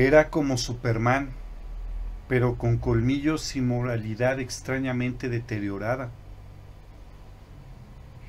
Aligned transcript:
Era 0.00 0.30
como 0.30 0.56
Superman, 0.56 1.28
pero 2.26 2.56
con 2.56 2.78
colmillos 2.78 3.54
y 3.54 3.60
moralidad 3.60 4.40
extrañamente 4.40 5.28
deteriorada. 5.28 6.08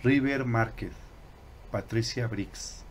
River 0.04 0.44
Márquez, 0.44 0.92
Patricia 1.72 2.28
Briggs. 2.28 2.84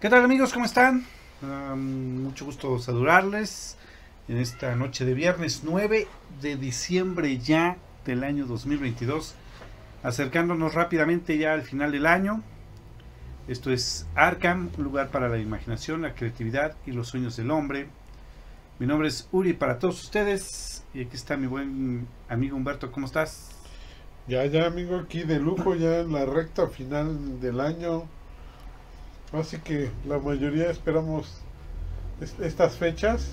¿Qué 0.00 0.08
tal 0.08 0.24
amigos? 0.24 0.54
¿Cómo 0.54 0.64
están? 0.64 1.04
Um, 1.42 2.22
mucho 2.22 2.46
gusto 2.46 2.78
saludarles 2.78 3.76
en 4.26 4.38
esta 4.38 4.74
noche 4.76 5.04
de 5.04 5.12
viernes 5.12 5.64
9 5.64 6.08
de 6.40 6.56
diciembre 6.56 7.36
ya 7.36 7.76
del 8.06 8.24
año 8.24 8.46
2022, 8.46 9.34
acercándonos 10.02 10.72
rápidamente 10.72 11.36
ya 11.36 11.52
al 11.52 11.60
final 11.60 11.92
del 11.92 12.06
año. 12.06 12.42
Esto 13.46 13.70
es 13.70 14.06
Arkham, 14.14 14.70
un 14.78 14.84
lugar 14.84 15.10
para 15.10 15.28
la 15.28 15.38
imaginación, 15.38 16.00
la 16.00 16.14
creatividad 16.14 16.76
y 16.86 16.92
los 16.92 17.08
sueños 17.08 17.36
del 17.36 17.50
hombre. 17.50 17.88
Mi 18.78 18.86
nombre 18.86 19.08
es 19.08 19.28
Uri 19.32 19.52
para 19.52 19.78
todos 19.78 20.02
ustedes 20.02 20.82
y 20.94 21.02
aquí 21.02 21.14
está 21.14 21.36
mi 21.36 21.46
buen 21.46 22.06
amigo 22.30 22.56
Humberto, 22.56 22.90
¿cómo 22.90 23.06
estás? 23.06 23.50
Ya, 24.26 24.46
ya 24.46 24.64
amigo, 24.66 24.96
aquí 24.96 25.24
de 25.24 25.38
lujo, 25.38 25.74
ya 25.74 26.00
en 26.00 26.12
la 26.12 26.24
recta 26.24 26.68
final 26.68 27.38
del 27.40 27.60
año. 27.60 28.04
Así 29.32 29.58
que 29.58 29.90
la 30.08 30.18
mayoría 30.18 30.70
esperamos 30.70 31.42
estas 32.40 32.76
fechas 32.76 33.32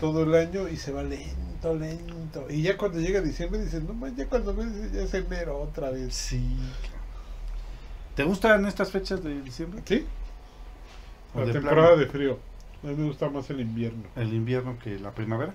todo 0.00 0.22
el 0.22 0.34
año 0.34 0.66
y 0.66 0.78
se 0.78 0.92
va 0.92 1.02
lento, 1.02 1.74
lento. 1.74 2.46
Y 2.48 2.62
ya 2.62 2.78
cuando 2.78 3.00
llega 3.00 3.20
diciembre 3.20 3.62
dicen, 3.62 3.86
no 3.86 4.08
ya 4.08 4.26
cuando 4.28 4.54
ves 4.54 4.92
ya 4.92 5.02
es 5.02 5.12
enero 5.12 5.60
otra 5.60 5.90
vez. 5.90 6.14
Sí. 6.14 6.56
¿Te 8.14 8.24
gustan 8.24 8.66
estas 8.66 8.90
fechas 8.90 9.22
de 9.22 9.40
diciembre? 9.40 9.82
Sí. 9.84 10.04
La 11.34 11.50
temporada 11.50 11.96
de 11.96 12.06
frío. 12.06 12.38
A 12.82 12.88
mí 12.88 12.94
me 12.94 13.06
gusta 13.06 13.28
más 13.30 13.48
el 13.50 13.60
invierno. 13.60 14.04
¿El 14.16 14.34
invierno 14.34 14.78
que 14.82 14.98
la 14.98 15.12
primavera? 15.12 15.54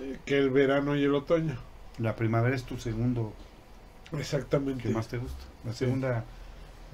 Eh, 0.00 0.18
que 0.24 0.38
el 0.38 0.50
verano 0.50 0.96
y 0.96 1.04
el 1.04 1.14
otoño. 1.14 1.56
La 1.98 2.16
primavera 2.16 2.54
es 2.56 2.64
tu 2.64 2.78
segundo. 2.78 3.32
Exactamente. 4.12 4.84
¿Qué 4.84 4.88
más 4.90 5.08
te 5.08 5.18
gusta? 5.18 5.44
La 5.64 5.72
segunda. 5.72 6.24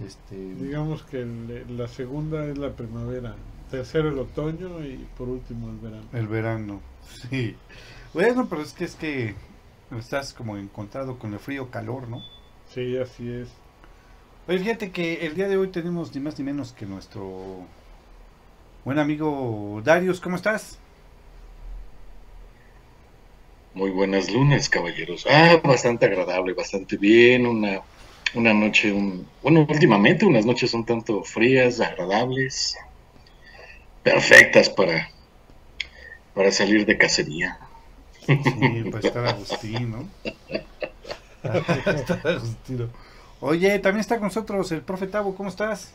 Este... 0.05 0.37
Digamos 0.37 1.05
que 1.05 1.25
la 1.69 1.87
segunda 1.87 2.47
es 2.47 2.59
la 2.59 2.73
primavera 2.73 3.37
tercero 3.71 4.09
el 4.09 4.19
otoño 4.19 4.85
y 4.85 5.07
por 5.17 5.29
último 5.29 5.69
el 5.69 5.79
verano. 5.79 6.05
El 6.13 6.29
verano, 6.29 6.81
sí. 7.03 7.57
Bueno, 8.13 8.47
pero 8.49 8.63
es 8.63 8.73
que 8.73 8.85
es 8.85 8.95
que 8.95 9.35
estás 9.99 10.33
como 10.33 10.57
encontrado 10.57 11.19
con 11.19 11.33
el 11.33 11.41
frío 11.41 11.71
calor, 11.71 12.09
¿no? 12.09 12.23
Sí, 12.69 12.97
así 12.97 13.31
es. 13.31 13.49
Oye, 14.47 14.59
fíjate 14.59 14.91
que 14.91 15.27
el 15.27 15.35
día 15.35 15.49
de 15.49 15.57
hoy 15.57 15.69
tenemos 15.69 16.15
ni 16.15 16.21
más 16.21 16.39
ni 16.39 16.45
menos 16.45 16.73
que 16.73 16.85
nuestro 16.85 17.67
buen 18.85 18.99
amigo 18.99 19.81
Darius, 19.83 20.21
¿cómo 20.21 20.37
estás? 20.37 20.79
Muy 23.73 23.91
buenas 23.91 24.31
lunes, 24.31 24.69
caballeros. 24.69 25.27
Ah, 25.31 25.61
bastante 25.65 26.05
agradable, 26.05 26.53
bastante 26.53 26.99
bien. 26.99 27.47
Una, 27.47 27.81
una 28.35 28.53
noche, 28.53 28.93
un, 28.93 29.27
bueno, 29.43 29.67
últimamente 29.67 30.27
unas 30.27 30.45
noches 30.45 30.75
un 30.75 30.85
tanto 30.85 31.23
frías, 31.23 31.81
agradables 31.81 32.77
perfectas 34.03 34.69
para, 34.69 35.09
para 36.35 36.53
salir 36.53 36.85
de 36.85 36.99
cacería. 36.99 37.59
Sí, 38.27 38.37
para 38.93 39.09
estar 39.09 39.27
Agustín, 39.27 39.91
¿no? 39.91 40.09
estar 41.43 42.29
Agustín. 42.29 42.91
Oye, 43.41 43.79
también 43.79 44.01
está 44.01 44.17
con 44.17 44.29
nosotros 44.29 44.73
el 44.73 44.83
profe 44.83 45.07
Tabo, 45.07 45.35
¿cómo 45.35 45.49
estás? 45.49 45.93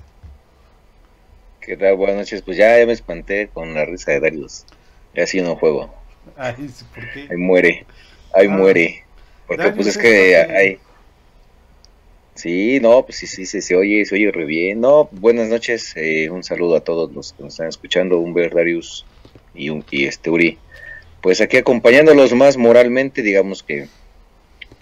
¿Qué 1.62 1.78
tal? 1.78 1.96
Buenas 1.96 2.16
noches. 2.16 2.42
Pues 2.42 2.58
ya, 2.58 2.84
me 2.86 2.94
espanté 2.94 3.50
con 3.54 3.74
la 3.74 3.86
risa 3.86 4.12
de 4.12 4.20
Darius. 4.20 4.66
Ya 5.14 5.28
sí 5.28 5.42
no 5.42 5.56
juego. 5.56 5.94
Ay, 6.38 6.70
¿por 6.94 7.12
qué? 7.12 7.28
Ahí 7.30 7.38
muere. 7.38 7.86
Ahí 8.34 8.48
ah, 8.48 8.50
muere. 8.50 9.04
Porque 9.48 9.72
pues 9.72 9.88
es 9.88 9.98
que 9.98 10.36
hay... 10.36 10.80
Sí, 12.36 12.80
no, 12.80 13.04
pues 13.04 13.18
sí, 13.18 13.28
sí, 13.28 13.46
se 13.46 13.76
oye, 13.76 14.06
se 14.06 14.16
oye 14.16 14.32
re 14.32 14.46
bien. 14.46 14.80
No, 14.80 15.10
buenas 15.12 15.50
noches, 15.50 15.94
eh, 15.98 16.30
un 16.30 16.44
saludo 16.44 16.78
a 16.78 16.84
todos 16.84 17.12
los 17.12 17.34
que 17.34 17.44
nos 17.44 17.54
están 17.54 17.68
escuchando, 17.68 18.18
Humber, 18.18 18.54
Darius 18.54 19.06
y, 19.54 19.70
un, 19.70 19.84
y 19.92 20.06
este 20.06 20.30
Uri. 20.30 20.58
Pues 21.22 21.42
aquí 21.42 21.58
acompañándolos 21.58 22.34
más 22.34 22.56
moralmente, 22.56 23.22
digamos 23.22 23.62
que 23.62 23.90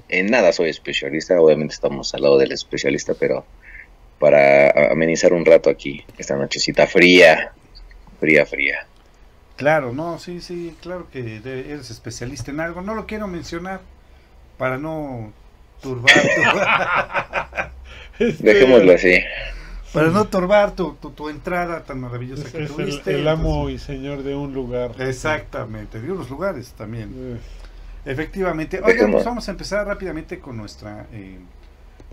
en 0.09 0.28
nada 0.28 0.51
soy 0.53 0.69
especialista, 0.69 1.40
obviamente 1.40 1.73
estamos 1.73 2.13
al 2.13 2.22
lado 2.22 2.38
del 2.38 2.51
especialista, 2.51 3.13
pero 3.13 3.45
para 4.19 4.91
amenizar 4.91 5.34
un 5.34 5.45
rato 5.45 5.69
aquí, 5.69 6.03
esta 6.18 6.35
nochecita 6.35 6.88
fría, 6.88 7.51
fría, 8.19 8.45
fría. 8.45 8.88
Claro, 9.56 9.91
no, 9.91 10.19
sí, 10.19 10.40
sí, 10.41 10.75
claro 10.81 11.07
que 11.12 11.38
eres 11.44 11.90
especialista 11.90 12.51
en 12.51 12.59
algo. 12.59 12.81
No 12.81 12.94
lo 12.94 13.07
quiero 13.07 13.28
mencionar 13.28 13.81
para 14.57 14.78
no 14.78 15.34
turbar 15.81 16.13
este, 18.19 18.44
Dejémoslo 18.44 18.94
así. 18.94 19.19
Para 19.94 20.09
no 20.09 20.25
turbar 20.28 20.75
tu, 20.75 20.94
tu, 20.94 21.29
entrada 21.29 21.84
tan 21.84 22.00
maravillosa 22.01 22.51
que 22.51 22.68
tuviste. 22.68 23.16
El, 23.16 23.28
amo 23.28 23.69
y 23.69 23.79
señor 23.79 24.22
de 24.22 24.35
un 24.35 24.53
lugar. 24.53 24.91
Exactamente, 25.00 26.00
de 26.00 26.12
unos 26.12 26.29
lugares 26.29 26.74
también. 26.78 27.13
Eh. 27.16 27.38
Efectivamente. 28.07 28.79
Oigan, 28.81 29.12
pues 29.12 29.25
vamos 29.25 29.47
a 29.50 29.51
empezar 29.51 29.85
rápidamente 29.85 30.40
con 30.40 30.56
nuestra 30.56 31.07
eh, 31.12 31.38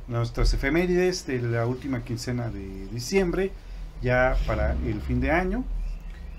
nuestras 0.08 0.52
efemérides 0.52 1.24
de 1.26 1.40
la 1.40 1.66
última 1.66 2.02
quincena 2.02 2.50
de 2.50 2.88
diciembre, 2.88 3.52
ya 4.02 4.36
para 4.46 4.72
el 4.72 5.00
fin 5.00 5.20
de 5.20 5.30
año. 5.30 5.64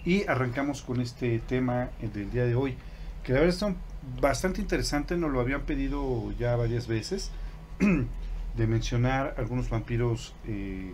Y 0.04 0.28
arrancamos 0.28 0.82
con 0.82 1.00
este 1.00 1.40
tema 1.40 1.90
del 2.14 2.30
día 2.32 2.46
de 2.46 2.54
hoy, 2.54 2.76
que 3.24 3.34
la 3.34 3.40
verdad 3.40 3.56
son 3.56 3.78
bastante 4.22 4.62
interesante, 4.62 5.16
nos 5.18 5.32
lo 5.32 5.40
habían 5.40 5.62
pedido 5.62 6.32
ya 6.38 6.56
varias 6.58 6.88
veces, 6.88 7.32
de 7.80 8.68
mencionar 8.68 9.36
algunos 9.38 9.70
vampiros 9.70 10.36
eh, 10.46 10.92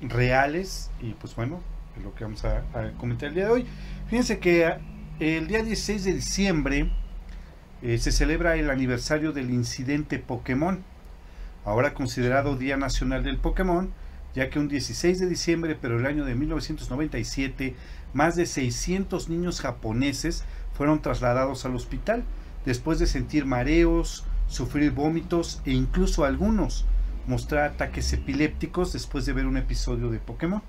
reales 0.00 0.90
y 1.00 1.14
pues 1.14 1.34
bueno, 1.34 1.60
es 1.96 2.04
lo 2.04 2.14
que 2.14 2.24
vamos 2.24 2.44
a, 2.44 2.62
comentar 2.98 3.30
el 3.30 3.34
día 3.34 3.46
de 3.46 3.50
hoy. 3.50 3.66
Fíjense 4.08 4.38
que 4.38 4.66
ah, 4.66 4.78
el 5.18 5.48
día 5.48 5.62
16 5.62 6.04
de 6.04 6.12
diciembre 6.12 6.90
eh, 7.84 7.98
se 7.98 8.12
celebra 8.12 8.56
el 8.56 8.70
aniversario 8.70 9.32
del 9.32 9.50
incidente 9.50 10.18
Pokémon, 10.18 10.82
ahora 11.66 11.92
considerado 11.92 12.56
Día 12.56 12.78
Nacional 12.78 13.22
del 13.22 13.36
Pokémon, 13.36 13.92
ya 14.34 14.48
que 14.48 14.58
un 14.58 14.68
16 14.68 15.18
de 15.18 15.26
diciembre, 15.28 15.76
pero 15.78 15.98
el 15.98 16.06
año 16.06 16.24
de 16.24 16.34
1997, 16.34 17.76
más 18.14 18.36
de 18.36 18.46
600 18.46 19.28
niños 19.28 19.60
japoneses 19.60 20.44
fueron 20.72 21.02
trasladados 21.02 21.66
al 21.66 21.76
hospital 21.76 22.24
después 22.64 22.98
de 22.98 23.06
sentir 23.06 23.44
mareos, 23.44 24.24
sufrir 24.48 24.90
vómitos 24.92 25.60
e 25.66 25.72
incluso 25.72 26.24
algunos 26.24 26.86
mostrar 27.26 27.64
ataques 27.64 28.10
epilépticos 28.14 28.94
después 28.94 29.26
de 29.26 29.34
ver 29.34 29.44
un 29.44 29.58
episodio 29.58 30.08
de 30.08 30.20
Pokémon. 30.20 30.62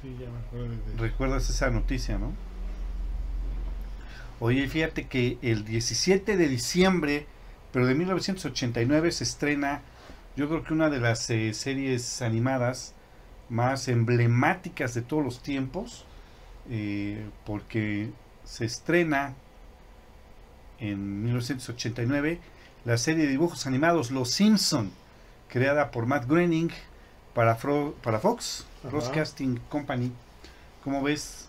Sí, 0.00 0.16
ya 0.20 0.30
me 0.30 0.38
acuerdo 0.38 0.68
de... 0.68 0.98
¿Recuerdas 0.98 1.50
esa 1.50 1.70
noticia, 1.70 2.16
no? 2.16 2.32
Oye, 4.38 4.68
fíjate 4.68 5.06
que 5.06 5.38
el 5.40 5.64
17 5.64 6.36
de 6.36 6.48
diciembre, 6.48 7.26
pero 7.72 7.86
de 7.86 7.94
1989, 7.94 9.12
se 9.12 9.24
estrena, 9.24 9.80
yo 10.36 10.48
creo 10.48 10.62
que 10.62 10.74
una 10.74 10.90
de 10.90 11.00
las 11.00 11.30
eh, 11.30 11.54
series 11.54 12.20
animadas 12.20 12.94
más 13.48 13.88
emblemáticas 13.88 14.92
de 14.92 15.02
todos 15.02 15.24
los 15.24 15.42
tiempos, 15.42 16.04
eh, 16.68 17.24
porque 17.46 18.10
se 18.44 18.66
estrena 18.66 19.34
en 20.80 21.24
1989 21.24 22.40
la 22.84 22.98
serie 22.98 23.24
de 23.24 23.30
dibujos 23.30 23.66
animados 23.66 24.10
Los 24.10 24.30
Simpson, 24.30 24.90
creada 25.48 25.90
por 25.90 26.06
Matt 26.06 26.26
Groening 26.26 26.70
para, 27.34 27.56
para 28.02 28.18
Fox, 28.18 28.66
Broadcasting 28.82 29.60
Company. 29.70 30.12
¿Cómo 30.84 31.02
ves? 31.02 31.48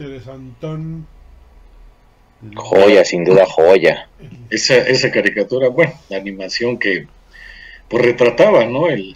Interesantón. 0.00 1.06
Joya, 2.54 3.04
sin 3.04 3.24
duda 3.24 3.44
joya. 3.46 4.08
Esa, 4.48 4.76
esa 4.76 5.10
caricatura, 5.10 5.68
bueno, 5.68 5.92
la 6.08 6.16
animación 6.16 6.78
que 6.78 7.06
pues 7.88 8.04
retrataba, 8.04 8.64
¿no? 8.66 8.88
El, 8.88 9.14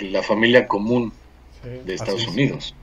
la 0.00 0.22
familia 0.22 0.66
común 0.66 1.12
de 1.84 1.94
Estados 1.94 2.26
Unidos. 2.26 2.74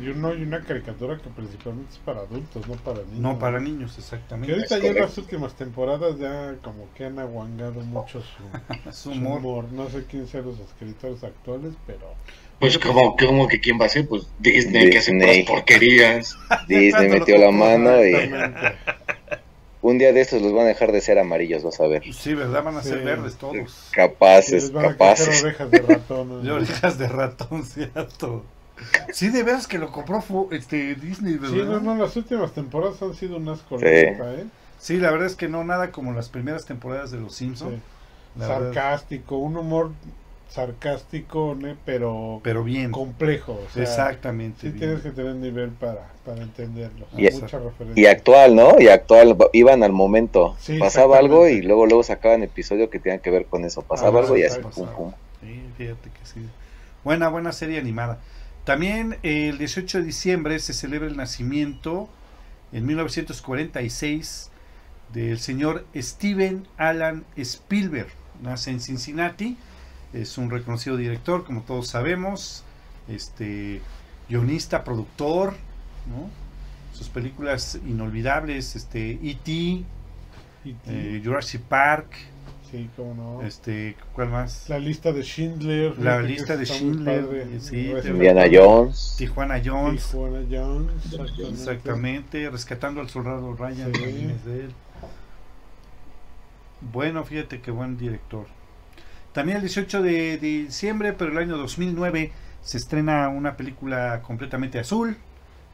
Y, 0.00 0.08
uno, 0.08 0.34
y 0.34 0.42
una 0.42 0.60
caricatura 0.60 1.18
que 1.18 1.28
principalmente 1.30 1.94
es 1.94 1.98
para 1.98 2.20
adultos, 2.20 2.68
no 2.68 2.76
para 2.76 3.02
niños. 3.02 3.20
No 3.20 3.38
para 3.40 3.58
niños, 3.58 3.98
exactamente. 3.98 4.52
Que 4.52 4.60
ahorita 4.60 4.78
ya 4.78 4.90
en 4.90 5.00
las 5.00 5.18
últimas 5.18 5.54
temporadas 5.54 6.16
ya 6.18 6.54
como 6.62 6.92
que 6.94 7.06
han 7.06 7.18
aguangado 7.18 7.80
mucho 7.80 8.22
su, 8.92 9.10
humor. 9.10 9.72
No 9.72 9.88
sé 9.90 10.04
quién 10.08 10.28
sean 10.28 10.44
los 10.44 10.60
escritores 10.60 11.24
actuales, 11.24 11.74
pero... 11.86 12.14
Pues 12.62 12.78
como, 12.78 13.16
como 13.16 13.48
que 13.48 13.58
quién 13.60 13.76
va 13.80 13.86
a 13.86 13.88
ser, 13.88 14.06
pues 14.06 14.28
Disney, 14.38 14.88
que 14.88 14.98
hace 14.98 15.44
porquerías. 15.44 16.38
Disney 16.68 17.08
metió 17.08 17.36
la 17.36 17.50
mano 17.50 18.06
y... 18.06 18.14
un 19.82 19.98
día 19.98 20.12
de 20.12 20.20
estos 20.20 20.40
los 20.40 20.52
van 20.52 20.66
a 20.66 20.68
dejar 20.68 20.92
de 20.92 21.00
ser 21.00 21.18
amarillos, 21.18 21.64
vas 21.64 21.80
a 21.80 21.88
ver. 21.88 22.04
Sí, 22.14 22.34
¿verdad? 22.34 22.62
Van 22.62 22.76
a 22.76 22.82
ser 22.84 23.00
Sí. 23.00 23.04
verdes 23.04 23.34
todos. 23.34 23.88
Capaces, 23.90 24.62
Les 24.62 24.72
van 24.72 24.84
a 24.84 24.88
capaces. 24.90 25.42
orejas 25.42 25.70
de 25.72 25.78
ratón. 25.80 26.28
¿no? 26.28 26.38
De 26.42 26.52
orejas 26.52 26.98
de 26.98 27.08
ratón, 27.08 27.64
cierto. 27.66 28.44
Sí, 29.12 29.30
de 29.30 29.42
veras 29.42 29.66
que 29.66 29.78
lo 29.78 29.90
compró 29.90 30.22
este 30.52 30.94
Disney, 30.94 31.38
¿verdad? 31.38 31.56
Sí, 31.56 31.62
no, 31.64 31.80
no, 31.80 31.96
las 31.96 32.16
últimas 32.16 32.52
temporadas 32.52 33.02
han 33.02 33.14
sido 33.14 33.38
un 33.38 33.48
asco. 33.48 33.80
Sí. 33.80 33.86
¿eh? 33.86 34.44
Sí, 34.78 34.98
la 34.98 35.10
verdad 35.10 35.26
es 35.26 35.34
que 35.34 35.48
no 35.48 35.64
nada 35.64 35.90
como 35.90 36.12
las 36.12 36.28
primeras 36.28 36.64
temporadas 36.64 37.10
de 37.10 37.18
Los 37.18 37.34
Simpsons. 37.34 37.74
Sí. 37.74 37.80
Verdad. 38.36 38.72
Sarcástico, 38.72 39.36
un 39.38 39.56
humor 39.56 39.90
sarcástico, 40.52 41.56
¿no? 41.58 41.76
pero 41.84 42.40
Pero 42.42 42.62
bien. 42.64 42.90
complejo. 42.90 43.52
O 43.66 43.70
sea, 43.72 43.82
Exactamente. 43.82 44.60
Sí 44.60 44.66
bien. 44.68 44.78
tienes 44.78 45.00
que 45.02 45.10
tener 45.10 45.34
nivel 45.36 45.70
para, 45.70 46.10
para 46.24 46.42
entenderlo. 46.42 47.06
Y- 47.16 47.30
Mucha 47.30 47.58
referencia. 47.58 48.02
Y 48.02 48.06
actual, 48.06 48.54
¿no? 48.54 48.78
Y 48.80 48.88
actual, 48.88 49.36
iban 49.52 49.82
al 49.82 49.92
momento. 49.92 50.56
Sí, 50.60 50.78
Pasaba 50.78 51.18
algo 51.18 51.48
y 51.48 51.62
luego 51.62 51.86
luego 51.86 52.02
sacaban 52.02 52.42
episodio 52.42 52.90
que 52.90 52.98
tenían 52.98 53.20
que 53.20 53.30
ver 53.30 53.46
con 53.46 53.64
eso. 53.64 53.82
Pasaba 53.82 54.20
Ah, 54.20 54.22
algo 54.22 54.36
y 54.36 54.42
así, 54.44 54.60
pum, 54.60 54.86
pum. 54.96 55.12
Sí, 55.40 55.60
fíjate 55.76 56.10
que 56.10 56.26
sí. 56.26 56.40
Buena, 57.04 57.28
buena 57.28 57.52
serie 57.52 57.78
animada. 57.80 58.18
También 58.64 59.16
eh, 59.24 59.48
el 59.48 59.58
18 59.58 59.98
de 59.98 60.04
diciembre 60.04 60.58
se 60.60 60.72
celebra 60.72 61.08
el 61.08 61.16
nacimiento, 61.16 62.08
en 62.72 62.86
1946, 62.86 64.50
del 65.12 65.38
señor 65.40 65.84
Steven 65.96 66.66
Alan 66.76 67.24
Spielberg. 67.36 68.08
Nace 68.40 68.70
en 68.70 68.80
Cincinnati, 68.80 69.56
es 70.12 70.36
un 70.38 70.50
reconocido 70.50 70.96
director, 70.96 71.44
como 71.44 71.62
todos 71.62 71.88
sabemos, 71.88 72.64
este 73.08 73.80
guionista, 74.28 74.84
productor, 74.84 75.54
¿no? 76.08 76.28
Sus 76.96 77.08
películas 77.08 77.78
inolvidables, 77.86 78.76
este 78.76 79.12
E.T., 79.22 79.50
Y- 79.50 79.84
eh, 80.86 81.20
Jurassic 81.24 81.60
Park, 81.62 82.12
sí, 82.70 82.88
cómo 82.96 83.14
no. 83.14 83.42
este, 83.46 83.96
¿cuál 84.12 84.28
más? 84.28 84.68
La 84.68 84.78
lista 84.78 85.10
de 85.12 85.22
Schindler. 85.24 85.98
La 85.98 86.18
que 86.20 86.28
lista 86.28 86.56
de 86.56 86.64
Schindler, 86.66 87.24
padre. 87.24 87.46
sí, 87.60 87.88
Rescatando- 87.92 88.10
Indiana 88.10 88.42
Jones. 88.52 89.14
Tijuana 89.18 89.60
Jones. 89.64 90.04
Tijuana 90.06 90.46
Jones. 90.48 90.92
Exactamente. 91.06 91.50
Exactamente, 91.50 92.50
rescatando 92.50 93.00
al 93.00 93.08
soldado 93.10 93.54
Ryan. 93.56 93.92
Sí. 93.92 94.00
también 94.00 94.30
es 94.30 94.44
de 94.44 94.60
él. 94.66 94.72
Bueno, 96.92 97.24
fíjate 97.24 97.60
qué 97.60 97.70
buen 97.70 97.96
director. 97.96 98.46
También 99.32 99.56
el 99.56 99.62
18 99.62 100.02
de 100.02 100.38
diciembre, 100.38 101.12
pero 101.14 101.32
el 101.32 101.38
año 101.38 101.56
2009, 101.56 102.32
se 102.62 102.76
estrena 102.76 103.28
una 103.28 103.56
película 103.56 104.20
completamente 104.22 104.78
azul 104.78 105.16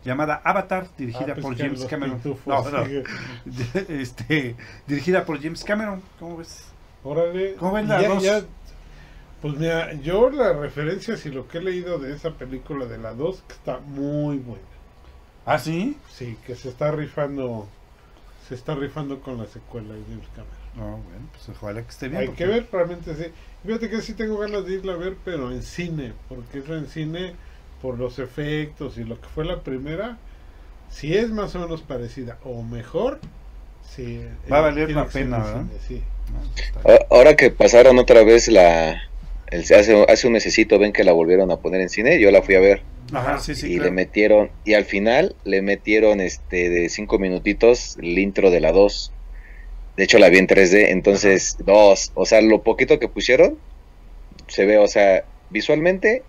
llamada 0.04 0.40
Avatar, 0.44 0.86
dirigida 0.96 1.32
Ah, 1.32 1.34
pues 1.34 1.40
por 1.44 1.56
James 1.58 1.84
Cameron. 1.84 2.20
No, 2.46 2.70
no, 2.70 2.84
este, 3.88 4.54
dirigida 4.86 5.24
por 5.24 5.42
James 5.42 5.64
Cameron. 5.64 6.00
¿Cómo 6.18 6.36
ves? 6.38 6.64
Órale. 7.04 7.54
¿Cómo 7.54 7.72
ven 7.72 7.86
Y 7.86 7.88
las 7.88 8.02
ya- 8.02 8.08
dos? 8.08 8.22
ya- 8.22 8.42
pues 9.42 9.54
mira, 9.56 9.92
yo 9.94 10.30
las 10.30 10.56
referencias 10.56 11.24
y 11.26 11.30
lo 11.30 11.46
que 11.46 11.58
he 11.58 11.62
leído 11.62 11.98
de 11.98 12.12
esa 12.14 12.30
película 12.30 12.86
de 12.86 12.98
la 12.98 13.12
2 13.12 13.42
que 13.46 13.54
está 13.54 13.78
muy 13.78 14.38
buena. 14.38 14.62
¿Ah, 15.46 15.58
sí? 15.58 15.96
Sí, 16.10 16.36
que 16.46 16.56
se 16.56 16.68
está 16.70 16.90
rifando 16.90 17.68
se 18.48 18.54
está 18.54 18.74
rifando 18.74 19.20
con 19.20 19.36
la 19.38 19.46
secuela 19.46 19.94
de 19.94 20.02
James 20.08 20.26
Cameron. 20.34 20.57
No, 20.78 20.98
bueno, 20.98 21.28
pues 21.32 21.48
ojalá 21.48 21.82
que 21.82 21.88
esté 21.90 22.08
bien. 22.08 22.20
Hay 22.20 22.26
porque- 22.28 22.44
que 22.44 22.50
ver, 22.50 22.68
realmente 22.70 23.14
sí. 23.14 23.24
Fíjate 23.66 23.90
que 23.90 24.00
sí 24.00 24.14
tengo 24.14 24.38
ganas 24.38 24.64
de 24.64 24.74
irla 24.74 24.92
a 24.92 24.96
ver, 24.96 25.16
pero 25.24 25.50
en 25.50 25.62
cine, 25.62 26.12
porque 26.28 26.58
es 26.58 26.68
en 26.68 26.86
cine 26.86 27.34
por 27.82 27.98
los 27.98 28.18
efectos 28.18 28.96
y 28.98 29.04
lo 29.04 29.20
que 29.20 29.28
fue 29.28 29.44
la 29.44 29.60
primera, 29.62 30.18
si 30.90 31.14
es 31.14 31.30
más 31.30 31.54
o 31.54 31.60
menos 31.60 31.82
parecida 31.82 32.38
o 32.44 32.62
mejor, 32.62 33.18
sí. 33.94 34.20
Va 34.50 34.58
a 34.58 34.60
valer 34.62 34.90
la 34.92 35.06
pena, 35.06 35.38
¿verdad? 35.38 35.62
cine, 35.66 35.78
sí. 35.86 36.02
No, 36.32 36.40
está 36.62 36.82
bien. 36.82 36.98
A- 37.10 37.14
Ahora 37.14 37.34
que 37.36 37.50
pasaron 37.50 37.98
otra 37.98 38.22
vez 38.22 38.48
la. 38.48 39.02
el- 39.50 39.62
hace, 39.62 40.04
hace 40.08 40.26
un 40.26 40.34
mesecito 40.34 40.78
ven 40.78 40.92
que 40.92 41.04
la 41.04 41.12
volvieron 41.12 41.50
a 41.50 41.56
poner 41.56 41.80
en 41.80 41.88
cine, 41.88 42.20
yo 42.20 42.30
la 42.30 42.42
fui 42.42 42.54
a 42.54 42.60
ver 42.60 42.82
Ajá, 43.12 43.38
sí, 43.38 43.54
sí, 43.54 43.66
y 43.66 43.74
claro. 43.76 43.84
le 43.86 43.90
metieron, 43.92 44.50
y 44.64 44.74
al 44.74 44.84
final 44.84 45.34
le 45.44 45.62
metieron 45.62 46.20
este 46.20 46.68
de 46.68 46.88
cinco 46.90 47.18
minutitos 47.18 47.96
el 47.98 48.18
intro 48.18 48.50
de 48.50 48.60
la 48.60 48.72
2. 48.72 49.10
De 49.98 50.04
hecho 50.04 50.18
la 50.18 50.30
vi 50.30 50.38
en 50.38 50.46
3D, 50.46 50.90
entonces 50.92 51.56
dos, 51.66 52.12
o 52.14 52.24
sea, 52.24 52.40
lo 52.40 52.62
poquito 52.62 52.98
que 52.98 53.08
pusieron 53.08 53.58
se 54.46 54.64
ve, 54.64 54.78
o 54.78 54.86
sea, 54.88 55.24
visualmente 55.50 56.22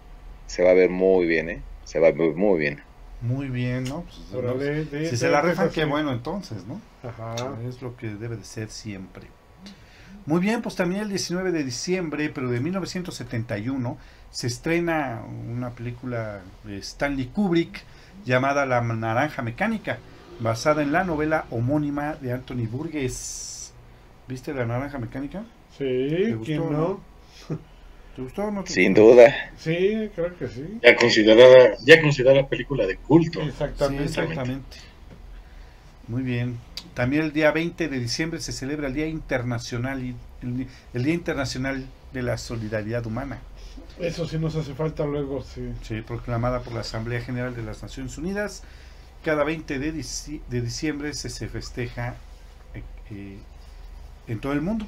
se 0.48 0.64
va 0.64 0.72
a 0.72 0.74
ver 0.74 0.90
muy 0.90 1.26
bien, 1.28 1.50
¿eh? 1.50 1.62
Se 1.86 2.00
va 2.00 2.08
a 2.08 2.12
ver 2.12 2.34
muy 2.36 2.60
bien. 2.60 2.82
Muy 3.22 3.48
bien, 3.50 3.84
¿no? 3.84 4.06
Pues, 4.32 4.60
de- 4.60 4.86
si 4.86 4.90
de- 5.12 5.18
se 5.18 5.30
la 5.30 5.42
esas 5.52 5.72
qué 5.72 5.86
bueno 5.86 6.12
entonces, 6.12 6.66
¿no? 6.66 6.82
Ajá. 7.08 7.36
Es 7.68 7.82
lo 7.82 7.96
que 7.96 8.08
debe 8.08 8.38
de 8.38 8.44
ser 8.44 8.72
siempre. 8.72 9.28
Muy 10.26 10.42
bien, 10.42 10.62
pues 10.64 10.76
también 10.76 11.02
el 11.02 11.10
19 11.10 11.52
de 11.52 11.64
diciembre, 11.64 12.32
pero 12.34 12.50
de 12.50 12.60
1971, 12.60 13.98
se 14.32 14.48
estrena 14.48 15.22
una 15.48 15.70
película 15.72 16.42
de 16.64 16.78
Stanley 16.80 17.28
Kubrick 17.28 17.84
llamada 18.26 18.66
La 18.66 18.82
Naranja 18.82 19.42
Mecánica, 19.44 20.00
basada 20.40 20.82
en 20.82 20.92
la 20.92 21.04
novela 21.04 21.46
homónima 21.52 22.16
de 22.16 22.34
Anthony 22.34 22.68
Burgess. 22.68 23.59
¿Viste 24.30 24.54
La 24.54 24.66
Naranja 24.66 24.98
Mecánica? 25.00 25.44
Sí, 25.78 26.36
gustó, 26.36 26.46
¿quién 26.46 26.70
no? 26.72 26.78
no? 26.78 27.00
¿Te 28.16 28.22
gustó 28.22 28.44
o 28.46 28.52
no? 28.52 28.64
te 28.66 28.74
Sin 28.74 28.94
gustó? 28.94 28.94
duda. 28.94 29.34
Sí, 29.56 30.10
creo 30.16 30.38
que 30.38 30.48
sí. 30.48 30.82
Ya 30.82 30.94
considerada, 30.98 31.78
ya 31.86 32.02
considerada 32.02 32.48
película 32.50 32.86
de 32.86 32.98
culto. 32.98 33.40
Sí, 33.76 33.96
Exactamente. 33.98 34.04
exactamente. 34.04 34.78
Muy 36.08 36.24
bien. 36.24 36.58
También 36.94 37.24
el 37.24 37.32
día 37.34 37.52
20 37.52 37.88
de 37.88 38.00
diciembre 38.00 38.40
se 38.42 38.52
celebra 38.52 38.88
el 38.88 38.94
Día 38.94 39.08
Internacional 39.08 40.04
y- 40.04 40.20
el, 40.42 40.68
el 40.94 41.04
Día 41.04 41.14
Internacional 41.14 41.94
de 42.12 42.24
la 42.24 42.38
Solidaridad 42.38 43.06
Humana, 43.06 43.44
Eso 44.00 44.26
sí 44.26 44.40
nos 44.40 44.56
hace 44.56 44.74
falta 44.74 45.06
luego, 45.06 45.44
sí. 45.44 45.74
sí, 45.82 46.02
proclamada 46.02 46.64
por 46.64 46.74
la 46.74 46.82
Asamblea 46.82 47.22
General 47.22 47.56
de 47.56 47.64
las 47.64 47.82
Naciones 47.82 48.18
Unidas. 48.18 48.64
Cada 49.24 49.44
20 49.44 49.80
de, 49.80 49.94
dici- 49.94 50.46
de 50.48 50.62
diciembre 50.62 51.14
se, 51.14 51.30
se 51.30 51.50
festeja 51.50 52.22
eh, 52.74 52.84
eh, 53.12 53.49
en 54.30 54.40
todo 54.40 54.54
el 54.54 54.62
mundo, 54.62 54.86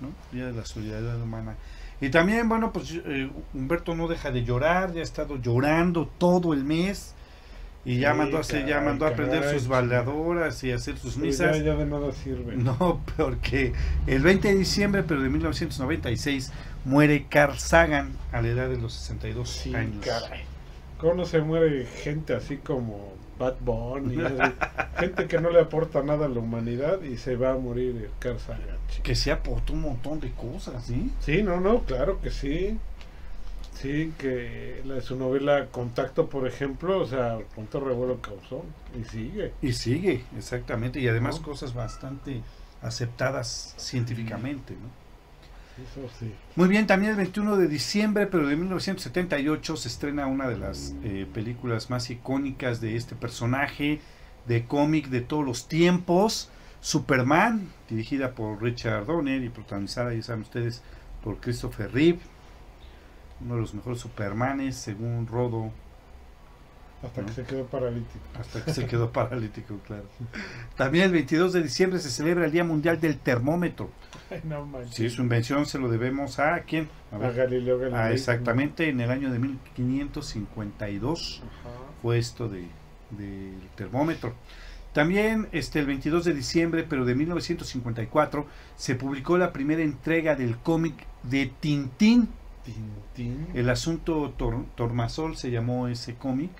¿no? 0.00 0.08
Día 0.32 0.46
de 0.46 0.52
la 0.54 0.64
Solidaridad 0.64 1.20
Humana. 1.20 1.56
Y 2.00 2.08
también, 2.08 2.48
bueno, 2.48 2.72
pues 2.72 2.92
eh, 3.04 3.30
Humberto 3.52 3.94
no 3.94 4.08
deja 4.08 4.30
de 4.30 4.42
llorar, 4.42 4.94
ya 4.94 5.00
ha 5.00 5.02
estado 5.02 5.36
llorando 5.36 6.06
todo 6.16 6.54
el 6.54 6.64
mes 6.64 7.14
y 7.84 7.98
ya 7.98 8.14
mandó 8.14 8.38
a 8.38 8.40
hacer, 8.40 8.62
ya 8.66 8.74
caray, 8.76 8.84
mandó 8.88 9.06
a 9.06 9.14
prender 9.14 9.40
caray, 9.42 9.58
sus 9.58 9.68
baladoras 9.68 10.64
y 10.64 10.72
hacer 10.72 10.96
sus 10.96 11.16
ya, 11.16 11.20
misas. 11.22 11.62
ya 11.62 11.74
de 11.74 11.84
nada 11.86 12.12
sirve. 12.12 12.56
No, 12.56 13.02
porque 13.16 13.74
el 14.06 14.22
20 14.22 14.48
de 14.48 14.54
diciembre, 14.56 15.02
pero 15.02 15.20
de 15.22 15.28
1996, 15.28 16.52
muere 16.86 17.26
Carl 17.28 17.58
Sagan 17.58 18.12
a 18.32 18.40
la 18.40 18.48
edad 18.48 18.68
de 18.70 18.78
los 18.78 18.94
62 18.94 19.48
Sí, 19.50 19.74
años. 19.74 20.04
caray. 20.04 20.44
¿Cómo 20.98 21.14
no 21.14 21.24
se 21.26 21.40
muere 21.40 21.86
gente 21.86 22.34
así 22.34 22.56
como 22.58 23.14
Bad 23.40 23.56
Bunny? 23.60 24.18
gente 24.98 25.26
que 25.26 25.40
no 25.40 25.50
le 25.50 25.60
aporta 25.60 26.02
nada 26.02 26.26
a 26.26 26.28
la 26.28 26.40
humanidad 26.40 27.00
y 27.02 27.16
se 27.16 27.36
va 27.36 27.52
a 27.52 27.56
morir 27.56 27.96
el 27.96 28.10
Carl 28.18 28.38
Sagan. 28.38 28.76
Que 29.02 29.14
se 29.14 29.32
aportó 29.32 29.72
un 29.72 29.80
montón 29.80 30.20
de 30.20 30.30
cosas, 30.32 30.84
¿sí? 30.84 31.10
Sí, 31.20 31.42
no, 31.42 31.58
no, 31.58 31.80
claro 31.84 32.20
que 32.20 32.30
sí. 32.30 32.78
Sí, 33.74 34.12
que 34.18 34.82
la, 34.84 35.00
su 35.00 35.16
novela 35.16 35.68
Contacto, 35.72 36.28
por 36.28 36.46
ejemplo, 36.46 37.00
o 37.00 37.06
sea, 37.06 37.38
cuánto 37.54 37.80
revuelo 37.80 38.20
causó 38.20 38.62
y 39.00 39.04
sigue. 39.04 39.54
Y 39.62 39.72
sigue, 39.72 40.22
exactamente, 40.36 41.00
y 41.00 41.08
además 41.08 41.40
¿No? 41.40 41.46
cosas 41.46 41.72
bastante 41.72 42.42
aceptadas 42.82 43.74
científicamente, 43.78 44.74
¿no? 44.74 44.99
Muy 46.56 46.68
bien, 46.68 46.86
también 46.86 47.12
el 47.12 47.16
21 47.16 47.56
de 47.56 47.68
diciembre, 47.68 48.26
pero 48.26 48.46
de 48.46 48.56
1978, 48.56 49.76
se 49.76 49.88
estrena 49.88 50.26
una 50.26 50.48
de 50.48 50.58
las 50.58 50.94
eh, 51.02 51.26
películas 51.32 51.90
más 51.90 52.10
icónicas 52.10 52.80
de 52.80 52.96
este 52.96 53.14
personaje 53.14 54.00
de 54.46 54.64
cómic 54.64 55.08
de 55.08 55.20
todos 55.20 55.44
los 55.44 55.68
tiempos, 55.68 56.50
Superman, 56.80 57.68
dirigida 57.88 58.32
por 58.34 58.62
Richard 58.62 59.06
Donner 59.06 59.42
y 59.42 59.48
protagonizada, 59.48 60.14
ya 60.14 60.22
saben 60.22 60.42
ustedes, 60.42 60.82
por 61.22 61.38
Christopher 61.38 61.92
Reeve, 61.92 62.20
uno 63.40 63.54
de 63.54 63.60
los 63.60 63.74
mejores 63.74 64.00
Supermanes, 64.00 64.76
según 64.76 65.26
Rodo, 65.26 65.72
Hasta 67.02 67.22
¿No? 67.22 67.26
que 67.28 67.32
se 67.32 67.44
quedó 67.44 67.64
paralítico. 67.66 68.18
hasta 68.38 68.62
que 68.64 68.74
se 68.74 68.86
quedó 68.86 69.10
paralítico, 69.10 69.78
claro. 69.86 70.04
También 70.76 71.06
el 71.06 71.12
22 71.12 71.54
de 71.54 71.62
diciembre 71.62 71.98
se 71.98 72.10
celebra 72.10 72.44
el 72.44 72.52
Día 72.52 72.62
Mundial 72.64 73.00
del 73.00 73.16
Termómetro. 73.18 73.90
Ay, 74.30 74.42
no 74.44 74.66
manches. 74.66 74.94
Sí, 74.94 75.08
su 75.08 75.22
invención 75.22 75.64
se 75.64 75.78
lo 75.78 75.88
debemos 75.88 76.38
a 76.38 76.60
quién? 76.60 76.88
A 77.10 77.16
A. 77.16 77.30
Galileo 77.30 77.78
Galilei. 77.78 77.98
Ah, 78.00 78.12
exactamente, 78.12 78.90
en 78.90 79.00
el 79.00 79.10
año 79.10 79.32
de 79.32 79.38
1552 79.38 81.42
Ajá. 81.42 81.70
fue 82.02 82.18
esto 82.18 82.48
de, 82.48 82.66
del 83.10 83.60
termómetro. 83.76 84.34
También 84.92 85.48
este, 85.52 85.78
el 85.78 85.86
22 85.86 86.24
de 86.24 86.34
diciembre, 86.34 86.84
pero 86.88 87.04
de 87.04 87.14
1954, 87.14 88.46
se 88.76 88.94
publicó 88.96 89.38
la 89.38 89.52
primera 89.52 89.82
entrega 89.82 90.34
del 90.34 90.56
cómic 90.58 90.94
de 91.22 91.50
Tintín. 91.60 92.28
Tintín. 92.64 93.46
El 93.54 93.70
asunto 93.70 94.34
Tor- 94.36 94.66
Tormasol 94.74 95.36
se 95.36 95.50
llamó 95.50 95.88
ese 95.88 96.14
cómic 96.16 96.50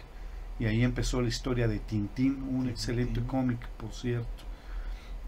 y 0.60 0.66
ahí 0.66 0.84
empezó 0.84 1.20
la 1.22 1.28
historia 1.28 1.66
de 1.66 1.78
Tintín, 1.80 2.42
un 2.42 2.68
excelente 2.68 3.20
cómic, 3.26 3.58
por 3.78 3.92
cierto. 3.92 4.28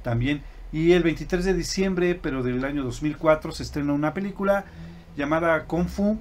también. 0.02 0.42
Y 0.72 0.92
el 0.92 1.02
23 1.02 1.44
de 1.44 1.54
diciembre, 1.54 2.14
pero 2.14 2.42
del 2.42 2.64
año 2.64 2.82
2004, 2.84 3.52
se 3.52 3.62
estrena 3.62 3.92
una 3.92 4.14
película 4.14 4.64
llamada 5.16 5.64
Kung 5.64 5.88
Fu. 5.88 6.18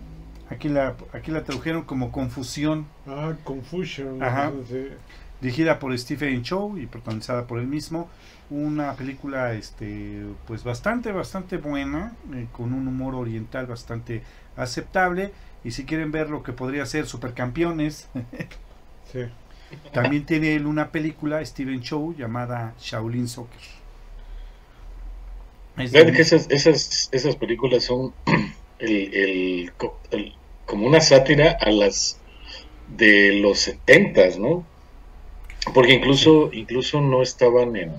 Aquí 0.50 0.68
la, 0.70 0.96
aquí 1.14 1.32
la 1.32 1.44
tradujeron 1.44 1.84
como 1.84 2.12
Confusión. 2.12 2.86
Ah, 3.08 3.34
Confusion. 3.44 4.22
Ajá. 4.22 4.52
Dirigida 5.40 5.80
por 5.80 5.98
Stephen 5.98 6.44
Chow 6.44 6.78
y 6.78 6.86
protagonizada 6.86 7.48
por 7.48 7.60
él 7.60 7.68
mismo. 7.68 8.10
Una 8.50 8.94
película 8.94 9.54
este 9.54 10.24
pues 10.46 10.64
bastante, 10.64 11.12
bastante 11.14 11.58
buena, 11.58 12.14
eh, 12.34 12.48
con 12.52 12.74
un 12.74 12.88
humor 12.88 13.16
oriental 13.16 13.66
bastante 13.66 14.22
aceptable. 14.58 15.32
Y 15.64 15.72
si 15.72 15.86
quieren 15.86 16.12
ver 16.12 16.30
lo 16.30 16.44
que 16.44 16.52
podría 16.54 16.86
ser 16.86 17.06
Supercampeones, 17.08 18.10
sí. 19.12 19.20
también 19.94 20.26
tiene 20.26 20.56
él 20.56 20.66
una 20.66 20.92
película, 20.92 21.46
Steven 21.46 21.82
Chow, 21.82 22.16
llamada 22.18 22.74
Shaolin 22.80 23.28
Soccer. 23.28 23.60
que 25.76 26.22
esas, 26.22 26.50
esas, 26.50 27.10
esas 27.12 27.36
películas 27.36 27.84
son 27.84 28.14
el, 28.80 29.72
como 30.66 30.88
una 30.88 31.02
sátira 31.02 31.58
a 31.60 31.70
las 31.72 32.18
de 32.98 33.40
los 33.42 33.60
setentas, 33.60 34.38
¿no? 34.38 34.66
Porque 35.74 35.94
incluso, 35.94 36.50
incluso 36.54 37.02
no 37.02 37.22
estaban 37.22 37.76
en... 37.76 37.94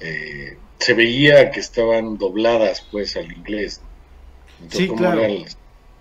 Eh, 0.00 0.56
se 0.78 0.94
veía 0.94 1.50
que 1.50 1.60
estaban 1.60 2.18
dobladas 2.18 2.86
pues 2.90 3.16
al 3.16 3.32
inglés. 3.32 3.80
sí, 4.70 4.88
claro. 4.88 5.22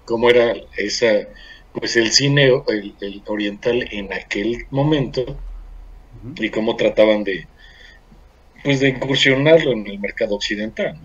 cómo 0.06 0.30
era 0.30 0.54
esa, 0.78 1.28
pues 1.80 1.96
el 1.96 2.12
cine 2.12 2.50
el, 2.68 3.24
oriental 3.28 3.88
en 3.92 4.12
aquel 4.14 4.66
momento 4.72 5.38
y 6.36 6.50
cómo 6.50 6.76
trataban 6.76 7.24
de, 7.24 7.48
pues 8.64 8.80
de 8.80 8.90
incursionarlo 8.90 9.72
en 9.72 9.86
el 9.88 10.00
mercado 10.00 10.36
occidental. 10.36 10.98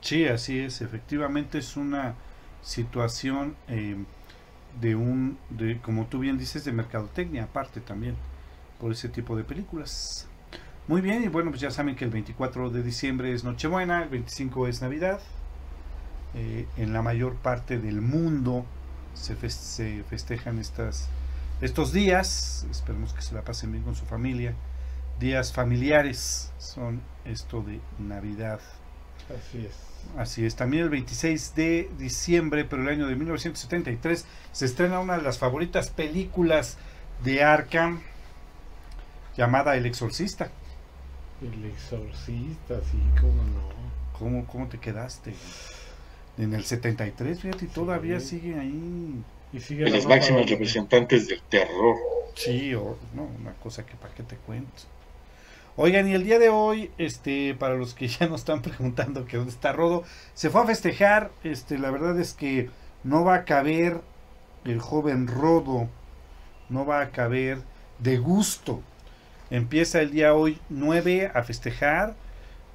Sí, 0.00 0.26
así 0.26 0.60
es. 0.60 0.80
Efectivamente 0.80 1.58
es 1.58 1.76
una 1.76 2.14
situación 2.62 3.56
eh, 3.68 3.96
de 4.80 4.94
un, 4.94 5.38
de, 5.50 5.78
como 5.78 6.06
tú 6.06 6.18
bien 6.18 6.38
dices, 6.38 6.64
de 6.64 6.72
mercadotecnia 6.72 7.44
aparte 7.44 7.80
también 7.80 8.14
por 8.78 8.92
ese 8.92 9.08
tipo 9.08 9.36
de 9.36 9.44
películas. 9.44 10.28
Muy 10.86 11.00
bien, 11.00 11.22
y 11.24 11.28
bueno, 11.28 11.50
pues 11.50 11.60
ya 11.60 11.70
saben 11.70 11.96
que 11.96 12.04
el 12.04 12.10
24 12.10 12.70
de 12.70 12.82
diciembre 12.82 13.32
es 13.32 13.44
Nochebuena, 13.44 14.02
el 14.02 14.08
25 14.08 14.68
es 14.68 14.80
Navidad. 14.80 15.20
Eh, 16.34 16.66
en 16.76 16.92
la 16.92 17.00
mayor 17.02 17.36
parte 17.36 17.78
del 17.78 18.02
mundo 18.02 18.66
se, 19.14 19.36
se, 19.50 20.04
festejan 20.04 20.58
estas, 20.58 21.08
estos 21.60 21.92
días. 21.92 22.66
Esperemos 22.70 23.12
que 23.12 23.22
se 23.22 23.34
la 23.34 23.42
pasen 23.42 23.72
bien 23.72 23.84
con 23.84 23.94
su 23.94 24.04
familia. 24.06 24.54
Días 25.18 25.52
familiares 25.52 26.52
son 26.58 27.00
esto 27.24 27.62
de 27.62 27.80
Navidad. 27.98 28.60
Así 29.28 29.66
es. 29.66 29.88
Así 30.16 30.46
es, 30.46 30.56
también 30.56 30.84
el 30.84 30.90
26 30.90 31.54
de 31.54 31.90
diciembre, 31.98 32.64
pero 32.64 32.82
el 32.82 32.88
año 32.88 33.06
de 33.06 33.16
1973, 33.16 34.24
se 34.52 34.64
estrena 34.64 35.00
una 35.00 35.16
de 35.16 35.22
las 35.22 35.38
favoritas 35.38 35.90
películas 35.90 36.78
de 37.24 37.42
Arkham, 37.42 38.00
llamada 39.36 39.76
El 39.76 39.86
Exorcista. 39.86 40.50
El 41.42 41.64
Exorcista, 41.66 42.80
sí, 42.90 43.00
cómo 43.20 43.42
no. 43.44 43.68
¿Cómo, 44.18 44.46
cómo 44.46 44.66
te 44.68 44.78
quedaste? 44.78 45.34
En 46.38 46.54
el 46.54 46.64
73, 46.64 47.40
fíjate, 47.40 47.64
y 47.64 47.68
todavía 47.68 48.20
sigue 48.20 48.58
ahí. 48.58 49.22
Y 49.52 49.60
sigue 49.60 49.84
de 49.84 49.90
los 49.90 50.06
máximos 50.06 50.48
representantes 50.48 51.26
del 51.26 51.40
terror. 51.42 51.96
Sí, 52.34 52.74
o, 52.74 52.96
no, 53.14 53.28
una 53.40 53.52
cosa 53.54 53.84
que 53.84 53.94
para 53.96 54.14
qué 54.14 54.22
te 54.22 54.36
cuento. 54.36 54.82
Oigan, 55.76 56.08
y 56.08 56.14
el 56.14 56.24
día 56.24 56.38
de 56.38 56.48
hoy, 56.48 56.90
este, 56.98 57.54
para 57.54 57.74
los 57.74 57.94
que 57.94 58.08
ya 58.08 58.26
nos 58.28 58.40
están 58.40 58.62
preguntando 58.62 59.24
que 59.26 59.36
dónde 59.36 59.52
está 59.52 59.72
Rodo, 59.72 60.04
se 60.34 60.50
fue 60.50 60.62
a 60.62 60.66
festejar, 60.66 61.30
este, 61.44 61.78
la 61.78 61.90
verdad 61.90 62.18
es 62.20 62.34
que 62.34 62.70
no 63.04 63.24
va 63.24 63.34
a 63.36 63.44
caber 63.44 64.00
el 64.64 64.80
joven 64.80 65.26
Rodo, 65.26 65.88
no 66.68 66.84
va 66.84 67.00
a 67.00 67.10
caber 67.10 67.58
de 67.98 68.18
gusto. 68.18 68.82
Empieza 69.50 70.00
el 70.00 70.10
día 70.10 70.34
hoy 70.34 70.58
9 70.68 71.30
a 71.34 71.42
festejar, 71.42 72.14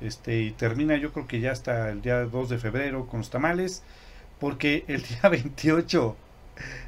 este, 0.03 0.41
y 0.41 0.51
termina 0.51 0.97
yo 0.97 1.13
creo 1.13 1.27
que 1.27 1.39
ya 1.39 1.51
hasta 1.51 1.89
el 1.89 2.01
día 2.01 2.25
2 2.25 2.49
de 2.49 2.57
febrero 2.57 3.07
con 3.07 3.21
los 3.21 3.29
tamales, 3.29 3.83
porque 4.39 4.83
el 4.87 5.01
día 5.07 5.29
28 5.29 6.15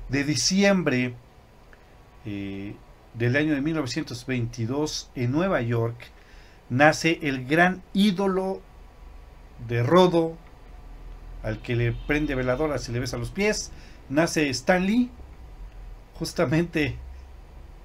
de 0.09 0.23
diciembre 0.25 1.13
eh, 2.25 2.75
del 3.13 3.35
año 3.37 3.53
de 3.53 3.61
1922 3.61 5.11
en 5.15 5.31
Nueva 5.31 5.61
York 5.61 5.95
nace 6.69 7.19
el 7.21 7.45
gran 7.45 7.83
ídolo 7.93 8.61
de 9.67 9.81
Rodo, 9.81 10.35
al 11.41 11.61
que 11.61 11.77
le 11.77 11.93
prende 11.93 12.35
veladoras 12.35 12.89
y 12.89 12.91
le 12.91 12.99
besa 12.99 13.17
los 13.17 13.31
pies, 13.31 13.71
nace 14.09 14.49
Stan 14.49 14.85
Lee, 14.85 15.09
justamente 16.15 16.97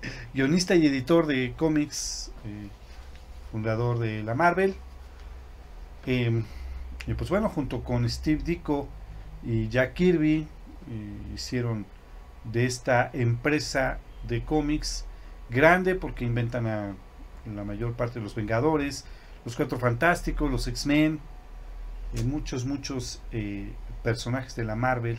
guionista 0.35 0.75
y 0.75 0.87
editor 0.87 1.27
de 1.27 1.55
cómics, 1.57 2.33
eh, 2.45 2.69
fundador 3.53 4.01
de 4.01 4.25
la 4.25 4.35
Marvel. 4.35 4.75
Em, 6.07 6.45
y 7.07 7.15
pues 7.15 7.31
bueno, 7.31 7.49
junto 7.49 7.83
con 7.83 8.09
Steve 8.09 8.43
Ditko 8.43 8.89
y 9.43 9.69
Jack 9.69 9.95
Kirby, 9.95 10.39
eh, 10.39 10.47
hicieron 11.35 11.87
de 12.45 12.67
esta 12.67 13.11
empresa 13.13 13.99
de 14.27 14.45
cómics 14.45 15.05
grande 15.51 15.95
porque 15.95 16.25
inventan 16.25 16.67
a 16.67 16.95
la 17.47 17.65
mayor 17.65 17.95
parte 17.95 18.19
de 18.19 18.25
los 18.25 18.35
Vengadores, 18.35 19.05
los 19.45 19.57
Cuatro 19.57 19.79
Fantásticos, 19.79 20.51
los 20.51 20.67
X-Men, 20.67 21.21
y 22.15 22.23
muchos, 22.25 22.65
muchos 22.65 23.21
eh, 23.33 23.73
personajes 24.03 24.57
de 24.57 24.65
la 24.65 24.77
Marvel. 24.77 25.19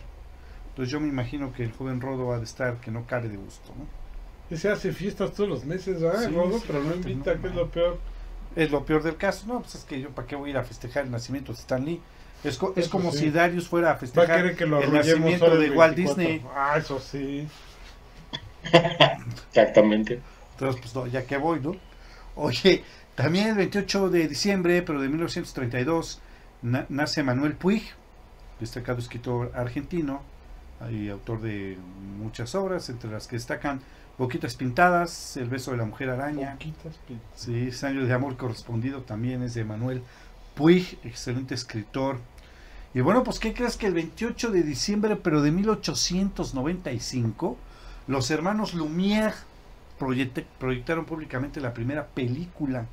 Entonces 0.69 0.91
yo 0.91 0.99
me 0.99 1.07
imagino 1.07 1.53
que 1.53 1.63
el 1.63 1.71
joven 1.71 2.01
Rodo 2.01 2.33
ha 2.33 2.37
de 2.37 2.43
estar 2.43 2.77
que 2.79 2.91
no 2.91 3.05
cabe 3.05 3.29
de 3.29 3.37
gusto, 3.37 3.73
¿no? 3.77 4.01
se 4.57 4.69
hace 4.69 4.91
fiestas 4.91 5.31
todos 5.31 5.49
los 5.49 5.63
meses, 5.63 6.01
¿verdad? 6.01 6.29
Rodo, 6.33 6.61
pero 6.67 6.83
no 6.83 6.93
invita, 6.93 7.37
que 7.39 7.47
es 7.47 7.55
lo 7.55 7.69
peor. 7.69 7.99
Es 8.55 8.71
lo 8.71 8.85
peor 8.85 9.03
del 9.03 9.17
caso, 9.17 9.45
no, 9.47 9.61
pues 9.61 9.75
es 9.75 9.83
que 9.83 10.01
yo 10.01 10.09
para 10.09 10.27
qué 10.27 10.35
voy 10.35 10.49
a 10.49 10.51
ir 10.51 10.57
a 10.57 10.63
festejar 10.63 11.05
el 11.05 11.11
nacimiento 11.11 11.53
de 11.53 11.59
Stan 11.59 11.83
Lee. 11.83 12.01
Es, 12.43 12.59
es 12.75 12.89
como 12.89 13.11
si 13.11 13.29
Darius 13.29 13.67
fuera 13.67 13.91
a 13.91 13.95
festejar 13.95 14.45
el 14.45 14.91
nacimiento 14.91 15.57
de 15.57 15.69
Walt 15.71 15.95
Disney. 15.95 16.43
Ah, 16.53 16.75
eso 16.77 16.99
sí. 16.99 17.47
Exactamente. 19.49 20.19
Entonces, 20.53 20.81
pues 20.81 20.95
no, 20.95 21.07
ya 21.07 21.25
que 21.25 21.37
voy, 21.37 21.59
¿no? 21.59 21.75
Oye, 22.35 22.83
también 23.15 23.49
el 23.49 23.55
28 23.55 24.09
de 24.09 24.27
diciembre, 24.27 24.81
pero 24.81 25.01
de 25.01 25.09
1932, 25.09 26.21
nace 26.89 27.23
Manuel 27.23 27.53
Puig, 27.53 27.83
destacado 28.59 28.99
escritor 28.99 29.51
argentino 29.55 30.21
y 30.91 31.09
autor 31.09 31.41
de 31.41 31.77
muchas 32.17 32.55
obras, 32.55 32.89
entre 32.89 33.11
las 33.11 33.27
que 33.27 33.35
destacan 33.35 33.81
Boquitas 34.17 34.55
Pintadas, 34.55 35.37
El 35.37 35.49
beso 35.49 35.71
de 35.71 35.77
la 35.77 35.85
mujer 35.85 36.09
araña. 36.09 36.53
Boquitas 36.53 36.97
Pintadas. 37.07 37.31
Sí, 37.35 37.69
Años 37.85 38.07
de 38.07 38.13
amor 38.13 38.37
correspondido 38.37 39.01
también 39.01 39.43
es 39.43 39.53
de 39.53 39.63
Manuel 39.63 40.03
Puig, 40.55 40.97
excelente 41.03 41.55
escritor. 41.55 42.19
Y 42.93 43.01
bueno, 43.01 43.23
pues 43.23 43.39
¿qué 43.39 43.53
crees 43.53 43.77
que 43.77 43.87
el 43.87 43.93
28 43.93 44.51
de 44.51 44.63
diciembre, 44.63 45.15
pero 45.15 45.41
de 45.41 45.51
1895, 45.51 47.57
los 48.07 48.31
hermanos 48.31 48.73
Lumière 48.73 49.33
proyectaron 50.59 51.05
públicamente 51.05 51.61
la 51.61 51.73
primera 51.73 52.07
película. 52.07 52.87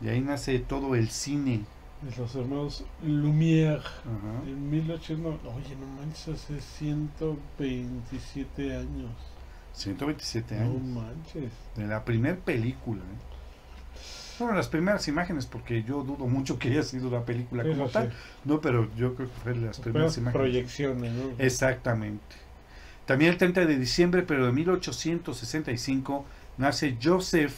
Y 0.00 0.08
ahí 0.08 0.20
nace 0.20 0.58
todo 0.60 0.94
el 0.94 1.10
cine. 1.10 1.64
Los 2.18 2.34
hermanos 2.34 2.84
Lumière. 3.04 3.82
En 4.46 4.70
1800, 4.70 5.40
oye, 5.44 5.76
no 5.76 5.86
manches, 5.86 6.28
hace 6.28 6.60
127 6.60 8.76
años. 8.76 9.10
127 9.72 10.58
años. 10.58 10.82
No 10.82 11.00
manches. 11.00 11.52
De 11.76 11.86
la 11.86 12.04
primera 12.04 12.36
película. 12.36 13.02
¿eh? 13.02 13.98
Bueno, 14.38 14.54
las 14.54 14.68
primeras 14.68 15.06
imágenes, 15.08 15.46
porque 15.46 15.82
yo 15.82 16.02
dudo 16.02 16.26
mucho 16.26 16.58
que 16.58 16.68
haya 16.68 16.82
sido 16.82 17.10
la 17.10 17.24
película 17.24 17.62
como 17.62 17.88
tal. 17.90 18.12
No, 18.44 18.60
pero 18.60 18.88
yo 18.96 19.14
creo 19.14 19.28
que 19.28 19.34
fue 19.42 19.54
las 19.54 19.80
primeras 19.80 20.16
imágenes. 20.16 20.42
Proyecciones, 20.42 21.12
¿no? 21.12 21.34
Exactamente. 21.38 22.36
También 23.04 23.32
el 23.32 23.38
30 23.38 23.66
de 23.66 23.76
diciembre, 23.76 24.22
pero 24.22 24.46
de 24.46 24.52
1865, 24.52 26.24
nace 26.56 26.96
Joseph 27.02 27.54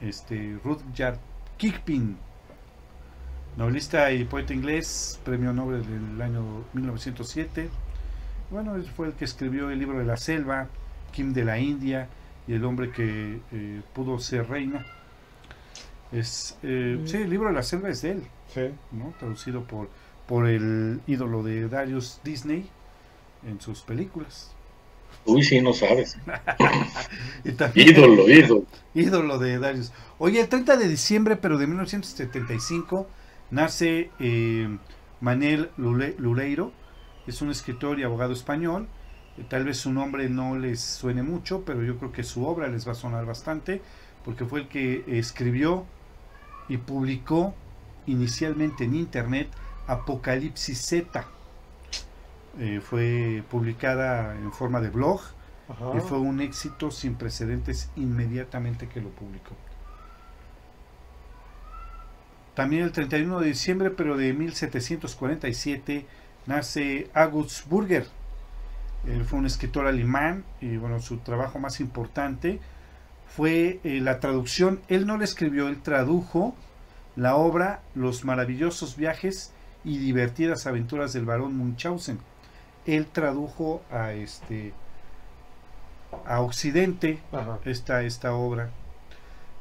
este, 0.00 0.58
Rudyard 0.62 1.18
Kipling, 1.56 2.18
novelista 3.56 4.12
y 4.12 4.24
poeta 4.24 4.52
inglés, 4.54 5.18
premio 5.24 5.52
Nobel 5.52 5.82
del 5.82 6.20
año 6.20 6.64
1907. 6.72 7.68
Bueno, 8.50 8.76
él 8.76 8.84
fue 8.84 9.08
el 9.08 9.14
que 9.14 9.24
escribió 9.24 9.70
el 9.70 9.78
libro 9.78 9.98
de 9.98 10.04
la 10.04 10.16
selva, 10.16 10.68
Kim 11.12 11.32
de 11.32 11.44
la 11.44 11.58
India 11.58 12.08
y 12.46 12.52
el 12.52 12.64
hombre 12.64 12.90
que 12.90 13.40
eh, 13.52 13.80
pudo 13.94 14.18
ser 14.18 14.48
reina. 14.48 14.86
Es, 16.12 16.56
eh, 16.62 17.00
sí, 17.06 17.16
el 17.16 17.30
libro 17.30 17.48
de 17.48 17.54
la 17.54 17.62
selva 17.62 17.88
es 17.88 18.02
de 18.02 18.12
él, 18.12 18.22
¿no? 18.92 19.12
traducido 19.18 19.64
por, 19.64 19.88
por 20.26 20.46
el 20.46 21.00
ídolo 21.06 21.42
de 21.42 21.68
Darius 21.68 22.20
Disney 22.22 22.68
en 23.46 23.60
sus 23.60 23.80
películas. 23.80 24.52
Uy, 25.24 25.42
sí, 25.42 25.60
no 25.60 25.72
sabes. 25.72 26.16
ídolo, 27.74 28.28
ídolo. 28.28 28.64
Ídolo 28.94 29.38
de 29.38 29.58
Darius. 29.58 29.92
Oye, 30.18 30.40
el 30.40 30.48
30 30.48 30.76
de 30.76 30.88
diciembre, 30.88 31.36
pero 31.36 31.58
de 31.58 31.66
1975, 31.66 33.06
nace 33.50 34.10
eh, 34.18 34.76
Manel 35.20 35.70
Luleiro. 35.76 36.72
Es 37.26 37.42
un 37.42 37.50
escritor 37.50 37.98
y 37.98 38.04
abogado 38.04 38.32
español. 38.32 38.88
Eh, 39.36 39.44
tal 39.48 39.64
vez 39.64 39.78
su 39.78 39.92
nombre 39.92 40.28
no 40.28 40.58
les 40.58 40.80
suene 40.80 41.22
mucho, 41.22 41.64
pero 41.64 41.82
yo 41.82 41.98
creo 41.98 42.12
que 42.12 42.22
su 42.22 42.46
obra 42.46 42.68
les 42.68 42.86
va 42.86 42.92
a 42.92 42.96
sonar 42.96 43.26
bastante, 43.26 43.82
porque 44.24 44.44
fue 44.44 44.60
el 44.60 44.68
que 44.68 45.04
escribió 45.18 45.84
y 46.68 46.78
publicó 46.78 47.54
inicialmente 48.06 48.84
en 48.84 48.94
Internet 48.94 49.48
Apocalipsis 49.86 50.80
Z 50.80 51.26
eh, 52.58 52.80
fue 52.80 53.44
publicada 53.50 54.34
en 54.34 54.50
forma 54.50 54.80
de 54.80 54.88
blog 54.88 55.20
y 55.94 56.00
fue 56.00 56.18
un 56.18 56.40
éxito 56.40 56.90
sin 56.90 57.16
precedentes 57.16 57.90
inmediatamente 57.96 58.88
que 58.88 59.00
lo 59.00 59.10
publicó. 59.10 59.54
También 62.56 62.82
el 62.82 62.90
31 62.90 63.38
de 63.38 63.46
diciembre, 63.46 63.90
pero 63.90 64.16
de 64.16 64.32
1747, 64.32 66.06
nace 66.46 67.08
August 67.14 67.68
Burger. 67.68 68.08
Él 69.06 69.24
fue 69.24 69.38
un 69.38 69.46
escritor 69.46 69.86
alemán 69.86 70.44
y 70.60 70.76
bueno, 70.76 70.98
su 70.98 71.18
trabajo 71.18 71.60
más 71.60 71.78
importante 71.78 72.58
fue 73.28 73.78
eh, 73.84 74.00
la 74.00 74.18
traducción. 74.18 74.80
Él 74.88 75.06
no 75.06 75.16
le 75.16 75.24
escribió, 75.24 75.68
él 75.68 75.80
tradujo 75.80 76.56
la 77.14 77.36
obra 77.36 77.82
Los 77.94 78.24
maravillosos 78.24 78.96
viajes 78.96 79.52
y 79.84 79.98
divertidas 79.98 80.66
aventuras 80.66 81.12
del 81.12 81.24
barón 81.24 81.56
Munchausen 81.56 82.18
él 82.86 83.06
tradujo 83.06 83.82
a 83.90 84.12
este 84.12 84.72
a 86.24 86.40
Occidente 86.40 87.18
esta, 87.64 88.02
esta 88.02 88.34
obra. 88.34 88.70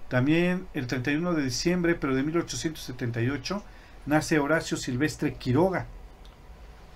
También 0.09 0.67
el 0.73 0.87
31 0.87 1.33
de 1.33 1.43
diciembre, 1.43 1.95
pero 1.95 2.15
de 2.15 2.23
1878, 2.23 3.63
nace 4.05 4.39
Horacio 4.39 4.77
Silvestre 4.77 5.33
Quiroga, 5.33 5.87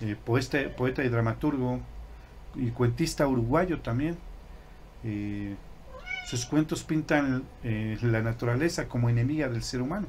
eh, 0.01 0.15
poeta, 0.23 0.59
poeta 0.77 1.03
y 1.03 1.09
dramaturgo 1.09 1.79
y 2.55 2.69
cuentista 2.69 3.27
uruguayo 3.27 3.81
también. 3.81 4.17
Eh, 5.03 5.55
sus 6.27 6.45
cuentos 6.45 6.83
pintan 6.83 7.43
eh, 7.63 7.97
la 8.01 8.21
naturaleza 8.21 8.87
como 8.87 9.09
enemiga 9.09 9.49
del 9.49 9.63
ser 9.63 9.81
humano, 9.81 10.07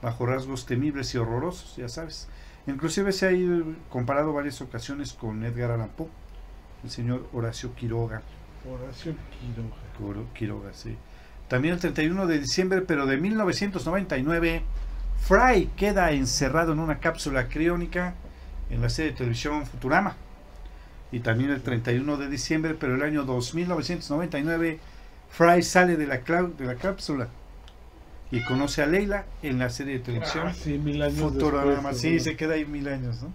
bajo 0.00 0.24
rasgos 0.24 0.64
temibles 0.64 1.14
y 1.14 1.18
horrorosos, 1.18 1.76
ya 1.76 1.88
sabes. 1.88 2.28
Inclusive 2.66 3.12
se 3.12 3.26
ha 3.26 3.32
ido 3.32 3.64
comparado 3.90 4.32
varias 4.32 4.62
ocasiones 4.62 5.12
con 5.12 5.44
Edgar 5.44 5.72
Allan 5.72 5.90
Poe, 5.90 6.08
el 6.84 6.90
señor 6.90 7.28
Horacio 7.34 7.74
Quiroga. 7.74 8.22
Horacio 8.66 9.14
Quiroga. 9.98 10.30
Quiroga, 10.32 10.72
sí. 10.72 10.96
También 11.52 11.74
el 11.74 11.80
31 11.80 12.26
de 12.28 12.38
diciembre, 12.38 12.80
pero 12.80 13.04
de 13.04 13.18
1999, 13.18 14.62
Fry 15.20 15.66
queda 15.76 16.10
encerrado 16.12 16.72
en 16.72 16.78
una 16.78 16.98
cápsula 16.98 17.48
criónica 17.48 18.14
en 18.70 18.80
la 18.80 18.88
serie 18.88 19.10
de 19.10 19.18
televisión 19.18 19.66
Futurama. 19.66 20.16
Y 21.10 21.20
también 21.20 21.50
el 21.50 21.60
31 21.60 22.16
de 22.16 22.30
diciembre, 22.30 22.72
pero 22.72 22.94
el 22.94 23.02
año 23.02 23.24
2999, 23.24 24.80
Fry 25.28 25.62
sale 25.62 25.98
de 25.98 26.06
la, 26.06 26.20
de 26.20 26.64
la 26.64 26.76
cápsula 26.76 27.28
y 28.30 28.42
conoce 28.44 28.82
a 28.82 28.86
Leila 28.86 29.26
en 29.42 29.58
la 29.58 29.68
serie 29.68 29.98
de 29.98 30.04
televisión. 30.04 30.46
Ah, 30.46 30.54
sí, 30.54 30.78
mil 30.78 31.02
años 31.02 31.20
Futurama, 31.20 31.92
sí, 31.92 32.18
se 32.18 32.34
queda 32.34 32.54
ahí 32.54 32.64
mil 32.64 32.88
años, 32.88 33.22
¿no? 33.22 33.30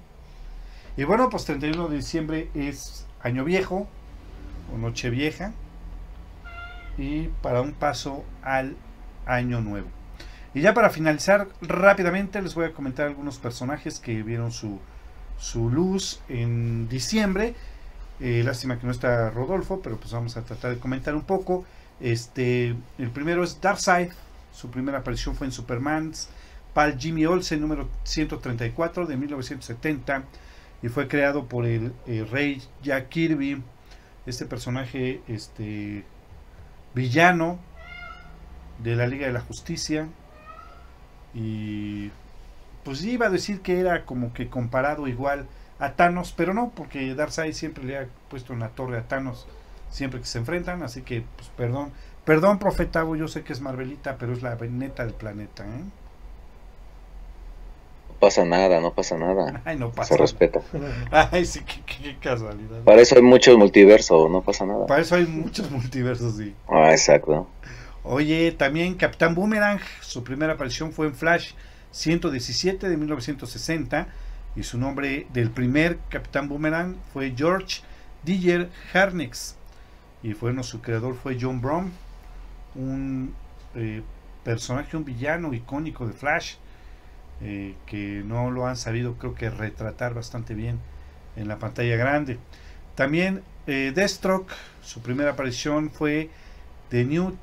Y 0.98 1.04
bueno, 1.04 1.30
pues 1.30 1.46
31 1.46 1.88
de 1.88 1.98
diciembre 1.98 2.50
es 2.56 3.06
Año 3.22 3.46
Viejo 3.46 3.88
o 4.74 4.78
Noche 4.80 5.12
Vieja 5.12 5.54
y 6.98 7.28
para 7.42 7.62
un 7.62 7.74
paso 7.74 8.24
al 8.42 8.76
Año 9.26 9.62
Nuevo. 9.62 9.88
Y 10.54 10.62
ya 10.62 10.74
para 10.74 10.90
finalizar 10.90 11.48
rápidamente 11.62 12.42
les 12.42 12.56
voy 12.56 12.66
a 12.66 12.74
comentar 12.74 13.08
algunos 13.08 13.38
personajes 13.38 14.00
que 14.00 14.24
vieron 14.24 14.52
su, 14.52 14.80
su 15.38 15.70
luz 15.70 16.22
en 16.30 16.90
diciembre. 16.90 17.54
Eh, 18.20 18.42
lástima 18.44 18.80
que 18.80 18.86
no 18.88 18.92
está 18.92 19.30
Rodolfo, 19.30 19.82
pero 19.82 19.98
pues 19.98 20.12
vamos 20.12 20.36
a 20.38 20.42
tratar 20.44 20.72
de 20.72 20.80
comentar 20.80 21.14
un 21.14 21.22
poco. 21.22 21.66
Este, 22.00 22.76
el 22.98 23.10
primero 23.12 23.44
es 23.44 23.62
Darkseid, 23.62 24.10
su 24.54 24.72
primera 24.72 25.00
aparición 25.00 25.36
fue 25.36 25.48
en 25.48 25.54
Superman's 25.54 26.30
Pal 26.74 26.98
Jimmy 27.00 27.26
Olsen 27.26 27.62
número 27.62 27.90
134 28.04 29.08
de 29.08 29.18
1970 29.18 30.24
y 30.84 30.90
fue 30.90 31.08
creado 31.08 31.46
por 31.46 31.66
el, 31.66 31.92
rey 32.32 32.62
Jack 32.84 33.10
Kirby. 33.10 33.62
Este 34.26 34.46
personaje 34.46 35.22
este 35.28 36.06
villano 36.94 37.60
de 38.80 38.96
la 38.96 39.08
Liga 39.08 39.28
de 39.28 39.34
la 39.34 39.42
Justicia 39.42 40.08
y 41.34 42.12
pues 42.84 43.04
iba 43.04 43.28
a 43.28 43.30
decir 43.30 43.62
que 43.62 43.80
era 43.80 44.06
como 44.06 44.34
que 44.34 44.50
comparado 44.50 45.08
igual 45.08 45.48
a 45.80 45.92
Thanos, 45.92 46.34
pero 46.36 46.54
no, 46.54 46.72
porque 46.76 47.14
Darkseid 47.14 47.54
siempre 47.54 47.84
le 47.84 47.98
ha 47.98 48.08
puesto 48.30 48.54
en 48.54 48.60
la 48.60 48.70
torre 48.70 48.98
a 48.98 49.08
Thanos 49.08 49.48
siempre 49.90 50.20
que 50.20 50.26
se 50.26 50.40
enfrentan, 50.40 50.84
así 50.84 51.02
que 51.02 51.24
pues 51.38 51.50
perdón, 51.50 51.92
Perdón, 52.28 52.60
profeta, 52.60 53.06
yo 53.16 53.30
sé 53.30 53.46
que 53.46 53.54
es 53.54 53.62
Marvelita, 53.62 54.18
pero 54.18 54.34
es 54.34 54.42
la 54.42 54.54
neta 54.56 55.06
del 55.06 55.14
planeta, 55.14 55.64
¿eh? 55.64 55.84
Pasa 58.20 58.46
nada, 58.46 58.80
no 58.80 58.94
pasa 58.94 59.18
nada. 59.18 59.62
Ay, 59.64 59.78
no 59.78 59.92
pasa. 59.92 60.16
Se 60.16 60.18
respeta. 60.18 60.62
Ay, 61.12 61.46
sí, 61.46 61.62
qué, 61.86 62.18
casualidad. 62.20 62.82
Para 62.84 63.02
eso 63.02 63.16
hay 63.16 63.22
muchos 63.22 63.58
multiversos, 63.58 64.30
no 64.32 64.42
pasa 64.42 64.66
nada. 64.66 64.88
Para 64.88 65.02
eso 65.02 65.16
hay 65.16 65.26
muchos 65.26 65.70
multiversos, 65.70 66.38
sí. 66.38 66.56
Ah, 66.68 66.92
exacto. 66.92 67.48
Oye, 68.04 68.52
también 68.54 68.96
Capitán 68.96 69.36
Boomerang, 69.36 69.80
su 70.02 70.24
primera 70.24 70.54
aparición 70.54 70.94
fue 70.94 71.08
en 71.08 71.14
Flash 71.14 71.52
117 71.92 72.90
de 72.90 72.98
1960 72.98 74.08
y 74.56 74.64
su 74.64 74.78
nombre 74.78 75.28
del 75.34 75.52
primer 75.52 76.00
Capitán 76.10 76.48
Boomerang 76.48 76.96
fue 77.14 77.34
George 77.36 77.82
Diller 78.24 78.70
Harnex 78.94 79.56
y 80.24 80.34
bueno, 80.34 80.64
su 80.64 80.82
creador 80.82 81.16
fue 81.16 81.38
John 81.40 81.62
Brown 81.62 81.92
un 82.76 83.34
eh, 83.76 84.02
personaje, 84.44 84.96
un 84.96 85.06
villano 85.06 85.54
icónico 85.54 86.08
de 86.08 86.14
Flash, 86.14 86.56
eh, 87.42 87.76
que 87.86 88.24
no 88.26 88.50
lo 88.50 88.66
han 88.66 88.78
sabido 88.78 89.16
creo 89.18 89.36
que 89.36 89.50
retratar 89.50 90.14
bastante 90.14 90.54
bien 90.54 90.80
en 91.36 91.48
la 91.48 91.60
pantalla 91.60 91.96
grande. 91.96 92.40
También 92.96 93.44
eh, 93.68 93.92
Deathstroke, 93.94 94.52
su 94.82 95.02
primera 95.02 95.32
aparición 95.32 95.92
fue 95.92 96.30
The 96.90 97.06
New 97.06 97.38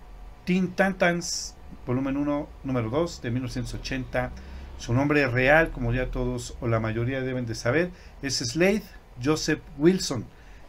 Teen 0.44 0.68
Titans, 0.68 1.54
volumen 1.86 2.16
1, 2.16 2.48
número 2.64 2.90
2, 2.90 3.22
de 3.22 3.30
1980. 3.30 4.30
Su 4.78 4.92
nombre 4.92 5.26
real, 5.28 5.70
como 5.70 5.92
ya 5.92 6.10
todos 6.10 6.56
o 6.60 6.66
la 6.66 6.80
mayoría 6.80 7.20
deben 7.20 7.46
de 7.46 7.54
saber, 7.54 7.90
es 8.20 8.38
Slade 8.38 8.82
Joseph 9.22 9.60
Wilson. 9.78 10.24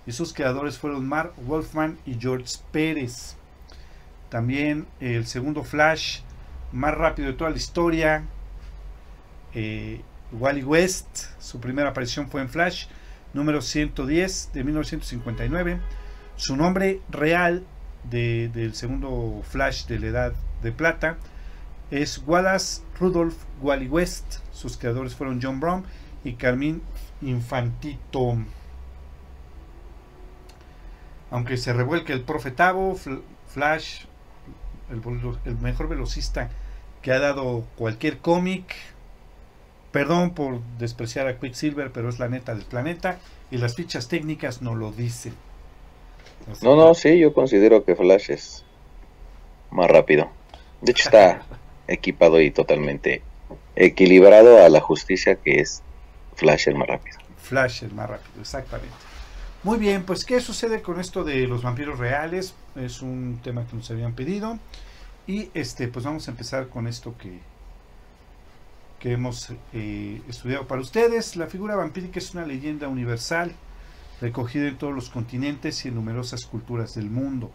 Y 0.05 0.11
sus 0.11 0.33
creadores 0.33 0.77
fueron 0.77 1.07
Mark 1.07 1.33
Wolfman 1.37 1.97
y 2.05 2.15
George 2.19 2.59
Pérez. 2.71 3.35
También 4.29 4.85
el 4.99 5.25
segundo 5.25 5.63
Flash 5.63 6.19
más 6.71 6.93
rápido 6.95 7.29
de 7.29 7.33
toda 7.33 7.49
la 7.49 7.57
historia. 7.57 8.23
Eh, 9.55 10.01
Wally 10.31 10.63
West, 10.63 11.25
su 11.39 11.59
primera 11.59 11.89
aparición 11.89 12.29
fue 12.29 12.41
en 12.41 12.49
Flash, 12.49 12.87
número 13.33 13.61
110 13.61 14.51
de 14.53 14.63
1959. 14.63 15.79
Su 16.35 16.55
nombre 16.55 17.01
real 17.09 17.65
del 18.03 18.75
segundo 18.75 19.41
Flash 19.43 19.85
de 19.87 19.99
la 19.99 20.07
Edad 20.07 20.33
de 20.61 20.71
Plata 20.71 21.17
es 21.89 22.21
Wallace 22.25 22.81
Rudolph 22.99 23.37
Wally 23.61 23.87
West. 23.87 24.39
Sus 24.51 24.77
creadores 24.77 25.15
fueron 25.15 25.39
John 25.41 25.59
Brown 25.59 25.85
y 26.23 26.33
Carmine 26.33 26.81
Infantito. 27.21 28.37
Aunque 31.31 31.57
se 31.57 31.73
revuelque 31.73 32.13
el 32.13 32.21
profetavo, 32.21 32.97
Flash 33.47 34.05
el, 34.89 35.57
mejor 35.57 35.87
velocista 35.87 36.49
que 37.01 37.11
ha 37.11 37.19
dado 37.19 37.65
cualquier 37.75 38.19
cómic. 38.19 38.75
Perdón 39.95 40.31
por 40.31 40.59
despreciar 40.77 41.25
a 41.29 41.39
Quicksilver, 41.39 41.89
pero 41.89 42.09
es 42.09 42.19
la 42.19 42.27
neta 42.27 42.53
del 42.53 42.65
planeta 42.65 43.17
y 43.49 43.59
las 43.59 43.75
fichas 43.75 44.09
técnicas 44.09 44.61
no 44.61 44.75
lo 44.75 44.91
dicen. 44.91 45.33
no, 46.61 46.75
no, 46.75 46.93
sí, 46.93 47.17
yo 47.17 47.33
considero 47.33 47.85
que 47.85 47.95
Flash 47.95 48.29
es 48.29 48.65
más 49.71 49.89
rápido. 49.89 50.29
De 50.81 50.91
hecho 50.91 51.05
está 51.05 51.43
equipado 51.87 52.41
y 52.41 52.51
totalmente 52.51 53.21
equilibrado 53.77 54.65
a 54.65 54.67
la 54.67 54.81
justicia 54.81 55.37
que 55.37 55.61
es 55.61 55.81
Flash 56.35 56.67
el 56.67 56.75
más 56.75 56.89
rápido. 56.89 57.17
Flash 57.37 57.85
el 57.85 57.93
más 57.93 58.09
rápido, 58.09 58.41
exactamente. 58.41 58.93
Muy 59.63 59.77
bien, 59.77 60.03
pues 60.03 60.25
¿qué 60.25 60.41
sucede 60.41 60.81
con 60.81 60.99
esto 60.99 61.23
de 61.23 61.47
los 61.47 61.63
vampiros 61.63 61.99
reales? 61.99 62.53
Es 62.75 63.01
un 63.01 63.39
tema 63.41 63.65
que 63.65 63.77
nos 63.77 63.89
habían 63.91 64.11
pedido. 64.11 64.59
Y 65.25 65.51
este, 65.53 65.87
pues 65.87 66.03
vamos 66.03 66.27
a 66.27 66.31
empezar 66.31 66.67
con 66.67 66.85
esto 66.85 67.15
que, 67.17 67.39
que 69.05 69.11
hemos 69.11 69.53
eh, 69.71 70.19
estudiado 70.27 70.65
para 70.65 70.81
ustedes. 70.81 71.35
La 71.35 71.45
figura 71.45 71.75
vampírica 71.75 72.17
es 72.17 72.33
una 72.33 72.43
leyenda 72.43 72.87
universal 72.87 73.51
recogido 74.19 74.65
en 74.65 74.79
todos 74.79 74.95
los 74.95 75.11
continentes 75.11 75.85
y 75.85 75.89
en 75.89 75.93
numerosas 75.93 76.47
culturas 76.47 76.95
del 76.95 77.11
mundo. 77.11 77.51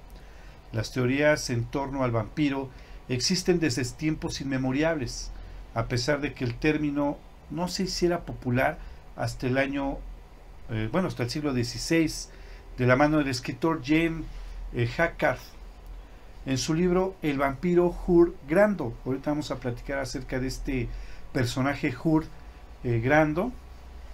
Las 0.71 0.93
teorías 0.93 1.51
en 1.51 1.65
torno 1.65 2.05
al 2.05 2.13
vampiro 2.13 2.71
existen 3.09 3.59
desde 3.59 3.85
tiempos 3.85 4.41
inmemoriales, 4.41 5.33
a 5.75 5.87
pesar 5.87 6.21
de 6.21 6.35
que 6.35 6.45
el 6.45 6.55
término 6.55 7.19
no 7.51 7.67
se 7.67 7.83
hiciera 7.83 8.21
popular 8.21 8.79
hasta 9.17 9.49
el 9.49 9.59
año, 9.59 9.99
eh, 10.71 10.89
bueno, 10.93 11.09
hasta 11.09 11.25
el 11.25 11.31
siglo 11.31 11.53
XVI, 11.53 12.13
de 12.79 12.87
la 12.87 12.95
mano 12.95 13.19
del 13.19 13.27
escritor 13.27 13.83
James 13.85 14.25
eh, 14.73 14.89
en 16.47 16.59
su 16.59 16.75
libro 16.75 17.17
El 17.23 17.39
vampiro 17.39 17.93
Hur 18.07 18.37
Grando. 18.49 18.95
Ahorita 19.05 19.33
vamos 19.33 19.51
a 19.51 19.59
platicar 19.59 19.99
acerca 19.99 20.39
de 20.39 20.47
este 20.47 20.89
personaje 21.33 21.95
Hur 22.03 22.25
eh, 22.85 23.01
Grando, 23.01 23.53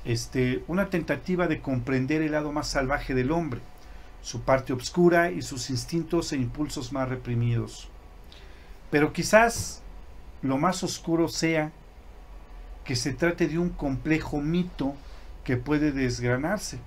este, 0.05 0.63
una 0.69 0.89
tentativa 0.91 1.47
de 1.49 1.61
comprender 1.61 2.23
el 2.23 2.33
lado 2.33 2.53
más 2.53 2.69
salvaje 2.69 3.15
del 3.15 3.33
hombre, 3.33 3.61
su 4.23 4.43
parte 4.43 4.73
oscura 4.73 5.31
y 5.31 5.43
sus 5.43 5.71
instintos 5.71 6.33
e 6.33 6.37
impulsos 6.37 6.93
más 6.93 7.09
reprimidos. 7.09 7.89
Pero 8.91 9.13
quizás 9.13 9.83
lo 10.43 10.59
más 10.59 10.83
oscuro 10.83 11.29
sea 11.29 11.73
que 12.85 12.97
se 12.97 13.13
trate 13.13 13.49
de 13.49 13.59
un 13.59 13.71
complejo 13.71 14.41
mito 14.41 14.95
que 15.45 15.57
puede 15.57 15.93
desgranarse, 15.93 16.79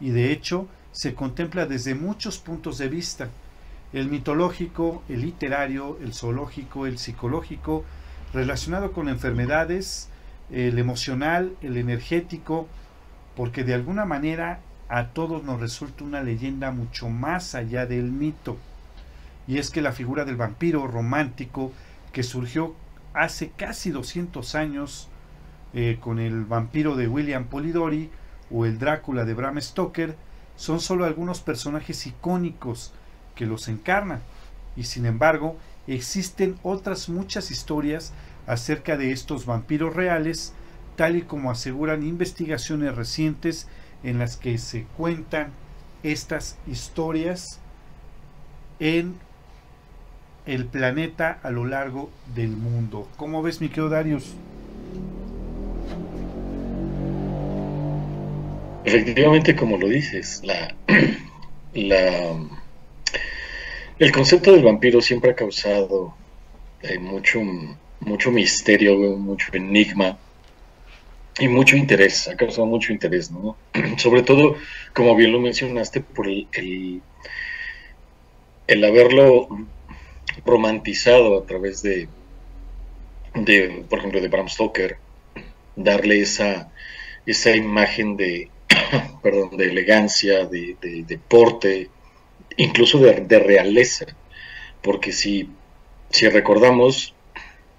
y 0.00 0.10
de 0.10 0.32
hecho 0.32 0.66
se 0.92 1.14
contempla 1.14 1.66
desde 1.66 1.94
muchos 1.94 2.38
puntos 2.38 2.78
de 2.78 2.88
vista, 2.88 3.28
el 3.92 4.08
mitológico, 4.08 5.02
el 5.08 5.20
literario, 5.20 5.98
el 6.02 6.14
zoológico, 6.14 6.86
el 6.86 6.98
psicológico, 6.98 7.84
relacionado 8.34 8.92
con 8.92 9.08
enfermedades, 9.08 10.08
el 10.50 10.78
emocional, 10.78 11.56
el 11.62 11.76
energético, 11.76 12.68
porque 13.36 13.64
de 13.64 13.74
alguna 13.74 14.04
manera 14.04 14.60
a 14.88 15.08
todos 15.08 15.44
nos 15.44 15.60
resulta 15.60 16.04
una 16.04 16.22
leyenda 16.22 16.72
mucho 16.72 17.08
más 17.08 17.54
allá 17.54 17.86
del 17.86 18.10
mito. 18.10 18.58
Y 19.46 19.58
es 19.58 19.70
que 19.70 19.82
la 19.82 19.92
figura 19.92 20.24
del 20.24 20.36
vampiro 20.36 20.86
romántico 20.86 21.72
que 22.12 22.22
surgió 22.22 22.74
hace 23.12 23.50
casi 23.50 23.90
200 23.90 24.54
años 24.54 25.08
eh, 25.72 25.98
con 26.00 26.18
el 26.18 26.44
vampiro 26.44 26.96
de 26.96 27.08
William 27.08 27.44
Polidori 27.44 28.10
o 28.50 28.66
el 28.66 28.78
Drácula 28.78 29.24
de 29.24 29.34
Bram 29.34 29.60
Stoker 29.60 30.16
son 30.56 30.80
solo 30.80 31.04
algunos 31.04 31.40
personajes 31.40 32.06
icónicos 32.06 32.92
que 33.34 33.46
los 33.46 33.68
encarnan. 33.68 34.20
Y 34.76 34.84
sin 34.84 35.06
embargo, 35.06 35.56
existen 35.86 36.56
otras 36.62 37.08
muchas 37.08 37.50
historias 37.50 38.12
acerca 38.46 38.96
de 38.96 39.12
estos 39.12 39.46
vampiros 39.46 39.94
reales, 39.94 40.52
tal 40.96 41.16
y 41.16 41.22
como 41.22 41.50
aseguran 41.50 42.02
investigaciones 42.02 42.94
recientes 42.94 43.68
en 44.02 44.18
las 44.18 44.36
que 44.36 44.58
se 44.58 44.84
cuentan 44.96 45.48
estas 46.02 46.58
historias 46.66 47.58
en 48.78 49.14
el 50.46 50.66
planeta 50.66 51.38
a 51.42 51.50
lo 51.50 51.64
largo 51.64 52.10
del 52.34 52.50
mundo. 52.50 53.08
¿Cómo 53.16 53.42
ves, 53.42 53.60
mi 53.60 53.68
querido 53.68 53.88
Darius? 53.88 54.34
Efectivamente, 58.84 59.56
como 59.56 59.78
lo 59.78 59.88
dices, 59.88 60.42
la, 60.44 60.74
la, 61.74 62.36
el 63.98 64.12
concepto 64.12 64.52
del 64.52 64.64
vampiro 64.64 65.00
siempre 65.00 65.30
ha 65.30 65.34
causado 65.34 66.14
eh, 66.82 66.98
mucho, 66.98 67.40
mucho 68.00 68.30
misterio, 68.30 68.96
mucho 69.16 69.48
enigma 69.52 70.18
y 71.38 71.48
mucho 71.48 71.76
interés, 71.76 72.28
ha 72.28 72.36
causado 72.36 72.66
mucho 72.66 72.92
interés, 72.92 73.30
¿no? 73.30 73.56
Sobre 73.98 74.22
todo, 74.22 74.56
como 74.92 75.14
bien 75.16 75.32
lo 75.32 75.40
mencionaste, 75.40 76.00
por 76.00 76.28
el, 76.28 76.48
el, 78.66 78.84
haberlo 78.84 79.48
romantizado 80.44 81.38
a 81.38 81.46
través 81.46 81.82
de, 81.82 82.08
de, 83.34 83.84
por 83.88 84.00
ejemplo, 84.00 84.20
de 84.20 84.28
Bram 84.28 84.48
Stoker, 84.48 84.98
darle 85.76 86.20
esa, 86.20 86.72
esa 87.26 87.54
imagen 87.54 88.16
de, 88.16 88.50
perdón, 89.22 89.56
de 89.56 89.66
elegancia, 89.66 90.46
de, 90.46 90.76
de 90.80 91.04
deporte, 91.04 91.90
incluso 92.56 92.98
de, 92.98 93.20
de, 93.20 93.38
realeza, 93.38 94.06
porque 94.82 95.12
si, 95.12 95.48
si 96.10 96.28
recordamos, 96.28 97.14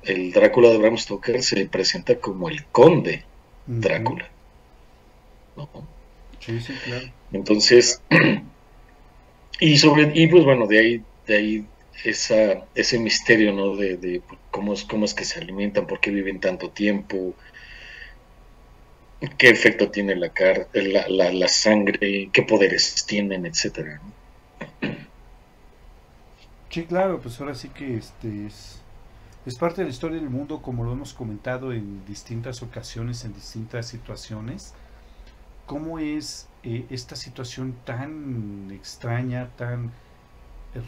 el 0.03 0.31
Drácula 0.31 0.69
de 0.69 0.77
Bram 0.77 0.97
Stoker 0.97 1.41
se 1.41 1.65
presenta 1.65 2.15
como 2.15 2.49
el 2.49 2.65
conde 2.65 3.23
Drácula. 3.65 4.29
Sí, 6.39 6.59
sí, 6.59 6.73
claro. 6.83 7.11
Entonces, 7.31 8.01
y 9.59 9.77
sobre, 9.77 10.11
y 10.13 10.27
pues 10.27 10.43
bueno, 10.43 10.67
de 10.67 10.79
ahí, 10.79 11.03
de 11.25 11.35
ahí 11.35 11.65
esa, 12.03 12.65
ese 12.75 12.99
misterio, 12.99 13.53
¿no? 13.53 13.75
De, 13.75 13.97
de 13.97 14.21
cómo, 14.51 14.73
es, 14.73 14.83
cómo 14.83 15.05
es 15.05 15.13
que 15.13 15.25
se 15.25 15.39
alimentan, 15.39 15.87
por 15.87 15.99
qué 15.99 16.11
viven 16.11 16.39
tanto 16.39 16.69
tiempo, 16.69 17.33
qué 19.37 19.49
efecto 19.49 19.89
tiene 19.89 20.15
la, 20.15 20.31
la, 20.73 21.07
la, 21.07 21.31
la 21.31 21.47
sangre, 21.47 22.29
qué 22.31 22.43
poderes 22.43 23.05
tienen, 23.05 23.45
etcétera. 23.45 24.01
Sí, 26.75 26.83
claro, 26.83 27.21
pues 27.21 27.39
ahora 27.39 27.55
sí 27.55 27.69
que 27.69 27.95
este 27.95 28.47
es 28.47 28.81
es 29.45 29.57
parte 29.57 29.79
de 29.79 29.85
la 29.85 29.91
historia 29.91 30.19
del 30.19 30.29
mundo, 30.29 30.61
como 30.61 30.83
lo 30.83 30.91
hemos 30.91 31.13
comentado 31.13 31.71
en 31.71 32.05
distintas 32.05 32.61
ocasiones, 32.61 33.23
en 33.23 33.33
distintas 33.33 33.87
situaciones. 33.87 34.73
¿Cómo 35.67 35.99
es 35.99 36.49
eh, 36.63 36.85
esta 36.89 37.15
situación 37.15 37.77
tan 37.85 38.71
extraña, 38.71 39.51
tan 39.55 39.93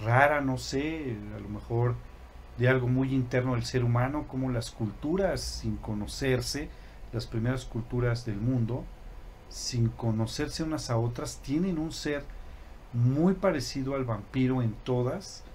rara, 0.04 0.42
no 0.42 0.58
sé, 0.58 1.16
a 1.34 1.40
lo 1.40 1.48
mejor 1.48 1.96
de 2.58 2.68
algo 2.68 2.90
muy 2.90 3.16
interno 3.16 3.54
del 3.54 3.64
ser 3.64 3.86
humano, 3.86 4.26
como 4.28 4.52
las 4.52 4.72
culturas 4.72 5.40
sin 5.40 5.78
conocerse, 5.78 6.68
las 7.14 7.28
primeras 7.28 7.64
culturas 7.64 8.26
del 8.26 8.42
mundo, 8.42 8.84
sin 9.48 9.88
conocerse 9.88 10.64
unas 10.64 10.90
a 10.90 10.98
otras, 10.98 11.42
tienen 11.42 11.78
un 11.78 11.94
ser 11.94 12.26
muy 12.92 13.36
parecido 13.36 13.96
al 13.96 14.04
vampiro 14.04 14.62
en 14.62 14.74
todas, 14.84 15.46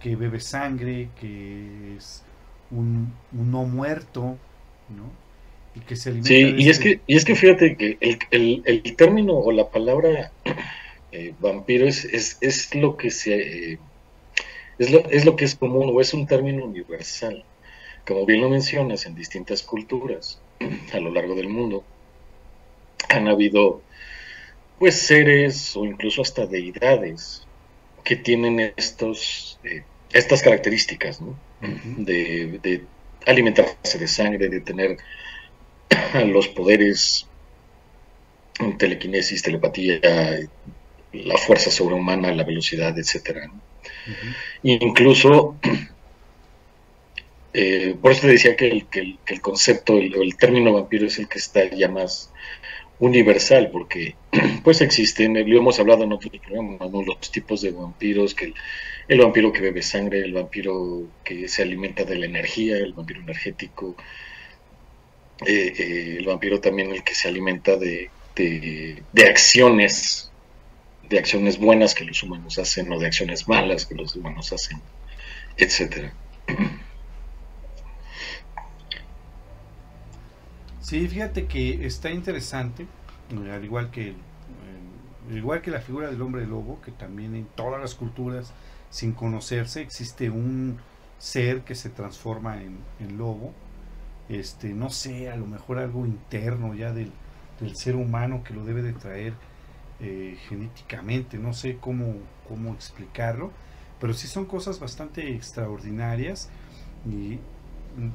que 0.00 0.16
bebe 0.16 0.40
sangre, 0.40 1.08
que 1.20 1.96
es 1.96 2.24
un, 2.70 3.12
no 3.32 3.64
muerto, 3.64 4.38
¿no? 4.88 5.12
Y 5.74 5.80
que 5.80 5.96
se 5.96 6.10
alimenta 6.10 6.28
Sí, 6.28 6.54
y, 6.58 6.68
es 6.68 6.78
que, 6.78 7.00
y 7.06 7.16
es 7.16 7.24
que 7.24 7.36
fíjate 7.36 7.76
que 7.76 7.98
el, 8.30 8.62
el, 8.64 8.96
término 8.96 9.34
o 9.34 9.52
la 9.52 9.70
palabra 9.70 10.32
eh, 11.12 11.34
vampiro 11.38 11.86
es, 11.86 12.04
es, 12.04 12.38
es, 12.40 12.74
lo 12.74 12.96
que 12.96 13.10
se... 13.10 13.78
es, 14.78 14.90
lo, 14.90 15.08
es 15.10 15.24
lo 15.24 15.36
que 15.36 15.44
es 15.44 15.54
común 15.54 15.90
o 15.94 16.00
es 16.00 16.14
un 16.14 16.26
término 16.26 16.64
universal. 16.64 17.44
Como 18.06 18.26
bien 18.26 18.40
lo 18.40 18.48
mencionas, 18.48 19.06
en 19.06 19.14
distintas 19.14 19.62
culturas 19.62 20.40
a 20.92 20.98
lo 20.98 21.10
largo 21.10 21.34
del 21.34 21.48
mundo 21.48 21.84
han 23.08 23.28
habido 23.28 23.82
pues 24.78 24.96
seres 24.96 25.76
o 25.76 25.84
incluso 25.84 26.22
hasta 26.22 26.46
deidades 26.46 27.46
que 28.04 28.16
tienen 28.16 28.72
estos 28.76 29.49
eh, 29.64 29.82
estas 30.12 30.42
características, 30.42 31.20
¿no? 31.20 31.38
de, 31.60 32.84
alimentarse 33.26 33.98
de 33.98 34.08
sangre, 34.08 34.48
de 34.48 34.60
tener 34.60 34.96
los 36.26 36.48
poderes, 36.48 37.26
telequinesis, 38.78 39.42
telepatía, 39.42 40.00
la 41.12 41.36
fuerza 41.38 41.70
sobrehumana, 41.70 42.32
la 42.32 42.44
velocidad, 42.44 42.98
etcétera. 42.98 43.50
Incluso, 44.62 45.56
eh, 47.52 47.96
por 48.00 48.12
eso 48.12 48.22
te 48.22 48.28
decía 48.28 48.56
que 48.56 48.68
el, 48.68 48.86
que 48.86 49.16
el, 49.26 49.40
concepto, 49.40 49.98
el, 49.98 50.14
el, 50.14 50.36
término 50.36 50.72
vampiro 50.72 51.06
es 51.06 51.18
el 51.18 51.28
que 51.28 51.38
está 51.38 51.68
ya 51.70 51.88
más 51.88 52.32
universal, 52.98 53.70
porque 53.72 54.14
pues 54.64 54.80
existen, 54.80 55.34
lo 55.34 55.58
hemos 55.58 55.78
hablado 55.80 56.04
en 56.04 56.12
otros 56.12 56.32
programas, 56.40 56.90
los 56.92 57.30
tipos 57.30 57.62
de 57.62 57.72
vampiros, 57.72 58.34
que 58.34 58.46
el, 58.46 58.54
vampiro 59.18 59.52
que 59.52 59.60
bebe 59.60 59.82
sangre, 59.82 60.20
el 60.20 60.32
vampiro 60.32 61.08
que 61.24 61.48
se 61.48 61.62
alimenta 61.62 62.04
de 62.04 62.16
la 62.16 62.26
energía, 62.26 62.76
el 62.76 62.92
vampiro 62.92 63.20
energético, 63.20 63.96
eh, 65.46 65.74
eh, 65.76 66.16
el 66.18 66.26
vampiro 66.26 66.60
también 66.60 66.92
el 66.92 67.02
que 67.02 67.14
se 67.14 67.28
alimenta 67.28 67.76
de, 67.76 68.10
de, 68.36 69.02
acciones, 69.28 70.30
de 71.08 71.18
acciones 71.18 71.58
buenas 71.58 71.94
que 71.94 72.04
los 72.04 72.22
humanos 72.22 72.58
hacen 72.58 72.92
o 72.92 72.98
de 72.98 73.06
acciones 73.06 73.48
malas 73.48 73.86
que 73.86 73.94
los 73.94 74.14
humanos 74.14 74.52
hacen, 74.52 74.80
etcétera. 75.56 76.12
Sí, 80.80 81.06
fíjate 81.08 81.46
que 81.46 81.86
está 81.86 82.10
interesante, 82.10 82.86
al 83.52 83.64
igual 83.64 83.90
que 83.90 84.14
igual 85.32 85.62
que 85.62 85.70
la 85.70 85.80
figura 85.80 86.10
del 86.10 86.20
hombre 86.22 86.46
lobo, 86.46 86.80
que 86.82 86.90
también 86.90 87.34
en 87.34 87.46
todas 87.54 87.80
las 87.80 87.94
culturas, 87.94 88.52
sin 88.90 89.12
conocerse, 89.12 89.80
existe 89.80 90.30
un 90.30 90.78
ser 91.18 91.62
que 91.62 91.74
se 91.74 91.90
transforma 91.90 92.60
en, 92.62 92.78
lobo. 93.16 93.52
Este, 94.28 94.74
no 94.74 94.90
sé, 94.90 95.30
a 95.30 95.36
lo 95.36 95.46
mejor 95.46 95.78
algo 95.78 96.06
interno 96.06 96.74
ya 96.74 96.92
del, 96.92 97.10
del, 97.60 97.76
ser 97.76 97.96
humano 97.96 98.44
que 98.44 98.54
lo 98.54 98.64
debe 98.64 98.82
de 98.82 98.92
traer 98.92 99.34
eh, 100.00 100.38
genéticamente, 100.48 101.38
no 101.38 101.52
sé 101.52 101.78
cómo, 101.80 102.14
cómo 102.48 102.72
explicarlo, 102.72 103.50
pero 104.00 104.14
sí 104.14 104.28
son 104.28 104.46
cosas 104.46 104.78
bastante 104.78 105.34
extraordinarias 105.34 106.48
y 107.06 107.38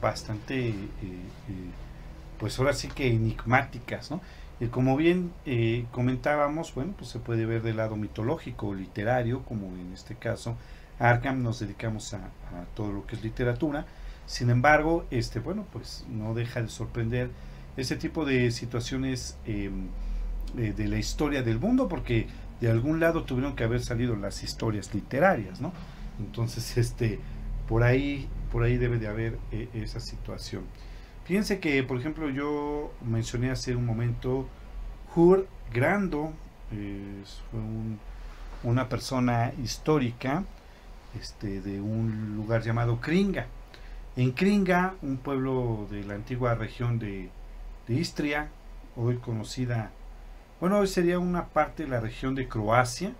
bastante, 0.02 0.74
pues 2.40 2.58
ahora 2.60 2.74
sí 2.74 2.88
que 2.88 3.08
enigmáticas, 3.08 4.10
¿no? 4.10 4.22
Y 4.60 4.68
como 4.68 4.96
bien 4.96 5.32
comentábamos, 5.92 6.74
bueno, 6.74 6.94
pues 6.98 7.10
se 7.10 7.20
puede 7.20 7.46
ver 7.46 7.62
del 7.62 7.78
lado 7.78 7.98
mitológico, 7.98 8.74
literario, 8.74 9.44
como 9.44 9.68
en 9.68 9.92
este 9.94 10.16
caso 10.16 10.56
Arkham 11.00 11.44
nos 11.44 11.60
dedicamos 11.60 12.14
a, 12.14 12.30
todo 12.74 12.92
lo 12.92 13.06
que 13.06 13.16
es 13.16 13.24
literatura. 13.24 13.86
Sin 14.26 14.50
embargo, 14.50 15.06
este, 15.12 15.40
bueno, 15.40 15.66
pues 15.72 16.06
no 16.10 16.34
deja 16.34 16.62
de 16.62 16.70
sorprender 16.70 17.30
ese 17.78 17.96
tipo 17.96 18.26
de 18.26 18.52
situaciones 18.52 19.38
em, 19.46 19.88
eh, 20.58 20.74
de 20.76 20.88
la 20.88 20.98
historia 20.98 21.44
del 21.44 21.60
mundo, 21.60 21.88
porque 21.88 22.28
de 22.62 22.72
algún 22.72 23.00
lado 23.00 23.24
tuvieron 23.24 23.56
que 23.56 23.66
haber 23.66 23.82
salido 23.82 24.16
las 24.16 24.44
historias 24.44 24.94
literarias, 24.94 25.60
¿no? 25.62 25.74
Entonces, 26.20 26.78
este, 26.78 27.20
por 27.68 27.84
ahí, 27.84 28.28
por 28.52 28.64
ahí 28.64 28.78
debe 28.78 28.98
de 28.98 29.08
haber 29.08 29.38
eh, 29.52 29.68
esa 29.74 30.00
situación. 30.00 30.64
Fíjense 31.26 31.60
que, 31.60 31.82
por 31.82 31.98
ejemplo, 31.98 32.30
yo 32.30 32.94
mencioné 33.02 33.50
hace 33.50 33.76
un 33.76 33.84
momento 33.84 34.48
Hur 35.16 35.48
Grando, 35.74 36.34
fue 37.50 37.60
una 38.64 38.88
persona 38.90 39.52
histórica 39.64 40.44
este, 41.20 41.62
de 41.62 41.82
un 41.82 42.36
lugar 42.36 42.62
llamado 42.62 43.02
Kringa. 43.02 43.48
En 44.16 44.34
Kringa, 44.34 44.94
un 45.02 45.18
pueblo 45.18 45.88
de 45.90 46.04
la 46.04 46.14
antigua 46.14 46.54
región 46.54 47.00
de, 47.00 47.30
Istria, 47.88 48.50
hoy 48.96 49.18
conocida, 49.18 49.92
bueno, 50.60 50.78
hoy 50.78 50.88
sería 50.88 51.18
una 51.18 51.48
parte 51.48 51.84
de 51.84 51.90
la 51.90 52.00
región 52.00 52.36
de 52.36 52.48
Croacia. 52.48 53.14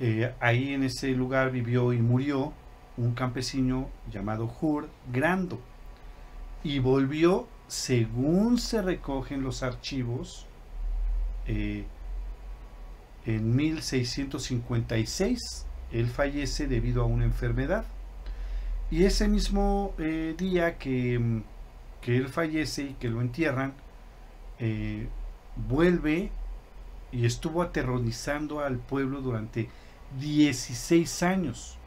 Eh, 0.00 0.34
ahí 0.40 0.72
en 0.72 0.84
ese 0.84 1.08
lugar 1.08 1.50
vivió 1.50 1.92
y 1.92 1.98
murió 1.98 2.54
un 2.96 3.12
campesino 3.12 3.90
llamado 4.10 4.50
Hur 4.60 4.88
Grando. 5.12 5.60
Y 6.64 6.78
volvió, 6.78 7.48
según 7.66 8.58
se 8.58 8.82
recogen 8.82 9.42
los 9.42 9.62
archivos, 9.62 10.46
eh, 11.46 11.84
en 13.26 13.56
1656 13.56 15.66
él 15.92 16.08
fallece 16.08 16.66
debido 16.66 17.02
a 17.02 17.06
una 17.06 17.24
enfermedad. 17.24 17.84
Y 18.90 19.04
ese 19.04 19.28
mismo 19.28 19.94
eh, 19.98 20.34
día 20.36 20.78
que, 20.78 21.42
que, 22.00 22.16
él 22.16 22.28
fallece 22.28 22.82
y 22.82 22.94
que 22.94 23.08
lo 23.08 23.20
entierran, 23.20 23.74
eh, 24.58 25.08
vuelve 25.68 26.30
y 27.10 27.26
estuvo 27.26 27.62
aterrorizando 27.62 28.60
al 28.60 28.78
pueblo 28.78 29.20
durante 29.20 29.68
16 30.18 31.22
años. 31.22 31.78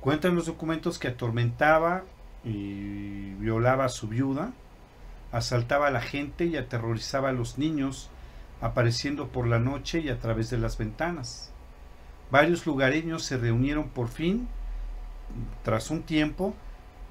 Cuentan 0.00 0.34
los 0.34 0.46
documentos 0.46 0.98
que 0.98 1.08
atormentaba 1.08 2.04
y 2.44 3.34
violaba 3.34 3.86
a 3.86 3.88
su 3.88 4.08
viuda, 4.08 4.52
asaltaba 5.32 5.88
a 5.88 5.90
la 5.90 6.00
gente 6.00 6.44
y 6.44 6.56
aterrorizaba 6.56 7.30
a 7.30 7.32
los 7.32 7.58
niños, 7.58 8.10
apareciendo 8.60 9.28
por 9.28 9.46
la 9.46 9.58
noche 9.58 10.00
y 10.00 10.08
a 10.08 10.18
través 10.18 10.50
de 10.50 10.58
las 10.58 10.78
ventanas. 10.78 11.50
Varios 12.30 12.66
lugareños 12.66 13.22
se 13.24 13.36
reunieron 13.36 13.88
por 13.88 14.08
fin, 14.08 14.48
tras 15.62 15.90
un 15.90 16.02
tiempo, 16.02 16.54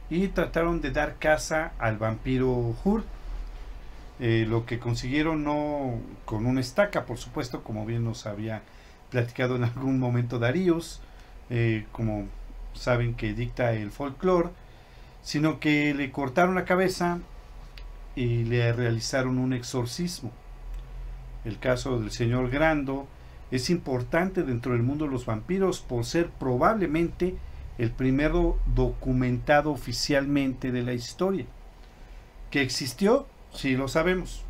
y 0.10 0.28
trataron 0.28 0.82
de 0.82 0.92
dar 0.92 1.16
caza 1.18 1.74
al 1.80 1.98
vampiro 1.98 2.76
Hur. 2.84 3.04
Eh, 4.20 4.46
lo 4.48 4.66
que 4.66 4.80
consiguieron 4.80 5.44
no 5.44 6.00
con 6.26 6.46
una 6.46 6.62
estaca, 6.62 7.06
por 7.06 7.18
supuesto, 7.18 7.64
como 7.64 7.86
bien 7.86 8.04
nos 8.04 8.26
había 8.26 8.62
platicado 9.10 9.56
en 9.56 9.64
algún 9.64 10.00
momento 10.00 10.40
Daríos, 10.40 11.02
eh, 11.50 11.86
como 11.92 12.26
saben 12.74 13.16
que 13.16 13.34
dicta 13.34 13.74
el 13.74 13.92
folclore, 13.92 14.50
sino 15.24 15.60
que 15.60 15.94
le 15.94 16.12
cortaron 16.12 16.54
la 16.56 16.66
cabeza 16.66 17.20
y 18.16 18.44
le 18.44 18.72
realizaron 18.74 19.40
un 19.40 19.54
exorcismo. 19.54 20.32
El 21.46 21.58
caso 21.60 22.00
del 22.00 22.12
señor 22.12 22.50
Grando 22.50 23.08
es 23.50 23.70
importante 23.70 24.44
dentro 24.44 24.74
del 24.74 24.84
mundo 24.84 25.06
de 25.06 25.12
los 25.12 25.26
vampiros 25.26 25.80
por 25.80 26.06
ser 26.06 26.30
probablemente 26.30 27.36
el 27.78 27.92
primero 27.92 28.60
documentado 28.76 29.72
oficialmente 29.72 30.72
de 30.72 30.84
la 30.84 30.94
historia. 30.94 31.46
Que 32.52 32.62
existió, 32.62 33.26
sí 33.52 33.76
lo 33.76 33.88
sabemos. 33.88 34.44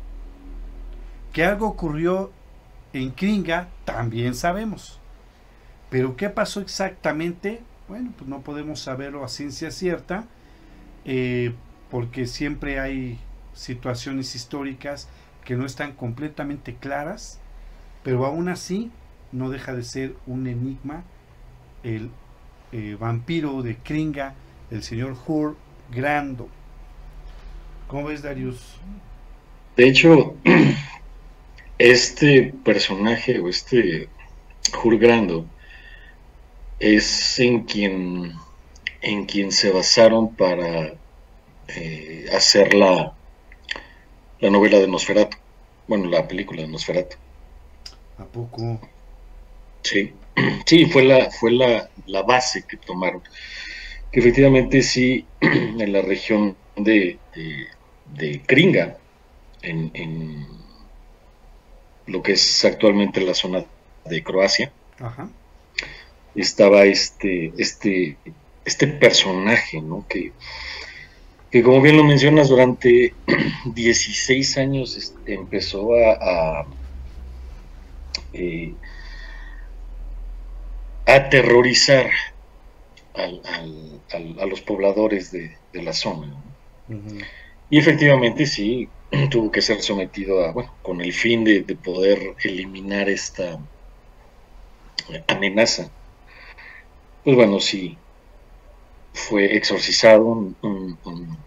Que 1.32 1.44
algo 1.44 1.66
ocurrió 1.66 2.30
en 2.92 3.10
Kringa, 3.10 3.68
también 3.84 4.34
sabemos. 4.34 5.00
Pero 5.90 6.16
qué 6.16 6.28
pasó 6.28 6.60
exactamente, 6.60 7.62
bueno, 7.88 8.12
pues 8.16 8.28
no 8.28 8.40
podemos 8.40 8.80
saberlo 8.80 9.24
a 9.24 9.28
ciencia 9.28 9.70
cierta, 9.70 10.26
eh, 11.04 11.52
porque 11.90 12.26
siempre 12.26 12.80
hay 12.80 13.18
situaciones 13.52 14.34
históricas 14.34 15.08
que 15.44 15.56
no 15.56 15.66
están 15.66 15.92
completamente 15.92 16.74
claras 16.74 17.40
pero 18.04 18.26
aún 18.26 18.48
así 18.48 18.90
no 19.32 19.50
deja 19.50 19.74
de 19.74 19.82
ser 19.82 20.14
un 20.26 20.46
enigma 20.46 21.02
el 21.82 22.10
eh, 22.70 22.96
vampiro 22.98 23.62
de 23.62 23.76
Kringa, 23.76 24.34
el 24.70 24.82
señor 24.82 25.16
Hur 25.26 25.56
Grando. 25.90 26.48
¿Cómo 27.88 28.06
ves, 28.06 28.22
Darius? 28.22 28.76
De 29.76 29.88
hecho, 29.88 30.36
este 31.78 32.54
personaje 32.64 33.40
o 33.40 33.48
este 33.48 34.08
Hur 34.82 34.98
Grando 34.98 35.46
es 36.78 37.38
en 37.38 37.64
quien 37.64 38.34
en 39.04 39.26
quien 39.26 39.52
se 39.52 39.70
basaron 39.70 40.34
para 40.34 40.94
eh, 41.68 42.26
hacer 42.34 42.72
la, 42.74 43.12
la 44.40 44.50
novela 44.50 44.78
de 44.78 44.88
Nosferatu, 44.88 45.36
bueno, 45.86 46.08
la 46.08 46.26
película 46.26 46.62
de 46.62 46.68
Nosferatu. 46.68 47.16
¿A 48.18 48.24
poco? 48.24 48.80
Sí, 49.82 50.12
sí, 50.66 50.86
fue 50.86 51.04
la, 51.04 51.30
fue 51.30 51.52
la, 51.52 52.22
base 52.22 52.64
que 52.66 52.78
tomaron. 52.78 53.22
Que 54.10 54.20
efectivamente 54.20 54.82
sí, 54.82 55.26
en 55.40 55.92
la 55.92 56.00
región 56.00 56.56
de, 56.76 57.18
de, 58.14 58.40
Kringa, 58.46 58.96
en, 59.60 60.46
lo 62.06 62.22
que 62.22 62.32
es 62.32 62.64
actualmente 62.64 63.20
la 63.20 63.34
zona 63.34 63.64
de 64.06 64.22
Croacia, 64.22 64.72
estaba 66.34 66.84
este, 66.84 67.52
este, 67.58 68.16
este 68.64 68.86
personaje, 68.86 69.80
¿no? 69.80 70.06
Que, 70.08 70.32
que 71.50 71.62
como 71.62 71.80
bien 71.80 71.96
lo 71.96 72.04
mencionas, 72.04 72.48
durante 72.48 73.14
16 73.64 74.58
años 74.58 74.96
este, 74.96 75.34
empezó 75.34 75.94
a 75.94 76.66
eh, 78.34 78.74
aterrorizar 81.06 82.10
a 83.14 84.46
los 84.46 84.60
pobladores 84.62 85.30
de, 85.30 85.56
la 85.74 85.92
zona. 85.92 86.34
Y 87.70 87.78
efectivamente 87.78 88.46
sí, 88.46 88.88
tuvo 89.30 89.50
que 89.50 89.62
ser 89.62 89.82
sometido 89.82 90.44
a, 90.44 90.52
bueno, 90.52 90.74
con 90.82 91.00
el 91.00 91.12
fin 91.12 91.44
de, 91.44 91.62
poder 91.62 92.34
eliminar 92.42 93.08
esta 93.08 93.58
amenaza. 95.28 95.90
Pues 97.22 97.36
bueno, 97.36 97.60
sí, 97.60 97.96
fue 99.14 99.56
exorcizado 99.56 100.26
un, 100.26 101.38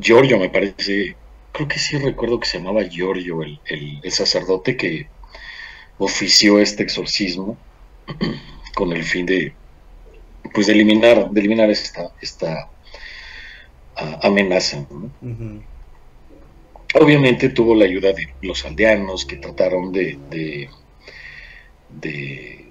Giorgio, 0.00 0.38
me 0.38 0.48
parece, 0.48 1.16
creo 1.52 1.68
que 1.68 1.78
sí 1.78 1.98
recuerdo 1.98 2.40
que 2.40 2.46
se 2.46 2.58
llamaba 2.58 2.84
Giorgio, 2.84 3.42
el, 3.42 3.60
el 3.66 4.12
sacerdote 4.12 4.76
que 4.76 5.08
ofició 6.00 6.58
este 6.58 6.82
exorcismo 6.82 7.58
con 8.74 8.92
el 8.92 9.04
fin 9.04 9.26
de 9.26 9.52
pues 10.54 10.66
de 10.66 10.72
eliminar 10.72 11.30
de 11.30 11.40
eliminar 11.40 11.70
esta 11.70 12.10
esta 12.20 12.70
amenaza 14.22 14.86
obviamente 16.94 17.50
tuvo 17.50 17.74
la 17.74 17.84
ayuda 17.84 18.12
de 18.12 18.28
los 18.40 18.64
aldeanos 18.64 19.26
que 19.26 19.36
trataron 19.36 19.92
de 19.92 20.18
de, 20.30 20.70
de, 21.90 22.69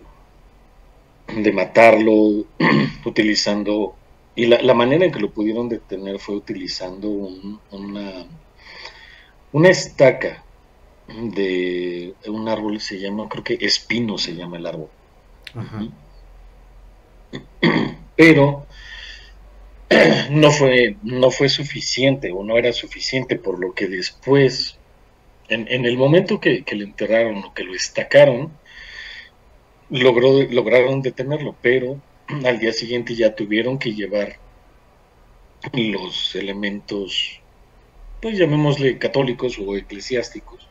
matarlo 1.54 2.46
utilizando 3.06 3.96
y 4.36 4.46
la, 4.46 4.74
manera 4.74 5.06
en 5.06 5.12
que 5.12 5.20
lo 5.20 5.32
pudieron 5.32 5.68
detener 5.68 6.20
fue 6.20 6.36
utilizando 6.36 7.10
una 7.72 8.26
una 9.52 9.70
estaca 9.70 10.44
de 11.08 12.14
un 12.28 12.48
árbol 12.48 12.80
se 12.80 13.00
llama, 13.00 13.28
creo 13.28 13.44
que 13.44 13.58
espino 13.62 14.18
se 14.18 14.36
llama 14.36 14.58
el 14.58 14.68
árbol. 14.68 14.90
Pero 18.16 18.68
no 20.30 20.52
fue, 20.52 20.98
no 21.04 21.32
fue 21.32 21.50
suficiente 21.50 22.32
o 22.32 22.44
no 22.44 22.58
era 22.58 22.72
suficiente, 22.74 23.38
por 23.38 23.60
lo 23.60 23.74
que 23.74 23.88
después 23.88 24.78
en, 25.48 25.86
el 25.86 25.98
momento 25.98 26.40
que, 26.40 26.64
le 26.72 26.84
enterraron 26.84 27.44
o 27.44 27.54
que 27.54 27.64
lo 27.64 27.74
estacaron, 27.74 28.52
logró, 29.90 30.44
lograron 30.44 31.02
detenerlo, 31.02 31.56
pero 31.62 32.00
al 32.46 32.60
día 32.60 32.74
siguiente 32.74 33.16
ya 33.16 33.36
tuvieron 33.36 33.80
que 33.80 33.94
llevar 33.94 34.38
los 35.74 36.36
elementos, 36.36 37.42
pues 38.22 38.38
llamémosle 38.38 38.98
católicos 38.98 39.58
o 39.60 39.76
eclesiásticos, 39.76 40.68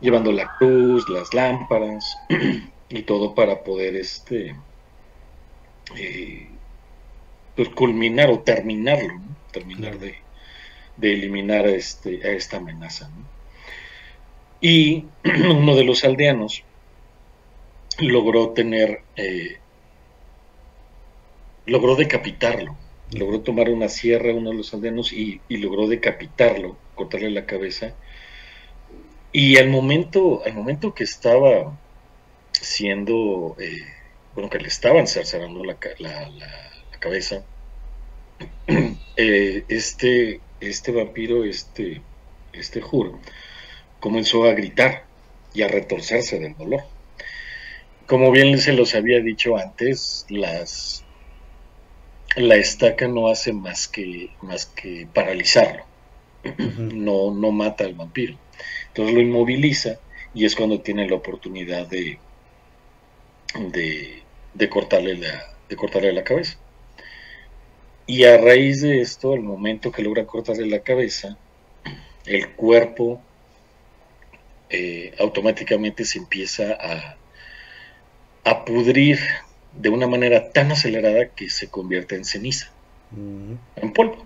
llevando 0.00 0.32
la 0.32 0.56
cruz, 0.58 1.08
las 1.08 1.32
lámparas 1.32 2.18
y 2.90 3.02
todo 3.02 3.34
para 3.34 3.64
poder 3.64 3.96
este 3.96 4.54
eh, 5.96 6.48
pues 7.54 7.70
culminar 7.70 8.28
o 8.28 8.40
terminarlo, 8.40 9.14
terminar 9.50 9.98
de, 9.98 10.16
eliminar 11.00 11.66
este, 11.66 12.22
a 12.26 12.32
esta 12.32 12.58
amenaza. 12.58 13.10
Y 14.60 15.06
uno 15.24 15.74
de 15.74 15.84
los 15.84 16.04
aldeanos 16.04 16.64
logró 17.98 18.50
tener, 18.50 19.02
eh, 19.16 19.58
logró 21.66 21.96
decapitarlo, 21.96 22.76
logró 23.12 23.40
tomar 23.40 23.70
una 23.70 23.88
sierra 23.88 24.32
uno 24.32 24.50
de 24.50 24.56
los 24.56 24.74
aldeanos 24.74 25.12
y, 25.12 25.40
logró 25.48 25.86
decapitarlo, 25.86 26.76
cortarle 26.94 27.30
la 27.30 27.46
cabeza. 27.46 27.94
Y 29.32 29.58
al 29.58 29.68
momento, 29.68 30.42
al 30.44 30.54
momento 30.54 30.94
que 30.94 31.04
estaba 31.04 31.78
siendo, 32.52 33.56
eh, 33.58 33.82
bueno, 34.34 34.50
que 34.50 34.58
le 34.58 34.68
estaban 34.68 35.06
cercenando 35.06 35.64
la, 35.64 35.76
la, 35.98 36.30
cabeza, 36.98 37.44
eh, 39.16 39.64
este, 39.68 40.40
este 40.60 40.92
vampiro, 40.92 41.44
este, 41.44 42.00
este 42.52 42.80
juro, 42.80 43.20
comenzó 44.00 44.44
a 44.44 44.54
gritar 44.54 45.04
y 45.54 45.62
a 45.62 45.68
retorcerse 45.68 46.38
del 46.38 46.56
dolor. 46.56 46.95
Como 48.06 48.30
bien 48.30 48.58
se 48.58 48.72
los 48.72 48.94
había 48.94 49.20
dicho 49.20 49.56
antes, 49.56 50.26
las, 50.28 51.04
la 52.36 52.54
estaca 52.56 53.08
no 53.08 53.28
hace 53.28 53.52
más 53.52 53.88
que, 53.88 54.30
más 54.42 54.66
que 54.66 55.08
paralizarlo, 55.12 55.84
no, 56.58 57.32
no 57.32 57.50
mata 57.50 57.84
al 57.84 57.94
vampiro. 57.94 58.36
Entonces 58.88 59.14
lo 59.14 59.20
inmoviliza 59.20 59.98
y 60.34 60.44
es 60.44 60.54
cuando 60.54 60.80
tiene 60.80 61.08
la 61.08 61.16
oportunidad 61.16 61.86
de, 61.88 62.18
de, 64.54 64.68
cortarle, 64.68 65.16
la, 65.16 65.44
de 65.68 65.76
cortarle 65.76 66.12
la 66.12 66.24
cabeza. 66.24 66.58
Y 68.06 68.24
a 68.24 68.38
raíz 68.38 68.82
de 68.82 69.00
esto, 69.00 69.32
al 69.32 69.40
momento 69.40 69.90
que 69.90 70.02
logra 70.02 70.26
cortarle 70.26 70.66
la 70.66 70.80
cabeza, 70.80 71.36
el 72.24 72.50
cuerpo 72.50 73.20
eh, 74.70 75.14
automáticamente 75.18 76.04
se 76.04 76.18
empieza 76.18 76.76
a, 76.78 77.16
a 78.46 78.64
pudrir 78.64 79.18
de 79.74 79.88
una 79.88 80.06
manera 80.06 80.52
tan 80.52 80.70
acelerada 80.70 81.26
que 81.30 81.50
se 81.50 81.68
convierte 81.68 82.14
en 82.14 82.24
ceniza, 82.24 82.70
en 83.12 83.92
polvo. 83.92 84.24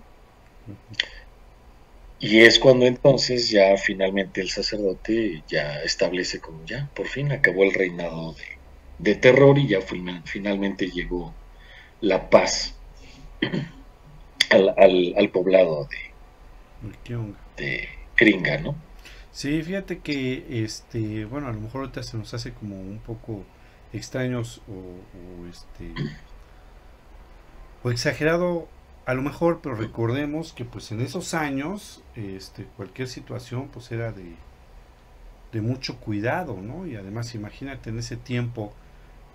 Y 2.19 2.41
es 2.41 2.59
cuando 2.59 2.85
entonces 2.85 3.49
ya 3.49 3.75
finalmente 3.77 4.41
el 4.41 4.49
sacerdote 4.51 5.43
ya 5.47 5.81
establece 5.81 6.39
como 6.39 6.63
ya, 6.65 6.87
por 6.95 7.07
fin 7.07 7.31
acabó 7.31 7.63
el 7.63 7.73
reinado 7.73 8.35
de, 8.99 9.15
terror 9.15 9.57
y 9.57 9.67
ya 9.67 9.79
finalmente 10.25 10.91
llegó 10.91 11.33
la 11.99 12.29
paz 12.29 12.75
al, 14.51 15.29
poblado 15.33 15.89
de, 15.89 17.17
de 17.57 17.89
Kringa, 18.13 18.59
¿no? 18.59 18.75
Sí, 19.31 19.63
fíjate 19.63 19.97
que, 19.99 20.63
este, 20.63 21.25
bueno, 21.25 21.47
a 21.47 21.53
lo 21.53 21.59
mejor 21.59 21.81
ahorita 21.81 22.03
se 22.03 22.17
nos 22.17 22.35
hace 22.35 22.53
como 22.53 22.79
un 22.79 22.99
poco 22.99 23.43
extraños 23.93 24.61
o, 24.67 25.47
este 25.47 25.93
o 27.83 27.91
exagerado 27.91 28.67
a 29.05 29.13
lo 29.13 29.21
mejor 29.21 29.59
pero 29.61 29.75
recordemos 29.75 30.53
que 30.53 30.65
pues 30.65 30.91
en 30.91 31.01
esos 31.01 31.33
años 31.33 32.03
este 32.15 32.65
cualquier 32.77 33.07
situación 33.07 33.69
pues 33.69 33.91
era 33.91 34.11
de 34.11 34.35
de 35.51 35.61
mucho 35.61 35.97
cuidado 35.97 36.57
no 36.61 36.85
y 36.85 36.95
además 36.95 37.35
imagínate 37.35 37.89
en 37.89 37.99
ese 37.99 38.15
tiempo 38.15 38.73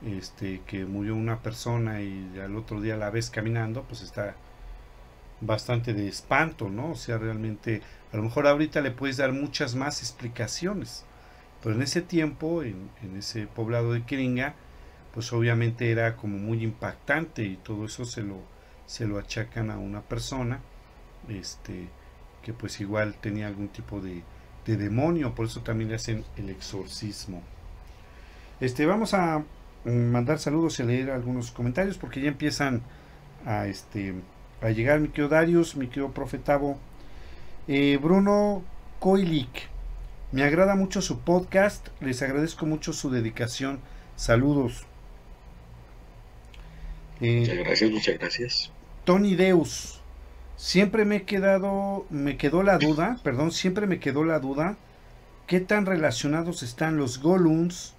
este 0.05 0.62
que 0.66 0.85
murió 0.85 1.14
una 1.14 1.40
persona 1.40 2.01
y 2.01 2.38
al 2.42 2.57
otro 2.57 2.81
día 2.81 2.97
la 2.97 3.11
ves 3.11 3.31
caminando 3.31 3.83
pues 3.83 4.03
está 4.03 4.35
bastante 5.40 5.92
de 5.92 6.09
espanto 6.09 6.71
no 6.71 6.92
o 6.92 6.95
sea 6.95 7.19
realmente 7.19 7.83
a 8.12 8.16
lo 8.16 8.23
mejor 8.23 8.47
ahorita 8.47 8.81
le 8.81 8.90
puedes 8.90 9.19
dar 9.19 9.33
muchas 9.33 9.75
más 9.75 10.01
explicaciones 10.01 11.05
pero 11.62 11.75
en 11.75 11.83
ese 11.83 12.03
tiempo, 12.03 12.62
en, 12.62 12.90
ese 13.16 13.47
poblado 13.47 13.92
de 13.92 14.05
Keringa, 14.05 14.55
pues 15.12 15.33
obviamente 15.33 15.90
era 15.90 16.16
como 16.16 16.38
muy 16.38 16.62
impactante 16.62 17.42
y 17.45 17.57
todo 17.57 17.87
eso 17.87 18.05
se 18.05 18.23
lo, 18.23 18.37
se 18.87 19.07
lo 19.07 19.19
achacan 19.19 19.71
a 19.71 19.79
una 19.79 20.03
persona 20.03 20.61
este, 21.29 21.88
que 22.42 22.53
pues 22.53 22.81
igual 22.81 23.14
tenía 23.21 23.47
algún 23.47 23.69
tipo 23.69 24.01
de, 24.01 24.23
demonio, 24.64 25.33
por 25.33 25.47
eso 25.47 25.61
también 25.61 25.90
le 25.90 25.95
hacen 25.97 26.25
el 26.37 26.51
exorcismo. 26.51 27.40
Este, 28.61 28.85
vamos 28.85 29.14
a 29.14 29.45
mandar 29.85 30.40
saludos 30.40 30.81
y 30.81 30.83
leer 30.83 31.12
algunos 31.12 31.53
comentarios 31.53 31.99
porque 31.99 32.21
ya 32.21 32.29
empiezan 32.29 32.83
a, 33.45 33.69
este, 33.69 34.14
a 34.61 34.71
llegar 34.71 34.99
mi 34.99 35.09
querido 35.09 35.29
Darius, 35.29 35.77
mi 35.77 35.87
querido 35.87 36.11
Profetavo. 36.11 36.79
Eh, 37.69 37.97
Bruno 38.03 38.64
Koilik 38.99 39.75
me 40.32 40.42
agrada 40.42 40.74
mucho 40.74 41.00
su 41.02 41.20
podcast, 41.20 41.88
les 42.00 42.22
agradezco 42.22 42.66
mucho 42.66 42.92
su 42.92 43.10
dedicación. 43.10 43.80
Saludos. 44.16 44.84
Eh, 47.20 47.40
muchas 47.40 47.58
gracias, 47.58 47.90
muchas 47.90 48.18
gracias. 48.18 48.72
Tony 49.04 49.36
Deus, 49.36 50.00
siempre 50.56 51.04
me 51.04 51.16
he 51.16 51.22
quedado, 51.22 52.06
me 52.10 52.36
quedó 52.36 52.62
la 52.62 52.78
duda, 52.78 53.18
perdón, 53.22 53.52
siempre 53.52 53.86
me 53.86 54.00
quedó 54.00 54.24
la 54.24 54.40
duda, 54.40 54.76
¿qué 55.46 55.60
tan 55.60 55.86
relacionados 55.86 56.62
están 56.62 56.96
los 56.96 57.20
Gollums 57.20 57.94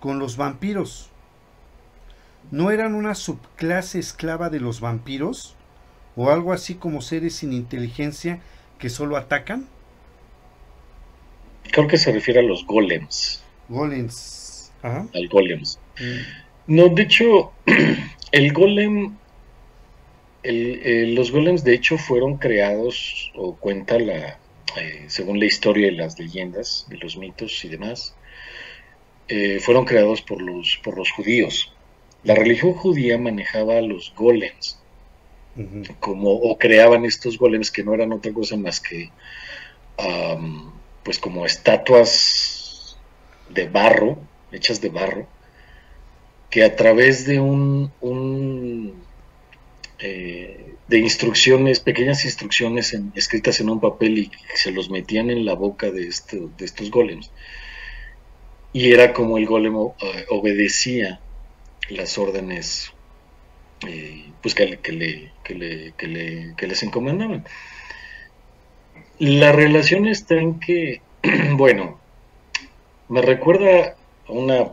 con 0.00 0.18
los 0.18 0.36
vampiros? 0.36 1.10
¿No 2.50 2.70
eran 2.70 2.94
una 2.94 3.14
subclase 3.14 3.98
esclava 3.98 4.50
de 4.50 4.60
los 4.60 4.80
vampiros? 4.80 5.56
¿O 6.14 6.30
algo 6.30 6.52
así 6.52 6.74
como 6.74 7.00
seres 7.00 7.36
sin 7.36 7.52
inteligencia 7.52 8.40
que 8.78 8.90
solo 8.90 9.16
atacan? 9.16 9.66
Creo 11.70 11.86
que 11.86 11.98
se 11.98 12.12
refiere 12.12 12.40
a 12.40 12.42
los 12.42 12.66
golems. 12.66 13.42
Golems. 13.68 14.72
Ajá. 14.82 15.06
Al 15.14 15.28
golems. 15.28 15.78
Mm. 15.98 16.44
No, 16.66 16.88
de 16.88 17.02
hecho, 17.02 17.52
el 18.32 18.52
golem, 18.52 19.16
los 20.42 21.30
golems 21.30 21.62
de 21.62 21.74
hecho 21.74 21.98
fueron 21.98 22.38
creados, 22.38 23.32
o 23.34 23.56
cuenta 23.56 23.98
la, 23.98 24.38
eh, 24.76 25.04
según 25.08 25.38
la 25.38 25.46
historia 25.46 25.88
y 25.88 25.94
las 25.94 26.18
leyendas, 26.18 26.86
y 26.90 26.96
los 26.96 27.16
mitos 27.16 27.64
y 27.64 27.68
demás, 27.68 28.14
eh, 29.28 29.58
fueron 29.60 29.84
creados 29.84 30.22
por 30.22 30.40
los, 30.40 30.80
por 30.82 30.96
los 30.96 31.10
judíos. 31.10 31.72
La 32.22 32.34
religión 32.34 32.72
judía 32.72 33.18
manejaba 33.18 33.76
a 33.76 33.82
los 33.82 34.14
golems, 34.16 34.80
como, 36.00 36.30
o 36.30 36.58
creaban 36.58 37.04
estos 37.04 37.38
golems 37.38 37.70
que 37.70 37.84
no 37.84 37.94
eran 37.94 38.12
otra 38.12 38.32
cosa 38.32 38.56
más 38.56 38.80
que 38.80 39.10
pues 41.04 41.18
como 41.18 41.46
estatuas 41.46 42.96
de 43.50 43.68
barro, 43.68 44.18
hechas 44.50 44.80
de 44.80 44.88
barro, 44.88 45.28
que 46.50 46.64
a 46.64 46.76
través 46.76 47.26
de 47.26 47.40
un, 47.40 47.92
eh, 49.98 50.74
de 50.88 50.98
instrucciones, 50.98 51.80
pequeñas 51.80 52.24
instrucciones 52.24 52.96
escritas 53.14 53.60
en 53.60 53.70
un 53.70 53.80
papel 53.80 54.18
y 54.18 54.30
se 54.54 54.72
los 54.72 54.90
metían 54.90 55.30
en 55.30 55.44
la 55.44 55.54
boca 55.54 55.90
de, 55.90 56.06
este, 56.06 56.38
de 56.56 56.64
estos 56.64 56.90
golems. 56.90 57.30
Y 58.72 58.92
era 58.92 59.12
como 59.12 59.38
el 59.38 59.46
golem 59.46 59.76
eh, 59.76 60.26
obedecía 60.30 61.20
las 61.90 62.18
órdenes 62.18 62.92
eh, 63.86 64.24
pues 64.42 64.54
que, 64.54 64.78
que, 64.78 64.92
le, 64.92 65.32
que, 65.42 65.54
le, 65.54 66.54
que 66.56 66.66
les 66.66 66.82
encomendaban. 66.82 67.44
La 69.18 69.52
relación 69.52 70.06
está 70.06 70.34
en 70.34 70.58
que, 70.58 71.00
bueno, 71.52 71.98
me 73.08 73.22
recuerda 73.22 73.96
una 74.28 74.66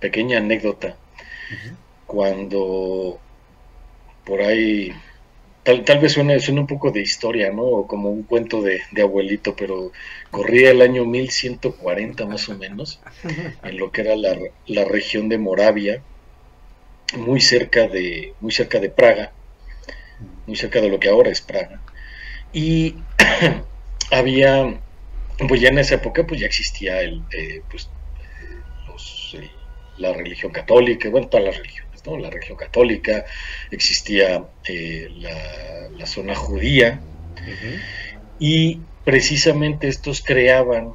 pequeña 0.00 0.38
anécdota 0.38 0.96
cuando 2.06 3.18
por 4.24 4.42
ahí, 4.42 4.92
tal, 5.62 5.84
tal 5.84 5.98
vez 5.98 6.12
suene, 6.12 6.36
un 6.48 6.66
poco 6.66 6.90
de 6.90 7.00
historia, 7.00 7.52
¿no? 7.52 7.62
O 7.62 7.86
como 7.86 8.10
un 8.10 8.22
cuento 8.24 8.60
de, 8.60 8.82
abuelito, 9.00 9.56
pero 9.56 9.92
corría 10.30 10.70
el 10.70 10.82
año 10.82 11.06
1140 11.06 12.26
más 12.26 12.48
o 12.50 12.58
menos, 12.58 13.00
en 13.62 13.78
lo 13.78 13.90
que 13.90 14.02
era 14.02 14.16
la, 14.16 14.36
la 14.66 14.84
región 14.84 15.28
de 15.28 15.38
Moravia, 15.38 16.02
muy 17.16 17.40
cerca 17.40 17.88
de, 17.88 18.34
muy 18.40 18.52
cerca 18.52 18.78
de 18.78 18.90
Praga, 18.90 19.32
muy 20.46 20.56
cerca 20.56 20.80
de 20.80 20.88
lo 20.88 21.00
que 21.00 21.08
ahora 21.08 21.30
es 21.30 21.40
Praga. 21.40 21.80
Y 22.54 22.94
había 24.10 24.80
pues 25.48 25.60
ya 25.60 25.68
en 25.68 25.78
esa 25.78 25.96
época 25.96 26.26
pues 26.26 26.40
ya 26.40 26.46
existía 26.46 27.00
el, 27.02 27.22
eh, 27.32 27.62
pues, 27.70 27.90
la 29.96 30.12
religión 30.12 30.50
católica, 30.50 31.08
bueno, 31.08 31.28
todas 31.28 31.46
las 31.46 31.56
religiones, 31.56 32.04
¿no? 32.04 32.16
La 32.18 32.30
religión 32.30 32.56
católica, 32.56 33.24
existía 33.70 34.44
la, 34.66 36.06
zona 36.06 36.34
judía, 36.34 37.00
y 38.38 38.80
precisamente 39.04 39.88
estos 39.88 40.20
creaban 40.20 40.94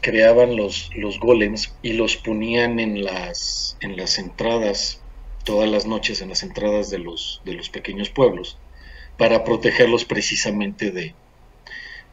creaban 0.00 0.54
los, 0.56 0.90
los 0.94 1.18
golems 1.18 1.74
y 1.82 1.94
los 1.94 2.16
ponían 2.16 2.78
en 2.78 3.04
las, 3.04 3.76
en 3.80 3.96
las 3.96 4.18
entradas, 4.18 5.02
todas 5.44 5.68
las 5.68 5.86
noches 5.86 6.22
en 6.22 6.28
las 6.28 6.44
entradas 6.44 6.88
de 6.90 6.98
los, 6.98 7.42
de 7.44 7.54
los 7.54 7.68
pequeños 7.68 8.08
pueblos, 8.08 8.58
para 9.18 9.44
protegerlos 9.44 10.06
precisamente 10.06 10.90
de, 10.90 11.14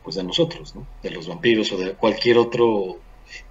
pues 0.03 0.17
de 0.17 0.23
nosotros, 0.23 0.73
de 1.01 1.11
los 1.11 1.27
vampiros 1.27 1.71
o 1.71 1.77
de 1.77 1.93
cualquier 1.93 2.37
otro 2.37 2.99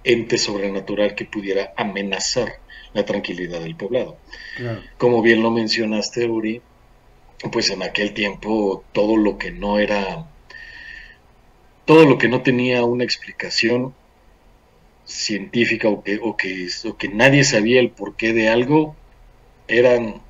ente 0.03 0.37
sobrenatural 0.37 1.15
que 1.15 1.25
pudiera 1.25 1.73
amenazar 1.75 2.59
la 2.93 3.05
tranquilidad 3.05 3.61
del 3.61 3.75
poblado. 3.75 4.17
Como 4.97 5.21
bien 5.21 5.41
lo 5.41 5.51
mencionaste, 5.51 6.27
Uri, 6.27 6.61
pues 7.51 7.69
en 7.69 7.81
aquel 7.81 8.13
tiempo 8.13 8.83
todo 8.91 9.17
lo 9.17 9.37
que 9.37 9.51
no 9.51 9.79
era, 9.79 10.27
todo 11.85 12.05
lo 12.05 12.17
que 12.17 12.27
no 12.27 12.41
tenía 12.41 12.83
una 12.83 13.03
explicación 13.03 13.93
científica 15.05 15.87
o 15.87 16.03
que, 16.03 16.19
o 16.21 16.35
que, 16.35 16.67
que 16.97 17.07
nadie 17.09 17.43
sabía 17.43 17.79
el 17.79 17.91
porqué 17.91 18.33
de 18.33 18.49
algo, 18.49 18.95
eran 19.67 20.21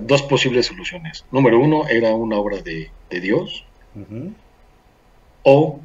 dos 0.00 0.22
posibles 0.22 0.66
soluciones. 0.66 1.24
Número 1.30 1.58
uno, 1.58 1.88
era 1.88 2.14
una 2.14 2.36
obra 2.36 2.60
de, 2.62 2.90
Dios, 3.10 3.64
o 5.42 5.80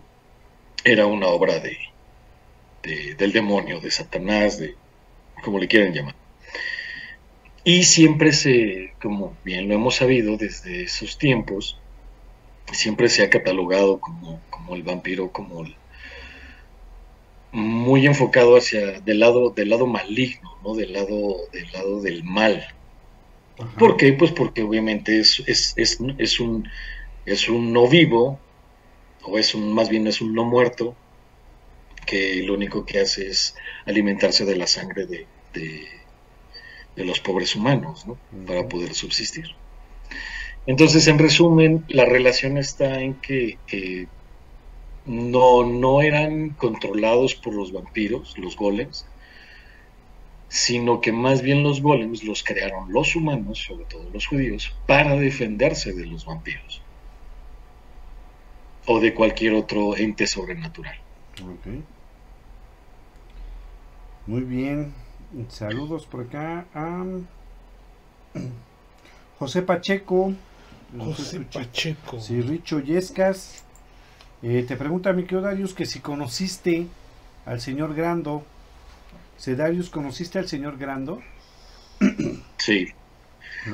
era 0.83 1.05
una 1.05 1.27
obra 1.27 1.59
de, 1.59 1.77
del 3.15 3.31
demonio, 3.31 3.79
de 3.79 3.91
Satanás, 3.91 4.57
de 4.57 4.75
como 5.43 5.59
le 5.59 5.67
quieran 5.67 5.93
llamar. 5.93 6.15
Y 7.63 7.83
siempre 7.83 8.31
se, 8.31 8.93
como 9.01 9.37
bien 9.43 9.67
lo 9.67 9.75
hemos 9.75 9.95
sabido 9.95 10.35
desde 10.35 10.83
esos 10.83 11.17
tiempos, 11.17 11.77
siempre 12.71 13.09
se 13.09 13.23
ha 13.23 13.29
catalogado 13.29 13.99
como, 13.99 14.41
como 14.49 14.75
el 14.75 14.83
vampiro, 14.83 15.31
como 15.31 15.63
el, 15.63 15.75
muy 17.51 18.05
enfocado 18.05 18.55
hacia 18.55 19.01
del 19.01 19.19
lado 19.19 19.49
del 19.51 19.69
lado 19.69 19.85
maligno, 19.85 20.57
¿no? 20.63 20.73
Del 20.73 20.93
lado 20.93 21.37
del 21.51 21.71
lado 21.71 22.01
del 22.01 22.23
mal. 22.23 22.65
¿Por 23.77 23.97
qué? 23.97 24.13
Pues 24.13 24.31
porque 24.31 24.63
obviamente 24.63 25.19
es, 25.19 25.41
es, 25.45 25.73
es, 25.75 25.99
es, 26.17 26.39
un 26.39 26.67
es 27.25 27.49
un 27.49 27.73
no 27.73 27.87
vivo 27.87 28.39
o 29.23 29.37
es 29.37 29.53
un 29.53 29.73
más 29.73 29.89
bien 29.89 30.07
es 30.07 30.21
un 30.21 30.33
no 30.33 30.43
muerto 30.43 30.95
que 32.05 32.41
lo 32.43 32.55
único 32.55 32.85
que 32.85 32.99
hace 32.99 33.27
es 33.27 33.55
alimentarse 33.85 34.45
de 34.45 34.55
la 34.55 34.67
sangre 34.67 35.05
de, 35.05 35.27
de, 35.53 37.05
los 37.05 37.19
pobres 37.19 37.55
humanos, 37.55 38.05
¿no? 38.05 38.17
Para 38.45 38.67
poder 38.67 38.93
subsistir. 38.93 39.45
Entonces, 40.67 41.07
en 41.07 41.17
resumen, 41.17 41.83
la 41.87 42.05
relación 42.05 42.57
está 42.57 43.01
en 43.01 43.15
que 43.15 43.57
eh, 43.71 44.07
no, 45.05 45.63
no 45.65 46.01
eran 46.01 46.51
controlados 46.51 47.33
por 47.33 47.55
los 47.55 47.71
vampiros, 47.71 48.37
los 48.37 48.55
golems, 48.55 49.07
sino 50.51 50.99
que 50.99 51.13
más 51.13 51.41
bien 51.41 51.63
los 51.63 51.81
golems 51.81 52.25
los 52.25 52.43
crearon 52.43 52.91
los 52.91 53.15
humanos, 53.15 53.63
sobre 53.65 53.85
todo 53.85 54.09
los 54.11 54.27
judíos, 54.27 54.75
para 54.85 55.15
defenderse 55.15 55.93
de 55.93 56.05
los 56.05 56.25
vampiros 56.25 56.81
o 58.85 58.99
de 58.99 59.13
cualquier 59.13 59.53
otro 59.53 59.95
ente 59.95 60.27
sobrenatural. 60.27 60.97
Muy 64.27 64.41
bien, 64.41 64.93
saludos 65.47 66.05
por 66.05 66.25
acá 66.25 66.65
a 66.73 67.05
José 69.39 69.61
Pacheco. 69.61 70.33
José 70.99 71.39
Pacheco. 71.39 72.19
Sí, 72.19 72.41
Richo 72.41 72.81
Yescas. 72.81 73.63
Eh, 74.43 74.65
te 74.67 74.75
pregunta 74.75 75.13
mi 75.13 75.23
querido 75.23 75.43
Darius 75.43 75.73
que 75.73 75.85
si 75.85 76.01
conociste 76.01 76.87
al 77.45 77.61
señor 77.61 77.95
Grando. 77.95 78.43
¿Se 79.41 79.55
Darius 79.55 79.89
conociste 79.89 80.37
al 80.37 80.47
señor 80.47 80.77
Grando? 80.77 81.19
Sí. 82.57 82.89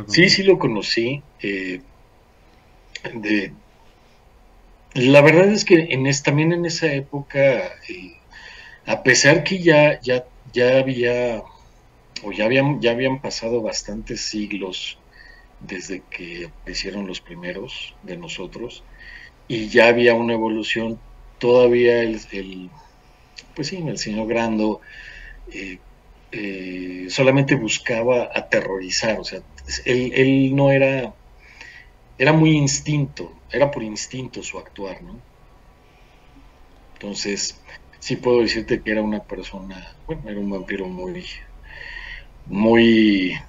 Sí, 0.08 0.30
sí 0.30 0.44
lo 0.44 0.58
conocí. 0.58 1.22
Eh, 1.42 1.82
de, 3.14 3.52
la 4.94 5.20
verdad 5.20 5.50
es 5.50 5.66
que 5.66 5.90
en 5.90 6.10
también 6.24 6.54
en 6.54 6.66
esa 6.66 6.94
época, 6.94 7.40
eh, 7.90 8.16
a 8.86 9.04
pesar 9.04 9.44
que 9.44 9.62
ya, 9.62 10.00
ya, 10.00 10.24
ya 10.54 10.78
había, 10.78 11.44
o 12.24 12.32
ya 12.32 12.46
habían, 12.46 12.80
ya 12.80 12.92
habían 12.92 13.20
pasado 13.20 13.62
bastantes 13.62 14.22
siglos 14.22 14.98
desde 15.60 16.02
que 16.10 16.46
aparecieron 16.46 17.08
los 17.08 17.20
primeros 17.20 17.94
de 18.04 18.16
nosotros, 18.16 18.86
y 19.50 19.68
ya 19.68 19.90
había 19.90 20.14
una 20.14 20.32
evolución, 20.32 20.98
todavía 21.40 22.04
el, 22.04 22.70
pues 23.54 23.68
sí, 23.68 23.84
el 23.86 23.98
señor 23.98 24.28
Grando 24.28 24.80
eh, 25.52 25.80
eh, 26.32 27.08
solamente 27.10 27.56
buscaba 27.56 28.30
aterrorizar, 28.34 29.20
o 29.20 29.24
sea, 29.24 29.42
él, 29.86 30.12
él, 30.14 30.56
no 30.56 30.72
era, 30.72 31.14
era 32.18 32.34
muy 32.34 32.52
instinto, 32.52 33.34
era 33.52 33.72
por 33.72 33.84
instinto 33.84 34.44
su 34.44 34.58
actuar, 34.58 35.02
¿no? 35.02 35.20
Entonces, 36.94 37.60
sí 38.00 38.16
puedo 38.16 38.42
decirte 38.42 38.82
que 38.82 38.92
era 38.92 39.02
una 39.02 39.24
persona, 39.24 39.96
bueno, 40.06 40.30
era 40.30 40.40
un 40.40 40.50
vampiro 40.50 40.88
muy, 40.88 41.26
muy 42.46 43.40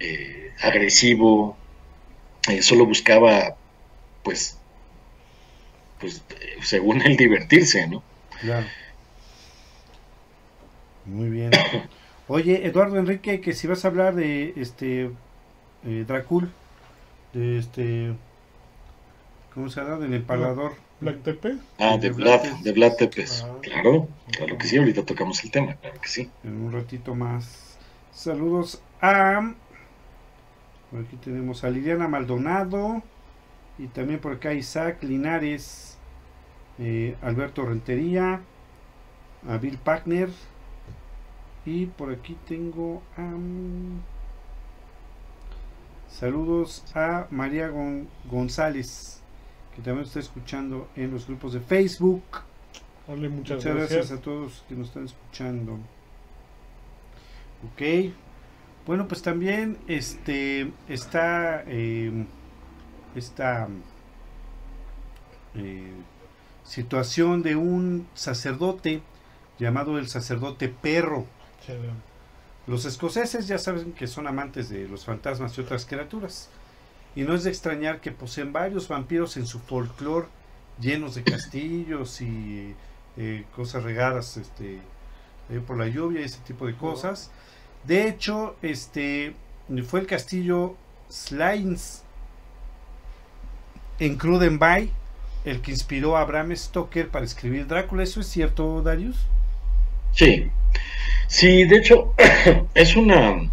eh, 0.00 0.52
agresivo, 0.62 1.56
solo 2.60 2.86
buscaba 2.86 3.56
pues, 4.22 4.58
pues 6.00 6.22
según 6.62 7.02
el 7.02 7.16
divertirse, 7.16 7.86
¿no? 7.86 8.02
Claro. 8.40 8.66
Muy 11.06 11.28
bien. 11.28 11.50
Oye, 12.28 12.66
Eduardo 12.66 12.96
Enrique, 12.98 13.40
que 13.40 13.52
si 13.52 13.66
vas 13.66 13.84
a 13.84 13.88
hablar 13.88 14.14
de 14.14 14.54
este 14.56 15.10
eh, 15.84 16.04
Dracul, 16.06 16.50
de 17.32 17.58
este, 17.58 18.14
¿cómo 19.52 19.68
se 19.68 19.80
llama? 19.80 19.98
Del 19.98 20.14
empalador. 20.14 20.72
Black 21.00 21.22
Tepe. 21.22 21.56
Ah, 21.78 21.98
de, 21.98 22.10
Vlad, 22.10 22.40
de 22.62 22.72
Vlad 22.72 22.94
Tepes. 22.96 23.44
Ah. 23.44 23.58
claro, 23.60 24.08
claro 24.30 24.56
que 24.56 24.66
sí, 24.66 24.78
ahorita 24.78 25.04
tocamos 25.04 25.42
el 25.44 25.50
tema, 25.50 25.74
claro 25.74 26.00
que 26.00 26.08
sí. 26.08 26.30
En 26.44 26.64
un 26.64 26.72
ratito 26.72 27.14
más. 27.14 27.76
Saludos 28.12 28.80
a. 29.02 29.52
Aquí 30.98 31.16
tenemos 31.22 31.64
a 31.64 31.70
Liliana 31.70 32.08
Maldonado. 32.08 33.02
Y 33.76 33.88
también 33.88 34.20
por 34.20 34.32
acá 34.32 34.54
Isaac 34.54 35.02
Linares, 35.02 35.98
eh, 36.78 37.16
Alberto 37.22 37.66
Rentería, 37.66 38.40
a 39.48 39.56
Bill 39.58 39.78
Packner. 39.78 40.30
Y 41.66 41.86
por 41.86 42.12
aquí 42.12 42.36
tengo 42.46 43.02
saludos 46.08 46.84
a 46.94 47.26
María 47.30 47.70
González, 48.30 49.20
que 49.74 49.82
también 49.82 50.06
está 50.06 50.20
escuchando 50.20 50.88
en 50.94 51.10
los 51.10 51.26
grupos 51.26 51.54
de 51.54 51.60
Facebook. 51.60 52.22
muchas, 53.08 53.64
gracias. 53.64 54.12
a 54.12 54.20
todos 54.20 54.64
que 54.68 54.74
nos 54.74 54.88
están 54.88 55.04
escuchando. 55.04 55.78
Ok. 57.72 58.12
Bueno, 58.86 59.08
pues 59.08 59.22
también 59.22 59.78
este 59.88 60.70
está 60.88 61.64
eh, 61.66 62.26
esta 63.14 63.68
eh, 65.54 65.92
situación 66.64 67.42
de 67.42 67.56
un 67.56 68.06
sacerdote 68.14 69.00
llamado 69.58 69.98
el 69.98 70.08
sacerdote 70.08 70.68
perro. 70.68 71.26
Los 72.66 72.84
escoceses 72.84 73.46
ya 73.46 73.58
saben 73.58 73.92
que 73.92 74.06
son 74.06 74.26
amantes 74.26 74.68
de 74.68 74.88
los 74.88 75.04
fantasmas 75.04 75.56
y 75.56 75.60
otras 75.60 75.84
criaturas. 75.84 76.48
Y 77.16 77.22
no 77.22 77.34
es 77.34 77.44
de 77.44 77.50
extrañar 77.50 78.00
que 78.00 78.10
poseen 78.10 78.52
varios 78.52 78.88
vampiros 78.88 79.36
en 79.36 79.46
su 79.46 79.60
folclore 79.60 80.26
llenos 80.80 81.14
de 81.14 81.22
castillos 81.22 82.20
y 82.20 82.74
eh, 83.16 83.44
cosas 83.54 83.84
regadas 83.84 84.36
este, 84.36 84.80
eh, 85.50 85.60
por 85.64 85.78
la 85.78 85.86
lluvia 85.86 86.20
y 86.20 86.24
ese 86.24 86.40
tipo 86.40 86.66
de 86.66 86.74
cosas. 86.74 87.30
De 87.84 88.08
hecho, 88.08 88.56
este 88.62 89.34
fue 89.86 90.00
el 90.00 90.06
castillo 90.06 90.74
Slains 91.10 92.02
en 93.98 94.16
Cruden 94.16 94.58
Bay, 94.58 94.90
el 95.44 95.60
que 95.60 95.70
inspiró 95.70 96.16
a 96.16 96.24
Bram 96.24 96.54
Stoker 96.56 97.08
para 97.10 97.24
escribir 97.24 97.66
Drácula. 97.66 98.02
¿Eso 98.02 98.20
es 98.20 98.26
cierto, 98.26 98.82
Darius? 98.82 99.26
Sí, 100.12 100.50
sí, 101.26 101.64
de 101.64 101.76
hecho, 101.76 102.14
es 102.74 102.96
una. 102.96 103.50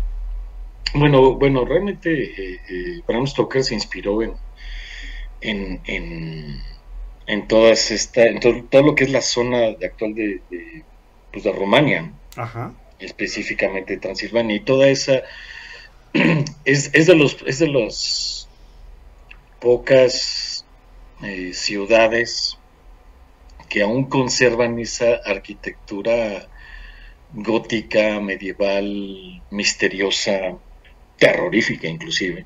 Bueno, 0.94 1.36
bueno, 1.36 1.64
realmente 1.64 2.24
eh, 2.24 2.60
eh, 2.70 3.02
Bram 3.08 3.26
Stoker 3.26 3.64
se 3.64 3.74
inspiró 3.74 4.22
en, 4.22 4.34
en, 5.40 5.82
en, 5.86 6.62
en 7.28 7.48
todas 7.48 7.92
esta, 7.92 8.26
en 8.26 8.40
todo, 8.40 8.82
lo 8.84 8.96
que 8.96 9.06
es 9.06 9.10
la 9.10 9.22
zona 9.22 9.68
actual 9.68 10.14
de, 10.16 10.42
de, 10.50 10.84
pues 11.32 11.46
de 11.46 11.52
Rumania, 11.54 12.12
específicamente 13.00 13.98
Transilvania, 13.98 14.58
y 14.58 14.60
toda 14.60 14.90
esa 14.90 15.22
es, 16.66 16.92
es, 16.94 17.08
de 17.08 17.16
los 17.16 17.38
es 17.46 17.60
de 17.60 17.68
los 17.68 18.50
pocas 19.62 20.66
eh, 21.24 21.54
ciudades 21.54 22.58
que 23.70 23.82
aún 23.82 24.06
conservan 24.06 24.80
esa 24.80 25.22
arquitectura 25.26 26.50
gótica, 27.34 28.20
medieval, 28.20 29.42
misteriosa, 29.50 30.58
terrorífica 31.18 31.88
inclusive. 31.88 32.46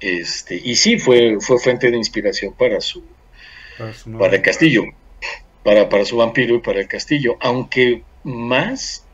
Este, 0.00 0.60
y 0.62 0.74
sí, 0.76 0.98
fue, 0.98 1.38
fue 1.40 1.58
fuente 1.58 1.90
de 1.90 1.96
inspiración 1.96 2.54
para 2.54 2.80
su, 2.80 3.04
para, 4.18 4.36
el 4.36 4.42
castillo, 4.42 4.84
para, 5.62 5.88
para 5.88 6.04
su 6.04 6.16
vampiro 6.16 6.56
y 6.56 6.60
para 6.60 6.80
el 6.80 6.88
castillo, 6.88 7.36
aunque 7.40 8.02
más 8.24 9.04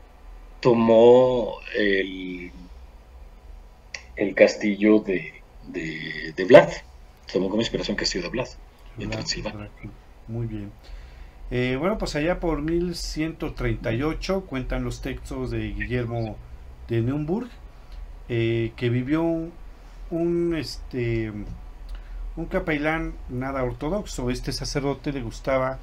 tomó 0.59 1.59
el, 1.75 2.51
el 4.15 4.35
castillo 4.35 4.99
de, 4.99 5.33
de, 5.67 6.33
de 6.35 6.43
Vlad, 6.45 6.69
tomó 7.31 7.49
como 7.49 7.61
inspiración 7.61 7.95
el 7.95 7.99
castillo 7.99 8.23
de 8.23 8.29
Vlad, 8.29 8.47
en 8.99 9.09
Transilvania. 9.09 9.69
Muy 10.27 10.47
bien. 10.47 10.71
Eh, 11.51 11.77
bueno, 11.79 11.97
pues 11.97 12.15
allá 12.15 12.39
por 12.39 12.61
1138 12.61 14.41
cuentan 14.41 14.83
los 14.83 15.01
textos 15.01 15.49
de 15.49 15.71
Guillermo 15.71 16.37
de 16.87 17.01
Neumburg, 17.01 17.49
eh, 18.29 18.71
que 18.75 18.89
vivió 18.89 19.23
un, 20.11 20.55
este, 20.55 21.31
un 22.35 22.45
capellán 22.45 23.13
nada 23.29 23.63
ortodoxo. 23.63 24.29
Este 24.29 24.51
sacerdote 24.51 25.11
le 25.11 25.21
gustaba 25.21 25.79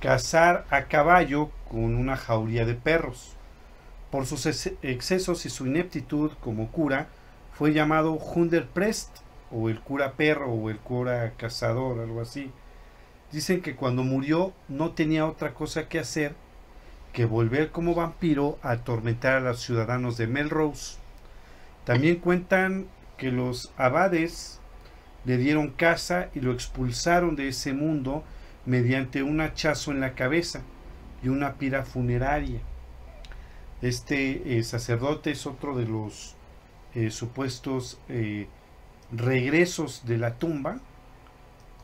cazar 0.00 0.66
a 0.70 0.84
caballo 0.84 1.50
con 1.70 1.94
una 1.94 2.16
jauría 2.16 2.66
de 2.66 2.74
perros. 2.74 3.36
Por 4.10 4.26
sus 4.26 4.46
excesos 4.82 5.46
y 5.46 5.50
su 5.50 5.66
ineptitud 5.66 6.32
como 6.40 6.68
cura, 6.68 7.08
fue 7.52 7.72
llamado 7.72 8.12
Hunderprest, 8.14 9.18
o 9.52 9.68
el 9.68 9.80
cura 9.80 10.12
perro, 10.12 10.52
o 10.52 10.70
el 10.70 10.78
cura 10.78 11.32
cazador, 11.36 12.00
algo 12.00 12.20
así. 12.20 12.50
Dicen 13.32 13.60
que 13.60 13.76
cuando 13.76 14.02
murió 14.02 14.52
no 14.68 14.92
tenía 14.92 15.26
otra 15.26 15.54
cosa 15.54 15.88
que 15.88 15.98
hacer 15.98 16.34
que 17.12 17.24
volver 17.24 17.70
como 17.70 17.94
vampiro 17.94 18.58
a 18.62 18.72
atormentar 18.72 19.34
a 19.34 19.40
los 19.40 19.60
ciudadanos 19.60 20.16
de 20.16 20.26
Melrose. 20.26 20.98
También 21.84 22.16
cuentan 22.16 22.86
que 23.16 23.32
los 23.32 23.72
abades 23.76 24.60
le 25.24 25.36
dieron 25.36 25.70
casa 25.70 26.28
y 26.34 26.40
lo 26.40 26.52
expulsaron 26.52 27.36
de 27.36 27.48
ese 27.48 27.72
mundo 27.72 28.24
mediante 28.64 29.22
un 29.22 29.40
hachazo 29.40 29.90
en 29.90 30.00
la 30.00 30.14
cabeza 30.14 30.62
y 31.22 31.28
una 31.28 31.54
pira 31.54 31.84
funeraria. 31.84 32.60
Este 33.82 34.58
eh, 34.58 34.62
sacerdote 34.62 35.30
es 35.30 35.46
otro 35.46 35.76
de 35.76 35.86
los 35.86 36.36
eh, 36.94 37.10
supuestos 37.10 37.98
eh, 38.08 38.46
regresos 39.10 40.04
de 40.06 40.18
la 40.18 40.34
tumba 40.34 40.80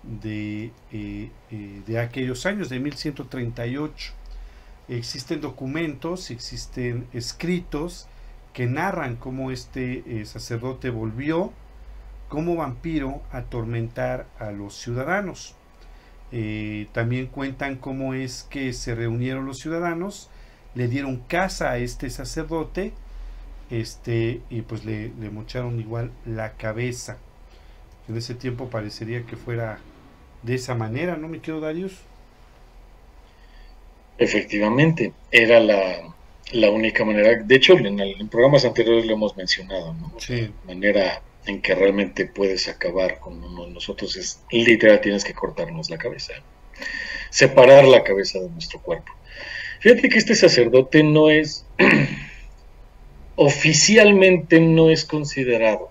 de, 0.06 0.72
eh, 0.92 1.30
eh, 1.50 1.82
de 1.86 1.98
aquellos 1.98 2.46
años, 2.46 2.68
de 2.68 2.78
1138. 2.80 4.12
Existen 4.88 5.40
documentos, 5.40 6.30
existen 6.30 7.06
escritos 7.12 8.06
que 8.52 8.66
narran 8.66 9.16
cómo 9.16 9.50
este 9.50 10.02
eh, 10.06 10.24
sacerdote 10.24 10.90
volvió 10.90 11.52
como 12.28 12.56
vampiro 12.56 13.22
a 13.32 13.38
atormentar 13.38 14.26
a 14.38 14.50
los 14.50 14.74
ciudadanos. 14.76 15.54
también 16.92 17.26
cuentan 17.26 17.76
cómo 17.76 18.14
es 18.14 18.46
que 18.50 18.72
se 18.72 18.94
reunieron 18.94 19.46
los 19.46 19.58
ciudadanos, 19.58 20.28
le 20.74 20.88
dieron 20.88 21.18
casa 21.18 21.70
a 21.70 21.78
este 21.78 22.10
sacerdote, 22.10 22.92
este, 23.70 24.42
y 24.50 24.62
pues 24.62 24.84
le, 24.84 25.12
le 25.20 25.30
mocharon 25.30 25.78
igual 25.80 26.10
la 26.24 26.52
cabeza. 26.54 27.18
En 28.08 28.16
ese 28.16 28.34
tiempo 28.34 28.68
parecería 28.68 29.24
que 29.24 29.36
fuera 29.36 29.78
de 30.42 30.54
esa 30.54 30.74
manera, 30.74 31.16
¿no, 31.16 31.28
me 31.28 31.40
quedo 31.40 31.60
Darius? 31.60 31.94
Efectivamente, 34.18 35.12
era 35.30 35.60
la, 35.60 36.14
la, 36.52 36.70
única 36.70 37.04
manera. 37.04 37.34
De 37.42 37.54
hecho, 37.54 37.74
en, 37.74 38.28
programas 38.28 38.64
anteriores 38.64 39.06
lo 39.06 39.12
hemos 39.12 39.36
mencionado, 39.36 39.92
¿no? 39.94 40.12
Sí. 40.18 40.50
La 40.66 40.74
manera 40.74 41.22
en 41.46 41.62
que 41.62 41.74
realmente 41.74 42.26
puedes 42.26 42.68
acabar 42.68 43.18
con 43.18 43.42
uno 43.42 43.66
de 43.66 43.72
nosotros 43.72 44.16
es 44.16 44.40
literal, 44.50 45.00
tienes 45.00 45.24
que 45.24 45.34
cortarnos 45.34 45.90
la 45.90 45.98
cabeza, 45.98 46.32
separar 47.30 47.84
la 47.84 48.02
cabeza 48.02 48.40
de 48.40 48.48
nuestro 48.50 48.80
cuerpo. 48.80 49.12
Fíjate 49.80 50.08
que 50.08 50.18
este 50.18 50.34
sacerdote 50.34 51.02
no 51.02 51.30
es, 51.30 51.64
oficialmente 53.36 54.60
no 54.60 54.90
es 54.90 55.04
considerado, 55.04 55.90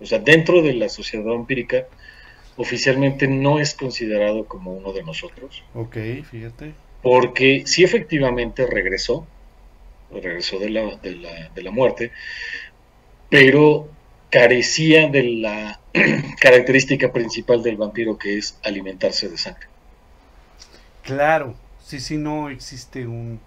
o 0.00 0.06
sea, 0.06 0.18
dentro 0.18 0.62
de 0.62 0.74
la 0.74 0.88
sociedad 0.88 1.34
empírica, 1.34 1.86
oficialmente 2.56 3.26
no 3.28 3.58
es 3.58 3.74
considerado 3.74 4.46
como 4.46 4.72
uno 4.72 4.92
de 4.92 5.02
nosotros. 5.02 5.62
Ok, 5.74 5.96
fíjate. 6.30 6.74
Porque 7.02 7.62
sí 7.66 7.84
efectivamente 7.84 8.66
regresó, 8.66 9.26
regresó 10.12 10.58
de 10.58 10.70
la, 10.70 10.96
de 10.96 11.16
la, 11.16 11.48
de 11.48 11.62
la 11.62 11.70
muerte, 11.70 12.12
pero 13.28 13.88
carecía 14.30 15.08
de 15.08 15.22
la 15.22 15.80
característica 16.40 17.12
principal 17.12 17.62
del 17.62 17.76
vampiro 17.76 18.18
que 18.18 18.38
es 18.38 18.58
alimentarse 18.62 19.28
de 19.28 19.38
sangre. 19.38 19.66
Claro, 21.02 21.56
sí, 21.84 21.98
sí, 21.98 22.16
no 22.16 22.50
existe 22.50 23.06
un, 23.06 23.40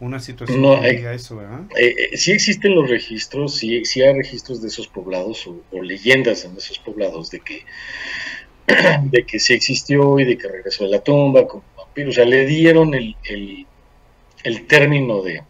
una 0.00 0.20
situación 0.20 0.60
no, 0.60 0.80
que 0.80 0.92
diga 0.92 1.14
eso, 1.14 1.36
¿verdad? 1.36 1.62
Eh, 1.78 1.94
eh, 2.12 2.16
sí 2.16 2.32
existen 2.32 2.74
los 2.74 2.90
registros, 2.90 3.54
sí, 3.54 3.84
sí 3.84 4.02
hay 4.02 4.14
registros 4.14 4.60
de 4.60 4.68
esos 4.68 4.88
poblados 4.88 5.46
o, 5.46 5.62
o, 5.72 5.82
leyendas 5.82 6.44
en 6.44 6.56
esos 6.56 6.78
poblados 6.78 7.30
de 7.30 7.40
que 7.40 7.64
de 9.02 9.24
que 9.24 9.38
sí 9.38 9.54
existió 9.54 10.18
y 10.18 10.24
de 10.24 10.36
que 10.36 10.48
regresó 10.48 10.84
de 10.84 10.90
la 10.90 11.00
tumba 11.00 11.46
como 11.46 11.62
vampiro. 11.76 12.10
O 12.10 12.12
sea, 12.12 12.24
le 12.24 12.46
dieron 12.46 12.94
el, 12.94 13.16
el, 14.42 14.66
término 14.66 15.22
de 15.22 15.42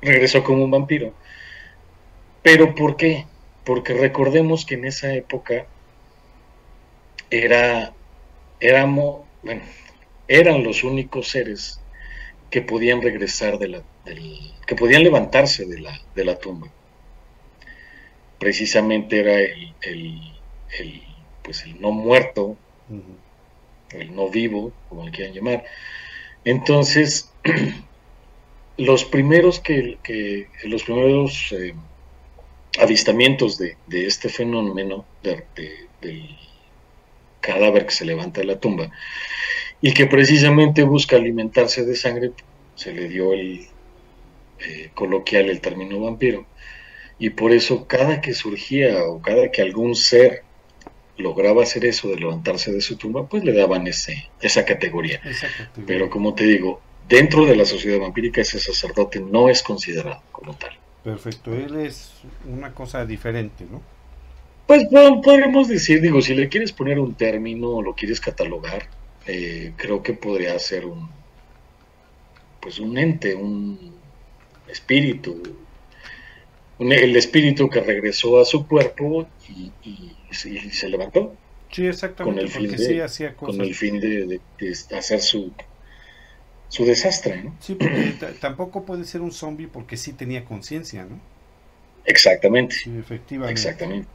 regresó 0.00 0.42
como 0.42 0.64
un 0.64 0.70
vampiro. 0.70 1.12
Pero 2.42 2.74
¿por 2.74 2.96
qué? 2.96 3.26
Porque 3.64 3.94
recordemos 3.94 4.64
que 4.64 4.74
en 4.74 4.86
esa 4.86 5.12
época 5.14 5.66
era, 7.30 7.92
éramos, 8.60 9.22
bueno, 9.42 9.62
eran 10.26 10.64
los 10.64 10.84
únicos 10.84 11.28
seres 11.28 11.80
que 12.50 12.62
podían 12.62 13.02
regresar 13.02 13.58
de 13.58 13.68
la, 13.68 13.82
que 14.66 14.74
podían 14.74 15.02
levantarse 15.02 15.66
de 15.66 15.80
la, 15.80 16.00
de 16.14 16.24
la 16.24 16.38
tumba. 16.38 16.68
Precisamente 18.38 19.20
era 19.20 19.38
el, 19.40 19.74
el 20.78 21.07
pues 21.48 21.64
el 21.64 21.80
no 21.80 21.92
muerto, 21.92 22.58
el 23.92 24.14
no 24.14 24.28
vivo, 24.28 24.70
como 24.90 25.06
le 25.06 25.10
quieran 25.10 25.32
llamar. 25.32 25.64
Entonces, 26.44 27.32
los 28.76 29.06
primeros 29.06 29.58
que, 29.58 29.96
los 30.64 30.82
primeros 30.82 31.52
eh, 31.52 31.72
avistamientos 32.78 33.56
de, 33.56 33.78
este 33.88 34.28
fenómeno 34.28 35.06
del 35.22 36.36
cadáver 37.40 37.86
que 37.86 37.92
se 37.92 38.04
levanta 38.04 38.42
de 38.42 38.46
la 38.48 38.60
tumba 38.60 38.90
y 39.80 39.94
que 39.94 40.04
precisamente 40.04 40.82
busca 40.82 41.16
alimentarse 41.16 41.82
de 41.86 41.96
sangre, 41.96 42.32
se 42.74 42.92
le 42.92 43.08
dio 43.08 43.32
el 43.32 43.68
eh, 44.60 44.90
coloquial 44.92 45.48
el 45.48 45.62
término 45.62 45.98
vampiro. 45.98 46.44
Y 47.18 47.30
por 47.30 47.52
eso 47.52 47.86
cada 47.86 48.20
que 48.20 48.34
surgía 48.34 49.02
o 49.04 49.22
cada 49.22 49.50
que 49.50 49.62
algún 49.62 49.94
ser 49.94 50.42
lograba 51.18 51.62
hacer 51.62 51.84
eso 51.84 52.08
de 52.08 52.16
levantarse 52.16 52.72
de 52.72 52.80
su 52.80 52.96
tumba, 52.96 53.26
pues 53.26 53.44
le 53.44 53.52
daban 53.52 53.86
ese, 53.86 54.30
esa 54.40 54.64
categoría. 54.64 55.20
Pero 55.86 56.08
como 56.08 56.34
te 56.34 56.44
digo, 56.44 56.80
dentro 57.08 57.44
de 57.44 57.56
la 57.56 57.64
sociedad 57.64 57.98
vampírica 57.98 58.40
ese 58.40 58.58
sacerdote 58.60 59.20
no 59.20 59.48
es 59.48 59.62
considerado 59.62 60.22
como 60.32 60.54
tal. 60.54 60.70
Perfecto, 61.02 61.54
él 61.54 61.76
es 61.80 62.12
una 62.46 62.72
cosa 62.72 63.04
diferente, 63.06 63.64
¿no? 63.70 63.82
Pues 64.66 64.84
podríamos 64.90 65.68
decir, 65.68 66.00
digo, 66.02 66.20
si 66.20 66.34
le 66.34 66.50
quieres 66.50 66.72
poner 66.72 66.98
un 66.98 67.14
término 67.14 67.70
o 67.70 67.82
lo 67.82 67.94
quieres 67.94 68.20
catalogar, 68.20 68.86
eh, 69.26 69.72
creo 69.76 70.02
que 70.02 70.12
podría 70.12 70.58
ser 70.58 70.84
un, 70.84 71.08
pues 72.60 72.78
un 72.78 72.98
ente, 72.98 73.34
un 73.34 73.94
espíritu, 74.68 75.42
el 76.78 77.16
espíritu 77.16 77.68
que 77.70 77.80
regresó 77.80 78.40
a 78.40 78.44
su 78.44 78.66
cuerpo 78.66 79.26
y, 79.48 80.12
se 80.30 80.88
levantó. 80.88 81.34
Sí, 81.70 81.86
exactamente. 81.86 82.40
Con 82.40 82.44
el 82.44 82.50
fin, 82.50 82.62
de, 82.62 83.34
Con 83.36 83.60
el 83.60 83.74
fin 83.74 84.00
de, 84.00 84.40
hacer 84.96 85.20
su, 85.20 85.52
su 86.68 86.84
desastre. 86.84 87.42
¿no? 87.42 87.54
Sí, 87.60 87.74
porque 87.74 88.14
tampoco 88.40 88.84
puede 88.84 89.04
ser 89.04 89.20
un 89.20 89.32
zombie 89.32 89.68
porque 89.68 89.96
sí 89.96 90.12
tenía 90.12 90.44
conciencia, 90.44 91.04
¿no? 91.04 91.20
Exactamente. 92.04 92.74
Sí, 92.74 92.96
efectivamente. 92.98 93.60
Exactamente. 93.60 94.08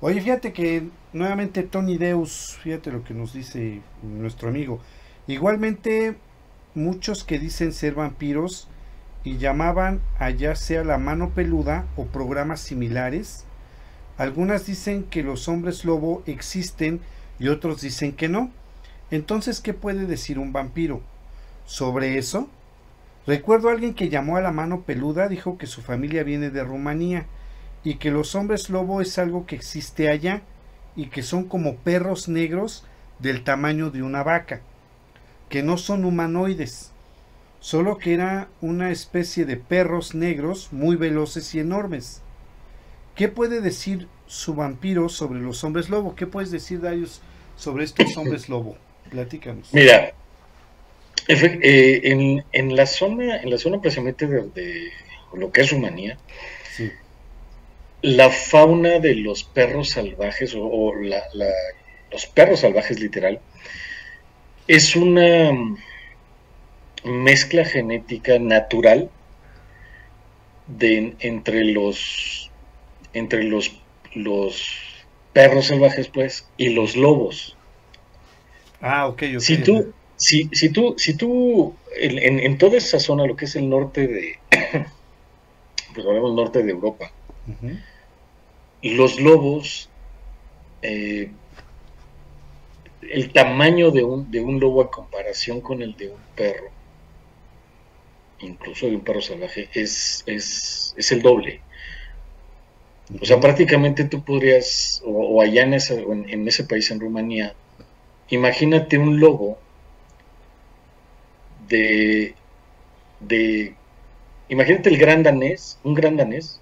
Oye, 0.00 0.20
fíjate 0.20 0.52
que 0.52 0.84
nuevamente 1.12 1.62
Tony 1.62 1.98
Deus, 1.98 2.56
fíjate 2.62 2.90
lo 2.90 3.04
que 3.04 3.12
nos 3.12 3.34
dice 3.34 3.80
nuestro 4.02 4.48
amigo. 4.48 4.80
Igualmente, 5.26 6.14
muchos 6.74 7.24
que 7.24 7.38
dicen 7.38 7.72
ser 7.72 7.94
vampiros 7.94 8.68
y 9.24 9.36
llamaban 9.36 10.00
a 10.18 10.30
ya 10.30 10.54
sea 10.54 10.84
la 10.84 10.96
mano 10.96 11.30
peluda 11.30 11.86
o 11.96 12.06
programas 12.06 12.60
similares. 12.60 13.44
Algunas 14.20 14.66
dicen 14.66 15.04
que 15.04 15.22
los 15.22 15.48
hombres 15.48 15.86
lobo 15.86 16.22
existen 16.26 17.00
y 17.38 17.48
otros 17.48 17.80
dicen 17.80 18.12
que 18.12 18.28
no. 18.28 18.50
Entonces, 19.10 19.62
¿qué 19.62 19.72
puede 19.72 20.04
decir 20.04 20.38
un 20.38 20.52
vampiro? 20.52 21.00
Sobre 21.64 22.18
eso, 22.18 22.46
recuerdo 23.26 23.70
a 23.70 23.72
alguien 23.72 23.94
que 23.94 24.10
llamó 24.10 24.36
a 24.36 24.42
la 24.42 24.52
mano 24.52 24.82
peluda, 24.82 25.26
dijo 25.26 25.56
que 25.56 25.66
su 25.66 25.80
familia 25.80 26.22
viene 26.22 26.50
de 26.50 26.62
Rumanía 26.62 27.24
y 27.82 27.94
que 27.94 28.10
los 28.10 28.34
hombres 28.34 28.68
lobo 28.68 29.00
es 29.00 29.16
algo 29.18 29.46
que 29.46 29.56
existe 29.56 30.10
allá 30.10 30.42
y 30.96 31.06
que 31.06 31.22
son 31.22 31.44
como 31.44 31.76
perros 31.76 32.28
negros 32.28 32.84
del 33.20 33.42
tamaño 33.42 33.90
de 33.90 34.02
una 34.02 34.22
vaca, 34.22 34.60
que 35.48 35.62
no 35.62 35.78
son 35.78 36.04
humanoides, 36.04 36.92
solo 37.58 37.96
que 37.96 38.12
era 38.12 38.48
una 38.60 38.90
especie 38.90 39.46
de 39.46 39.56
perros 39.56 40.14
negros 40.14 40.74
muy 40.74 40.96
veloces 40.96 41.54
y 41.54 41.60
enormes. 41.60 42.20
¿Qué 43.14 43.28
puede 43.28 43.60
decir 43.60 44.08
su 44.26 44.54
vampiro 44.54 45.08
sobre 45.08 45.40
los 45.40 45.62
hombres 45.64 45.88
lobo? 45.88 46.14
¿Qué 46.14 46.26
puedes 46.26 46.50
decir, 46.50 46.80
Darius, 46.80 47.20
sobre 47.56 47.84
estos 47.84 48.16
hombres 48.16 48.48
lobo? 48.48 48.76
Platícanos. 49.10 49.68
Mira, 49.72 50.14
eh, 51.28 52.00
en, 52.04 52.44
en, 52.52 52.76
la 52.76 52.86
zona, 52.86 53.36
en 53.36 53.50
la 53.50 53.58
zona 53.58 53.80
precisamente 53.80 54.26
de, 54.26 54.90
lo 55.34 55.52
que 55.52 55.60
es 55.60 55.70
Rumanía, 55.70 56.18
la 58.02 58.30
fauna 58.30 58.98
de 58.98 59.14
los 59.14 59.44
perros 59.44 59.90
salvajes, 59.90 60.54
o, 60.56 60.92
los 62.12 62.26
perros 62.26 62.60
salvajes 62.60 63.00
literal, 63.00 63.40
es 64.66 64.96
una 64.96 65.50
mezcla 67.04 67.64
genética 67.64 68.38
natural 68.38 69.10
de 70.66 71.14
entre 71.20 71.64
los 71.64 72.49
entre 73.12 73.44
los 73.44 73.72
los 74.14 74.66
perros 75.32 75.66
salvajes 75.66 76.08
pues 76.08 76.48
y 76.56 76.70
los 76.70 76.96
lobos. 76.96 77.56
Ah 78.80 79.06
ok, 79.08 79.22
si 79.38 79.58
tú 79.58 79.92
si, 80.16 80.48
si 80.52 80.70
tú 80.70 80.94
si 80.98 81.14
tú 81.14 81.74
en, 81.96 82.38
en, 82.40 82.58
toda 82.58 82.76
esa 82.76 82.98
zona 82.98 83.26
lo 83.26 83.36
que 83.36 83.46
es 83.46 83.56
el 83.56 83.68
norte 83.68 84.06
de 84.06 84.38
pues 85.94 86.06
hablamos 86.06 86.34
norte 86.34 86.62
de 86.62 86.70
Europa 86.70 87.10
los 88.82 89.20
lobos, 89.20 89.88
eh, 90.82 91.30
el 93.02 93.32
tamaño 93.32 93.90
de 93.90 94.04
un, 94.04 94.30
de 94.30 94.40
un 94.40 94.60
lobo 94.60 94.82
a 94.82 94.90
comparación 94.90 95.60
con 95.60 95.82
el 95.82 95.96
de 95.96 96.10
un 96.10 96.20
perro, 96.34 96.70
incluso 98.40 98.86
de 98.86 98.96
un 98.96 99.02
perro 99.02 99.20
salvaje, 99.20 99.68
es, 99.74 100.22
es, 100.26 100.94
es 100.96 101.12
el 101.12 101.22
doble. 101.22 101.60
O 103.20 103.24
sea, 103.24 103.40
prácticamente 103.40 104.04
tú 104.04 104.22
podrías, 104.24 105.02
o, 105.04 105.42
allá 105.42 105.62
en 105.62 105.74
ese, 105.74 106.02
en, 106.02 106.46
ese 106.46 106.64
país, 106.64 106.90
en 106.90 107.00
Rumanía, 107.00 107.54
imagínate 108.28 108.98
un 108.98 109.18
lobo 109.18 109.58
de, 111.68 112.34
de, 113.20 113.74
imagínate 114.48 114.90
el 114.90 114.98
gran 114.98 115.22
danés, 115.22 115.78
un 115.82 115.94
gran 115.94 116.16
danés, 116.16 116.60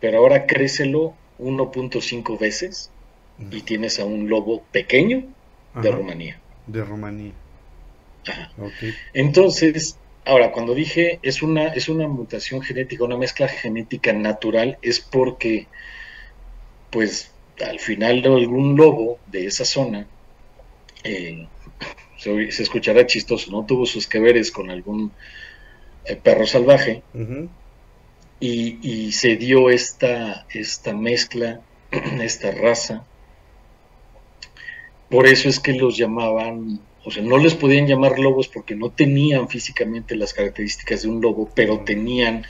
pero 0.00 0.18
ahora 0.18 0.46
crécelo 0.46 1.14
1.5 1.38 2.38
veces 2.38 2.90
y 3.50 3.62
tienes 3.62 3.98
a 3.98 4.04
un 4.04 4.28
lobo 4.28 4.62
pequeño 4.70 5.24
de 5.74 5.90
Rumanía. 5.90 6.38
De 6.66 6.84
Rumanía. 6.84 7.32
Entonces, 9.14 9.96
ahora, 10.24 10.52
cuando 10.52 10.74
dije 10.74 11.18
es 11.22 11.42
una, 11.42 11.68
es 11.68 11.88
una 11.88 12.08
mutación 12.08 12.62
genética, 12.62 13.04
una 13.04 13.16
mezcla 13.16 13.48
genética 13.48 14.12
natural, 14.12 14.78
es 14.82 15.00
porque, 15.00 15.66
pues, 16.90 17.32
al 17.64 17.78
final 17.78 18.24
algún 18.24 18.76
lobo 18.76 19.18
de 19.26 19.46
esa 19.46 19.64
zona, 19.64 20.06
eh, 21.04 21.46
se, 22.18 22.62
escuchará 22.62 23.06
chistoso, 23.06 23.50
¿no? 23.50 23.66
Tuvo 23.66 23.86
sus 23.86 24.06
que 24.06 24.20
veres 24.20 24.50
con 24.50 24.70
algún 24.70 25.12
eh, 26.04 26.16
perro 26.16 26.46
salvaje 26.46 27.02
y, 28.40 29.12
se 29.12 29.36
dio 29.36 29.70
esta, 29.70 30.46
esta 30.50 30.94
mezcla, 30.94 31.60
esta 32.20 32.50
raza. 32.50 33.04
Por 35.08 35.26
eso 35.26 35.48
es 35.48 35.60
que 35.60 35.74
los 35.74 35.96
llamaban, 35.96 36.80
o 37.04 37.10
sea, 37.10 37.22
no 37.22 37.38
les 37.38 37.54
podían 37.54 37.86
llamar 37.86 38.18
lobos 38.18 38.48
porque 38.48 38.74
no 38.74 38.90
tenían 38.90 39.48
físicamente 39.48 40.14
las 40.14 40.32
características 40.32 41.02
de 41.02 41.08
un 41.08 41.20
lobo, 41.20 41.50
pero 41.54 41.80
tenían, 41.80 42.44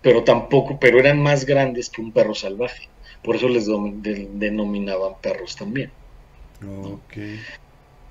pero 0.00 0.24
tampoco, 0.24 0.78
pero 0.80 0.98
eran 0.98 1.20
más 1.20 1.44
grandes 1.44 1.90
que 1.90 2.00
un 2.00 2.12
perro 2.12 2.34
salvaje. 2.34 2.88
Por 3.22 3.36
eso 3.36 3.48
les 3.48 3.66
denominaban 3.66 5.14
perros 5.20 5.56
también. 5.56 5.90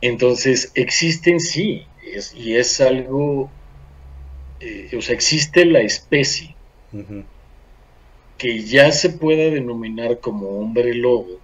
Entonces, 0.01 0.71
existen 0.75 1.39
sí, 1.39 1.85
y 2.35 2.55
es 2.55 2.81
algo, 2.81 3.49
eh, 4.59 4.91
o 4.97 5.01
sea, 5.01 5.15
existe 5.15 5.65
la 5.65 5.81
especie, 5.81 6.55
que 8.37 8.63
ya 8.63 8.91
se 8.91 9.09
pueda 9.09 9.49
denominar 9.49 10.19
como 10.19 10.59
hombre 10.59 10.93
lobo, 10.93 11.39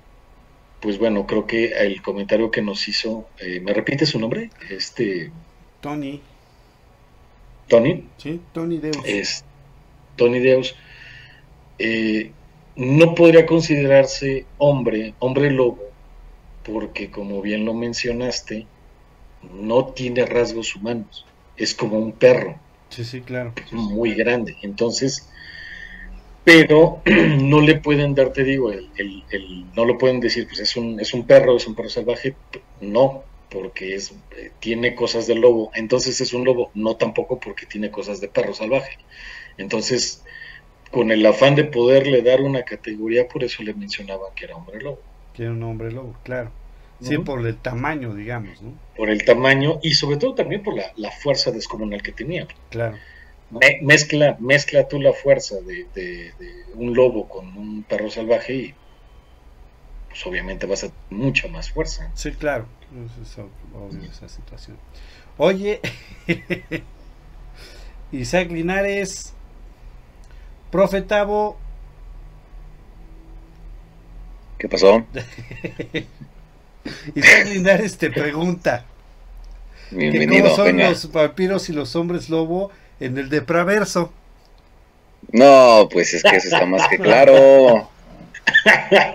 pues 0.82 0.98
bueno, 0.98 1.26
creo 1.26 1.46
que 1.46 1.74
el 1.74 2.02
comentario 2.02 2.52
que 2.52 2.62
nos 2.62 2.88
hizo, 2.88 3.28
eh, 3.40 3.60
¿me 3.60 3.74
repite 3.74 4.06
su 4.06 4.20
nombre? 4.20 4.50
Este. 4.70 5.32
Tony. 5.82 6.22
Tony. 7.68 8.06
Sí, 8.18 8.42
Tony 8.54 8.78
Deus. 8.78 8.98
Es 9.06 9.46
Tony 10.16 10.40
Deus. 10.40 10.76
Eh, 11.78 12.32
no 12.76 13.14
podría 13.16 13.46
considerarse 13.46 14.46
hombre, 14.58 15.14
hombre 15.20 15.52
lobo, 15.52 15.80
porque 16.64 17.12
como 17.12 17.42
bien 17.42 17.66
lo 17.66 17.74
mencionaste, 17.74 18.66
no 19.54 19.88
tiene 19.88 20.26
rasgos 20.26 20.76
humanos. 20.76 21.26
Es 21.58 21.74
como 21.74 22.00
un 22.00 22.14
perro. 22.14 22.58
Sí, 22.90 23.04
sí, 23.04 23.22
claro. 23.22 23.54
Muy 23.72 24.14
grande. 24.14 24.56
Entonces, 24.62 25.30
pero 26.50 27.02
no 27.06 27.62
le 27.62 27.76
pueden 27.76 28.16
dar, 28.16 28.34
te 28.34 28.44
digo, 28.44 28.72
el, 28.72 28.90
el, 28.98 29.66
no 29.76 29.86
lo 29.86 30.00
pueden 30.00 30.20
decir, 30.20 30.48
pues 30.48 30.60
es 30.60 30.76
un, 30.76 31.00
es 31.00 31.14
un 31.14 31.28
perro, 31.28 31.56
es 31.56 31.68
un 31.68 31.76
perro 31.76 31.90
salvaje, 31.90 32.36
no, 32.82 33.24
porque 33.52 33.94
es, 33.94 34.16
eh, 34.36 34.52
tiene 34.60 34.96
cosas 34.96 35.28
de 35.28 35.36
lobo, 35.36 35.70
entonces 35.76 36.20
es 36.22 36.34
un 36.34 36.46
lobo, 36.46 36.72
no 36.74 36.96
tampoco 36.96 37.40
porque 37.40 37.68
tiene 37.68 37.92
cosas 37.92 38.20
de 38.20 38.30
perro 38.30 38.56
salvaje. 38.56 38.98
Entonces, 39.60 40.24
con 40.90 41.12
el 41.12 41.24
afán 41.24 41.54
de 41.54 41.66
poderle 41.66 42.24
dar 42.24 42.42
una 42.42 42.64
categoría, 42.64 43.28
por 43.28 43.44
eso 43.44 43.62
le 43.62 43.76
mencionaban 43.76 44.34
que 44.36 44.46
era 44.46 44.56
hombre 44.56 44.82
lobo. 44.82 45.02
Que 45.36 45.44
era 45.44 45.52
un 45.52 45.62
hombre 45.62 45.92
lobo, 45.92 46.16
claro. 46.24 46.52
Sí, 47.00 47.20
por 47.20 47.46
el 47.46 47.58
tamaño, 47.58 48.16
digamos, 48.16 48.60
¿no? 48.64 48.74
Por 48.98 49.12
el 49.12 49.24
tamaño 49.24 49.80
y 49.84 49.92
sobre 49.92 50.18
todo 50.18 50.34
también 50.34 50.64
por 50.64 50.76
la, 50.76 50.92
la 50.96 51.12
fuerza 51.12 51.52
descomunal 51.52 52.02
que 52.02 52.12
tenía. 52.12 52.48
Claro 52.72 52.98
mezcla, 53.82 54.38
mezcla 54.40 54.88
tú 54.88 55.02
la 55.02 55.14
fuerza 55.14 55.56
de, 55.62 56.34
un 56.76 56.94
lobo 56.94 57.28
con 57.28 57.58
un 57.58 57.84
perro 57.84 58.10
salvaje 58.10 58.54
y 58.54 58.74
pues 60.08 60.26
obviamente 60.26 60.66
vas 60.66 60.84
a 60.84 60.90
tener 60.90 61.26
mucha 61.26 61.48
más 61.48 61.72
fuerza. 61.72 62.12
Sí, 62.16 62.32
claro, 62.32 62.66
es 63.22 63.38
obvio 63.38 64.10
esa 64.10 64.30
situación. 64.30 64.78
Oye, 65.38 65.80
Isaac 68.12 68.52
Linares, 68.52 69.34
profe 70.72 71.02
Tavo. 71.02 71.58
¿Qué 74.58 74.68
pasó? 74.68 75.06
Isaac 77.16 77.48
Linares 77.48 77.98
te 77.98 78.12
pregunta. 78.12 78.86
Bienvenido. 79.92 80.44
¿Cómo 80.44 80.56
son 80.56 80.78
los 80.78 81.12
vampiros 81.12 81.70
y 81.70 81.74
los 81.74 81.96
hombres 81.96 82.30
lobo 82.30 82.72
en 83.00 83.18
el 83.18 83.30
de 83.30 83.42
Praverso. 83.42 84.12
No, 85.32 85.88
pues 85.92 86.14
es 86.14 86.24
que 86.24 86.36
eso 86.36 86.48
está 86.48 86.66
más 86.66 86.88
que 86.88 86.98
claro. 87.00 87.90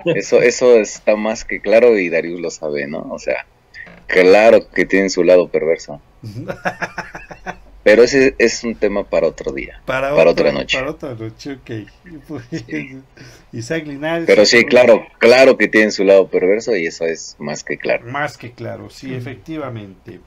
Eso, 0.05 0.41
eso 0.41 0.77
está 0.77 1.17
más 1.17 1.45
que 1.45 1.61
claro 1.61 1.99
y 1.99 2.09
Darius 2.09 2.41
lo 2.41 2.51
sabe, 2.51 2.87
¿no? 2.87 3.07
O 3.11 3.19
sea, 3.19 3.47
claro 4.07 4.69
que 4.71 4.85
tiene 4.85 5.09
su 5.11 5.25
lado 5.25 5.49
perverso. 5.49 6.01
Pero 7.85 8.03
ese 8.03 8.35
es 8.39 8.65
un 8.65 8.75
tema 8.75 9.05
para 9.05 9.27
otro 9.27 9.53
día. 9.53 9.83
Para, 9.85 10.15
otra 10.15 10.53
noche. 10.53 10.79
Para 10.79 10.91
otra 10.91 11.15
noche, 11.15 11.53
ok. 11.53 11.71
Pues, 12.29 12.45
Isaac 13.53 13.87
Linares. 13.87 14.27
Pero 14.27 14.47
sí, 14.47 14.65
claro, 14.65 15.07
claro 15.19 15.59
que 15.59 15.69
tiene 15.69 15.91
su 15.91 16.03
lado 16.03 16.27
perverso 16.29 16.75
y 16.75 16.87
eso 16.87 17.05
es 17.05 17.37
más 17.39 17.63
que 17.63 17.77
claro. 17.77 18.07
Más 18.07 18.39
que 18.39 18.53
claro, 18.53 18.89
sí, 18.89 19.15
efectivamente. 19.15 20.21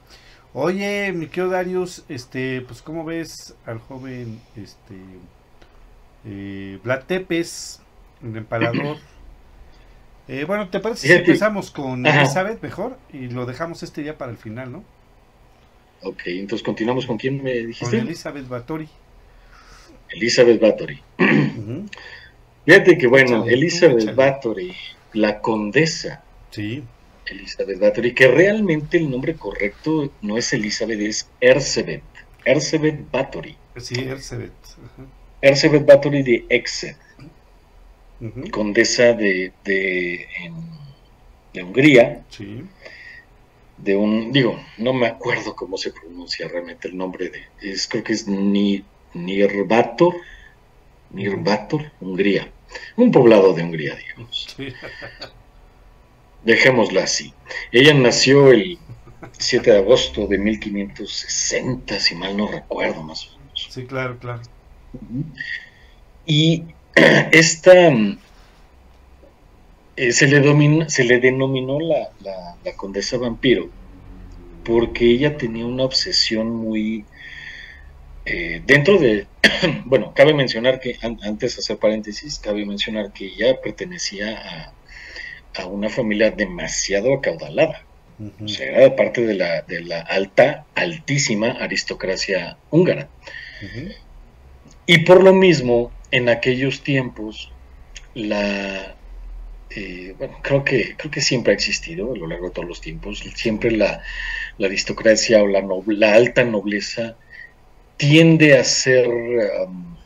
Oye, 0.54 1.12
mi 1.12 1.26
querido 1.26 1.50
Darius, 1.50 2.04
este, 2.08 2.62
pues 2.62 2.82
cómo 2.82 3.04
ves 3.04 3.54
al 3.66 3.78
joven, 3.78 4.40
este, 4.56 4.94
eh, 6.24 6.78
Vlad 6.82 7.04
Tepes, 7.04 7.80
el 8.22 8.36
empalador, 8.36 8.96
Eh, 10.28 10.44
bueno, 10.44 10.68
¿te 10.68 10.78
parece 10.78 11.08
si 11.08 11.12
empezamos 11.14 11.70
con 11.70 12.06
Elizabeth 12.06 12.62
mejor? 12.62 12.98
Y 13.12 13.28
lo 13.28 13.46
dejamos 13.46 13.82
este 13.82 14.02
día 14.02 14.18
para 14.18 14.30
el 14.30 14.36
final, 14.36 14.70
¿no? 14.70 14.84
Ok, 16.02 16.20
entonces 16.26 16.62
continuamos 16.62 17.06
con 17.06 17.16
quién 17.16 17.42
me 17.42 17.54
dijiste. 17.54 17.98
Con 17.98 18.06
Elizabeth 18.06 18.46
Bathory. 18.46 18.88
Elizabeth 20.10 20.60
Bathory. 20.60 21.00
Fíjate 22.66 22.98
que 22.98 23.06
bueno, 23.06 23.46
Elizabeth 23.46 24.14
Bathory, 24.14 24.74
la 25.14 25.40
condesa. 25.40 26.22
Sí. 26.50 26.84
Elizabeth 27.30 27.78
Bathory, 27.78 28.14
que 28.14 28.28
realmente 28.28 28.98
el 28.98 29.10
nombre 29.10 29.34
correcto 29.34 30.12
no 30.22 30.36
es 30.36 30.52
Elizabeth, 30.52 31.00
es 31.00 31.28
Erzebeth. 31.40 32.02
Erzebeth 32.44 33.10
Bathory. 33.10 33.56
Sí, 33.76 34.00
Erzebeth. 34.00 34.52
Erzebeth 35.40 35.86
Bathory 35.86 36.22
de 36.22 36.46
Exet 36.48 36.96
condesa 38.50 39.12
de, 39.12 39.52
de, 39.64 40.26
de 41.52 41.62
Hungría. 41.62 42.24
Sí. 42.30 42.64
De 43.76 43.94
un, 43.94 44.32
digo, 44.32 44.60
no 44.78 44.92
me 44.92 45.06
acuerdo 45.06 45.54
cómo 45.54 45.76
se 45.76 45.92
pronuncia 45.92 46.48
realmente 46.48 46.88
el 46.88 46.96
nombre 46.96 47.30
de, 47.30 47.42
es, 47.62 47.86
creo 47.86 48.02
que 48.02 48.12
es 48.12 48.26
Ni, 48.26 48.84
Nirvator, 49.14 50.14
Nirvator, 51.10 51.92
Hungría. 52.00 52.50
Un 52.96 53.12
poblado 53.12 53.54
de 53.54 53.62
Hungría, 53.62 53.94
digamos. 53.94 54.56
Dejémosla 56.44 57.04
así. 57.04 57.34
Ella 57.72 57.94
nació 57.94 58.50
el 58.50 58.78
7 59.38 59.70
de 59.70 59.78
agosto 59.78 60.26
de 60.26 60.38
1560, 60.38 61.98
si 61.98 62.14
mal 62.14 62.36
no 62.36 62.48
recuerdo, 62.48 63.02
más 63.02 63.26
o 63.26 63.38
menos. 63.38 63.68
Sí, 63.70 63.84
claro, 63.84 64.18
claro. 64.18 64.42
Y 66.26 66.64
esta 67.32 67.90
eh, 69.98 70.12
se, 70.12 70.28
le 70.28 70.88
se 70.88 71.04
le 71.04 71.18
denominó 71.18 71.78
la, 71.80 72.10
condesa 72.76 73.18
vampiro 73.18 73.68
porque 74.64 75.06
ella 75.06 75.36
tenía 75.36 75.66
una 75.66 75.84
obsesión 75.84 76.54
muy 76.54 77.04
eh, 78.24 78.62
dentro 78.64 78.98
de 78.98 79.26
bueno 79.86 80.12
cabe 80.14 80.34
mencionar 80.34 80.78
que 80.78 80.96
antes 81.02 81.56
de 81.56 81.60
hacer 81.60 81.78
paréntesis 81.78 82.38
cabe 82.38 82.64
mencionar 82.64 83.12
que 83.12 83.26
ella 83.26 83.60
pertenecía 83.60 84.72
a, 85.58 85.66
una 85.66 85.88
familia 85.88 86.30
demasiado 86.30 87.14
acaudalada. 87.14 87.84
O 88.44 88.48
sea 88.48 88.66
era 88.66 88.96
parte 88.96 89.24
de 89.24 89.34
la, 89.34 89.62
de 89.62 89.80
la 89.80 90.00
alta 90.00 90.66
altísima 90.74 91.50
aristocracia 91.52 92.58
húngara. 92.70 93.08
Y 94.86 94.98
por 94.98 95.22
lo 95.22 95.32
mismo 95.32 95.92
en 96.10 96.28
aquellos 96.28 96.82
tiempos, 96.82 97.52
la, 98.14 98.94
eh, 99.70 100.14
bueno, 100.18 100.38
creo 100.42 100.64
que, 100.64 100.96
creo 100.96 101.10
que 101.10 101.20
siempre 101.20 101.52
ha 101.52 101.54
existido 101.54 102.12
a 102.12 102.16
lo 102.16 102.26
largo 102.26 102.46
de 102.46 102.54
todos 102.54 102.68
los 102.68 102.80
tiempos, 102.80 103.18
siempre 103.34 103.70
la, 103.70 104.02
aristocracia 104.58 105.42
o 105.42 105.46
la, 105.46 105.62
la, 105.86 106.14
alta 106.14 106.44
nobleza 106.44 107.16
tiende 107.96 108.58
a 108.58 108.64
ser 108.64 109.08
um, 109.08 109.96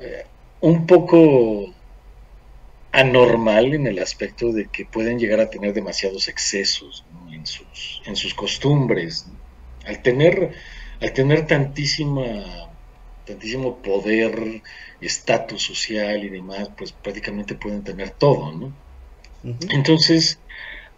eh, 0.00 0.26
un 0.60 0.86
poco 0.86 1.72
anormal 2.96 3.74
en 3.74 3.86
el 3.86 3.98
aspecto 3.98 4.52
de 4.52 4.66
que 4.66 4.84
pueden 4.84 5.18
llegar 5.18 5.40
a 5.40 5.50
tener 5.50 5.74
demasiados 5.74 6.28
excesos 6.28 7.04
en, 7.30 7.46
sus, 7.46 8.02
en 8.06 8.16
sus 8.16 8.34
costumbres. 8.34 9.26
Al 9.84 10.02
tener, 10.02 10.52
al 11.00 11.12
tener 11.12 11.46
tantísima 11.46 12.66
tantísimo 13.26 13.82
poder, 13.82 14.62
estatus 15.00 15.62
social 15.62 16.24
y 16.24 16.30
demás, 16.30 16.70
pues 16.76 16.92
prácticamente 16.92 17.54
pueden 17.56 17.82
tener 17.82 18.10
todo, 18.10 18.52
¿no? 18.52 18.72
Entonces, 19.70 20.38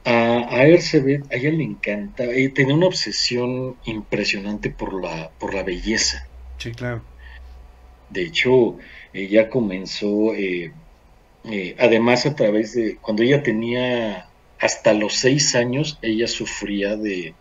a, 0.05 0.47
a 0.49 0.67
Erzebet, 0.67 1.31
a 1.33 1.37
ella 1.37 1.51
le 1.51 1.65
encanta, 1.65 2.25
ella 2.25 2.53
tiene 2.55 2.75
una 2.75 2.87
obsesión 2.87 3.77
impresionante 3.85 4.71
por 4.71 5.03
la, 5.03 5.31
por 5.39 5.55
la 5.55 5.63
belleza. 5.63 6.27
Sí, 6.59 6.73
claro. 6.73 7.03
De 8.11 8.23
hecho, 8.23 8.79
ella 9.13 9.51
comenzó, 9.51 10.35
eh, 10.35 10.73
eh, 11.45 11.77
además 11.79 12.27
a 12.27 12.35
través 12.35 12.75
de, 12.75 12.97
cuando 12.97 13.23
ella 13.23 13.43
tenía 13.43 14.29
hasta 14.59 14.93
los 14.93 15.15
seis 15.15 15.55
años, 15.55 15.99
ella 16.03 16.27
sufría 16.27 16.97
de, 16.97 17.35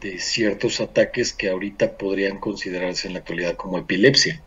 de 0.00 0.18
ciertos 0.18 0.80
ataques 0.80 1.32
que 1.32 1.48
ahorita 1.48 1.96
podrían 1.96 2.38
considerarse 2.38 3.08
en 3.08 3.14
la 3.14 3.20
actualidad 3.20 3.56
como 3.56 3.78
epilepsia. 3.78 4.42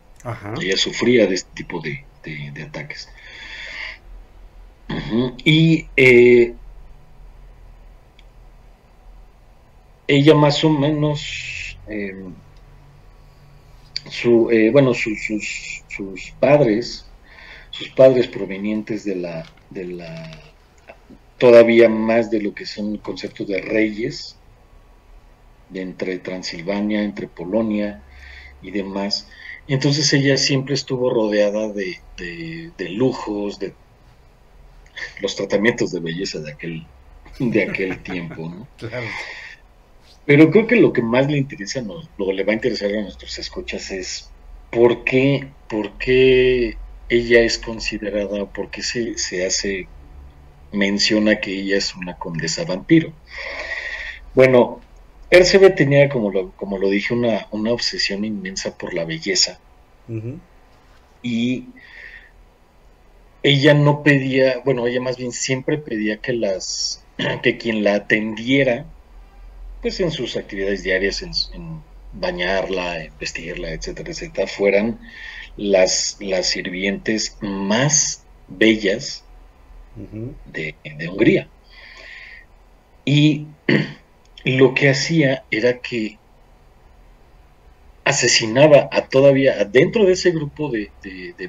Ella 0.59 0.77
sufría 0.77 1.25
de 1.25 1.35
este 1.35 1.49
tipo 1.55 1.81
de, 1.81 2.05
ataques. 2.63 3.09
Y 5.43 5.87
eh, 5.95 6.53
ella 10.07 10.35
más 10.35 10.63
o 10.63 10.69
menos, 10.69 11.77
em, 11.87 12.33
su, 14.09 14.51
eh, 14.51 14.69
bueno, 14.71 14.93
sus, 14.93 15.19
sus 15.87 16.33
padres, 16.39 17.07
sus 17.82 17.89
padres 17.89 18.27
provenientes 18.27 19.03
de 19.05 19.15
la, 19.15 19.43
de 19.71 19.86
la, 19.86 20.32
todavía 21.39 21.89
más 21.89 22.29
de 22.29 22.39
lo 22.39 22.53
que 22.53 22.67
son 22.67 22.97
conceptos 22.97 23.47
de 23.47 23.59
reyes, 23.59 24.36
entre 25.73 26.19
Transilvania, 26.19 27.01
entre 27.01 27.27
Polonia 27.27 28.03
y 28.61 28.69
demás. 28.69 29.27
entonces 29.67 30.13
ella 30.13 30.38
siempre 30.38 30.75
estuvo 30.75 31.09
rodeada 31.09 31.69
de, 31.69 32.71
lujos, 32.91 33.57
de 33.57 33.73
los 35.19 35.36
tratamientos 35.36 35.91
de 35.91 36.01
belleza 36.01 36.39
de 36.39 36.51
aquel, 36.51 36.86
de 37.39 37.63
aquel 37.63 38.03
tiempo. 38.03 38.47
¿no? 38.47 38.67
Pero 40.27 40.51
creo 40.51 40.67
que 40.67 40.75
lo 40.75 40.93
que 40.93 41.01
más 41.01 41.25
le 41.32 41.39
interesa, 41.39 41.82
lo 41.82 42.27
que 42.27 42.34
le 42.34 42.43
va 42.43 42.51
a 42.51 42.55
interesar 42.55 42.91
a 42.91 43.01
nuestros 43.01 43.39
escuchas 43.39 43.89
es 43.89 44.29
por 44.69 45.03
qué, 45.03 45.47
por 45.67 45.97
qué 45.97 46.77
ella 47.12 47.41
es 47.41 47.57
considerada, 47.57 48.45
por 48.45 48.72
qué 48.72 48.82
se, 48.82 49.18
se 49.18 49.45
hace, 49.45 49.88
menciona 50.72 51.41
que 51.41 51.51
ella 51.51 51.76
es 51.76 51.93
una 51.93 52.16
condesa 52.16 52.64
vampiro. 52.64 53.12
Bueno, 54.34 54.80
RCB 55.30 55.76
tenía, 55.76 56.07
como 56.07 56.32
lo, 56.32 56.51
como 56.51 56.78
lo 56.78 56.89
dije, 56.89 57.14
una, 57.14 57.47
una 57.51 57.74
obsesión 57.74 58.24
inmensa 58.24 58.78
por 58.78 58.93
la 58.93 59.03
belleza. 59.03 59.59
Y 61.22 61.68
ella 63.43 63.74
no 63.74 64.03
pedía, 64.03 64.62
bueno, 64.64 64.88
ella 64.88 65.01
más 65.01 65.18
bien 65.18 65.34
siempre 65.34 65.78
pedía 65.78 66.18
que 66.18 66.32
las, 66.32 67.03
que 67.43 67.57
quien 67.57 67.84
la 67.84 67.95
atendiera, 67.95 68.86
pues 69.82 69.99
en 69.99 70.12
sus 70.12 70.38
actividades 70.38 70.84
diarias, 70.84 71.22
en, 71.22 71.82
bañarla, 72.14 73.03
en 73.03 73.14
vestirla, 73.20 73.72
etcétera, 73.72 74.12
etcétera, 74.12 74.47
fueran 74.47 74.99
las, 75.58 76.18
las 76.20 76.47
sirvientes 76.47 77.38
más 77.41 78.24
bellas 78.47 79.24
de, 80.45 80.76
de 80.84 81.08
Hungría. 81.08 81.47
Y 83.06 83.47
lo 84.45 84.74
que 84.74 84.89
hacía 84.89 85.43
era 85.52 85.80
que 85.80 86.18
asesinaba 88.04 88.89
a 88.91 89.08
todavía, 89.08 89.64
dentro 89.66 90.06
de 90.06 90.14
ese 90.14 90.32
grupo 90.32 90.70
de, 90.70 90.91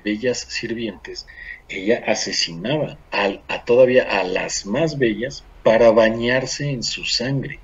bellas 0.04 0.38
sirvientes, 0.48 1.26
ella 1.68 2.02
asesinaba 2.06 2.98
a, 3.10 3.64
todavía 3.64 4.20
a 4.20 4.24
las 4.24 4.66
más 4.66 4.98
bellas 4.98 5.44
para 5.62 5.90
bañarse 5.90 6.70
en 6.70 6.82
su 6.82 7.04
sangre. 7.04 7.58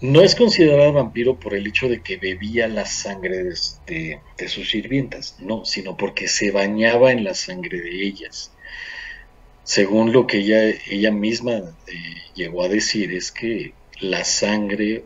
No 0.00 0.20
es 0.22 0.34
considerada 0.34 0.90
vampiro 0.90 1.38
por 1.40 1.54
el 1.54 1.66
hecho 1.66 1.88
de 1.88 2.02
que 2.02 2.16
bebía 2.18 2.68
la 2.68 2.84
sangre 2.84 3.44
de, 3.86 4.20
de 4.36 4.48
sus 4.48 4.70
sirvientas, 4.70 5.36
no, 5.40 5.64
sino 5.64 5.96
porque 5.96 6.28
se 6.28 6.50
bañaba 6.50 7.12
en 7.12 7.24
la 7.24 7.34
sangre 7.34 7.80
de 7.80 8.06
ellas 8.06 8.52
según 9.66 10.12
lo 10.12 10.28
que 10.28 10.38
ella, 10.38 10.78
ella 10.86 11.10
misma 11.10 11.54
eh, 11.88 11.94
llegó 12.34 12.62
a 12.62 12.68
decir, 12.68 13.12
es 13.12 13.32
que 13.32 13.72
la 14.00 14.24
sangre 14.24 15.02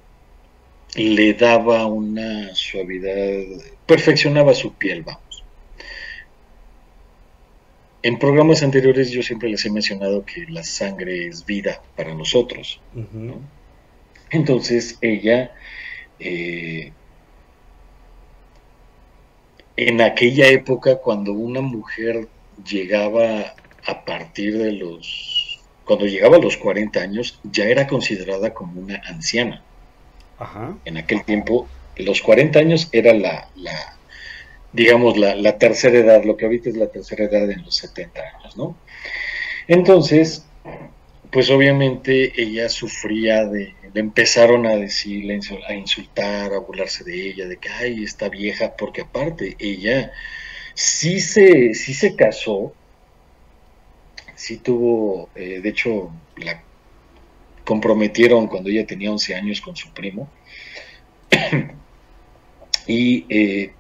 le 0.95 1.33
daba 1.33 1.87
una 1.87 2.55
suavidad, 2.55 3.15
perfeccionaba 3.87 4.53
su 4.53 4.75
piel, 4.75 5.03
vamos. 5.03 5.45
En 8.03 8.19
programas 8.19 8.63
anteriores 8.63 9.11
yo 9.11 9.23
siempre 9.23 9.49
les 9.49 9.65
he 9.65 9.71
mencionado 9.71 10.27
que 10.27 10.45
la 10.51 10.63
sangre 10.63 11.27
es 11.27 11.47
vida 11.47 11.81
para 11.97 12.15
nosotros. 12.15 12.83
Entonces 14.31 14.97
ella, 15.01 15.53
eh, 16.19 16.93
en 19.77 20.01
aquella 20.01 20.49
época 20.49 20.97
cuando 20.97 21.33
una 21.33 21.61
mujer 21.61 22.29
llegaba 22.65 23.55
a 23.87 24.05
partir 24.05 24.59
de 24.59 24.73
los, 24.73 25.61
cuando 25.85 26.07
llegaba 26.07 26.37
a 26.37 26.41
los 26.41 26.57
40 26.57 27.01
años, 27.01 27.41
ya 27.45 27.65
era 27.65 27.87
considerada 27.87 28.53
como 28.55 28.81
una 28.81 29.01
anciana. 29.09 29.63
En 30.87 30.97
aquel 30.97 31.23
tiempo, 31.25 31.69
los 31.97 32.23
40 32.23 32.59
años 32.59 32.89
era 32.93 33.13
la, 33.13 33.49
digamos, 34.73 35.19
la, 35.19 35.59
tercera 35.59 35.99
edad, 35.99 36.25
lo 36.25 36.37
que 36.37 36.47
ahorita 36.47 36.71
es 36.71 36.77
la 36.77 36.87
tercera 36.87 37.25
edad 37.25 37.51
en 37.51 37.63
los 37.63 37.77
70 37.77 38.21
años, 38.21 38.57
¿no? 38.57 38.77
Entonces, 39.69 40.47
pues 41.31 41.51
obviamente 41.51 42.33
ella 42.41 42.71
sufría 42.71 43.45
de, 43.45 43.75
le 43.93 44.01
empezaron 44.01 44.67
a 44.67 44.77
decirle, 44.77 45.41
a 45.69 45.75
insultar, 45.75 46.53
a 46.53 46.59
burlarse 46.59 47.05
de 47.05 47.31
ella, 47.31 47.47
de 47.47 47.57
que, 47.57 47.69
ay, 47.69 48.05
está 48.05 48.29
vieja, 48.29 48.77
porque 48.77 49.03
aparte 49.03 49.57
ella 49.59 50.13
sí 50.75 51.21
se, 51.21 51.75
sí 51.75 51.95
se 51.95 52.15
casó, 52.15 52.73
sí 54.35 54.59
tuvo, 54.59 55.29
eh, 55.35 55.61
de 55.61 55.69
hecho, 55.69 56.11
la 56.37 56.63
comprometieron 57.65 58.47
cuando 58.49 58.71
ella 58.71 58.87
tenía 58.87 59.11
11 59.11 59.35
años 59.35 59.61
con 59.61 59.77
su 59.77 59.93
primo, 59.93 60.29
y 62.87 63.27
eh, 63.29 63.73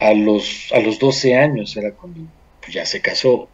a, 0.00 0.12
los, 0.12 0.70
a 0.72 0.80
los 0.80 0.98
12 0.98 1.34
años 1.36 1.76
era 1.76 1.92
cuando 1.92 2.20
ya 2.68 2.84
se 2.84 3.00
casó, 3.00 3.48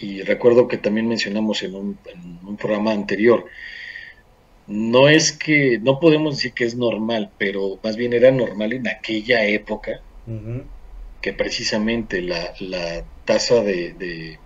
y 0.00 0.22
recuerdo 0.22 0.68
que 0.68 0.78
también 0.78 1.06
mencionamos 1.06 1.62
en 1.62 1.74
un 1.76 2.56
programa 2.56 2.92
anterior, 2.92 3.46
no 4.66 5.08
es 5.08 5.32
que, 5.32 5.78
no 5.82 6.00
podemos 6.00 6.36
decir 6.36 6.52
que 6.52 6.64
es 6.64 6.74
normal, 6.74 7.30
pero 7.38 7.78
más 7.82 7.96
bien 7.96 8.12
era 8.12 8.30
normal 8.30 8.72
en 8.72 8.88
aquella 8.88 9.44
época, 9.46 10.00
que 11.20 11.32
precisamente 11.32 12.22
la, 12.22 12.54
la 12.60 13.04
tasa 13.24 13.62
de, 13.62 14.38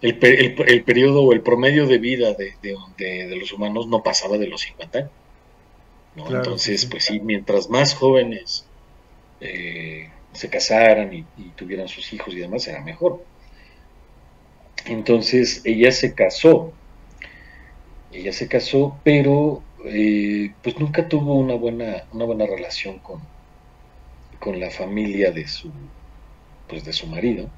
el, 0.00 0.18
el, 0.22 0.84
periodo 0.84 1.22
o 1.22 1.32
el 1.32 1.40
promedio 1.40 1.86
de 1.86 1.98
vida 1.98 2.34
de, 2.34 2.54
de, 2.62 3.36
los 3.36 3.52
humanos 3.52 3.88
no 3.88 4.02
pasaba 4.02 4.38
de 4.38 4.46
los 4.46 4.60
50 4.62 4.98
años. 4.98 5.10
Entonces, 6.14 6.86
pues 6.86 7.04
sí, 7.04 7.20
mientras 7.20 7.70
más 7.70 7.94
jóvenes 7.94 8.66
eh, 9.40 10.10
se 10.32 10.50
casaran 10.50 11.12
y, 11.12 11.24
y, 11.38 11.48
tuvieran 11.56 11.88
sus 11.88 12.12
hijos 12.12 12.34
y 12.34 12.38
demás, 12.38 12.68
era 12.68 12.82
mejor. 12.82 13.24
Entonces, 14.84 15.62
ella 15.64 15.90
se 15.90 16.14
casó 16.14 16.72
ella 18.12 18.32
se 18.32 18.48
casó, 18.48 18.98
pero 19.04 19.62
eh, 19.86 20.52
pues 20.62 20.78
nunca 20.78 21.08
tuvo 21.08 21.34
una 21.34 21.54
buena, 21.54 22.04
una 22.12 22.24
buena 22.24 22.46
relación 22.46 22.98
con, 22.98 23.20
con 24.38 24.60
la 24.60 24.70
familia 24.70 25.30
de 25.30 25.48
su, 25.48 25.70
pues 26.68 26.84
de 26.84 26.92
su 26.92 27.06
marido. 27.06 27.48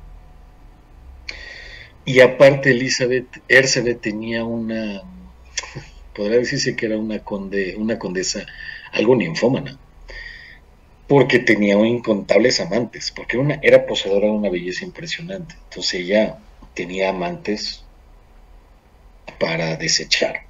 Y 2.04 2.20
aparte 2.20 2.70
Elizabeth, 2.70 3.42
Elizabeth 3.48 4.00
tenía 4.00 4.44
una, 4.44 5.02
podría 6.14 6.38
decirse 6.38 6.76
que 6.76 6.86
era 6.86 6.98
una, 6.98 7.20
conde, 7.20 7.76
una 7.76 7.98
condesa 7.98 8.46
algo 8.92 9.16
ninfómana, 9.16 9.78
porque 11.08 11.38
tenía 11.38 11.74
incontables 11.86 12.60
amantes, 12.60 13.10
porque 13.10 13.38
una, 13.38 13.58
era 13.62 13.86
poseedora 13.86 14.26
de 14.26 14.32
una 14.32 14.50
belleza 14.50 14.84
impresionante. 14.84 15.56
Entonces 15.64 16.00
ella 16.00 16.38
tenía 16.74 17.10
amantes 17.10 17.83
para 19.38 19.76
desechar. 19.76 20.42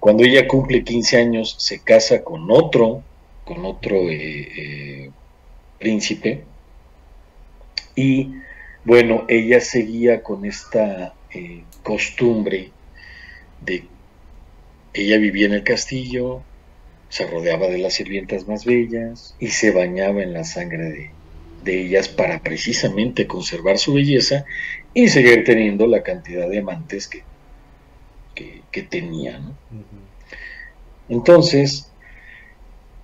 Cuando 0.00 0.22
ella 0.22 0.46
cumple 0.46 0.84
15 0.84 1.16
años, 1.16 1.56
se 1.58 1.80
casa 1.80 2.22
con 2.22 2.50
otro, 2.50 3.02
con 3.44 3.64
otro 3.64 3.96
eh, 4.08 4.48
eh, 4.56 5.10
príncipe, 5.78 6.44
y 7.94 8.32
bueno, 8.84 9.24
ella 9.28 9.60
seguía 9.60 10.22
con 10.22 10.44
esta 10.44 11.14
eh, 11.34 11.64
costumbre 11.82 12.70
de, 13.62 13.84
ella 14.94 15.18
vivía 15.18 15.46
en 15.46 15.54
el 15.54 15.64
castillo, 15.64 16.42
se 17.08 17.26
rodeaba 17.26 17.66
de 17.66 17.78
las 17.78 17.94
sirvientas 17.94 18.46
más 18.46 18.64
bellas 18.64 19.34
y 19.40 19.48
se 19.48 19.70
bañaba 19.70 20.22
en 20.22 20.32
la 20.32 20.44
sangre 20.44 20.84
de, 20.84 21.10
de 21.64 21.80
ellas 21.80 22.08
para 22.08 22.40
precisamente 22.40 23.26
conservar 23.26 23.78
su 23.78 23.94
belleza 23.94 24.44
y 24.96 25.08
seguir 25.08 25.44
teniendo 25.44 25.86
la 25.86 26.02
cantidad 26.02 26.48
de 26.48 26.60
amantes 26.60 27.06
que, 27.06 27.22
que, 28.72 28.82
tenía. 28.82 29.42
Entonces, 31.10 31.90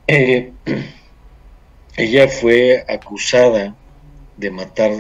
eh, 0.07 0.53
ella 1.99 2.29
fue 2.29 2.83
acusada 2.89 3.77
de 4.39 4.51
matar, 4.51 4.93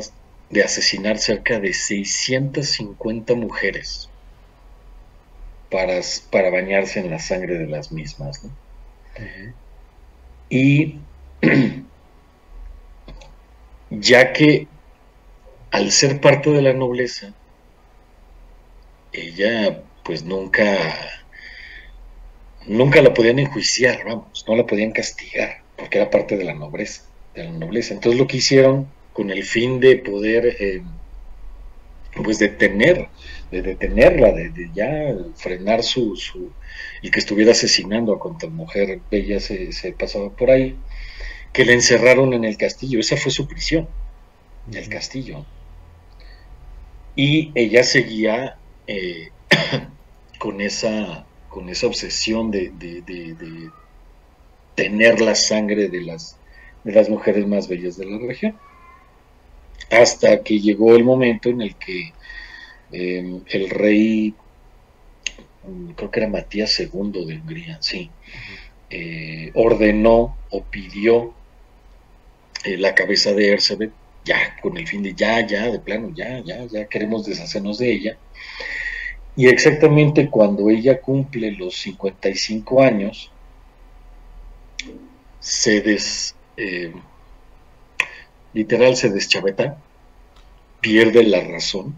de 0.50 0.62
asesinar 0.62 1.16
cerca 1.16 1.58
de 1.58 1.72
650 1.72 3.36
mujeres 3.36 4.10
para, 5.70 5.98
para 6.30 6.50
bañarse 6.50 7.00
en 7.00 7.10
la 7.10 7.20
sangre 7.20 7.56
de 7.56 7.68
las 7.68 7.90
mismas. 7.90 8.42
Y 10.50 10.98
ya 13.90 14.34
que 14.34 14.68
al 15.72 15.90
ser 15.90 16.20
parte 16.20 16.50
de 16.50 16.62
la 16.62 16.74
nobleza, 16.74 17.32
ella 19.12 19.82
pues 20.04 20.22
nunca, 20.22 20.78
nunca 22.66 23.00
la 23.00 23.14
podían 23.14 23.38
enjuiciar, 23.38 24.04
vamos, 24.04 24.44
no 24.46 24.54
la 24.54 24.66
podían 24.66 24.92
castigar, 24.92 25.62
porque 25.76 25.98
era 25.98 26.10
parte 26.10 26.36
de 26.36 26.44
la 26.44 26.54
nobleza, 26.54 27.04
de 27.34 27.44
la 27.44 27.50
nobleza. 27.52 27.94
Entonces 27.94 28.20
lo 28.20 28.26
que 28.26 28.36
hicieron 28.36 28.86
con 29.14 29.30
el 29.30 29.44
fin 29.44 29.80
de 29.80 29.96
poder 29.96 30.56
eh, 30.60 30.82
pues 32.22 32.38
detener, 32.38 33.08
de 33.50 33.62
detenerla, 33.62 34.32
de, 34.32 34.70
ya 34.74 35.14
frenar 35.36 35.82
su, 35.82 36.16
su, 36.16 36.52
y 37.00 37.10
que 37.10 37.18
estuviera 37.18 37.52
asesinando 37.52 38.12
a 38.12 38.18
cuanta 38.18 38.46
mujer 38.46 39.00
bella 39.10 39.40
se, 39.40 39.72
se 39.72 39.92
pasaba 39.92 40.28
por 40.30 40.50
ahí, 40.50 40.76
que 41.54 41.64
le 41.64 41.72
encerraron 41.72 42.34
en 42.34 42.44
el 42.44 42.58
castillo. 42.58 43.00
Esa 43.00 43.16
fue 43.16 43.32
su 43.32 43.48
prisión, 43.48 43.88
el 44.70 44.88
castillo. 44.90 45.46
Y 47.14 47.52
ella 47.54 47.84
seguía 47.84 48.56
eh, 48.86 49.30
con, 50.38 50.60
esa, 50.60 51.26
con 51.48 51.68
esa 51.68 51.86
obsesión 51.86 52.50
de, 52.50 52.72
tener 54.74 55.20
la 55.20 55.34
sangre 55.34 55.88
de 55.88 56.00
las, 56.00 56.38
de 56.84 56.92
las 56.92 57.08
mujeres 57.08 57.46
más 57.46 57.68
bellas 57.68 57.96
de 57.96 58.06
la 58.06 58.18
región. 58.18 58.56
Hasta 59.90 60.42
que 60.42 60.60
llegó 60.60 60.96
el 60.96 61.04
momento 61.04 61.50
en 61.50 61.60
el 61.60 61.76
que 61.76 62.12
em, 62.92 63.42
el 63.48 63.68
rey, 63.68 64.34
creo 65.96 66.10
que 66.10 66.20
era 66.20 66.28
Matías 66.28 66.80
II 66.80 67.26
de 67.26 67.36
Hungría, 67.36 67.78
sí, 67.82 68.10
eh, 68.88 69.50
ordenó 69.54 70.36
o 70.50 70.62
pidió 70.64 71.34
eh, 72.64 72.76
la 72.78 72.94
cabeza 72.94 73.32
de 73.32 73.52
Erzsébet, 73.52 73.92
ya, 74.24 74.56
con 74.60 74.76
el 74.76 74.86
fin 74.86 75.02
de 75.02 75.14
ya, 75.14 75.46
ya, 75.46 75.70
de 75.70 75.78
plano, 75.78 76.12
ya, 76.14 76.40
ya, 76.40 76.64
ya 76.66 76.86
queremos 76.86 77.24
deshacernos 77.24 77.78
de 77.78 77.92
ella. 77.92 78.18
Y 79.36 79.48
exactamente 79.48 80.28
cuando 80.28 80.68
ella 80.70 81.00
cumple 81.00 81.52
los 81.52 81.76
55 81.76 82.82
años, 82.82 83.30
se 85.40 85.80
des, 85.80 86.34
eh, 86.56 86.92
literal 88.52 88.96
se 88.96 89.10
deschaveta, 89.10 89.78
pierde 90.80 91.24
la 91.24 91.40
razón, 91.40 91.94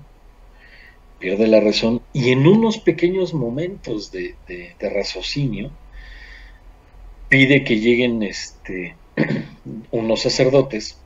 pierde 1.18 1.46
la 1.46 1.60
razón 1.60 2.02
y 2.12 2.30
en 2.30 2.46
unos 2.46 2.78
pequeños 2.78 3.34
momentos 3.34 4.12
de, 4.12 4.36
de 4.46 4.90
raciocinio 4.90 5.70
pide 7.28 7.64
que 7.64 7.80
lleguen 7.80 8.22
este, 8.22 8.94
unos 9.90 10.22
sacerdotes 10.22 10.98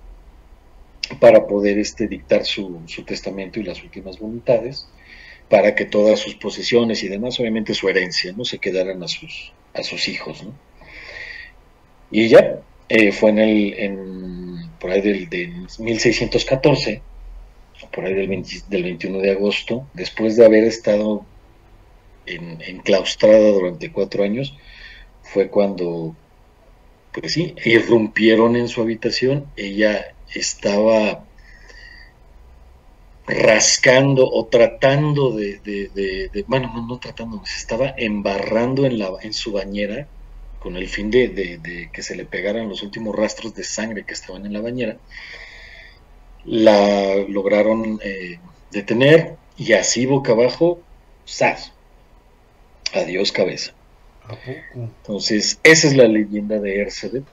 para 1.20 1.46
poder 1.46 1.78
este, 1.78 2.08
dictar 2.08 2.44
su, 2.44 2.82
testamento 3.06 3.60
y 3.60 3.64
las 3.64 3.82
últimas 3.82 4.18
voluntades, 4.18 4.88
para 5.48 5.74
que 5.74 5.86
todas 5.86 6.18
sus 6.20 6.34
posesiones 6.34 7.02
y 7.02 7.08
demás, 7.08 7.40
obviamente 7.40 7.74
su 7.74 7.88
herencia, 7.88 8.32
¿no? 8.36 8.44
se 8.44 8.58
quedaran 8.58 9.02
a 9.02 9.08
sus, 9.08 9.52
a 9.74 9.82
sus 9.82 10.08
hijos. 10.08 10.44
Y 12.10 12.24
ella 12.24 12.60
eh, 12.88 13.12
fue 13.12 13.30
en 13.30 13.38
el, 13.38 14.70
por 14.78 14.90
ahí 14.90 15.00
del, 15.00 15.28
de 15.28 15.48
1614, 15.78 17.02
por 17.92 18.04
ahí 18.04 18.14
del, 18.14 18.44
del 18.68 18.82
21 18.82 19.18
de 19.18 19.30
agosto, 19.30 19.86
después 19.94 20.36
de 20.36 20.44
haber 20.44 20.64
estado 20.64 21.24
en, 22.26 22.60
enclaustrada 22.62 23.50
durante 23.50 23.90
cuatro 23.90 24.24
años, 24.24 24.54
fue 25.22 25.48
cuando 25.48 26.14
pues 27.12 27.32
sí, 27.32 27.54
irrumpieron 27.64 28.56
en 28.56 28.68
su 28.68 28.80
habitación, 28.80 29.46
ella 29.56 30.14
estaba 30.40 31.24
rascando 33.26 34.26
o 34.26 34.46
tratando 34.46 35.32
de, 35.32 36.44
bueno, 36.46 36.72
no, 36.88 36.98
tratando, 36.98 37.42
se 37.44 37.58
estaba 37.58 37.94
embarrando 37.96 38.86
en, 38.86 38.98
la, 38.98 39.10
en 39.20 39.34
su 39.34 39.52
bañera 39.52 40.08
con 40.60 40.76
el 40.76 40.88
fin 40.88 41.10
de, 41.10 41.90
que 41.92 42.02
se 42.02 42.16
le 42.16 42.24
pegaran 42.24 42.68
los 42.68 42.82
últimos 42.82 43.14
rastros 43.14 43.54
de 43.54 43.64
sangre 43.64 44.04
que 44.04 44.14
estaban 44.14 44.46
en 44.46 44.52
la 44.52 44.60
bañera. 44.60 44.96
La 46.44 47.16
lograron 47.28 48.00
eh, 48.02 48.38
detener 48.70 49.36
y 49.56 49.74
así 49.74 50.06
boca 50.06 50.32
abajo, 50.32 50.80
¡zas! 51.26 51.72
Adiós 52.94 53.32
cabeza. 53.32 53.72
Entonces, 54.74 55.58
esa 55.62 55.86
es 55.86 55.96
la 55.96 56.08
leyenda 56.08 56.58
de 56.58 56.80
Ercebet. 56.80 57.24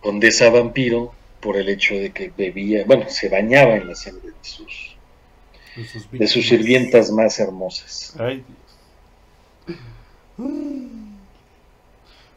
condesa 0.00 0.50
vampiro 0.50 1.12
por 1.46 1.56
el 1.56 1.68
hecho 1.68 1.94
de 1.94 2.10
que 2.10 2.32
bebía, 2.36 2.82
bueno, 2.86 3.08
se 3.08 3.28
bañaba 3.28 3.76
en 3.76 3.86
la 3.86 3.94
sangre 3.94 4.30
de 4.30 4.34
sus, 4.42 4.96
de 6.10 6.26
sus 6.26 6.48
sirvientas 6.48 7.12
más 7.12 7.38
hermosas. 7.38 8.16
Ay, 8.18 8.44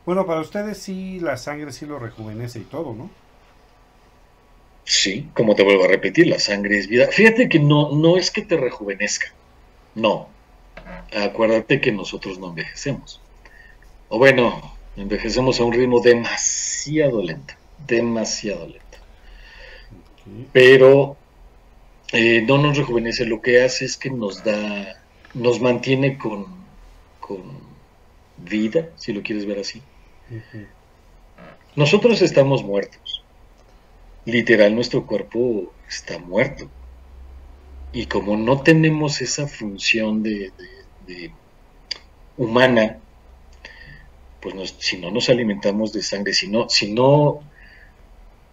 Bueno, 0.06 0.28
para 0.28 0.42
ustedes 0.42 0.78
sí 0.78 1.20
la 1.20 1.38
sangre 1.38 1.72
sí 1.72 1.88
lo 1.88 1.98
rejuvenece 1.98 2.60
y 2.60 2.66
todo, 2.66 2.94
¿no? 2.94 3.10
Sí, 4.84 5.28
como 5.34 5.56
te 5.56 5.64
vuelvo 5.64 5.86
a 5.86 5.88
repetir, 5.88 6.28
la 6.28 6.38
sangre 6.38 6.78
es 6.78 6.88
vida. 6.88 7.08
Fíjate 7.08 7.50
que 7.50 7.58
no, 7.58 7.96
no 7.96 8.16
es 8.16 8.30
que 8.30 8.44
te 8.44 8.58
rejuvenezca, 8.58 9.34
no. 9.96 10.30
Acuérdate 11.16 11.82
que 11.82 11.92
nosotros 11.92 12.38
no 12.38 12.50
envejecemos. 12.50 13.20
O 14.08 14.20
bueno, 14.20 14.78
envejecemos 14.96 15.60
a 15.60 15.64
un 15.64 15.74
ritmo 15.74 16.00
demasiado 16.00 17.24
lento, 17.24 17.56
demasiado 17.88 18.68
lento. 18.68 18.89
Pero 20.52 21.18
eh, 22.12 22.44
no 22.48 22.58
nos 22.58 22.78
rejuvenece, 22.78 23.26
lo 23.26 23.42
que 23.42 23.64
hace 23.64 23.86
es 23.86 23.98
que 23.98 24.10
nos 24.10 24.44
da, 24.44 25.02
nos 25.34 25.62
mantiene 25.62 26.18
con, 26.18 26.46
con 27.20 27.44
vida, 28.38 28.90
si 28.96 29.14
lo 29.14 29.22
quieres 29.22 29.46
ver 29.46 29.60
así. 29.60 29.82
Nosotros 31.76 32.22
estamos 32.22 32.64
muertos. 32.64 33.24
Literal, 34.26 34.76
nuestro 34.76 35.06
cuerpo 35.06 35.72
está 35.88 36.20
muerto. 36.20 36.70
Y 37.92 38.06
como 38.06 38.38
no 38.38 38.62
tenemos 38.62 39.22
esa 39.22 39.48
función 39.48 40.22
de, 40.22 40.52
humana, 42.38 43.00
pues 44.42 44.76
si 44.78 44.98
no 44.98 45.12
nos 45.12 45.30
alimentamos 45.30 45.92
de 45.92 46.02
sangre, 46.02 46.34
si 46.34 46.48
no, 46.48 46.70
si 46.70 46.94
no, 46.94 47.42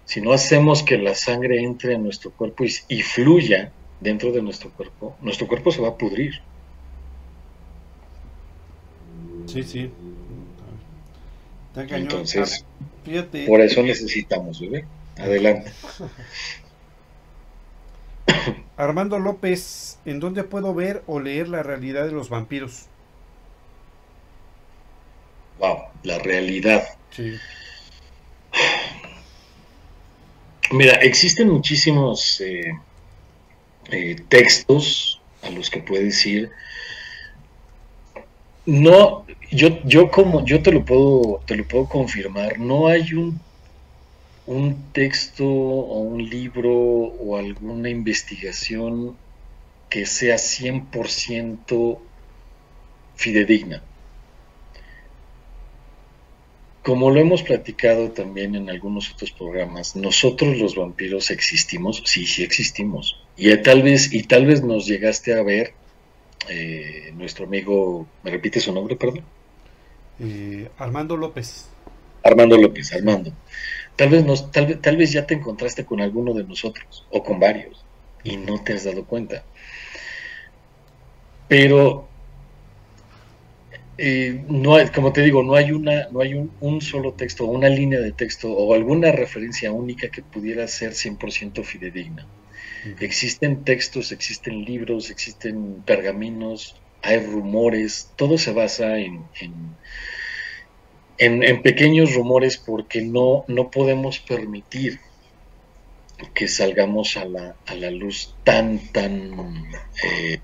si 0.06 0.20
no 0.20 0.32
hacemos 0.32 0.82
que 0.84 0.96
la 0.98 1.14
sangre 1.14 1.60
entre 1.62 1.94
en 1.94 2.04
nuestro 2.04 2.30
cuerpo 2.30 2.64
y, 2.64 3.02
fluya 3.02 3.72
dentro 4.00 4.30
de 4.30 4.40
nuestro 4.40 4.70
cuerpo, 4.70 5.16
nuestro 5.20 5.48
cuerpo 5.48 5.72
se 5.72 5.82
va 5.82 5.88
a 5.88 5.96
pudrir. 5.96 6.40
Sí, 9.46 9.64
sí. 9.64 9.90
Entonces, 11.74 12.64
por 13.46 13.60
eso 13.60 13.82
necesitamos, 13.82 14.60
bebé. 14.60 14.86
Adelante. 15.18 15.72
Armando 18.76 19.18
López, 19.18 19.98
¿en 20.04 20.20
dónde 20.20 20.44
puedo 20.44 20.72
ver 20.72 21.02
o 21.06 21.18
leer 21.18 21.48
la 21.48 21.62
realidad 21.62 22.04
de 22.06 22.12
los 22.12 22.28
vampiros? 22.28 22.86
Wow, 25.58 25.78
la 26.04 26.18
realidad. 26.18 26.84
Sí. 27.10 27.34
Mira, 30.72 30.94
existen 30.94 31.48
muchísimos 31.48 32.40
eh, 32.40 32.72
eh, 33.90 34.16
textos 34.28 35.20
a 35.42 35.50
los 35.50 35.70
que 35.70 35.80
puedes 35.80 36.24
ir. 36.26 36.50
No, 38.64 39.24
yo, 39.52 39.80
yo 39.84 40.10
como, 40.10 40.44
yo 40.44 40.60
te 40.62 40.72
lo 40.72 40.84
puedo, 40.84 41.40
te 41.46 41.54
lo 41.56 41.64
puedo 41.68 41.88
confirmar, 41.88 42.58
no 42.58 42.88
hay 42.88 43.12
un, 43.14 43.38
un 44.46 44.92
texto 44.92 45.44
o 45.44 46.00
un 46.00 46.28
libro 46.28 46.72
o 46.72 47.36
alguna 47.36 47.88
investigación 47.88 49.16
que 49.88 50.04
sea 50.04 50.36
100% 50.36 51.98
fidedigna. 53.14 53.82
Como 56.86 57.10
lo 57.10 57.18
hemos 57.18 57.42
platicado 57.42 58.12
también 58.12 58.54
en 58.54 58.70
algunos 58.70 59.12
otros 59.12 59.32
programas, 59.32 59.96
nosotros 59.96 60.56
los 60.56 60.76
vampiros 60.76 61.32
existimos, 61.32 62.00
sí, 62.06 62.26
sí 62.26 62.44
existimos. 62.44 63.20
Y 63.36 63.56
tal 63.56 63.82
vez, 63.82 64.12
y 64.14 64.22
tal 64.22 64.46
vez 64.46 64.62
nos 64.62 64.86
llegaste 64.86 65.34
a 65.34 65.42
ver, 65.42 65.72
eh, 66.48 67.12
nuestro 67.16 67.46
amigo, 67.46 68.06
¿me 68.22 68.30
repite 68.30 68.60
su 68.60 68.72
nombre, 68.72 68.94
perdón? 68.94 69.24
Eh, 70.20 70.68
Armando 70.78 71.16
López. 71.16 71.68
Armando 72.22 72.56
López, 72.56 72.92
Armando. 72.92 73.32
Tal 73.96 74.08
vez, 74.08 74.24
nos, 74.24 74.52
tal, 74.52 74.66
vez, 74.68 74.80
tal 74.80 74.96
vez 74.96 75.10
ya 75.10 75.26
te 75.26 75.34
encontraste 75.34 75.84
con 75.84 76.00
alguno 76.00 76.34
de 76.34 76.44
nosotros, 76.44 77.04
o 77.10 77.24
con 77.24 77.40
varios, 77.40 77.84
y 78.22 78.36
no 78.36 78.62
te 78.62 78.74
has 78.74 78.84
dado 78.84 79.04
cuenta. 79.06 79.42
Pero 81.48 82.06
eh, 83.98 84.44
no 84.48 84.76
hay, 84.76 84.88
como 84.88 85.12
te 85.12 85.22
digo, 85.22 85.42
no 85.42 85.54
hay 85.54 85.72
una, 85.72 86.08
no 86.10 86.20
hay 86.20 86.34
un, 86.34 86.80
solo 86.80 87.14
texto, 87.14 87.46
una 87.46 87.68
línea 87.68 88.00
de 88.00 88.12
texto 88.12 88.52
o 88.52 88.74
alguna 88.74 89.10
referencia 89.12 89.72
única 89.72 90.10
que 90.10 90.22
pudiera 90.22 90.66
ser 90.68 90.92
100% 90.92 91.64
fidedigna. 91.64 92.26
Existen 93.00 93.64
textos, 93.64 94.12
existen 94.12 94.64
libros, 94.64 95.10
existen 95.10 95.82
pergaminos, 95.84 96.76
hay 97.02 97.18
rumores, 97.18 98.12
todo 98.16 98.38
se 98.38 98.52
basa 98.52 98.98
en, 98.98 99.24
en, 101.18 101.62
pequeños 101.62 102.14
rumores 102.14 102.58
porque 102.58 103.02
no, 103.02 103.44
no 103.48 103.70
podemos 103.70 104.20
permitir 104.20 105.00
que 106.32 106.46
salgamos 106.46 107.16
a 107.16 107.24
la, 107.24 107.56
a 107.66 107.74
la 107.74 107.90
luz 107.90 108.36
tan, 108.44 108.78
tan 108.92 109.32
eh, 110.04 110.38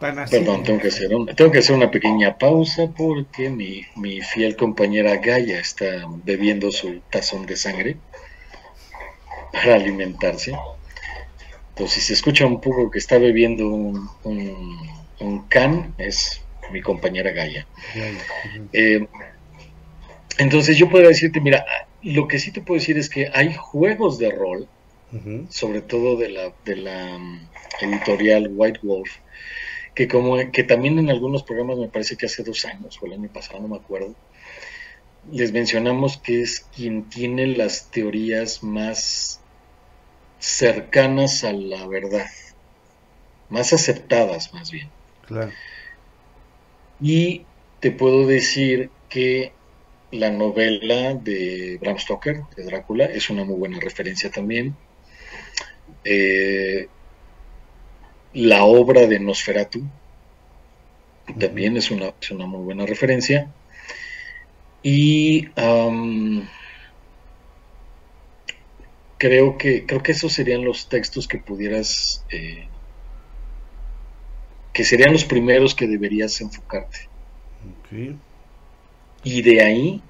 Perdón, 0.00 0.62
tengo 0.62 0.80
que, 0.80 0.88
hacer 0.88 1.10
tengo 1.36 1.50
que 1.50 1.58
hacer 1.58 1.76
una 1.76 1.90
pequeña 1.90 2.38
pausa 2.38 2.90
porque 2.96 3.50
mi, 3.50 3.84
mi, 3.96 4.22
fiel 4.22 4.56
compañera 4.56 5.16
Gaia 5.16 5.60
está 5.60 6.06
bebiendo 6.24 6.72
su 6.72 7.00
tazón 7.10 7.44
de 7.44 7.56
sangre 7.56 7.98
para 9.52 9.74
alimentarse. 9.74 10.56
Entonces, 11.70 11.94
si 11.94 12.00
se 12.00 12.14
escucha 12.14 12.46
un 12.46 12.62
poco 12.62 12.90
que 12.90 12.98
está 12.98 13.18
bebiendo 13.18 13.68
un, 13.68 14.08
un, 14.24 15.48
can, 15.48 15.94
es 15.98 16.40
mi 16.72 16.80
compañera 16.80 17.32
Gaia. 17.32 17.66
Eh, 18.72 19.06
entonces, 20.38 20.78
yo 20.78 20.88
puedo 20.88 21.06
decirte, 21.08 21.40
mira, 21.40 21.66
lo 22.02 22.26
que 22.26 22.38
sí 22.38 22.52
te 22.52 22.62
puedo 22.62 22.80
decir 22.80 22.96
es 22.96 23.10
que 23.10 23.30
hay 23.34 23.54
juegos 23.54 24.18
de 24.18 24.30
rol, 24.30 24.68
sobre 25.50 25.82
todo 25.82 26.16
de 26.16 26.30
la, 26.30 26.52
de 26.64 26.76
la 26.76 27.16
um, 27.16 27.40
editorial 27.80 28.48
White 28.54 28.80
Wolf, 28.82 29.10
que 29.94 30.08
como 30.08 30.36
que 30.52 30.64
también 30.64 30.98
en 30.98 31.10
algunos 31.10 31.42
programas 31.42 31.78
me 31.78 31.88
parece 31.88 32.16
que 32.16 32.26
hace 32.26 32.42
dos 32.42 32.64
años 32.64 32.98
o 33.00 33.06
el 33.06 33.14
año 33.14 33.28
pasado, 33.32 33.60
no 33.60 33.68
me 33.68 33.76
acuerdo, 33.76 34.14
les 35.30 35.52
mencionamos 35.52 36.16
que 36.18 36.42
es 36.42 36.60
quien 36.74 37.08
tiene 37.08 37.46
las 37.46 37.90
teorías 37.90 38.62
más 38.62 39.40
cercanas 40.38 41.44
a 41.44 41.52
la 41.52 41.86
verdad, 41.86 42.26
más 43.48 43.72
aceptadas 43.72 44.54
más 44.54 44.70
bien. 44.70 44.88
Claro. 45.26 45.52
Y 47.00 47.44
te 47.80 47.90
puedo 47.90 48.26
decir 48.26 48.90
que 49.08 49.52
la 50.10 50.30
novela 50.30 51.14
de 51.14 51.78
Bram 51.80 51.98
Stoker, 51.98 52.42
de 52.56 52.64
Drácula, 52.64 53.06
es 53.06 53.30
una 53.30 53.44
muy 53.44 53.56
buena 53.56 53.78
referencia 53.80 54.30
también. 54.30 54.74
Eh, 56.04 56.88
la 58.32 58.64
obra 58.64 59.06
de 59.06 59.18
Nosferatu 59.18 59.82
también 61.38 61.76
es 61.76 61.90
una, 61.90 62.12
una 62.30 62.46
muy 62.46 62.62
buena 62.62 62.86
referencia. 62.86 63.52
Y 64.82 65.48
creo 69.18 69.58
que 69.58 69.84
creo 69.84 70.02
que 70.02 70.12
esos 70.12 70.32
serían 70.32 70.64
los 70.64 70.88
textos 70.88 71.28
que 71.28 71.38
pudieras 71.38 72.24
eh, 72.30 72.66
que 74.72 74.84
serían 74.84 75.12
los 75.12 75.24
primeros 75.24 75.74
que 75.74 75.86
deberías 75.86 76.40
enfocarte. 76.40 77.08
Y 79.22 79.42
de 79.42 79.62
ahí 79.62 80.02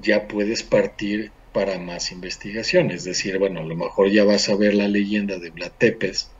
ya 0.00 0.26
puedes 0.26 0.62
partir 0.62 1.30
para 1.52 1.78
más 1.78 2.12
investigación. 2.12 2.90
Es 2.90 3.04
decir, 3.04 3.38
bueno, 3.38 3.60
a 3.60 3.64
lo 3.64 3.76
mejor 3.76 4.10
ya 4.10 4.24
vas 4.24 4.48
a 4.48 4.56
ver 4.56 4.74
la 4.74 4.88
leyenda 4.88 5.38
de 5.38 5.50
Vlad 5.50 5.72
Tepes 5.76 6.31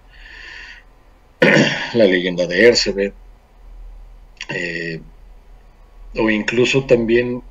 la 1.94 2.04
leyenda 2.04 2.46
de 2.46 2.68
Ercebet, 2.68 3.14
eh, 4.48 5.00
o 6.16 6.30
incluso 6.30 6.84
también 6.84 7.42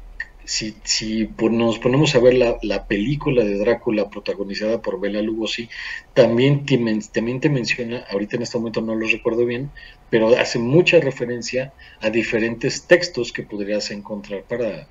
si, 0.43 0.75
si 0.83 1.29
nos 1.39 1.79
ponemos 1.79 2.15
a 2.15 2.19
ver 2.19 2.33
la, 2.33 2.87
película 2.87 3.43
de 3.43 3.57
Drácula 3.57 4.09
protagonizada 4.09 4.81
por 4.81 4.99
Bela 4.99 5.21
Lugosi, 5.21 5.69
también 6.13 6.65
te, 6.65 6.77
también 7.13 7.39
menciona, 7.51 8.05
ahorita 8.09 8.35
en 8.35 8.41
este 8.41 8.57
momento 8.57 8.81
no 8.81 8.95
lo 8.95 9.07
recuerdo 9.07 9.45
bien, 9.45 9.71
pero 10.09 10.27
hace 10.37 10.59
mucha 10.59 10.99
referencia 10.99 11.73
a 12.01 12.09
diferentes 12.09 12.85
textos 12.85 13.31
que 13.31 13.43
podrías 13.43 13.91
encontrar 13.91 14.43
para, 14.43 14.87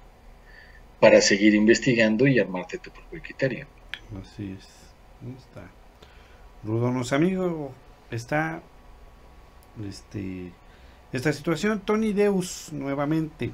para 0.99 1.21
seguir 1.21 1.55
investigando 1.55 2.27
y 2.27 2.39
armarte 2.39 2.79
tu 2.79 2.91
propio 2.91 3.21
criterio. 3.23 3.67
Así 4.21 4.57
es. 4.59 4.67
Está. 5.37 5.71
Rudonos 6.65 7.13
amigo, 7.13 7.73
está 8.11 8.63
este, 9.89 10.53
esta 11.13 11.33
situación. 11.33 11.81
Tony 11.81 12.13
Deus, 12.13 12.69
nuevamente. 12.73 13.51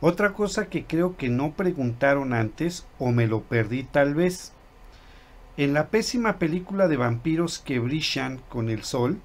Otra 0.00 0.32
cosa 0.32 0.66
que 0.66 0.84
creo 0.84 1.16
que 1.16 1.28
no 1.28 1.52
preguntaron 1.52 2.32
antes, 2.32 2.86
o 2.98 3.10
me 3.10 3.26
lo 3.26 3.42
perdí 3.42 3.84
tal 3.84 4.14
vez. 4.14 4.52
En 5.56 5.72
la 5.72 5.88
pésima 5.88 6.38
película 6.38 6.88
de 6.88 6.96
vampiros 6.96 7.58
que 7.58 7.78
brillan 7.78 8.38
con 8.48 8.68
el 8.68 8.82
sol. 8.82 9.20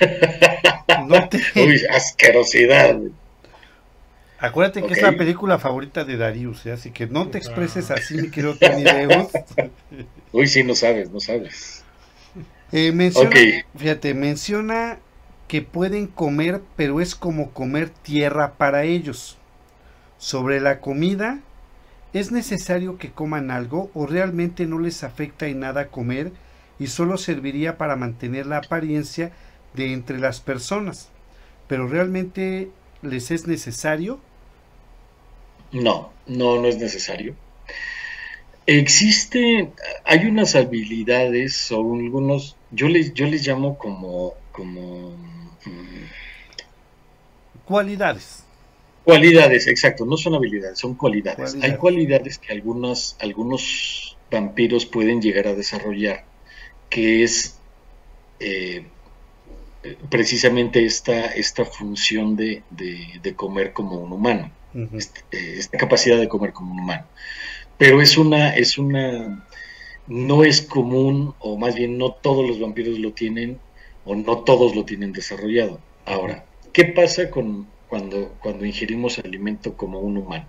no 1.06 1.28
te... 1.28 1.40
Uy, 1.56 1.80
asquerosidad. 1.90 2.98
Acuérdate 4.40 4.84
que 4.84 4.92
es 4.92 5.02
la 5.02 5.16
película 5.16 5.58
favorita 5.58 6.04
de 6.04 6.16
Darius, 6.16 6.64
¿eh? 6.66 6.72
así 6.72 6.92
que 6.92 7.08
no 7.08 7.28
te 7.28 7.38
expreses 7.38 7.90
así, 7.90 8.14
mi 8.14 8.30
querido 8.30 8.54
Tony 8.56 8.84
Deus. 8.84 9.28
Uy, 10.32 10.46
sí, 10.46 10.62
no 10.62 10.76
sabes, 10.76 11.10
no 11.10 11.18
sabes. 11.18 11.77
Eh, 12.72 12.92
menciona, 12.92 13.30
Fíjate, 13.76 14.14
menciona 14.14 14.98
que 15.46 15.62
pueden 15.62 16.06
comer, 16.06 16.60
pero 16.76 17.00
es 17.00 17.14
como 17.14 17.50
comer 17.52 17.88
tierra 17.88 18.54
para 18.58 18.84
ellos. 18.84 19.38
Sobre 20.18 20.60
la 20.60 20.80
comida, 20.80 21.40
¿es 22.12 22.30
necesario 22.30 22.98
que 22.98 23.10
coman 23.10 23.50
algo 23.50 23.90
o 23.94 24.06
realmente 24.06 24.66
no 24.66 24.78
les 24.78 25.04
afecta 25.04 25.46
en 25.46 25.60
nada 25.60 25.88
comer 25.88 26.32
y 26.78 26.88
solo 26.88 27.16
serviría 27.16 27.78
para 27.78 27.96
mantener 27.96 28.46
la 28.46 28.58
apariencia 28.58 29.32
de 29.74 29.92
entre 29.92 30.18
las 30.18 30.40
personas? 30.40 31.08
Pero 31.66 31.88
realmente 31.88 32.70
les 33.02 33.30
es 33.30 33.46
necesario? 33.46 34.20
No, 35.72 36.10
no, 36.26 36.60
no 36.60 36.66
es 36.66 36.78
necesario. 36.78 37.34
Existe, 38.70 39.70
hay 40.04 40.26
unas 40.26 40.54
habilidades 40.54 41.72
o 41.72 41.78
algunos, 41.94 42.54
yo 42.70 42.86
les, 42.88 43.14
yo 43.14 43.24
les 43.24 43.46
llamo 43.46 43.78
como, 43.78 44.34
como 44.52 45.16
Cualidades. 47.64 48.44
Cualidades, 49.04 49.68
exacto, 49.68 50.04
no 50.04 50.18
son 50.18 50.34
habilidades, 50.34 50.78
son 50.78 50.96
cualidades. 50.96 51.56
Hay 51.62 51.76
cualidades 51.76 52.36
que 52.36 52.52
algunos, 52.52 53.16
algunos 53.20 54.18
vampiros 54.30 54.84
pueden 54.84 55.22
llegar 55.22 55.46
a 55.46 55.54
desarrollar, 55.54 56.26
que 56.90 57.24
es 57.24 57.58
eh, 58.38 58.84
precisamente 60.10 60.84
esta, 60.84 61.26
esta 61.28 61.64
función 61.64 62.36
de, 62.36 62.62
comer 63.34 63.72
como 63.72 63.96
un 63.96 64.12
humano, 64.12 64.52
este, 64.92 65.20
eh, 65.32 65.54
esta 65.56 65.78
capacidad 65.78 66.18
de 66.18 66.28
comer 66.28 66.52
como 66.52 66.72
un 66.72 66.80
humano. 66.80 67.06
Pero 67.78 68.02
es 68.02 68.18
una, 68.18 68.54
es 68.54 68.76
una, 68.76 69.46
no 70.06 70.44
es 70.44 70.62
común, 70.62 71.34
o 71.38 71.56
más 71.56 71.74
bien 71.74 71.96
no 71.96 72.12
todos 72.12 72.46
los 72.46 72.60
vampiros 72.60 72.98
lo 72.98 73.12
tienen, 73.12 73.58
o 74.04 74.14
no 74.14 74.38
todos 74.38 74.74
lo 74.74 74.84
tienen 74.84 75.12
desarrollado. 75.12 75.80
Ahora, 76.04 76.44
¿Qué 76.78 76.84
pasa 76.84 77.28
con, 77.28 77.66
cuando, 77.88 78.36
cuando 78.40 78.64
ingerimos 78.64 79.18
alimento 79.18 79.76
como 79.76 79.98
un 79.98 80.18
humano? 80.18 80.46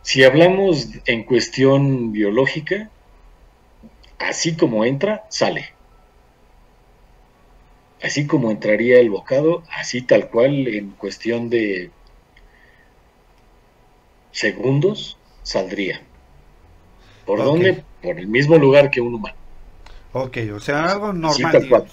Si 0.00 0.24
hablamos 0.24 0.88
en 1.04 1.24
cuestión 1.24 2.12
biológica, 2.12 2.90
así 4.18 4.56
como 4.56 4.86
entra, 4.86 5.26
sale. 5.28 5.74
Así 8.02 8.26
como 8.26 8.50
entraría 8.50 9.00
el 9.00 9.10
bocado, 9.10 9.64
así 9.70 10.00
tal 10.00 10.30
cual 10.30 10.66
en 10.66 10.92
cuestión 10.92 11.50
de 11.50 11.90
segundos 14.30 15.18
saldría. 15.42 16.02
¿Por 17.26 17.42
dónde? 17.42 17.84
Por 18.02 18.18
el 18.18 18.26
mismo 18.26 18.56
lugar 18.56 18.90
que 18.90 19.00
un 19.00 19.14
humano. 19.14 19.36
Ok, 20.12 20.38
o 20.54 20.60
sea, 20.60 20.84
algo 20.84 21.12
normal. 21.12 21.86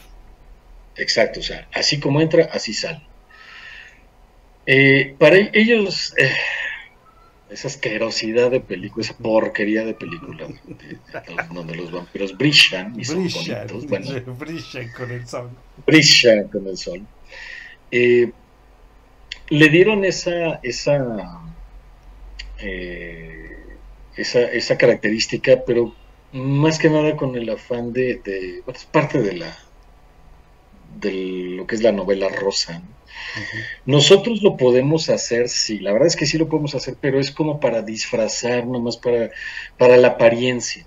Exacto, 0.98 1.40
o 1.40 1.44
sea, 1.44 1.68
así 1.74 2.00
como 2.00 2.20
entra, 2.20 2.50
así 2.52 2.74
sale. 2.74 3.02
Eh, 4.66 5.16
para 5.18 5.38
ellos, 5.54 6.14
eh, 6.18 6.32
esa 7.50 7.68
asquerosidad 7.70 8.52
de 8.52 8.60
película, 8.60 9.06
esa 9.06 9.18
porquería 9.18 9.86
de 9.86 9.94
película, 9.94 10.48
donde 11.52 11.76
los 11.76 11.92
vampiros 11.92 12.38
brillan 12.38 13.00
y 13.00 13.06
son 13.06 13.28
bonitos, 13.28 13.86
bueno, 13.88 14.36
brillan 14.36 14.92
con 14.92 15.12
el 15.12 15.28
sol. 15.28 15.50
Brillan 15.88 16.48
con 16.50 16.68
el 16.68 16.78
sol. 16.78 17.08
Eh, 17.92 18.32
le 19.50 19.70
dieron 19.70 20.06
esa, 20.06 20.60
esa, 20.62 21.42
esa, 22.62 24.42
esa 24.42 24.78
característica, 24.78 25.64
pero 25.66 25.96
más 26.32 26.78
que 26.78 26.90
nada 26.90 27.16
con 27.16 27.36
el 27.36 27.50
afán 27.50 27.94
de, 27.94 28.22
de 28.24 28.62
bueno, 28.66 28.78
es 28.80 28.86
parte 28.86 29.22
de 29.22 29.34
la 29.34 29.58
de 31.00 31.12
lo 31.56 31.68
que 31.68 31.76
es 31.76 31.84
la 31.84 31.92
novela 31.92 32.30
rosa. 32.30 32.82
Nosotros 33.86 34.42
lo 34.42 34.58
podemos 34.58 35.10
hacer, 35.10 35.50
sí, 35.50 35.80
la 35.80 35.92
verdad 35.92 36.08
es 36.08 36.16
que 36.16 36.26
sí 36.26 36.38
lo 36.38 36.50
podemos 36.50 36.76
hacer, 36.76 36.96
pero 37.00 37.20
es 37.20 37.32
como 37.32 37.60
para 37.60 37.82
disfrazar, 37.82 38.66
nomás 38.66 38.98
para, 38.98 39.30
para 39.78 39.98
la 39.98 40.10
apariencia. 40.10 40.86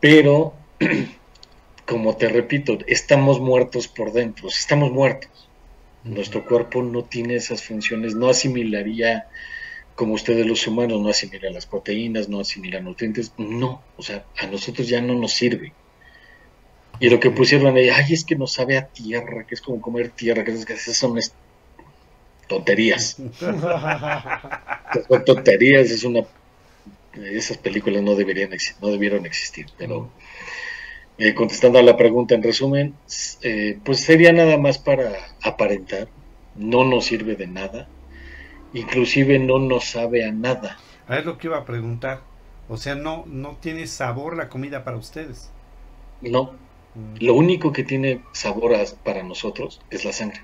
Pero, 0.00 0.54
como 1.86 2.16
te 2.16 2.28
repito, 2.28 2.78
estamos 2.86 3.40
muertos 3.40 3.88
por 3.88 4.12
dentro, 4.12 4.48
estamos 4.48 4.90
muertos. 4.90 5.48
Nuestro 6.04 6.44
cuerpo 6.44 6.82
no 6.82 7.04
tiene 7.04 7.36
esas 7.36 7.62
funciones, 7.62 8.14
no 8.14 8.28
asimilaría 8.28 9.28
como 9.96 10.14
ustedes 10.14 10.46
los 10.46 10.66
humanos, 10.66 11.00
no 11.00 11.08
asimila 11.08 11.50
las 11.50 11.66
proteínas, 11.66 12.28
no 12.28 12.40
asimila 12.40 12.80
nutrientes, 12.80 13.32
no, 13.38 13.82
o 13.96 14.02
sea, 14.02 14.24
a 14.38 14.46
nosotros 14.46 14.88
ya 14.88 15.00
no 15.00 15.14
nos 15.14 15.32
sirve. 15.32 15.72
Y 17.00 17.10
lo 17.10 17.18
que 17.18 17.30
pusieron 17.30 17.76
ahí, 17.76 17.88
ay, 17.88 18.12
es 18.12 18.24
que 18.24 18.36
no 18.36 18.46
sabe 18.46 18.78
a 18.78 18.86
tierra, 18.86 19.46
que 19.46 19.54
es 19.54 19.60
como 19.60 19.80
comer 19.80 20.10
tierra, 20.10 20.44
que, 20.44 20.52
esas 20.52 20.96
son 20.96 21.18
tonterías. 22.46 23.16
son 25.08 25.24
tonterías, 25.24 25.90
es 25.90 26.04
una 26.04 26.22
esas 27.24 27.58
películas 27.58 28.02
no 28.02 28.14
deberían 28.14 28.50
no 28.82 28.88
debieron 28.88 29.26
existir, 29.26 29.66
pero 29.78 30.10
eh, 31.18 31.34
contestando 31.34 31.78
a 31.78 31.82
la 31.82 31.96
pregunta 31.96 32.34
en 32.34 32.42
resumen, 32.42 32.94
eh, 33.42 33.78
pues 33.84 34.00
sería 34.00 34.32
nada 34.32 34.58
más 34.58 34.78
para 34.78 35.12
aparentar, 35.42 36.08
no 36.54 36.84
nos 36.84 37.06
sirve 37.06 37.36
de 37.36 37.46
nada, 37.46 37.88
inclusive 38.76 39.38
no 39.38 39.58
nos 39.58 39.84
sabe 39.84 40.24
a 40.24 40.32
nada. 40.32 40.78
A 41.08 41.16
ver 41.16 41.26
lo 41.26 41.38
que 41.38 41.46
iba 41.46 41.58
a 41.58 41.64
preguntar, 41.64 42.20
o 42.68 42.76
sea, 42.76 42.94
no, 42.94 43.24
no 43.26 43.56
tiene 43.60 43.86
sabor 43.86 44.36
la 44.36 44.48
comida 44.48 44.84
para 44.84 44.96
ustedes. 44.96 45.50
No, 46.20 46.52
lo 47.20 47.34
único 47.34 47.72
que 47.72 47.84
tiene 47.84 48.22
sabor 48.32 48.72
para 49.04 49.22
nosotros 49.22 49.80
es 49.90 50.04
la 50.04 50.12
sangre, 50.12 50.40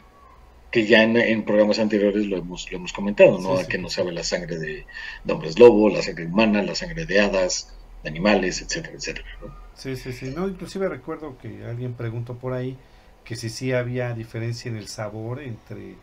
que 0.71 0.87
ya 0.87 1.03
en, 1.03 1.45
programas 1.45 1.79
anteriores 1.79 2.27
lo 2.27 2.37
hemos, 2.37 2.71
lo 2.71 2.79
hemos 2.79 2.93
comentado, 2.93 3.39
¿no? 3.39 3.57
Que 3.67 3.79
no 3.79 3.89
sabe 3.89 4.13
la 4.13 4.25
sangre 4.25 4.59
de, 4.59 4.87
hombres 5.29 5.59
lobo, 5.59 5.89
la 5.89 6.03
sangre 6.03 6.27
humana, 6.27 6.63
la 6.63 6.75
sangre 6.75 7.07
de 7.07 7.21
hadas, 7.21 7.75
de 8.03 8.11
animales, 8.11 8.61
etcétera, 8.63 8.95
etcétera. 8.95 9.27
Sí, 9.75 9.97
sí, 9.97 10.13
sí. 10.13 10.33
No, 10.35 10.49
inclusive 10.49 10.89
recuerdo 10.89 11.39
que 11.39 11.65
alguien 11.65 11.95
preguntó 11.95 12.37
por 12.37 12.53
ahí 12.53 12.77
que 13.25 13.37
si 13.37 13.49
sí 13.49 13.73
había 13.73 14.13
diferencia 14.15 14.71
en 14.71 14.77
el 14.77 14.89
sabor 14.89 15.41
entre 15.41 15.97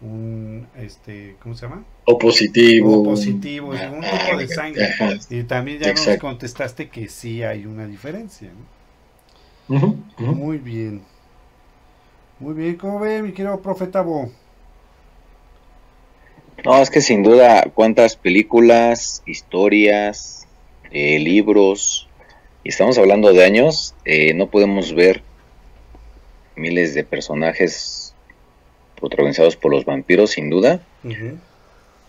un 0.00 0.66
este 0.76 1.36
¿cómo 1.42 1.54
se 1.54 1.66
llama? 1.66 1.84
O 2.04 2.18
positivo. 2.18 3.00
O 3.00 3.04
positivo, 3.04 3.70
un 3.70 4.00
tipo 4.00 4.36
de 4.36 4.48
sangre. 4.48 4.88
y 5.30 5.42
también 5.44 5.80
ya 5.80 5.92
nos 5.92 6.18
contestaste 6.18 6.88
que 6.88 7.08
sí 7.08 7.42
hay 7.42 7.66
una 7.66 7.86
diferencia, 7.86 8.50
¿no? 9.68 9.96
Muy 10.18 10.58
bien. 10.58 11.02
Muy 12.40 12.54
bien, 12.54 12.76
¿cómo 12.76 13.00
ve 13.00 13.20
mi 13.20 13.32
querido 13.32 13.60
profeta 13.60 14.00
Bo? 14.00 14.30
No, 16.64 16.80
es 16.80 16.88
que 16.90 17.00
sin 17.00 17.22
duda, 17.22 17.64
cuántas 17.74 18.16
películas, 18.16 19.22
historias, 19.26 20.46
eh, 20.90 21.18
libros, 21.18 22.08
y 22.62 22.68
estamos 22.68 22.96
hablando 22.98 23.32
de 23.32 23.44
años, 23.44 23.94
eh, 24.04 24.34
no 24.34 24.48
podemos 24.48 24.94
ver 24.94 25.22
miles 26.56 26.94
de 26.94 27.04
personajes 27.04 27.97
protagonizados 28.98 29.56
por 29.56 29.72
los 29.72 29.84
vampiros, 29.84 30.32
sin 30.32 30.50
duda. 30.50 30.80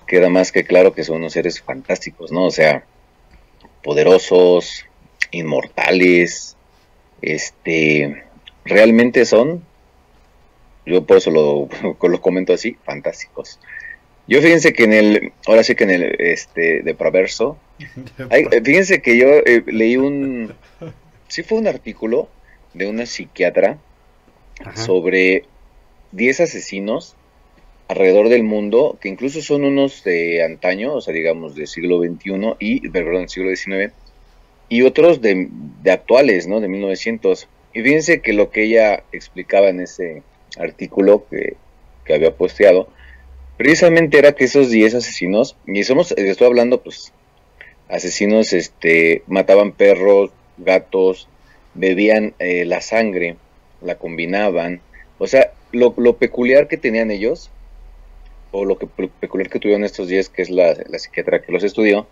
Queda 0.07 0.29
más 0.29 0.51
que 0.51 0.63
claro 0.63 0.93
que 0.93 1.03
son 1.03 1.17
unos 1.17 1.33
seres 1.33 1.61
fantásticos, 1.61 2.31
¿no? 2.31 2.45
O 2.45 2.51
sea, 2.51 2.83
poderosos, 3.83 4.85
inmortales, 5.31 6.55
este, 7.21 8.23
realmente 8.65 9.25
son, 9.25 9.63
yo 10.85 11.03
por 11.05 11.17
eso 11.17 11.31
lo, 11.31 11.69
lo 12.01 12.21
comento 12.21 12.53
así, 12.53 12.77
fantásticos. 12.83 13.59
Yo 14.27 14.41
fíjense 14.41 14.73
que 14.73 14.83
en 14.83 14.93
el, 14.93 15.33
ahora 15.47 15.63
sí 15.63 15.73
que 15.73 15.85
en 15.85 15.89
el, 15.89 16.15
este, 16.19 16.83
de 16.83 16.93
Proverso, 16.93 17.57
fíjense 18.63 19.01
que 19.01 19.17
yo 19.17 19.27
eh, 19.27 19.63
leí 19.65 19.97
un, 19.97 20.53
sí 21.27 21.41
fue 21.41 21.57
un 21.57 21.67
artículo 21.67 22.29
de 22.75 22.87
una 22.87 23.07
psiquiatra 23.07 23.79
sobre 24.75 25.45
10 26.11 26.41
asesinos 26.41 27.15
alrededor 27.87 28.29
del 28.29 28.43
mundo, 28.43 28.97
que 29.01 29.09
incluso 29.09 29.41
son 29.41 29.63
unos 29.63 30.03
de 30.03 30.43
antaño, 30.43 30.93
o 30.93 31.01
sea, 31.01 31.13
digamos, 31.13 31.55
del 31.55 31.67
siglo 31.67 31.99
XXI 31.99 32.55
y, 32.59 32.87
perdón, 32.89 33.21
del 33.21 33.29
siglo 33.29 33.55
XIX, 33.55 33.93
y 34.69 34.83
otros 34.83 35.21
de, 35.21 35.49
actuales, 35.91 36.47
¿no? 36.47 36.59
De 36.61 36.67
1900. 36.67 37.47
Y 37.73 37.81
fíjense 37.81 38.21
que 38.21 38.33
lo 38.33 38.51
que 38.51 38.63
ella 38.63 39.03
explicaba 39.11 39.69
en 39.69 39.81
ese 39.81 40.21
artículo 40.57 41.25
que, 41.29 41.57
había 42.11 42.35
posteado 42.35 42.89
precisamente 43.55 44.17
era 44.17 44.31
que 44.31 44.45
esos 44.45 44.71
10 44.71 44.95
asesinos, 44.95 45.55
y 45.67 45.83
somos, 45.83 46.11
estoy 46.13 46.47
hablando 46.47 46.81
pues, 46.81 47.13
asesinos, 47.87 48.53
este, 48.53 49.21
mataban 49.27 49.73
perros, 49.73 50.31
gatos, 50.57 51.27
bebían 51.75 52.33
eh, 52.39 52.65
la 52.65 52.81
sangre, 52.81 53.35
la 53.81 53.95
combinaban, 53.95 54.81
o 55.19 55.27
sea, 55.27 55.51
lo, 55.71 56.17
peculiar 56.17 56.67
que 56.67 56.77
tenían 56.77 57.11
ellos, 57.11 57.51
o 58.51 58.65
lo, 58.65 58.77
que, 58.77 58.87
peculiar 58.87 59.49
que 59.49 59.59
tuvieron 59.59 59.83
estos 59.83 60.07
10, 60.07 60.29
que 60.29 60.41
es 60.41 60.49
la, 60.49 60.75
la 60.87 60.99
psiquiatra 60.99 61.41
que 61.41 61.51
los 61.51 61.63
estudió, 61.63 62.07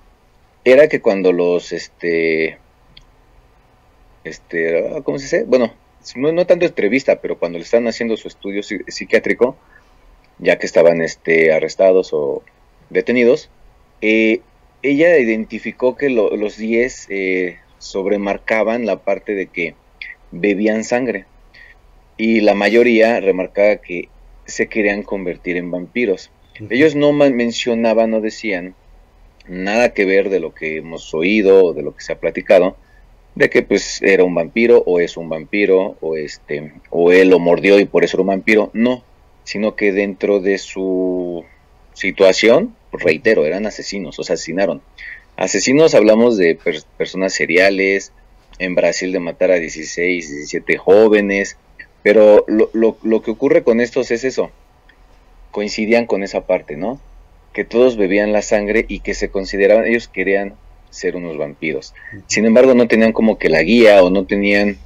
era 0.63 0.87
que 0.87 1.01
cuando 1.01 1.31
los, 1.31 1.71
este, 1.71 2.57
este, 4.23 5.01
¿cómo 5.03 5.17
se 5.17 5.25
dice? 5.25 5.43
Bueno, 5.45 5.73
no, 6.15 6.31
no 6.31 6.45
tanto 6.45 6.65
entrevista, 6.65 7.21
pero 7.21 7.37
cuando 7.37 7.57
le 7.57 7.63
están 7.63 7.87
haciendo 7.87 8.17
su 8.17 8.27
estudio 8.27 8.61
psiquiátrico, 8.63 9.55
ya 10.39 10.59
que 10.59 10.65
estaban 10.65 11.01
este, 11.01 11.53
arrestados 11.53 12.11
o 12.13 12.43
detenidos, 12.89 13.49
eh, 14.01 14.41
ella 14.83 15.17
identificó 15.17 15.95
que 15.95 16.09
los 16.09 16.57
10 16.57 17.07
eh, 17.09 17.59
sobremarcaban 17.79 18.85
la 18.85 18.97
parte 18.99 19.33
de 19.33 19.47
que 19.47 19.75
bebían 20.31 20.83
sangre 20.83 21.25
y 22.17 22.41
la 22.41 22.53
mayoría 22.53 23.19
remarcaba 23.19 23.77
que 23.77 24.09
se 24.45 24.67
querían 24.67 25.03
convertir 25.03 25.57
en 25.57 25.71
vampiros. 25.71 26.31
Ellos 26.69 26.95
no 26.95 27.13
mencionaban 27.13 28.13
o 28.13 28.21
decían 28.21 28.75
nada 29.47 29.93
que 29.93 30.05
ver 30.05 30.29
de 30.29 30.39
lo 30.39 30.53
que 30.53 30.77
hemos 30.77 31.13
oído 31.13 31.65
o 31.65 31.73
de 31.73 31.83
lo 31.83 31.95
que 31.95 32.03
se 32.03 32.13
ha 32.13 32.19
platicado, 32.19 32.75
de 33.35 33.49
que 33.49 33.61
pues 33.61 34.01
era 34.01 34.23
un 34.23 34.33
vampiro 34.33 34.83
o 34.85 34.99
es 34.99 35.15
un 35.15 35.29
vampiro 35.29 35.95
o 36.01 36.15
este 36.15 36.73
o 36.89 37.11
él 37.11 37.29
lo 37.29 37.39
mordió 37.39 37.79
y 37.79 37.85
por 37.85 38.03
eso 38.03 38.17
era 38.17 38.21
un 38.21 38.27
vampiro, 38.27 38.71
no, 38.73 39.03
sino 39.43 39.75
que 39.75 39.93
dentro 39.93 40.39
de 40.39 40.57
su 40.57 41.45
situación, 41.93 42.75
reitero, 42.91 43.45
eran 43.45 43.65
asesinos, 43.65 44.17
o 44.19 44.23
sea, 44.23 44.33
asesinaron. 44.33 44.81
Asesinos 45.35 45.93
hablamos 45.93 46.35
de 46.37 46.57
personas 46.97 47.33
seriales, 47.33 48.11
en 48.59 48.75
Brasil 48.75 49.11
de 49.11 49.19
matar 49.19 49.51
a 49.51 49.55
16, 49.55 50.29
17 50.29 50.77
jóvenes, 50.77 51.57
pero 52.07 52.45
lo, 52.47 52.69
lo, 52.71 52.97
lo 53.03 53.21
que 53.21 53.31
ocurre 53.31 53.63
con 53.63 53.81
estos 53.81 54.11
es 54.11 54.23
eso, 54.23 54.49
coincidían 55.51 56.05
con 56.05 56.23
esa 56.23 56.47
parte, 56.47 56.77
¿no? 56.77 57.01
Que 57.51 57.65
todos 57.65 57.97
bebían 57.97 58.31
la 58.31 58.41
sangre 58.41 58.85
y 58.87 59.01
que 59.01 59.13
se 59.13 59.29
consideraban, 59.29 59.85
ellos 59.85 60.07
querían 60.07 60.53
ser 60.89 61.17
unos 61.17 61.37
vampiros. 61.37 61.93
Sin 62.27 62.45
embargo, 62.45 62.75
no 62.75 62.87
tenían 62.87 63.11
como 63.11 63.37
que 63.37 63.49
la 63.49 63.61
guía 63.61 64.01
o 64.01 64.09
no 64.09 64.25
tenían, 64.25 64.77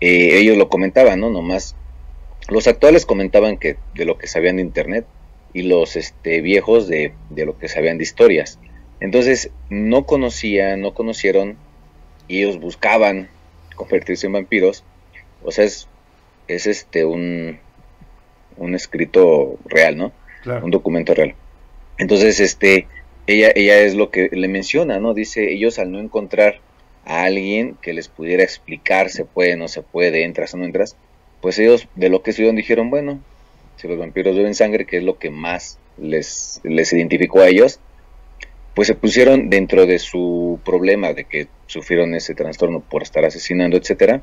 eh, 0.00 0.38
ellos 0.40 0.56
lo 0.56 0.68
comentaban, 0.68 1.20
¿no? 1.20 1.30
Nomás, 1.30 1.76
los 2.48 2.66
actuales 2.66 3.06
comentaban 3.06 3.56
que 3.56 3.76
de 3.94 4.04
lo 4.04 4.18
que 4.18 4.26
sabían 4.26 4.56
de 4.56 4.62
Internet 4.62 5.06
y 5.52 5.62
los 5.62 5.94
este, 5.94 6.40
viejos 6.40 6.88
de, 6.88 7.12
de 7.30 7.46
lo 7.46 7.56
que 7.56 7.68
sabían 7.68 7.98
de 7.98 8.02
historias. 8.02 8.58
Entonces, 8.98 9.52
no 9.70 10.06
conocían, 10.06 10.80
no 10.80 10.92
conocieron 10.92 11.56
y 12.26 12.42
ellos 12.42 12.58
buscaban 12.58 13.28
convertirse 13.76 14.26
en 14.26 14.32
vampiros. 14.32 14.82
O 15.44 15.52
sea, 15.52 15.66
es, 15.66 15.86
es 16.48 16.66
este 16.66 17.04
un, 17.04 17.58
un 18.56 18.74
escrito 18.74 19.58
real, 19.64 19.96
¿no? 19.96 20.12
Un 20.62 20.70
documento 20.70 21.14
real. 21.14 21.34
Entonces, 21.98 22.40
este, 22.40 22.86
ella, 23.26 23.50
ella 23.54 23.78
es 23.78 23.94
lo 23.94 24.10
que 24.10 24.28
le 24.30 24.48
menciona, 24.48 24.98
¿no? 24.98 25.14
Dice, 25.14 25.52
ellos 25.52 25.78
al 25.78 25.90
no 25.90 26.00
encontrar 26.00 26.60
a 27.04 27.24
alguien 27.24 27.76
que 27.80 27.92
les 27.92 28.08
pudiera 28.08 28.42
explicar 28.42 29.10
se 29.10 29.24
puede, 29.24 29.56
no 29.56 29.68
se 29.68 29.82
puede, 29.82 30.24
entras 30.24 30.54
o 30.54 30.56
no 30.56 30.64
entras, 30.64 30.96
pues 31.40 31.58
ellos 31.58 31.88
de 31.94 32.08
lo 32.08 32.22
que 32.22 32.30
estudiaron 32.30 32.56
dijeron, 32.56 32.90
bueno, 32.90 33.20
si 33.76 33.88
los 33.88 33.98
vampiros 33.98 34.36
beben 34.36 34.54
sangre, 34.54 34.86
que 34.86 34.98
es 34.98 35.02
lo 35.02 35.18
que 35.18 35.30
más 35.30 35.78
les, 35.98 36.60
les 36.64 36.92
identificó 36.92 37.40
a 37.40 37.48
ellos, 37.48 37.80
pues 38.74 38.88
se 38.88 38.94
pusieron 38.94 39.50
dentro 39.50 39.86
de 39.86 39.98
su 39.98 40.58
problema 40.64 41.12
de 41.12 41.24
que 41.24 41.48
sufrieron 41.66 42.14
ese 42.14 42.34
trastorno 42.34 42.80
por 42.80 43.02
estar 43.02 43.24
asesinando, 43.24 43.76
etcétera, 43.76 44.22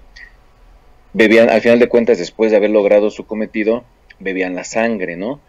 bebían, 1.13 1.49
al 1.49 1.61
final 1.61 1.79
de 1.79 1.89
cuentas, 1.89 2.17
después 2.17 2.51
de 2.51 2.57
haber 2.57 2.69
logrado 2.69 3.09
su 3.09 3.25
cometido, 3.25 3.83
bebían 4.19 4.55
la 4.55 4.63
sangre, 4.63 5.17
¿no? 5.17 5.41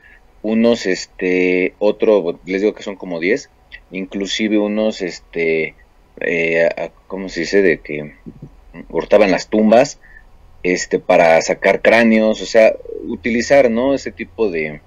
unos, 0.43 0.87
este, 0.87 1.75
otro, 1.79 2.39
les 2.45 2.61
digo 2.61 2.75
que 2.75 2.83
son 2.83 2.97
como 2.97 3.21
10, 3.21 3.49
inclusive 3.93 4.59
unos, 4.59 5.01
este, 5.01 5.75
eh, 6.21 6.69
¿cómo 7.07 7.29
se 7.29 7.41
dice? 7.41 7.63
De 7.63 7.79
que 7.79 8.15
cortaban 8.91 9.31
las 9.31 9.49
tumbas, 9.49 10.01
este, 10.63 10.99
para 10.99 11.41
sacar 11.43 11.81
cráneos, 11.81 12.43
o 12.43 12.47
sea, 12.47 12.75
utilizar, 13.07 13.71
¿no? 13.71 13.95
Ese 13.95 14.11
tipo 14.11 14.51
de 14.51 14.81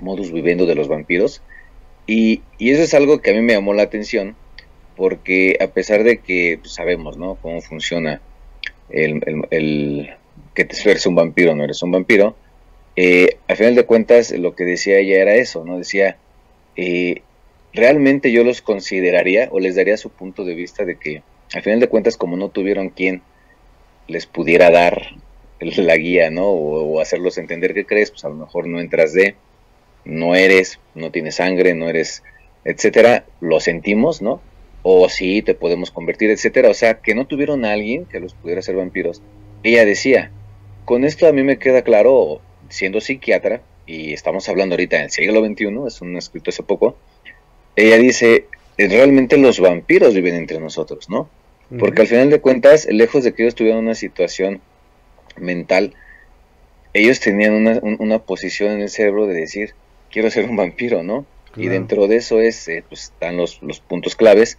modus 0.00 0.32
viviendo 0.32 0.66
de 0.66 0.74
los 0.74 0.88
vampiros. 0.88 1.42
Y, 2.06 2.42
y, 2.58 2.70
eso 2.70 2.82
es 2.82 2.94
algo 2.94 3.20
que 3.20 3.30
a 3.30 3.34
mí 3.34 3.42
me 3.42 3.52
llamó 3.52 3.74
la 3.74 3.82
atención, 3.82 4.34
porque 4.96 5.58
a 5.60 5.68
pesar 5.68 6.04
de 6.04 6.18
que 6.18 6.58
pues, 6.60 6.72
sabemos, 6.74 7.16
¿no? 7.16 7.36
Cómo 7.36 7.60
funciona 7.60 8.20
el, 8.90 9.22
el, 9.50 10.10
que 10.54 10.64
te 10.64 10.90
eres 10.90 11.06
un 11.06 11.14
vampiro 11.14 11.54
no 11.54 11.64
eres 11.64 11.82
un 11.82 11.92
vampiro, 11.92 12.36
eh, 12.96 13.38
al 13.46 13.56
final 13.56 13.74
de 13.74 13.84
cuentas 13.84 14.32
lo 14.32 14.54
que 14.54 14.64
decía 14.64 14.98
ella 14.98 15.22
era 15.22 15.34
eso, 15.36 15.64
¿no? 15.64 15.78
Decía, 15.78 16.16
eh, 16.76 17.22
realmente 17.72 18.32
yo 18.32 18.44
los 18.44 18.60
consideraría 18.60 19.48
o 19.52 19.60
les 19.60 19.76
daría 19.76 19.96
su 19.96 20.10
punto 20.10 20.44
de 20.44 20.54
vista 20.54 20.84
de 20.84 20.96
que 20.96 21.22
al 21.54 21.62
final 21.62 21.80
de 21.80 21.88
cuentas 21.88 22.16
como 22.16 22.36
no 22.36 22.48
tuvieron 22.48 22.88
quien 22.88 23.22
les 24.08 24.26
pudiera 24.26 24.70
dar 24.70 25.16
la 25.60 25.96
guía, 25.96 26.30
¿no? 26.30 26.46
O, 26.48 27.00
hacerlos 27.00 27.38
entender 27.38 27.74
que 27.74 27.86
crees, 27.86 28.10
pues 28.10 28.24
a 28.24 28.28
lo 28.28 28.34
mejor 28.34 28.66
no 28.66 28.80
entras 28.80 29.12
de, 29.12 29.36
no 30.04 30.34
eres, 30.34 30.80
no 30.94 31.10
tienes 31.10 31.36
sangre, 31.36 31.74
no 31.74 31.88
eres, 31.88 32.22
etcétera, 32.64 33.24
lo 33.40 33.60
sentimos, 33.60 34.22
¿no? 34.22 34.40
O 34.82 35.08
sí, 35.08 35.42
te 35.42 35.54
podemos 35.54 35.90
convertir, 35.90 36.30
etcétera. 36.30 36.70
O 36.70 36.74
sea, 36.74 37.00
que 37.00 37.14
no 37.14 37.26
tuvieron 37.26 37.64
a 37.64 37.72
alguien 37.72 38.04
que 38.06 38.20
los 38.20 38.34
pudiera 38.34 38.60
hacer 38.60 38.76
vampiros. 38.76 39.22
Ella 39.62 39.84
decía, 39.84 40.30
con 40.84 41.04
esto 41.04 41.26
a 41.26 41.32
mí 41.32 41.42
me 41.42 41.58
queda 41.58 41.82
claro, 41.82 42.40
siendo 42.68 43.00
psiquiatra, 43.00 43.62
y 43.86 44.12
estamos 44.12 44.48
hablando 44.48 44.74
ahorita 44.74 44.98
del 44.98 45.10
siglo 45.10 45.44
XXI, 45.44 45.86
es 45.86 46.00
un 46.00 46.16
escrito 46.16 46.50
hace 46.50 46.62
poco, 46.62 46.96
ella 47.74 47.96
dice, 47.96 48.46
realmente 48.76 49.38
los 49.38 49.60
vampiros 49.60 50.14
viven 50.14 50.34
entre 50.34 50.60
nosotros, 50.60 51.08
¿no? 51.08 51.28
Porque 51.78 52.02
al 52.02 52.08
final 52.08 52.30
de 52.30 52.40
cuentas, 52.40 52.86
lejos 52.90 53.24
de 53.24 53.34
que 53.34 53.42
ellos 53.42 53.54
tuvieran 53.54 53.80
una 53.80 53.94
situación 53.94 54.62
mental, 55.36 55.94
ellos 56.94 57.20
tenían 57.20 57.52
una, 57.52 57.80
una 57.82 58.18
posición 58.20 58.72
en 58.72 58.80
el 58.80 58.88
cerebro 58.88 59.26
de 59.26 59.34
decir, 59.34 59.74
quiero 60.10 60.30
ser 60.30 60.46
un 60.46 60.56
vampiro, 60.56 61.02
¿no? 61.02 61.26
Y 61.58 61.66
dentro 61.68 62.06
de 62.06 62.16
eso 62.16 62.40
es, 62.40 62.68
eh, 62.68 62.84
pues, 62.88 63.04
están 63.04 63.36
los, 63.36 63.60
los 63.62 63.80
puntos 63.80 64.14
claves, 64.14 64.58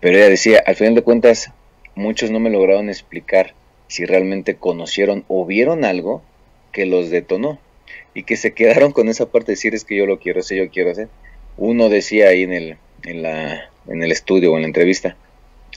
pero 0.00 0.16
ella 0.16 0.28
decía, 0.28 0.62
al 0.64 0.76
final 0.76 0.94
de 0.94 1.02
cuentas, 1.02 1.52
muchos 1.94 2.30
no 2.30 2.38
me 2.38 2.50
lograron 2.50 2.88
explicar 2.88 3.54
si 3.88 4.04
realmente 4.04 4.56
conocieron 4.56 5.24
o 5.28 5.44
vieron 5.44 5.84
algo 5.84 6.22
que 6.72 6.86
los 6.86 7.10
detonó 7.10 7.58
y 8.14 8.22
que 8.24 8.36
se 8.36 8.52
quedaron 8.52 8.92
con 8.92 9.08
esa 9.08 9.26
parte 9.26 9.48
de 9.48 9.56
decir 9.56 9.74
es 9.74 9.84
que 9.84 9.96
yo 9.96 10.06
lo 10.06 10.18
quiero 10.18 10.40
hacer, 10.40 10.58
yo 10.58 10.70
quiero 10.70 10.90
hacer. 10.90 11.08
Uno 11.56 11.88
decía 11.88 12.28
ahí 12.28 12.42
en 12.42 12.52
el, 12.52 12.76
en 13.04 13.22
la, 13.22 13.70
en 13.88 14.02
el 14.02 14.12
estudio 14.12 14.52
o 14.52 14.56
en 14.56 14.62
la 14.62 14.68
entrevista, 14.68 15.16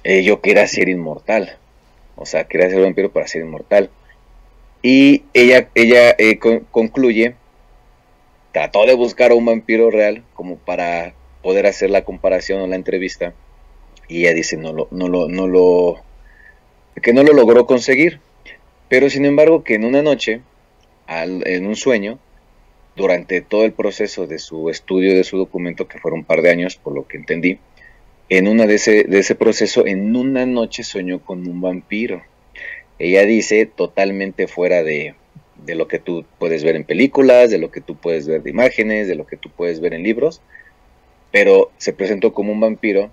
eh, 0.04 0.24
yo 0.24 0.42
quería 0.42 0.68
ser 0.68 0.90
inmortal, 0.90 1.58
o 2.16 2.26
sea, 2.26 2.46
quería 2.46 2.70
ser 2.70 2.82
vampiro 2.82 3.12
para 3.12 3.28
ser 3.28 3.42
inmortal. 3.42 3.90
Y 4.82 5.24
ella, 5.34 5.70
ella 5.76 6.16
eh, 6.18 6.40
concluye, 6.72 7.36
trató 8.52 8.86
de 8.86 8.94
buscar 8.94 9.32
a 9.32 9.36
un 9.36 9.46
vampiro 9.46 9.92
real 9.92 10.24
como 10.34 10.58
para 10.58 11.14
poder 11.42 11.66
hacer 11.66 11.90
la 11.90 12.04
comparación 12.04 12.62
o 12.62 12.68
la 12.68 12.76
entrevista, 12.76 13.34
y 14.08 14.22
ella 14.22 14.34
dice 14.34 14.58
no 14.58 14.74
lo, 14.74 14.88
no 14.92 15.08
lo, 15.08 15.30
no 15.30 15.48
lo, 15.48 16.04
que 17.02 17.14
no 17.14 17.24
lo 17.24 17.34
logró 17.34 17.66
conseguir, 17.66 18.20
pero 18.90 19.10
sin 19.10 19.26
embargo 19.26 19.64
que 19.64 19.76
en 19.76 19.86
una 19.86 20.02
noche 20.02 20.42
en 21.08 21.66
un 21.66 21.76
sueño 21.76 22.20
durante 22.96 23.42
todo 23.42 23.64
el 23.64 23.72
proceso 23.72 24.28
de 24.28 24.40
su 24.40 24.70
estudio 24.70 25.16
de 25.16 25.24
su 25.24 25.38
documento, 25.38 25.88
que 25.88 26.00
fueron 26.00 26.20
un 26.20 26.26
par 26.26 26.42
de 26.42 26.52
años, 26.52 26.76
por 26.76 26.94
lo 26.94 27.08
que 27.08 27.18
entendí, 27.18 27.60
en 28.28 28.48
una 28.48 28.68
de 28.68 28.76
ese, 28.76 29.06
de 29.06 29.20
ese 29.20 29.36
proceso, 29.36 29.88
en 29.88 30.16
una 30.16 30.46
noche 30.46 30.84
soñó 30.84 31.20
con 31.20 31.48
un 31.48 31.62
vampiro. 31.62 32.22
Ella 33.00 33.24
dice, 33.24 33.66
totalmente 33.66 34.48
fuera 34.48 34.84
de, 34.84 35.16
de 35.66 35.76
lo 35.76 35.88
que 35.88 36.00
tú 36.00 36.26
puedes 36.38 36.64
ver 36.64 36.76
en 36.76 36.84
películas, 36.84 37.52
de 37.52 37.58
lo 37.58 37.72
que 37.72 37.82
tú 37.82 37.96
puedes 37.96 38.28
ver 38.28 38.44
de 38.44 38.50
imágenes, 38.50 39.08
de 39.08 39.16
lo 39.16 39.26
que 39.26 39.38
tú 39.38 39.50
puedes 39.50 39.80
ver 39.80 39.94
en 39.94 40.04
libros, 40.04 40.42
pero 41.32 41.72
se 41.78 41.94
presentó 41.94 42.34
como 42.34 42.52
un 42.52 42.60
vampiro 42.60 43.10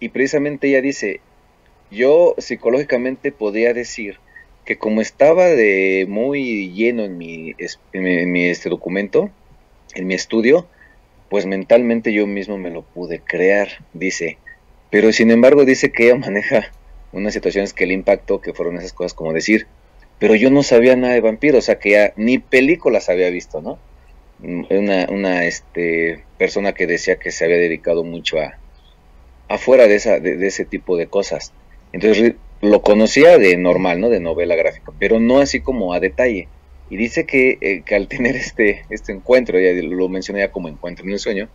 y 0.00 0.10
precisamente 0.10 0.68
ella 0.68 0.82
dice, 0.82 1.20
yo 1.90 2.34
psicológicamente 2.38 3.32
podía 3.32 3.72
decir 3.72 4.18
que 4.64 4.78
como 4.78 5.00
estaba 5.00 5.46
de 5.46 6.06
muy 6.08 6.72
lleno 6.72 7.04
en 7.04 7.18
mi, 7.18 7.54
en 7.92 8.32
mi 8.32 8.46
este 8.46 8.70
documento, 8.70 9.30
en 9.94 10.06
mi 10.06 10.14
estudio, 10.14 10.66
pues 11.28 11.46
mentalmente 11.46 12.12
yo 12.12 12.26
mismo 12.26 12.58
me 12.58 12.70
lo 12.70 12.82
pude 12.82 13.20
crear, 13.20 13.68
dice. 13.92 14.38
Pero 14.90 15.12
sin 15.12 15.30
embargo 15.30 15.64
dice 15.64 15.92
que 15.92 16.06
ella 16.06 16.16
maneja 16.18 16.72
unas 17.12 17.34
situaciones 17.34 17.72
que 17.72 17.86
le 17.86 17.94
impactó, 17.94 18.40
que 18.40 18.54
fueron 18.54 18.76
esas 18.78 18.92
cosas 18.92 19.14
como 19.14 19.32
decir, 19.32 19.66
pero 20.24 20.36
yo 20.36 20.48
no 20.48 20.62
sabía 20.62 20.96
nada 20.96 21.12
de 21.12 21.20
vampiros, 21.20 21.58
o 21.58 21.60
sea 21.60 21.78
que 21.78 21.90
ya 21.90 22.14
ni 22.16 22.38
películas 22.38 23.10
había 23.10 23.28
visto, 23.28 23.60
¿no? 23.60 23.78
una, 24.40 25.06
una 25.10 25.44
este, 25.44 26.24
persona 26.38 26.72
que 26.72 26.86
decía 26.86 27.16
que 27.16 27.30
se 27.30 27.44
había 27.44 27.58
dedicado 27.58 28.04
mucho 28.04 28.38
a 28.38 28.54
afuera 29.48 29.86
de, 29.86 29.96
esa, 29.96 30.20
de, 30.20 30.46
ese 30.46 30.64
tipo 30.64 30.96
de 30.96 31.08
cosas. 31.08 31.52
Entonces 31.92 32.36
lo 32.62 32.80
conocía 32.80 33.36
de 33.36 33.58
normal, 33.58 34.00
¿no? 34.00 34.08
De 34.08 34.18
novela 34.18 34.56
gráfica, 34.56 34.92
pero 34.98 35.20
no 35.20 35.40
así 35.40 35.60
como 35.60 35.92
a 35.92 36.00
detalle. 36.00 36.48
Y 36.88 36.96
dice 36.96 37.26
que, 37.26 37.58
eh, 37.60 37.82
que 37.84 37.94
al 37.94 38.08
tener 38.08 38.34
este, 38.34 38.86
este 38.88 39.12
encuentro, 39.12 39.60
ya 39.60 39.72
lo 39.74 40.08
mencioné 40.08 40.38
ya 40.38 40.52
como 40.52 40.70
encuentro 40.70 41.04
en 41.04 41.12
el 41.12 41.18
sueño, 41.18 41.50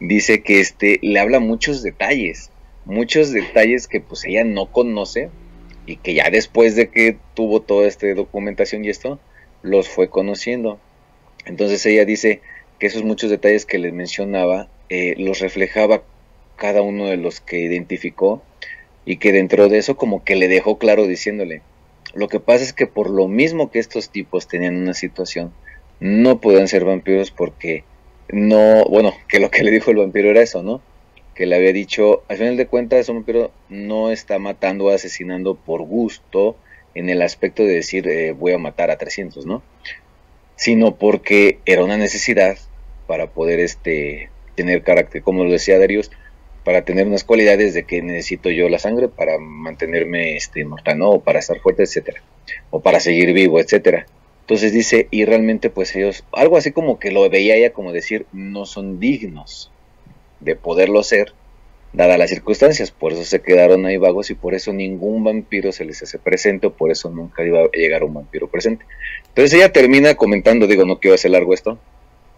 dice 0.00 0.42
que 0.42 0.60
este, 0.60 1.00
le 1.02 1.20
habla 1.20 1.38
muchos 1.38 1.82
detalles, 1.82 2.50
muchos 2.86 3.30
detalles 3.30 3.86
que 3.86 4.00
pues 4.00 4.24
ella 4.24 4.44
no 4.44 4.72
conoce 4.72 5.28
y 5.86 5.96
que 5.96 6.14
ya 6.14 6.30
después 6.30 6.74
de 6.76 6.88
que 6.88 7.16
tuvo 7.34 7.62
toda 7.62 7.86
esta 7.86 8.12
documentación 8.14 8.84
y 8.84 8.88
esto, 8.88 9.18
los 9.62 9.88
fue 9.88 10.10
conociendo. 10.10 10.78
Entonces 11.46 11.84
ella 11.86 12.04
dice 12.04 12.40
que 12.78 12.88
esos 12.88 13.04
muchos 13.04 13.30
detalles 13.30 13.64
que 13.64 13.78
les 13.78 13.92
mencionaba 13.92 14.68
eh, 14.88 15.14
los 15.16 15.38
reflejaba 15.38 16.02
cada 16.56 16.82
uno 16.82 17.06
de 17.06 17.16
los 17.16 17.40
que 17.40 17.60
identificó 17.60 18.42
y 19.04 19.18
que 19.18 19.32
dentro 19.32 19.68
de 19.68 19.78
eso 19.78 19.96
como 19.96 20.24
que 20.24 20.36
le 20.36 20.48
dejó 20.48 20.78
claro 20.78 21.06
diciéndole, 21.06 21.62
lo 22.14 22.28
que 22.28 22.40
pasa 22.40 22.64
es 22.64 22.72
que 22.72 22.86
por 22.86 23.10
lo 23.10 23.28
mismo 23.28 23.70
que 23.70 23.78
estos 23.78 24.10
tipos 24.10 24.48
tenían 24.48 24.76
una 24.76 24.94
situación, 24.94 25.52
no 26.00 26.40
podían 26.40 26.68
ser 26.68 26.84
vampiros 26.84 27.30
porque 27.30 27.84
no, 28.28 28.84
bueno, 28.84 29.14
que 29.28 29.38
lo 29.38 29.50
que 29.50 29.62
le 29.62 29.70
dijo 29.70 29.90
el 29.90 29.98
vampiro 29.98 30.30
era 30.30 30.42
eso, 30.42 30.62
¿no? 30.62 30.80
Que 31.36 31.46
le 31.46 31.54
había 31.54 31.72
dicho, 31.72 32.24
al 32.28 32.38
final 32.38 32.56
de 32.56 32.66
cuentas, 32.66 33.10
un 33.10 33.24
no 33.68 34.10
está 34.10 34.38
matando 34.38 34.86
o 34.86 34.90
asesinando 34.90 35.54
por 35.54 35.82
gusto 35.82 36.56
en 36.94 37.10
el 37.10 37.20
aspecto 37.20 37.62
de 37.62 37.74
decir 37.74 38.08
eh, 38.08 38.32
voy 38.32 38.52
a 38.52 38.58
matar 38.58 38.90
a 38.90 38.96
300, 38.96 39.44
¿no? 39.44 39.62
Sino 40.56 40.96
porque 40.96 41.58
era 41.66 41.84
una 41.84 41.98
necesidad 41.98 42.56
para 43.06 43.28
poder 43.28 43.60
este, 43.60 44.30
tener 44.54 44.82
carácter, 44.82 45.22
como 45.22 45.44
lo 45.44 45.50
decía 45.50 45.78
Darius, 45.78 46.10
para 46.64 46.86
tener 46.86 47.06
unas 47.06 47.22
cualidades 47.22 47.74
de 47.74 47.84
que 47.84 48.00
necesito 48.00 48.48
yo 48.48 48.70
la 48.70 48.78
sangre 48.78 49.08
para 49.08 49.38
mantenerme 49.38 50.36
este, 50.36 50.64
mortal, 50.64 50.98
¿no? 50.98 51.10
O 51.10 51.20
para 51.20 51.40
estar 51.40 51.60
fuerte, 51.60 51.82
etcétera. 51.82 52.22
O 52.70 52.80
para 52.80 52.98
seguir 52.98 53.34
vivo, 53.34 53.60
etcétera. 53.60 54.06
Entonces 54.40 54.72
dice, 54.72 55.06
y 55.10 55.26
realmente 55.26 55.68
pues 55.68 55.94
ellos, 55.94 56.24
algo 56.32 56.56
así 56.56 56.72
como 56.72 56.98
que 56.98 57.10
lo 57.10 57.28
veía 57.28 57.56
ella 57.56 57.74
como 57.74 57.92
decir, 57.92 58.24
no 58.32 58.64
son 58.64 58.98
dignos 59.00 59.70
de 60.40 60.56
poderlo 60.56 61.02
ser, 61.02 61.32
dadas 61.92 62.18
las 62.18 62.30
circunstancias, 62.30 62.90
por 62.90 63.12
eso 63.12 63.24
se 63.24 63.40
quedaron 63.40 63.86
ahí 63.86 63.96
vagos 63.96 64.30
y 64.30 64.34
por 64.34 64.54
eso 64.54 64.72
ningún 64.72 65.24
vampiro 65.24 65.72
se 65.72 65.84
les 65.84 66.02
hace 66.02 66.18
presente, 66.18 66.66
o 66.66 66.72
por 66.72 66.90
eso 66.90 67.10
nunca 67.10 67.44
iba 67.44 67.60
a 67.60 67.70
llegar 67.72 68.04
un 68.04 68.14
vampiro 68.14 68.48
presente. 68.48 68.84
Entonces 69.28 69.54
ella 69.54 69.72
termina 69.72 70.14
comentando, 70.14 70.66
digo, 70.66 70.84
no 70.84 71.00
quiero 71.00 71.14
hacer 71.14 71.30
largo 71.30 71.54
esto, 71.54 71.78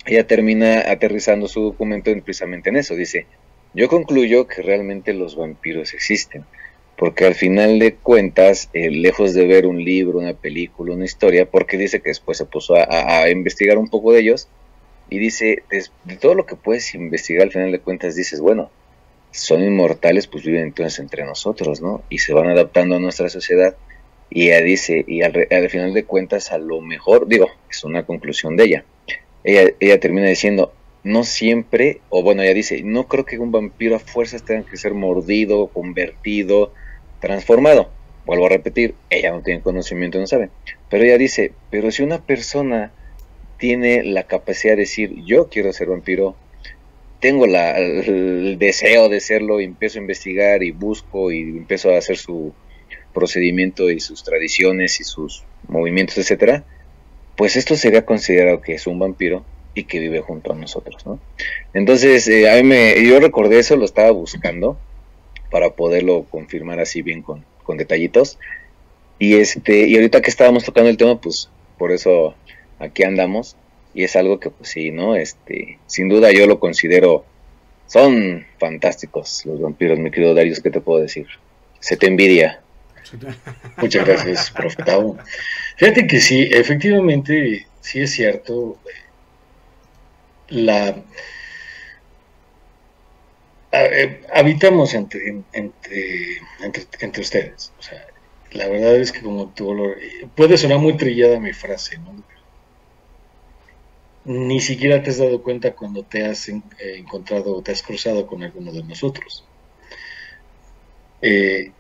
ella 0.06 0.26
termina 0.26 0.90
aterrizando 0.90 1.48
su 1.48 1.62
documento 1.62 2.12
precisamente 2.24 2.70
en 2.70 2.76
eso, 2.76 2.94
dice, 2.94 3.26
yo 3.74 3.88
concluyo 3.88 4.46
que 4.46 4.62
realmente 4.62 5.12
los 5.12 5.36
vampiros 5.36 5.92
existen, 5.92 6.44
porque 6.96 7.26
al 7.26 7.34
final 7.34 7.78
de 7.78 7.94
cuentas, 7.94 8.70
eh, 8.72 8.90
lejos 8.90 9.34
de 9.34 9.46
ver 9.46 9.66
un 9.66 9.84
libro, 9.84 10.18
una 10.18 10.34
película, 10.34 10.94
una 10.94 11.04
historia, 11.04 11.48
porque 11.48 11.76
dice 11.78 12.00
que 12.00 12.10
después 12.10 12.38
se 12.38 12.44
puso 12.44 12.74
a, 12.74 13.30
investigar 13.30 13.78
un 13.78 13.88
poco 13.88 14.12
de 14.12 14.20
ellos, 14.20 14.48
y 15.10 15.18
dice, 15.18 15.62
de, 15.70 16.16
todo 16.16 16.34
lo 16.34 16.46
que 16.46 16.56
puedes 16.56 16.94
investigar, 16.94 17.44
al 17.44 17.52
final 17.52 17.72
de 17.72 17.80
cuentas 17.80 18.14
dices, 18.14 18.40
bueno, 18.40 18.70
son 19.30 19.62
inmortales, 19.62 20.26
pues 20.26 20.44
viven 20.44 20.62
entonces 20.62 20.98
entre 20.98 21.24
nosotros, 21.24 21.80
¿no? 21.80 22.02
Y 22.08 22.18
se 22.18 22.34
van 22.34 22.48
adaptando 22.48 22.96
a 22.96 22.98
nuestra 22.98 23.28
sociedad. 23.28 23.76
Y 24.30 24.48
ella 24.48 24.60
dice, 24.60 25.04
y 25.06 25.22
al, 25.22 25.70
final 25.70 25.94
de 25.94 26.04
cuentas, 26.04 26.52
a 26.52 26.58
lo 26.58 26.80
mejor, 26.80 27.26
digo, 27.28 27.48
es 27.70 27.84
una 27.84 28.04
conclusión 28.04 28.56
de 28.56 28.64
ella. 28.64 28.84
Ella, 29.44 29.70
ella 29.80 30.00
termina 30.00 30.28
diciendo, 30.28 30.72
no 31.04 31.24
siempre, 31.24 32.00
o 32.10 32.22
bueno, 32.22 32.42
ella 32.42 32.52
dice, 32.52 32.82
no 32.82 33.08
creo 33.08 33.24
que 33.24 33.38
un 33.38 33.52
vampiro 33.52 33.96
a 33.96 34.00
fuerzas 34.00 34.44
tenga 34.44 34.68
que 34.68 34.76
ser 34.76 34.92
mordido, 34.92 35.68
convertido, 35.68 36.72
transformado. 37.20 37.90
Vuelvo 38.26 38.46
a 38.46 38.50
repetir, 38.50 38.94
ella 39.08 39.30
no 39.30 39.40
tiene 39.40 39.62
conocimiento, 39.62 40.18
no 40.18 40.26
sabe. 40.26 40.50
Pero 40.90 41.04
ella 41.04 41.16
dice, 41.16 41.52
pero 41.70 41.90
si 41.90 42.02
una 42.02 42.20
persona 42.20 42.92
tiene 43.58 44.04
la 44.04 44.24
capacidad 44.24 44.74
de 44.74 44.80
decir, 44.80 45.24
yo 45.24 45.48
quiero 45.48 45.72
ser 45.72 45.88
vampiro, 45.88 46.36
tengo 47.20 47.46
la, 47.46 47.76
el, 47.76 48.56
deseo 48.58 49.08
de 49.08 49.20
serlo 49.20 49.60
y 49.60 49.64
empiezo 49.64 49.98
a 49.98 50.02
investigar 50.02 50.62
y 50.62 50.70
busco 50.70 51.32
y 51.32 51.40
empiezo 51.40 51.90
a 51.90 51.98
hacer 51.98 52.16
su 52.16 52.54
procedimiento 53.12 53.90
y 53.90 54.00
sus 54.00 54.22
tradiciones 54.22 55.00
y 55.00 55.04
sus 55.04 55.44
movimientos, 55.66 56.18
etcétera, 56.18 56.64
pues 57.36 57.56
esto 57.56 57.76
sería 57.76 58.06
considerado 58.06 58.60
que 58.60 58.74
es 58.74 58.86
un 58.86 58.98
vampiro 58.98 59.44
y 59.74 59.84
que 59.84 59.98
vive 59.98 60.20
junto 60.20 60.52
a 60.52 60.56
nosotros, 60.56 61.04
¿no? 61.06 61.20
Entonces, 61.74 62.26
eh, 62.28 62.50
a 62.50 62.62
me, 62.62 62.94
yo 63.04 63.20
recordé 63.20 63.58
eso, 63.58 63.76
lo 63.76 63.84
estaba 63.84 64.10
buscando 64.10 64.78
para 65.50 65.70
poderlo 65.70 66.26
confirmar 66.30 66.80
así 66.80 67.02
bien 67.02 67.22
con, 67.22 67.44
detallitos. 67.76 68.38
Y 69.18 69.34
este, 69.34 69.88
y 69.88 69.94
ahorita 69.96 70.22
que 70.22 70.30
estábamos 70.30 70.64
tocando 70.64 70.88
el 70.88 70.96
tema, 70.96 71.20
pues 71.20 71.50
por 71.76 71.92
eso 71.92 72.34
aquí 72.78 73.04
andamos. 73.04 73.56
Y 73.94 74.04
es 74.04 74.16
algo 74.16 74.38
que 74.38 74.50
pues 74.50 74.70
sí, 74.70 74.90
¿no? 74.90 75.16
Este, 75.16 75.78
sin 75.86 76.08
duda 76.08 76.30
yo 76.32 76.46
lo 76.46 76.60
considero. 76.60 77.24
Son 77.86 78.46
fantásticos 78.58 79.46
los 79.46 79.60
vampiros, 79.60 79.98
mi 79.98 80.10
querido 80.10 80.34
Darius, 80.34 80.60
¿qué 80.60 80.70
te 80.70 80.80
puedo 80.80 81.00
decir? 81.00 81.26
Se 81.80 81.96
te 81.96 82.06
envidia. 82.06 82.60
Muchas 83.78 84.06
gracias, 84.06 84.50
profetado. 84.50 85.16
Fíjate 85.76 86.06
que 86.06 86.20
sí, 86.20 86.48
efectivamente, 86.50 87.66
sí 87.80 88.00
es 88.00 88.12
cierto. 88.12 88.78
La, 90.48 90.96
eh, 93.70 94.22
habitamos 94.32 94.94
entre, 94.94 95.42
entre, 95.52 96.40
entre, 97.00 97.20
ustedes. 97.20 97.72
O 97.78 97.82
sea, 97.82 98.06
la 98.52 98.66
verdad 98.68 98.96
es 98.96 99.12
que 99.12 99.20
como 99.20 99.50
tú 99.50 99.74
lo, 99.74 99.94
puede 100.34 100.56
sonar 100.56 100.78
muy 100.78 100.96
trillada 100.96 101.38
mi 101.38 101.52
frase, 101.52 101.98
¿no? 101.98 102.22
Ni 104.28 104.60
siquiera 104.60 105.02
te 105.02 105.08
has 105.08 105.16
dado 105.16 105.42
cuenta 105.42 105.74
cuando 105.74 106.02
te 106.02 106.26
has 106.26 106.50
eh, 106.50 106.62
encontrado 106.98 107.56
o 107.56 107.62
te 107.62 107.72
has 107.72 107.82
cruzado 107.82 108.26
con 108.26 108.42
alguno 108.42 108.70
de 108.72 108.82
nosotros. 108.82 109.42
Eh, 111.22 111.72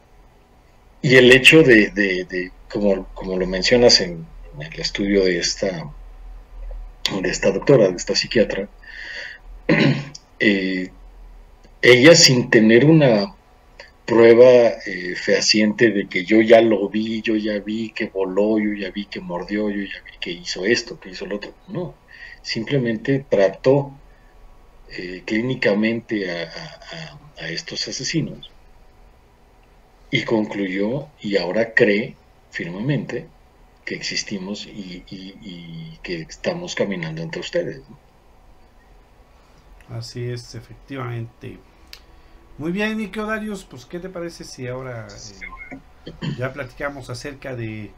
y 1.02 1.16
el 1.16 1.30
hecho 1.30 1.62
de, 1.62 2.50
como, 2.70 3.06
como, 3.12 3.36
lo 3.36 3.46
mencionas 3.46 4.00
en, 4.00 4.26
el 4.58 4.80
estudio 4.80 5.26
de 5.26 5.38
esta, 5.38 5.92
de 7.20 7.28
esta 7.28 7.52
doctora, 7.52 7.90
de 7.90 7.96
esta 7.96 8.16
psiquiatra, 8.16 8.66
eh, 10.40 10.90
ella 11.82 12.14
sin 12.14 12.48
tener 12.48 12.86
una 12.86 13.34
prueba 14.06 14.70
eh, 14.86 15.14
fehaciente 15.16 15.90
de 15.90 16.08
que 16.08 16.24
yo 16.24 16.40
ya 16.40 16.62
lo 16.62 16.88
vi, 16.88 17.20
yo 17.20 17.36
ya 17.36 17.58
vi 17.58 17.90
que 17.90 18.06
voló, 18.06 18.58
yo 18.58 18.72
ya 18.72 18.90
vi 18.90 19.04
que 19.04 19.20
mordió, 19.20 19.68
yo 19.68 19.82
ya 19.82 20.02
vi 20.02 20.18
que 20.18 20.30
hizo 20.30 20.64
esto, 20.64 20.98
que 20.98 21.10
hizo 21.10 21.26
lo 21.26 21.36
otro. 21.36 21.52
No, 21.68 21.94
simplemente 22.42 23.24
trató 23.28 23.92
eh, 24.90 25.22
clínicamente 25.24 26.30
a, 26.30 27.48
estos 27.48 27.86
asesinos 27.86 28.50
y 30.10 30.24
concluyó 30.24 31.06
y 31.20 31.36
ahora 31.36 31.72
cree 31.72 32.16
firmemente 32.50 33.28
que 33.84 33.94
existimos 33.94 34.66
y, 34.66 35.98
que 36.02 36.22
estamos 36.22 36.74
caminando 36.74 37.22
entre 37.22 37.40
ustedes. 37.40 37.82
Así 39.88 40.28
es, 40.28 40.54
efectivamente. 40.56 41.58
Muy 42.58 42.72
bien, 42.72 42.98
Nico 42.98 43.24
Darius, 43.24 43.64
pues 43.64 43.86
¿qué 43.86 44.00
te 44.00 44.08
parece 44.08 44.42
si 44.44 44.66
ahora 44.66 45.06
eh, 45.70 46.12
ya 46.36 46.52
platicamos 46.52 47.08
acerca 47.08 47.54
de 47.54 47.92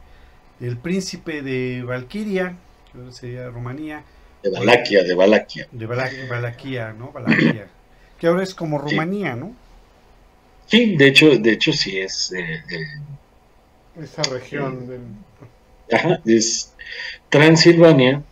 del 0.61 0.77
príncipe 0.77 1.41
de 1.41 1.83
Valquiria, 1.83 2.55
que 2.93 3.11
sería 3.11 3.49
Rumanía? 3.49 4.03
De 4.43 4.49
Valaquia, 4.49 5.03
de 5.03 5.13
Valaquia. 5.13 5.67
De 5.71 5.85
Valaquia, 5.85 6.93
¿no? 6.93 7.11
Valaquia. 7.11 7.67
que 8.19 8.27
ahora 8.27 8.43
es 8.43 8.53
como 8.53 8.77
Rumanía, 8.77 9.35
¿no? 9.35 9.55
Sí, 10.67 10.95
de 10.95 11.07
hecho, 11.07 11.37
de 11.37 11.51
hecho 11.51 11.73
sí 11.73 11.99
es 11.99 12.31
eh, 12.31 12.63
esa 14.01 14.23
región 14.23 14.87
del... 14.87 15.01
Ajá, 15.91 16.21
es 16.25 16.73
Transilvania, 17.29 18.23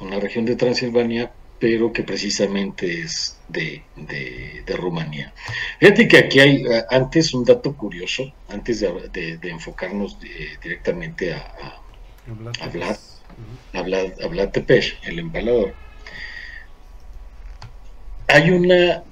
una 0.00 0.18
región 0.18 0.46
de 0.46 0.56
Transilvania 0.56 1.30
pero 1.64 1.94
que 1.94 2.02
precisamente 2.02 3.00
es 3.00 3.38
de, 3.48 3.82
Rumanía. 4.76 5.32
Fíjate 5.80 6.08
que 6.08 6.18
aquí 6.18 6.40
hay 6.40 6.56
eh, 6.66 6.84
antes 6.90 7.32
un 7.32 7.42
dato 7.42 7.74
curioso, 7.74 8.30
antes 8.48 8.80
de, 8.80 9.38
enfocarnos 9.44 10.18
directamente 10.62 11.32
a, 11.32 11.80
a, 12.60 12.68
Vlad, 13.72 14.40
a, 14.40 14.52
Tepes, 14.52 14.94
el 15.04 15.18
empalador. 15.18 15.74
Hay 18.28 18.50
una, 18.50 19.02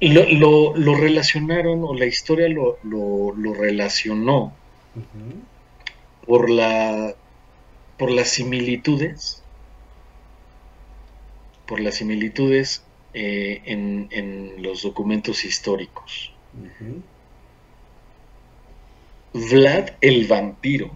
lo, 0.00 0.76
lo, 0.76 0.94
relacionaron, 0.94 1.84
o 1.84 1.94
la 1.94 2.06
historia 2.06 2.48
lo, 2.48 2.78
lo 2.82 3.54
relacionó 3.54 4.52
por, 6.26 6.50
la, 6.50 7.14
por 7.98 8.10
las 8.10 8.28
similitudes 8.28 9.44
por 11.66 11.80
las 11.80 11.96
similitudes 11.96 12.82
eh, 13.12 13.62
en, 13.64 14.62
los 14.62 14.82
documentos 14.82 15.44
históricos. 15.44 16.32
Vlad 19.32 19.90
el 20.00 20.26
vampiro, 20.26 20.90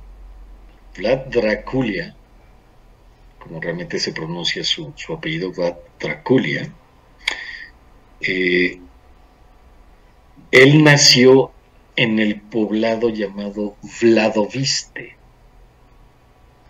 Vlad 0.96 1.26
Draculia, 1.26 2.14
como 3.39 3.60
realmente 3.60 3.98
se 3.98 4.12
pronuncia 4.12 4.65
su, 4.65 4.93
apellido, 5.09 5.52
Vlad 5.52 5.77
Draculia, 6.01 6.73
eh, 8.20 8.81
él 10.51 10.82
nació 10.85 11.52
en 11.97 12.19
el 12.19 12.40
poblado 12.40 13.10
llamado 13.10 13.77
Vladoviste, 14.01 15.16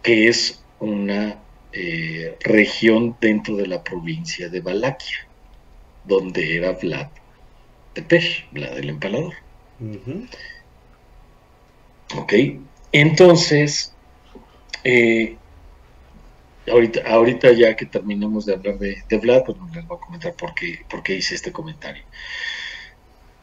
que 0.03 0.29
es 0.29 0.63
una 0.81 1.39
eh, 1.73 2.37
región 2.41 3.17
dentro 3.21 3.57
de 3.57 3.67
la 3.67 3.85
provincia 3.85 4.49
de 4.49 4.61
Valaquia, 4.61 5.27
donde 6.05 6.57
era 6.57 6.73
Vlad 6.73 7.09
Tepes, 7.93 8.45
Vlad 8.53 8.79
el 8.79 8.91
Empalador. 8.91 9.35
Ok, 12.17 12.33
entonces, 12.93 13.95
eh, 14.85 15.37
ahorita, 16.71 17.03
ahorita 17.07 17.53
ya 17.53 17.77
que 17.77 17.87
terminemos 17.87 18.47
de 18.47 18.55
hablar 18.55 18.79
de, 18.79 19.19
Vlad, 19.19 19.45
pues 19.45 19.59
les 19.75 19.87
voy 19.87 19.97
a 19.97 20.01
comentar 20.01 20.35
por 20.35 20.55
qué, 20.55 20.81
por 20.89 21.03
qué 21.03 21.17
hice 21.17 21.35
este 21.35 21.53
comentario. 21.53 22.05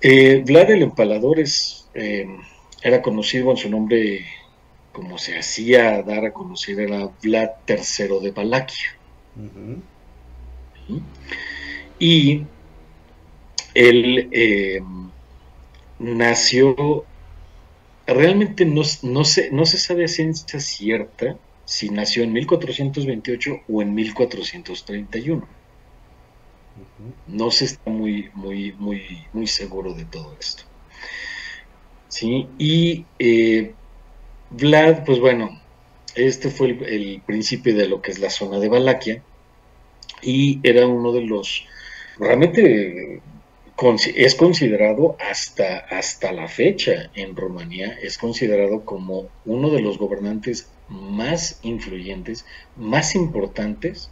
Eh, 0.01 0.43
Vlad 0.45 0.71
el 0.71 0.83
Empalador 0.83 1.39
es, 1.39 1.89
era 2.81 3.01
conocido 3.01 3.51
en 3.51 3.57
su 3.57 3.69
nombre 3.69 4.25
como 4.95 5.17
se 5.17 5.37
hacía 5.37 6.01
dar 6.03 6.25
a 6.25 6.31
conocer, 6.31 6.79
era 6.79 7.09
Vlad 7.21 7.49
III 7.67 8.19
de 8.21 8.31
Valaquia. 8.31 8.97
Y 11.99 12.43
él 13.73 14.29
eh, 14.31 14.81
nació, 15.99 17.03
realmente 18.07 18.65
no, 18.65 18.83
no, 19.03 19.25
se, 19.25 19.51
no 19.51 19.65
se 19.65 19.77
sabe 19.77 20.05
a 20.05 20.07
ciencia 20.07 20.61
cierta 20.61 21.37
si 21.65 21.89
nació 21.89 22.23
en 22.23 22.33
1428 22.33 23.61
o 23.67 23.81
en 23.81 23.93
1431. 23.93 25.47
No 27.27 27.51
se 27.51 27.65
está 27.65 27.89
muy, 27.89 28.29
muy, 28.33 28.73
muy, 28.73 29.25
muy 29.33 29.47
seguro 29.47 29.93
de 29.93 30.05
todo 30.05 30.35
esto. 30.39 30.63
¿Sí? 32.07 32.47
Y 32.57 33.05
eh, 33.19 33.73
Vlad, 34.51 35.03
pues 35.05 35.19
bueno, 35.19 35.59
este 36.15 36.49
fue 36.49 36.69
el, 36.69 37.21
principio 37.25 37.75
de 37.75 37.87
lo 37.87 38.01
que 38.01 38.11
es 38.11 38.19
la 38.19 38.29
zona 38.29 38.59
de 38.59 38.69
Valaquia 38.69 39.21
y 40.21 40.59
era 40.63 40.87
uno 40.87 41.11
de 41.11 41.21
los, 41.21 41.65
realmente 42.17 43.21
es 44.15 44.35
considerado 44.35 45.17
hasta, 45.19 45.79
hasta 45.79 46.31
la 46.31 46.47
fecha 46.47 47.11
en 47.15 47.35
Rumanía, 47.35 47.97
es 48.01 48.17
considerado 48.17 48.85
como 48.85 49.27
uno 49.45 49.69
de 49.69 49.81
los 49.81 49.97
gobernantes 49.97 50.69
más 50.89 51.59
influyentes, 51.63 52.45
más 52.75 53.15
importantes 53.15 54.09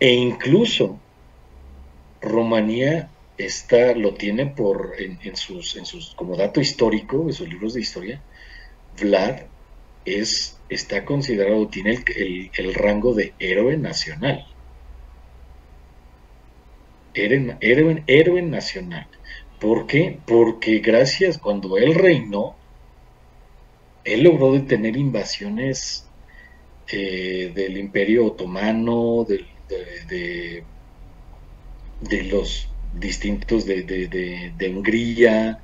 e 0.00 0.12
incluso 0.12 0.98
Rumanía 2.20 3.10
está, 3.36 3.94
lo 3.94 4.14
tiene 4.14 4.46
por 4.46 4.94
en, 4.98 5.36
sus, 5.36 5.76
en 5.76 5.86
sus, 5.86 6.14
como 6.14 6.36
dato 6.36 6.60
histórico, 6.60 7.22
en 7.22 7.32
sus 7.32 7.48
libros 7.48 7.74
de 7.74 7.80
historia, 7.80 8.22
Vlad 9.00 9.42
es, 10.04 10.58
está 10.68 11.04
considerado, 11.04 11.68
tiene 11.68 11.98
el, 12.16 12.74
rango 12.74 13.14
de 13.14 13.34
héroe 13.38 13.76
nacional. 13.76 14.46
Héroe, 17.14 18.02
héroe, 18.06 18.42
nacional. 18.42 19.06
¿Por 19.60 19.86
qué? 19.86 20.18
Porque 20.26 20.80
gracias, 20.80 21.38
cuando 21.38 21.78
él 21.78 21.94
reinó, 21.94 22.56
él 24.04 24.22
logró 24.22 24.52
detener 24.52 24.96
invasiones 24.96 26.06
eh, 26.88 27.50
del 27.54 27.78
imperio 27.78 28.26
otomano, 28.26 29.26
de, 29.26 29.46
de, 32.00 32.22
los 32.24 32.68
distintos 32.94 33.64
de, 33.64 34.72
Hungría, 34.74 35.60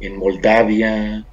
en 0.00 0.16
Moldavia, 0.18 1.26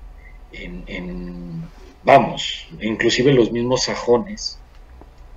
en, 0.53 1.63
vamos, 2.03 2.67
inclusive 2.81 3.33
los 3.33 3.51
mismos 3.51 3.83
sajones, 3.83 4.59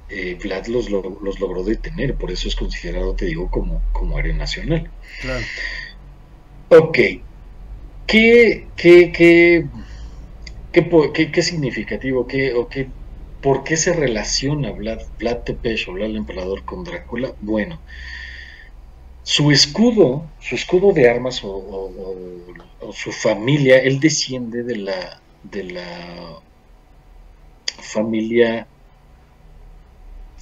eh, 0.08 0.38
Vlad 0.42 0.66
los, 0.66 0.88
los, 0.90 1.40
logró 1.40 1.64
detener, 1.64 2.14
por 2.14 2.30
eso 2.30 2.46
es 2.46 2.54
considerado, 2.54 3.14
te 3.14 3.26
digo, 3.26 3.50
como, 3.50 3.82
como 3.92 4.16
área 4.18 4.34
nacional. 4.34 4.90
Claro. 5.20 5.44
Ok, 6.68 6.98
¿qué, 8.06 8.66
qué, 8.76 9.12
qué, 9.12 9.66
qué, 10.72 11.30
qué, 11.32 11.42
significativo, 11.42 12.26
qué, 12.26 12.54
o 12.54 12.68
qué, 12.68 12.92
por 13.40 13.64
qué 13.64 13.76
se 13.76 13.92
relaciona 13.92 14.72
Vlad, 14.72 15.00
Vlad 15.18 15.42
Tepes 15.44 15.86
o 15.88 15.92
Vlad 15.92 16.10
el 16.10 16.16
Emperador 16.16 16.64
con 16.64 16.84
Drácula? 16.84 17.34
Bueno, 17.40 17.82
su 19.22 19.50
escudo, 19.50 20.32
su 20.40 20.54
escudo 20.54 20.92
de 20.92 21.08
armas 21.08 21.40
o, 21.44 21.90
su 22.92 23.12
familia, 23.12 23.78
él 23.78 24.00
desciende 24.00 24.62
de 24.64 24.76
la, 24.76 25.22
de 25.42 25.64
la 25.64 26.42
familia 27.80 28.66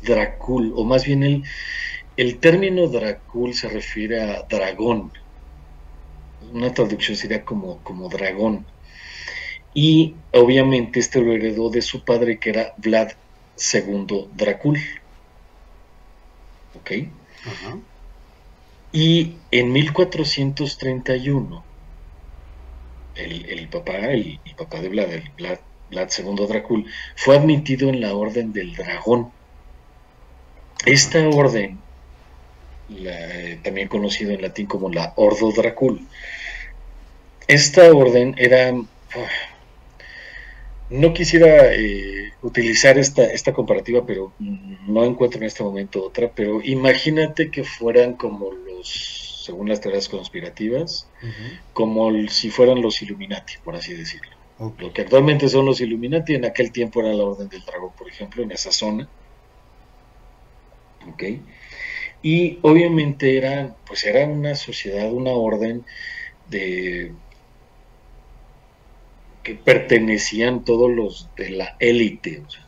Dracul, 0.03 0.73
o 0.75 0.85
más 0.85 1.05
bien 1.05 1.23
el, 1.23 1.45
el 2.17 2.39
término 2.39 2.87
Dracul 2.89 3.55
se 3.55 3.69
refiere 3.69 4.21
a 4.23 4.43
dragón. 4.49 5.13
Una 6.53 6.73
traducción 6.73 7.17
sería 7.17 7.45
como, 7.45 7.83
como 7.83 8.09
dragón. 8.09 8.67
Y 9.75 10.15
obviamente 10.33 11.01
este 11.01 11.21
lo 11.21 11.33
heredó 11.33 11.71
de 11.71 11.83
su 11.83 12.05
padre 12.05 12.39
que 12.39 12.51
era 12.51 12.75
Vlad 12.79 13.13
II 13.73 14.29
Dracul. 14.35 14.79
¿Ok? 16.75 16.91
Y 18.93 19.37
en 19.51 19.73
1431, 19.73 21.65
el, 23.15 23.69
papá, 23.69 23.93
el, 23.93 24.41
papá 24.57 24.81
de 24.81 24.89
Vlad, 24.89 25.13
el 25.13 25.31
Vlad, 25.91 26.11
II 26.19 26.47
Dracul, 26.47 26.87
fue 27.17 27.37
admitido 27.37 27.89
en 27.89 28.01
la 28.01 28.15
Orden 28.15 28.53
del 28.53 28.75
Dragón. 28.75 29.31
Esta 30.87 31.29
orden, 31.29 31.79
también 33.63 33.89
conocido 33.89 34.33
en 34.33 34.43
latín 34.43 34.67
como 34.67 34.91
la 34.91 35.13
Ordo 35.17 35.53
Dracul, 35.53 36.07
esta 37.47 37.93
orden 37.93 38.35
era... 38.39 38.73
No 40.91 41.15
quisiera 41.15 41.73
eh, 41.73 42.33
utilizar 42.43 42.99
esta, 42.99 43.25
esta 43.25 43.53
comparativa, 43.53 44.05
pero 44.05 44.33
no 44.39 45.05
encuentro 45.05 45.39
en 45.41 45.47
este 45.47 45.63
momento 45.63 46.05
otra, 46.05 46.31
pero 46.35 46.61
imagínate 46.63 47.51
que 47.51 47.65
fueran 47.65 48.15
como 48.15 48.51
según 48.83 49.69
las 49.69 49.81
teorías 49.81 50.09
conspirativas, 50.09 51.09
como 51.73 52.11
si 52.29 52.51
fueran 52.51 52.83
los 52.83 53.01
Illuminati, 53.03 53.55
por 53.65 53.77
así 53.77 53.95
decirlo. 53.95 54.31
Lo 54.79 54.93
que 54.93 55.03
actualmente 55.03 55.49
son 55.49 55.65
los 55.65 55.81
Illuminati, 55.81 56.35
en 56.35 56.45
aquel 56.45 56.71
tiempo 56.71 57.01
era 57.01 57.15
la 57.15 57.25
Orden 57.25 57.49
del 57.49 57.65
Dragón, 57.65 57.93
por 57.97 58.09
ejemplo, 58.09 58.43
en 58.43 58.53
esa 58.53 58.71
zona. 58.71 59.09
¿Ok? 61.11 61.23
Y 62.23 62.59
obviamente 62.61 63.39
era, 63.39 63.75
pues 63.87 64.05
era 64.05 64.27
una 64.27 64.55
sociedad, 64.55 65.11
una 65.11 65.31
orden 65.31 65.85
de 66.51 67.13
que 69.43 69.55
pertenecían 69.55 70.65
todos 70.65 70.91
los 70.91 71.29
de 71.37 71.51
la 71.51 71.77
élite, 71.79 72.43
sea, 72.49 72.67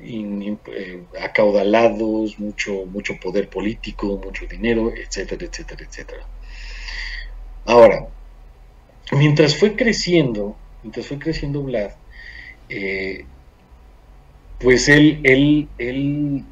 eh, 0.00 1.02
acaudalados, 1.20 2.38
mucho, 2.38 2.86
mucho 2.86 3.18
poder 3.20 3.48
político, 3.48 4.20
mucho 4.24 4.46
dinero, 4.46 4.92
etcétera, 4.94 5.44
etcétera, 5.44 5.84
etcétera. 5.84 6.26
Ahora, 7.66 8.08
mientras 9.12 9.56
fue 9.56 9.76
creciendo, 9.76 10.56
mientras 10.82 11.06
fue 11.06 11.18
creciendo 11.18 11.62
Vlad, 11.62 11.90
eh, 12.68 13.24
pues 14.58 14.88
él, 14.88 15.20
él, 15.24 15.68
él 15.78 16.44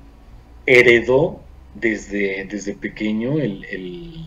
heredó 0.67 1.41
desde, 1.75 2.45
desde 2.45 2.75
pequeño 2.75 3.39
el, 3.39 3.65
el, 3.65 4.27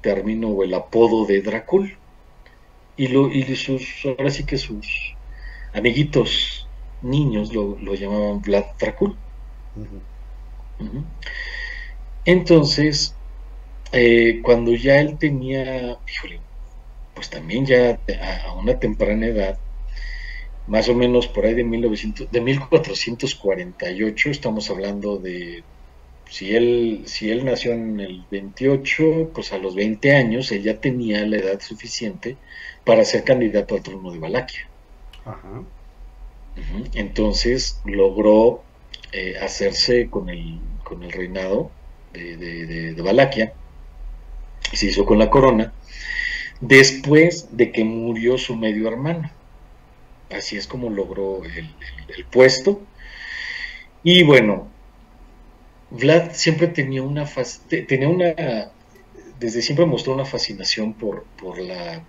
término 0.00 0.48
o 0.48 0.62
el 0.62 0.74
apodo 0.74 1.24
de 1.24 1.40
Dracul. 1.40 1.96
Y, 2.96 3.08
lo, 3.08 3.28
y 3.30 3.42
sus, 3.56 3.82
ahora 4.04 4.30
sí 4.30 4.44
que 4.44 4.56
sus 4.56 5.14
amiguitos 5.72 6.68
niños 7.02 7.52
lo, 7.52 7.76
llamaban 7.94 8.40
Vlad 8.40 8.64
Dracul. 8.78 9.16
Entonces, 12.24 13.14
eh, 13.92 14.40
cuando 14.42 14.74
ya 14.74 15.00
él 15.00 15.18
tenía, 15.18 15.98
híjole, 16.08 16.40
pues 17.14 17.30
también 17.30 17.66
ya 17.66 17.98
a, 18.46 18.52
una 18.54 18.78
temprana 18.78 19.26
edad, 19.26 19.58
más 20.66 20.88
o 20.88 20.94
menos 20.94 21.28
por 21.28 21.44
ahí 21.44 21.54
de, 21.54 21.64
1900, 21.64 22.30
de 22.30 22.40
1448, 22.40 24.30
estamos 24.30 24.70
hablando 24.70 25.18
de 25.18 25.62
si 26.28 26.56
él, 26.56 27.02
si 27.06 27.30
él 27.30 27.44
nació 27.44 27.72
en 27.72 28.00
el 28.00 28.24
28, 28.30 29.30
pues 29.34 29.52
a 29.52 29.58
los 29.58 29.74
20 29.74 30.12
años 30.16 30.50
él 30.52 30.62
ya 30.62 30.80
tenía 30.80 31.24
la 31.26 31.36
edad 31.36 31.60
suficiente 31.60 32.36
para 32.84 33.04
ser 33.04 33.24
candidato 33.24 33.74
al 33.74 33.82
trono 33.82 34.12
de 34.12 34.18
Valaquia. 34.18 34.68
Entonces 36.94 37.80
logró 37.84 38.62
eh, 39.12 39.36
hacerse 39.40 40.08
con 40.10 40.28
el, 40.28 40.60
con 40.84 41.02
el 41.02 41.12
reinado 41.12 41.70
de, 42.12 42.36
de, 42.36 43.02
Valaquia 43.02 43.52
y 44.72 44.76
se 44.76 44.86
hizo 44.86 45.04
con 45.04 45.18
la 45.18 45.30
corona 45.30 45.72
después 46.60 47.56
de 47.56 47.72
que 47.72 47.84
murió 47.84 48.38
su 48.38 48.56
medio 48.56 48.88
hermano. 48.88 49.30
Así 50.30 50.56
es 50.56 50.66
como 50.66 50.90
logró 50.90 51.42
el 51.44 52.24
puesto. 52.30 52.80
Y 54.02 54.22
bueno, 54.22 54.68
Vlad 55.90 56.32
siempre 56.32 56.68
tenía 56.68 57.02
una, 57.02 57.24
tenía 57.68 58.08
una, 58.08 58.70
desde 59.38 59.62
siempre 59.62 59.86
mostró 59.86 60.14
una 60.14 60.24
fascinación 60.24 60.92
por, 60.94 61.24
por 61.40 61.58
la, 61.58 62.02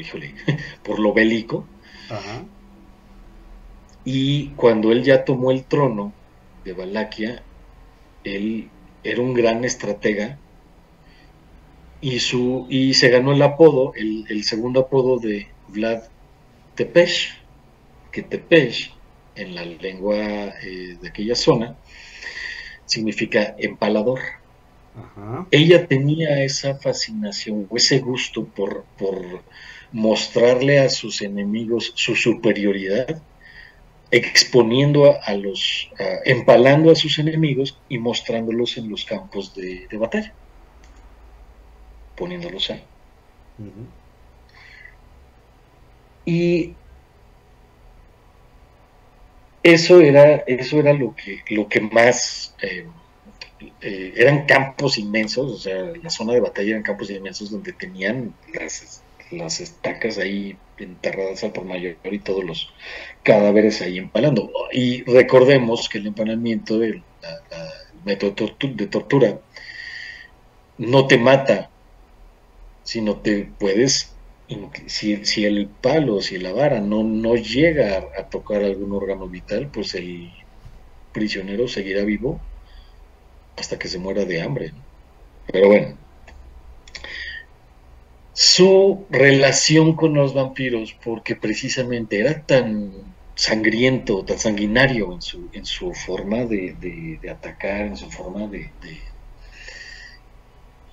híjole, 0.00 0.34
por 0.82 0.98
lo 0.98 1.12
bélico. 1.12 1.66
Y 4.04 4.48
cuando 4.50 4.92
él 4.92 5.02
ya 5.02 5.24
tomó 5.24 5.50
el 5.50 5.64
trono 5.64 6.12
de 6.64 6.72
Valaquia, 6.72 7.42
él 8.22 8.68
era 9.02 9.20
un 9.20 9.34
gran 9.34 9.64
estratega 9.64 10.38
y, 12.00 12.18
su, 12.20 12.66
y 12.68 12.94
se 12.94 13.08
ganó 13.08 13.32
el 13.32 13.42
apodo, 13.42 13.94
el, 13.94 14.26
el 14.28 14.44
segundo 14.44 14.80
apodo 14.80 15.18
de 15.18 15.48
Vlad 15.68 16.02
Tepesh, 16.74 17.38
que 18.12 18.22
Tepesh 18.22 18.94
en 19.36 19.54
la 19.54 19.64
lengua 19.64 20.16
eh, 20.16 20.96
de 21.00 21.08
aquella 21.08 21.34
zona, 21.34 21.76
significa 22.84 23.54
empalador. 23.58 24.20
Ella 25.50 25.88
tenía 25.88 26.44
esa 26.44 26.76
fascinación 26.76 27.66
o 27.68 27.76
ese 27.76 27.98
gusto 27.98 28.44
por, 28.44 28.84
mostrarle 29.94 30.80
a 30.80 30.88
sus 30.88 31.22
enemigos 31.22 31.92
su 31.94 32.16
superioridad, 32.16 33.22
exponiendo 34.10 35.16
a, 35.22 35.34
los, 35.34 35.88
empalando 36.24 36.90
a 36.90 36.96
sus 36.96 37.20
enemigos 37.20 37.78
y 37.88 37.98
mostrándolos 37.98 38.76
en 38.76 38.90
los 38.90 39.04
campos 39.04 39.54
de, 39.54 39.86
batalla, 39.96 40.34
poniéndolos 42.16 42.70
ahí. 42.70 42.82
Y 46.24 46.74
eso 49.62 50.00
era, 50.00 50.42
eso 50.48 50.80
era 50.80 50.92
lo 50.92 51.14
que, 51.14 51.44
lo 51.54 51.68
que 51.68 51.80
más 51.80 52.56
eh, 52.62 52.84
eh, 53.80 54.12
eran 54.16 54.44
campos 54.46 54.98
inmensos, 54.98 55.52
o 55.52 55.56
sea, 55.56 55.92
la 56.02 56.10
zona 56.10 56.32
de 56.32 56.40
batalla 56.40 56.70
eran 56.70 56.82
campos 56.82 57.10
inmensos 57.10 57.52
donde 57.52 57.72
tenían 57.72 58.34
las, 58.52 59.03
las 59.38 59.60
estacas 59.60 60.18
ahí 60.18 60.56
enterradas 60.78 61.44
al 61.44 61.52
por 61.52 61.64
mayor 61.64 61.96
y 62.10 62.18
todos 62.18 62.44
los 62.44 62.72
cadáveres 63.22 63.80
ahí 63.82 63.98
empalando. 63.98 64.50
Y 64.72 65.02
recordemos 65.04 65.88
que 65.88 65.98
el 65.98 66.08
empalamiento, 66.08 66.82
el, 66.82 67.02
método 68.04 68.34
de 68.60 68.86
tortura, 68.86 69.40
no 70.78 71.06
te 71.06 71.18
mata, 71.18 71.70
sino 72.82 73.16
te 73.16 73.48
puedes 73.58 74.14
si, 74.86 75.44
el 75.44 75.68
palo, 75.68 76.20
si 76.20 76.38
la 76.38 76.52
vara 76.52 76.80
no, 76.80 77.02
no 77.02 77.34
llega 77.34 78.04
a, 78.18 78.28
tocar 78.28 78.62
algún 78.62 78.92
órgano 78.92 79.26
vital, 79.28 79.70
pues 79.72 79.94
el 79.94 80.30
prisionero 81.12 81.68
seguirá 81.68 82.04
vivo 82.04 82.40
hasta 83.56 83.78
que 83.78 83.88
se 83.88 83.98
muera 83.98 84.24
de 84.24 84.42
hambre. 84.42 84.72
Pero 85.50 85.68
bueno, 85.68 85.96
su 88.34 89.06
relación 89.10 89.96
con 89.96 90.14
los 90.14 90.34
vampiros, 90.34 90.94
porque 91.02 91.36
precisamente 91.36 92.20
era 92.20 92.44
tan 92.44 92.92
sangriento, 93.34 94.24
tan 94.24 94.38
sanguinario 94.38 95.12
en 95.12 95.22
su, 95.22 95.48
en 95.52 95.64
su 95.64 95.92
forma 95.94 96.44
de, 96.44 97.18
atacar, 97.30 97.82
en 97.82 97.96
su 97.96 98.10
forma 98.10 98.46
de, 98.46 98.70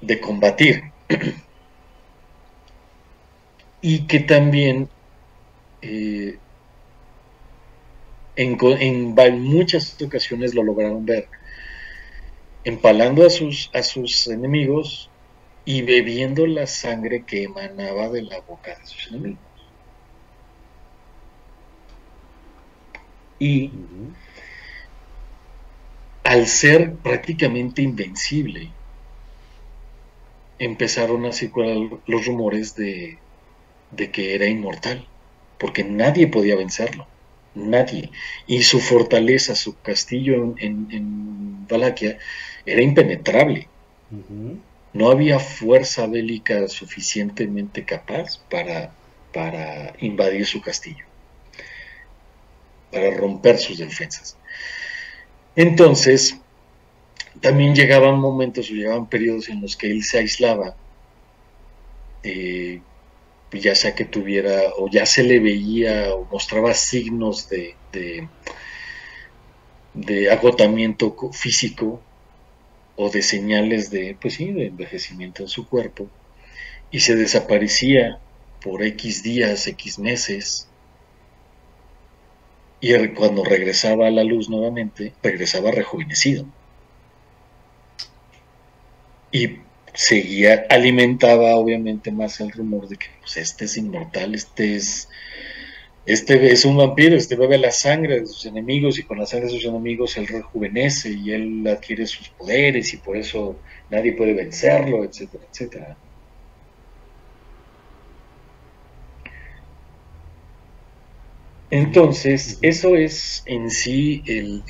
de 0.01 0.19
combatir. 0.19 0.83
y 3.81 4.05
que 4.05 4.19
también 4.19 4.87
eh, 5.81 6.37
en, 8.35 9.15
muchas 9.41 10.01
ocasiones 10.01 10.53
lo 10.53 10.63
lograron 10.63 11.05
ver, 11.05 11.27
empalando 12.63 13.25
a 13.25 13.29
sus, 13.29 13.69
a 13.73 13.83
sus 13.83 14.27
enemigos 14.27 15.09
y 15.65 15.81
bebiendo 15.83 16.47
la 16.47 16.67
sangre 16.67 17.23
que 17.23 17.43
emanaba 17.43 18.09
de 18.09 18.23
la 18.23 18.39
boca 18.41 18.77
de 18.77 18.85
sus 18.85 19.07
enemigos. 19.07 19.39
Y 23.39 23.71
al 26.23 26.47
ser 26.47 26.93
prácticamente 26.95 27.81
invencible, 27.81 28.69
empezaron 30.59 31.25
a 31.25 31.31
circular 31.31 31.77
los 32.05 32.25
rumores 32.25 32.75
de 32.75 33.17
de 33.91 34.09
que 34.11 34.35
era 34.35 34.47
inmortal, 34.47 35.05
porque 35.57 35.83
nadie 35.83 36.27
podía 36.27 36.55
vencerlo, 36.55 37.07
nadie. 37.53 38.09
Y 38.47 38.63
su 38.63 38.79
fortaleza, 38.79 39.55
su 39.55 39.79
castillo 39.81 40.55
en, 40.57 40.87
en, 40.89 41.67
Valaquia 41.67 42.17
era 42.65 42.81
impenetrable. 42.81 43.67
No 44.93 45.09
había 45.09 45.39
fuerza 45.39 46.07
bélica 46.07 46.67
suficientemente 46.67 47.85
capaz 47.85 48.39
para, 48.49 48.93
para 49.33 49.93
invadir 49.99 50.45
su 50.45 50.61
castillo, 50.61 51.05
para 52.91 53.11
romper 53.11 53.57
sus 53.57 53.77
defensas. 53.77 54.37
Entonces, 55.55 56.37
también 57.39 57.73
llegaban 57.73 58.19
momentos 58.19 58.69
o 58.69 58.73
llegaban 58.73 59.07
periodos 59.07 59.49
en 59.49 59.61
los 59.61 59.77
que 59.77 59.89
él 59.89 60.03
se 60.03 60.19
aislaba 60.19 60.75
eh, 62.23 62.81
ya 63.51 63.75
sea 63.75 63.95
que 63.95 64.05
tuviera 64.05 64.73
o 64.77 64.89
ya 64.89 65.05
se 65.05 65.23
le 65.23 65.39
veía 65.39 66.13
o 66.13 66.25
mostraba 66.25 66.73
signos 66.73 67.49
de, 67.49 67.75
de, 69.93 70.31
agotamiento 70.31 71.13
físico 71.33 72.01
o 72.95 73.09
de 73.09 73.21
señales 73.21 73.89
de, 73.91 74.17
pues 74.21 74.35
sí, 74.35 74.51
de 74.51 74.67
envejecimiento 74.67 75.43
en 75.43 75.49
su 75.49 75.67
cuerpo 75.67 76.07
y 76.91 76.99
se 76.99 77.15
desaparecía 77.15 78.19
por 78.63 78.83
X 78.83 79.23
días, 79.23 79.67
X 79.67 79.99
meses 79.99 80.67
y 82.81 83.07
cuando 83.09 83.43
regresaba 83.43 84.07
a 84.07 84.11
la 84.11 84.23
luz 84.23 84.49
nuevamente, 84.49 85.13
regresaba 85.21 85.69
rejuvenecido. 85.69 86.45
Y 89.31 89.59
seguía, 89.93 90.65
alimentaba 90.67 91.55
obviamente 91.55 92.11
más 92.11 92.41
el 92.41 92.51
rumor 92.51 92.87
de 92.87 92.97
que 92.97 93.07
pues, 93.19 93.37
este 93.37 93.65
es 93.65 93.77
inmortal, 93.77 94.33
este 94.33 94.75
es, 94.75 95.09
este 96.11 96.51
es 96.51 96.65
un 96.65 96.77
vampiro, 96.77 97.15
este 97.15 97.35
bebe 97.35 97.57
la 97.57 97.71
sangre 97.71 98.21
de 98.21 98.25
sus 98.25 98.45
enemigos 98.45 98.99
y 98.99 99.03
con 99.03 99.19
la 99.19 99.25
sangre 99.25 99.47
de 99.47 99.53
sus 99.53 99.65
enemigos 99.65 100.17
él 100.17 100.27
rejuvenece 100.27 101.11
y 101.11 101.31
él 101.31 101.65
adquiere 101.67 102.05
sus 102.05 102.29
poderes 102.29 102.93
y 102.93 102.97
por 102.97 103.17
eso 103.17 103.57
nadie 103.89 104.13
puede 104.13 104.33
vencerlo, 104.33 105.03
etcétera, 105.03 105.43
etcétera. 105.51 105.97
Entonces, 111.69 112.59
eso 112.61 112.97
es 112.97 113.43
en 113.45 113.71
sí 113.71 114.21
el, 114.27 114.61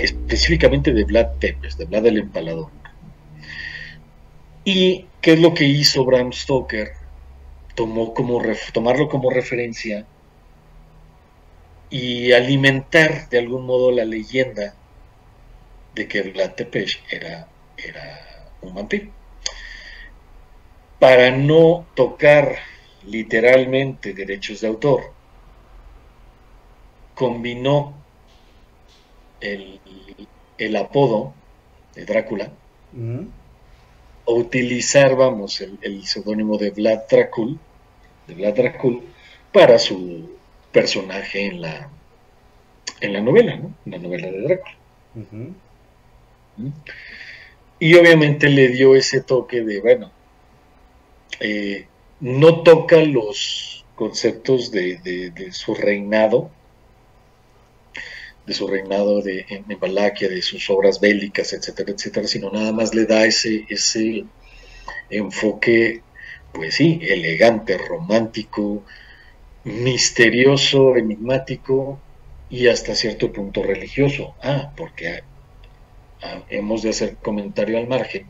específicamente 0.00 0.92
de 0.92 1.04
Vlad 1.04 1.38
Tepes, 1.40 1.76
de 1.76 1.86
Vlad 1.86 2.06
el 2.06 2.18
Empalador. 2.18 2.70
¿Y 4.64 5.06
qué 5.20 5.32
es 5.32 5.40
lo 5.40 5.52
que 5.52 5.64
hizo 5.64 6.04
Bram 6.04 6.32
Stoker? 6.32 7.03
Tomó 7.74 8.14
como 8.14 8.40
tomarlo 8.72 9.08
como 9.08 9.30
referencia 9.30 10.06
y 11.90 12.32
alimentar 12.32 13.28
de 13.28 13.38
algún 13.38 13.66
modo 13.66 13.90
la 13.90 14.04
leyenda 14.04 14.74
de 15.94 16.08
que 16.08 16.22
Vlad 16.22 16.52
Tepes 16.54 17.00
era, 17.10 17.48
era 17.76 18.50
un 18.62 18.74
vampiro. 18.74 19.10
Para 20.98 21.30
no 21.30 21.86
tocar 21.94 22.58
literalmente 23.04 24.14
derechos 24.14 24.60
de 24.60 24.68
autor, 24.68 25.12
combinó 27.14 27.94
el, 29.40 30.76
apodo 30.76 31.32
de 31.94 32.04
Drácula 32.04 32.50
utilizar, 34.26 35.16
vamos, 35.16 35.60
el, 35.60 36.06
seudónimo 36.06 36.58
de 36.58 36.70
Vlad 36.70 37.00
Dracul, 37.10 37.58
de 38.26 38.34
Vlad 38.34 38.54
Dracul, 38.54 39.02
para 39.52 39.78
su 39.78 40.30
personaje 40.72 41.46
en 41.46 41.60
la, 41.60 41.90
en 43.00 43.12
la 43.12 43.20
novela, 43.20 43.56
¿no? 43.56 43.74
En 43.84 43.92
la 43.92 43.98
novela 43.98 44.30
de 44.30 44.40
Drácula. 44.40 44.76
Y 47.78 47.94
obviamente 47.94 48.48
le 48.48 48.68
dio 48.68 48.94
ese 48.94 49.20
toque 49.20 49.62
de, 49.62 49.80
bueno, 49.80 50.10
eh, 51.40 51.86
no 52.20 52.62
toca 52.62 53.00
los 53.00 53.84
conceptos 53.94 54.70
de, 54.70 55.50
su 55.52 55.74
reinado, 55.74 56.50
de 58.46 58.54
su 58.54 58.66
reinado 58.66 59.22
de, 59.22 59.46
en, 59.48 59.78
Valaquia, 59.78 60.28
de 60.28 60.42
sus 60.42 60.68
obras 60.70 61.00
bélicas, 61.00 61.52
etcétera, 61.52 61.92
etcétera, 61.92 62.28
sino 62.28 62.50
nada 62.50 62.72
más 62.72 62.94
le 62.94 63.06
da 63.06 63.24
ese, 63.24 63.64
ese 63.68 64.24
enfoque, 65.10 66.02
pues 66.52 66.74
sí, 66.74 67.00
elegante, 67.02 67.78
romántico, 67.78 68.84
misterioso, 69.64 70.96
enigmático 70.96 71.98
y 72.50 72.68
hasta 72.68 72.94
cierto 72.94 73.32
punto 73.32 73.62
religioso. 73.62 74.34
Ah, 74.42 74.72
porque 74.76 75.22
hemos 76.50 76.82
de 76.82 76.90
hacer 76.90 77.16
comentario 77.16 77.78
al 77.78 77.86
margen. 77.86 78.26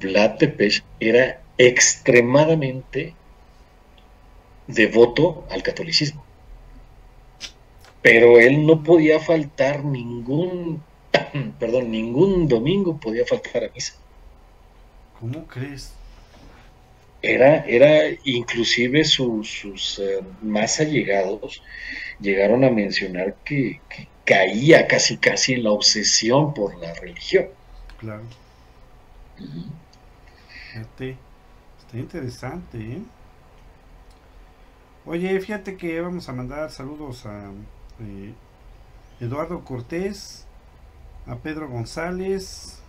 Vlad 0.00 0.36
Tepes 0.36 0.82
era 0.98 1.42
extremadamente 1.58 3.14
devoto 4.66 5.46
al 5.50 5.62
catolicismo. 5.62 6.24
Pero 8.02 8.38
él 8.38 8.66
no 8.66 8.82
podía 8.82 9.20
faltar 9.20 9.84
ningún, 9.84 10.82
perdón, 11.58 11.90
ningún 11.90 12.48
domingo 12.48 12.98
podía 12.98 13.24
faltar 13.24 13.64
a 13.64 13.70
misa. 13.72 13.94
¿Cómo 15.20 15.46
crees? 15.46 15.94
Era, 17.22 17.64
era 17.66 18.18
inclusive 18.24 19.04
sus 19.04 20.00
eh, 20.00 20.20
más 20.42 20.80
allegados 20.80 21.62
llegaron 22.18 22.64
a 22.64 22.70
mencionar 22.70 23.36
que, 23.44 23.80
caía 24.24 24.86
casi 24.86 25.16
casi 25.16 25.54
en 25.54 25.64
la 25.64 25.72
obsesión 25.72 26.54
por 26.54 26.76
la 26.78 26.94
religión. 26.94 27.46
Claro. 27.98 28.22
Fíjate, 30.72 31.16
está 31.78 31.98
interesante, 31.98 32.78
¿eh? 32.78 33.02
Oye, 35.04 35.40
fíjate 35.40 35.76
que 35.76 36.00
vamos 36.00 36.28
a 36.28 36.32
mandar 36.32 36.70
saludos 36.70 37.26
a 37.26 37.50
eh, 38.02 38.34
Eduardo 39.20 39.64
Cortés, 39.64 40.46
a 41.26 41.36
Pedro 41.36 41.68
González, 41.68 42.82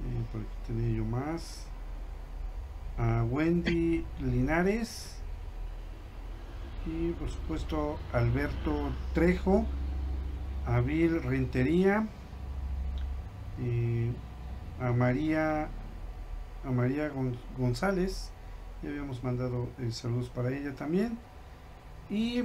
eh, 0.00 0.24
por 0.32 0.40
aquí 0.42 0.50
tenía 0.66 0.98
yo 0.98 1.04
más, 1.04 1.66
a 2.98 3.24
Wendy 3.24 4.04
Linares 4.20 5.16
y 6.86 7.12
por 7.12 7.30
supuesto 7.30 7.98
Alberto 8.12 8.90
Trejo, 9.14 9.64
a 10.66 10.80
Bill 10.80 11.22
Rentería, 11.22 12.08
a 14.80 14.92
María 14.92 15.68
a 16.66 16.70
María 16.70 17.10
González, 17.56 18.30
ya 18.82 18.90
habíamos 18.90 19.22
mandado 19.22 19.68
eh, 19.78 19.92
saludos 19.92 20.28
para 20.30 20.50
ella 20.50 20.74
también. 20.74 21.16
Y 22.10 22.44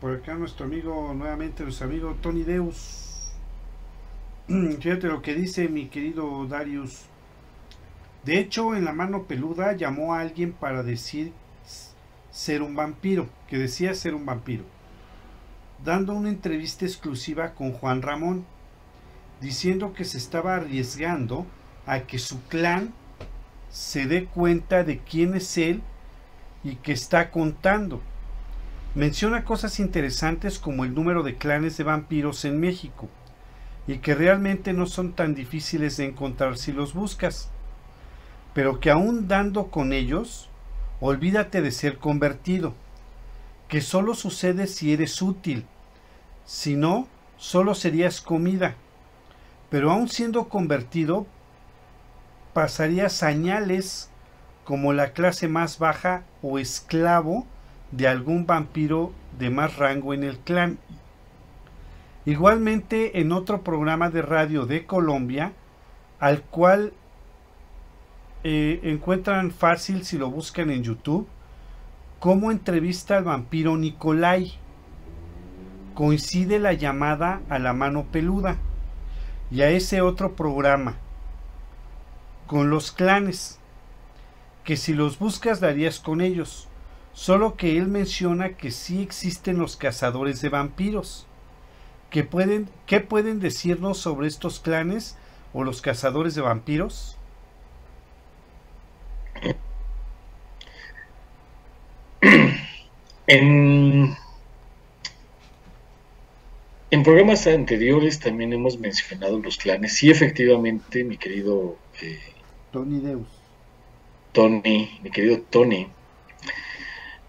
por 0.00 0.16
acá 0.16 0.34
nuestro 0.34 0.66
amigo, 0.66 1.14
nuevamente 1.14 1.62
nuestro 1.62 1.86
amigo 1.86 2.16
Tony 2.20 2.42
Deus. 2.42 3.32
Fíjate 4.48 5.06
lo 5.06 5.22
que 5.22 5.34
dice 5.34 5.68
mi 5.68 5.86
querido 5.86 6.46
Darius. 6.46 7.04
De 8.24 8.38
hecho, 8.38 8.74
en 8.74 8.84
la 8.84 8.92
mano 8.92 9.24
peluda 9.24 9.72
llamó 9.72 10.14
a 10.14 10.20
alguien 10.20 10.52
para 10.52 10.82
decir 10.82 11.32
ser 12.30 12.62
un 12.62 12.74
vampiro, 12.74 13.28
que 13.46 13.58
decía 13.58 13.94
ser 13.94 14.14
un 14.14 14.24
vampiro, 14.24 14.64
dando 15.84 16.14
una 16.14 16.30
entrevista 16.30 16.84
exclusiva 16.84 17.54
con 17.54 17.72
Juan 17.72 18.00
Ramón, 18.00 18.44
diciendo 19.40 19.92
que 19.92 20.04
se 20.04 20.18
estaba 20.18 20.56
arriesgando 20.56 21.46
a 21.86 22.00
que 22.00 22.18
su 22.18 22.42
clan 22.44 22.92
se 23.70 24.06
dé 24.06 24.24
cuenta 24.26 24.84
de 24.84 24.98
quién 24.98 25.34
es 25.34 25.58
él 25.58 25.82
y 26.64 26.76
que 26.76 26.92
está 26.92 27.30
contando. 27.30 28.00
Menciona 28.94 29.44
cosas 29.44 29.80
interesantes 29.80 30.58
como 30.58 30.84
el 30.84 30.94
número 30.94 31.22
de 31.22 31.38
clanes 31.38 31.78
de 31.78 31.84
vampiros 31.84 32.44
en 32.44 32.60
México 32.60 33.08
y 33.86 33.98
que 33.98 34.14
realmente 34.14 34.74
no 34.74 34.84
son 34.84 35.14
tan 35.14 35.34
difíciles 35.34 35.96
de 35.96 36.04
encontrar 36.04 36.58
si 36.58 36.72
los 36.72 36.92
buscas, 36.92 37.48
pero 38.52 38.80
que 38.80 38.90
aún 38.90 39.28
dando 39.28 39.68
con 39.68 39.94
ellos, 39.94 40.50
olvídate 41.00 41.62
de 41.62 41.70
ser 41.70 41.96
convertido, 41.96 42.74
que 43.66 43.80
solo 43.80 44.14
sucede 44.14 44.66
si 44.66 44.92
eres 44.92 45.22
útil, 45.22 45.64
si 46.44 46.76
no, 46.76 47.08
solo 47.38 47.74
serías 47.74 48.20
comida, 48.20 48.74
pero 49.70 49.90
aún 49.90 50.10
siendo 50.10 50.50
convertido, 50.50 51.26
pasaría 52.52 53.08
señales 53.08 54.10
como 54.64 54.92
la 54.92 55.14
clase 55.14 55.48
más 55.48 55.78
baja 55.78 56.24
o 56.42 56.58
esclavo 56.58 57.46
de 57.92 58.08
algún 58.08 58.46
vampiro 58.46 59.12
de 59.38 59.50
más 59.50 59.76
rango 59.76 60.14
en 60.14 60.24
el 60.24 60.38
clan. 60.38 60.78
Igualmente 62.24 63.20
en 63.20 63.32
otro 63.32 63.62
programa 63.62 64.10
de 64.10 64.22
radio 64.22 64.66
de 64.66 64.86
Colombia, 64.86 65.52
al 66.18 66.42
cual 66.42 66.92
eh, 68.44 68.80
encuentran 68.82 69.50
fácil 69.50 70.04
si 70.04 70.18
lo 70.18 70.30
buscan 70.30 70.70
en 70.70 70.82
YouTube, 70.82 71.28
como 72.18 72.50
entrevista 72.50 73.16
al 73.16 73.24
vampiro 73.24 73.76
Nicolai. 73.76 74.52
Coincide 75.94 76.58
la 76.58 76.72
llamada 76.72 77.42
a 77.50 77.58
la 77.58 77.72
mano 77.74 78.06
peluda 78.10 78.56
y 79.50 79.60
a 79.60 79.68
ese 79.68 80.00
otro 80.00 80.34
programa 80.34 80.96
con 82.46 82.70
los 82.70 82.92
clanes, 82.92 83.58
que 84.64 84.76
si 84.76 84.94
los 84.94 85.18
buscas 85.18 85.60
darías 85.60 86.00
con 86.00 86.20
ellos, 86.20 86.68
solo 87.12 87.56
que 87.56 87.76
él 87.78 87.88
menciona 87.88 88.56
que 88.56 88.70
sí 88.70 89.02
existen 89.02 89.58
los 89.58 89.76
cazadores 89.76 90.40
de 90.40 90.48
vampiros. 90.48 91.26
¿Qué 92.10 92.24
pueden, 92.24 92.68
¿Qué 92.86 93.00
pueden 93.00 93.40
decirnos 93.40 93.98
sobre 93.98 94.28
estos 94.28 94.60
clanes 94.60 95.16
o 95.52 95.64
los 95.64 95.82
cazadores 95.82 96.34
de 96.34 96.42
vampiros? 96.42 97.16
En, 103.26 104.16
en 106.90 107.02
programas 107.02 107.46
anteriores 107.46 108.20
también 108.20 108.52
hemos 108.52 108.78
mencionado 108.78 109.38
los 109.38 109.56
clanes. 109.56 109.94
Sí, 109.94 110.10
efectivamente, 110.10 111.04
mi 111.04 111.16
querido 111.16 111.76
eh, 112.00 112.18
Tony 112.70 113.00
Deus. 113.00 113.26
Tony, 114.32 114.98
mi 115.02 115.10
querido 115.10 115.40
Tony, 115.50 115.88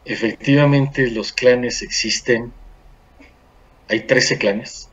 efectivamente 0.05 1.09
los 1.09 1.31
clanes 1.31 1.81
existen. 1.81 2.51
Hay 3.89 4.01
13 4.01 4.37
clanes, 4.37 4.89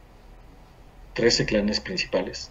13 1.14 1.46
clanes 1.46 1.80
principales 1.80 2.50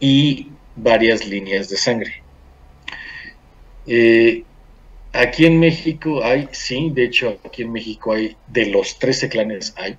y 0.00 0.50
varias 0.74 1.26
líneas 1.26 1.68
de 1.68 1.76
sangre. 1.76 2.22
Eh, 3.86 4.44
aquí 5.12 5.46
en 5.46 5.60
México 5.60 6.22
hay, 6.24 6.48
sí, 6.52 6.90
de 6.92 7.04
hecho 7.04 7.38
aquí 7.44 7.62
en 7.62 7.72
México 7.72 8.12
hay, 8.12 8.36
de 8.48 8.66
los 8.66 8.98
13 8.98 9.28
clanes 9.28 9.72
hay 9.76 9.96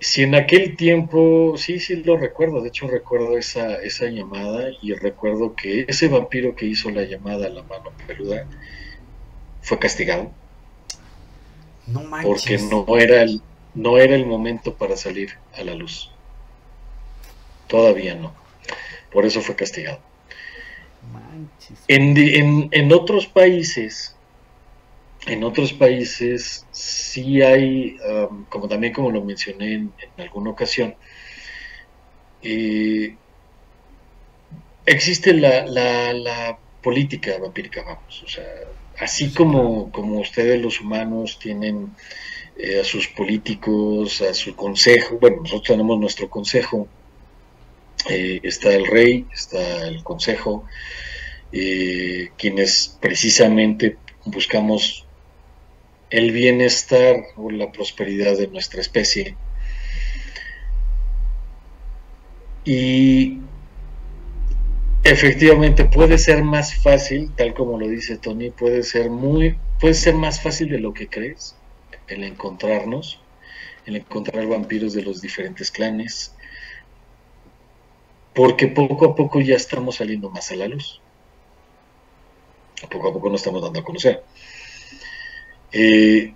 si 0.00 0.22
en 0.22 0.34
aquel 0.34 0.76
tiempo, 0.76 1.54
sí, 1.56 1.80
sí 1.80 1.96
lo 1.96 2.16
recuerdo, 2.16 2.60
de 2.60 2.68
hecho 2.68 2.86
recuerdo 2.86 3.36
esa, 3.36 3.76
esa 3.76 4.06
llamada 4.06 4.68
y 4.80 4.94
recuerdo 4.94 5.56
que 5.56 5.86
ese 5.88 6.08
vampiro 6.08 6.54
que 6.54 6.66
hizo 6.66 6.90
la 6.90 7.02
llamada 7.02 7.46
a 7.46 7.50
la 7.50 7.62
mano 7.64 7.90
peluda 8.06 8.46
fue 9.62 9.78
castigado. 9.78 10.30
No 11.86 12.04
Porque 12.22 12.58
no 12.58 12.86
era, 12.96 13.22
el, 13.22 13.40
no 13.74 13.98
era 13.98 14.14
el 14.14 14.26
momento 14.26 14.74
para 14.74 14.96
salir 14.96 15.30
a 15.54 15.64
la 15.64 15.74
luz. 15.74 16.10
Todavía 17.66 18.14
no. 18.14 18.34
Por 19.10 19.26
eso 19.26 19.40
fue 19.40 19.56
castigado. 19.56 20.00
En, 21.88 22.16
en, 22.16 22.68
en 22.70 22.92
otros 22.92 23.26
países 23.26 24.14
en 25.28 25.44
otros 25.44 25.72
países 25.74 26.66
sí 26.72 27.42
hay, 27.42 27.98
um, 28.00 28.44
como 28.46 28.66
también 28.66 28.92
como 28.94 29.10
lo 29.10 29.22
mencioné 29.22 29.74
en, 29.74 29.92
alguna 30.16 30.50
ocasión, 30.50 30.94
eh, 32.42 33.14
existe 34.86 35.34
la, 35.34 36.58
política 36.82 37.36
vampírica, 37.38 37.82
vamos, 37.82 38.22
o 38.22 38.28
sea, 38.28 38.44
así 38.98 39.34
como, 39.34 39.90
como 39.90 40.20
ustedes 40.20 40.62
los 40.62 40.80
humanos 40.80 41.38
tienen 41.38 41.90
eh, 42.56 42.80
a 42.80 42.84
sus 42.84 43.08
políticos, 43.08 44.22
a 44.22 44.32
su 44.32 44.54
consejo, 44.54 45.18
bueno, 45.20 45.38
nosotros 45.42 45.68
tenemos 45.68 45.98
nuestro 45.98 46.30
consejo, 46.30 46.88
eh, 48.08 48.40
está 48.44 48.72
el 48.72 48.86
rey, 48.86 49.26
está 49.32 49.88
el 49.88 50.02
consejo, 50.02 50.64
quienes 51.50 52.96
precisamente 53.00 53.96
buscamos 54.24 55.07
el 56.10 56.32
bienestar 56.32 57.24
o 57.36 57.50
la 57.50 57.70
prosperidad 57.72 58.36
de 58.36 58.48
nuestra 58.48 58.80
especie. 58.80 59.36
Y 62.64 63.38
efectivamente 65.04 65.84
puede 65.84 66.18
ser 66.18 66.42
más 66.44 66.74
fácil, 66.74 67.30
tal 67.34 67.54
como 67.54 67.78
lo 67.78 67.88
dice 67.88 68.18
Tony, 68.18 68.50
puede 68.50 68.82
ser 68.82 69.10
muy, 69.10 69.58
puede 69.80 69.94
ser 69.94 70.14
más 70.14 70.40
fácil 70.40 70.68
de 70.68 70.78
lo 70.78 70.92
que 70.92 71.08
crees 71.08 71.56
el 72.08 72.24
encontrarnos, 72.24 73.20
el 73.86 73.96
encontrar 73.96 74.46
vampiros 74.46 74.94
de 74.94 75.02
los 75.02 75.20
diferentes 75.20 75.70
clanes, 75.70 76.34
porque 78.34 78.68
poco 78.68 79.06
a 79.06 79.14
poco 79.14 79.40
ya 79.40 79.56
estamos 79.56 79.96
saliendo 79.96 80.30
más 80.30 80.50
a 80.50 80.56
la 80.56 80.68
luz. 80.68 81.00
Poco 82.90 83.08
a 83.08 83.12
poco 83.12 83.28
nos 83.28 83.40
estamos 83.40 83.62
dando 83.62 83.80
a 83.80 83.84
conocer. 83.84 84.22
Eh, 85.72 86.34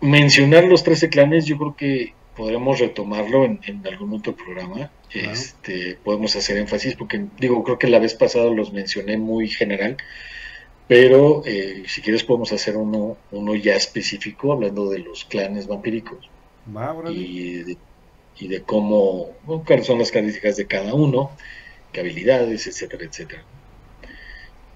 mencionar 0.00 0.64
los 0.64 0.82
13 0.84 1.08
clanes, 1.08 1.46
yo 1.46 1.58
creo 1.58 1.76
que 1.76 2.14
podremos 2.36 2.78
retomarlo 2.78 3.44
en, 3.44 3.82
algún 3.86 4.14
otro 4.14 4.34
programa. 4.34 4.90
Este, 5.12 5.98
podemos 6.04 6.36
hacer 6.36 6.56
énfasis, 6.58 6.94
porque 6.94 7.26
digo, 7.38 7.62
creo 7.64 7.78
que 7.78 7.88
la 7.88 7.98
vez 7.98 8.14
pasada 8.14 8.50
los 8.50 8.72
mencioné 8.72 9.18
muy 9.18 9.48
general, 9.48 9.96
pero 10.86 11.42
eh, 11.46 11.82
si 11.86 12.00
quieres 12.00 12.24
podemos 12.24 12.52
hacer 12.52 12.76
uno, 12.76 13.16
uno 13.32 13.54
ya 13.54 13.74
específico, 13.74 14.52
hablando 14.52 14.88
de 14.88 15.00
los 15.00 15.24
clanes 15.24 15.66
vampíricos. 15.66 16.30
y, 17.10 17.62
de, 17.64 17.76
y 18.38 18.48
de 18.48 18.62
cómo, 18.62 19.30
cuáles 19.66 19.86
son 19.86 19.98
las 19.98 20.10
características 20.10 20.56
de 20.56 20.66
cada 20.66 20.94
uno, 20.94 21.30
qué 21.92 22.00
habilidades, 22.00 22.66
etcétera, 22.66 23.04
etcétera. 23.04 23.42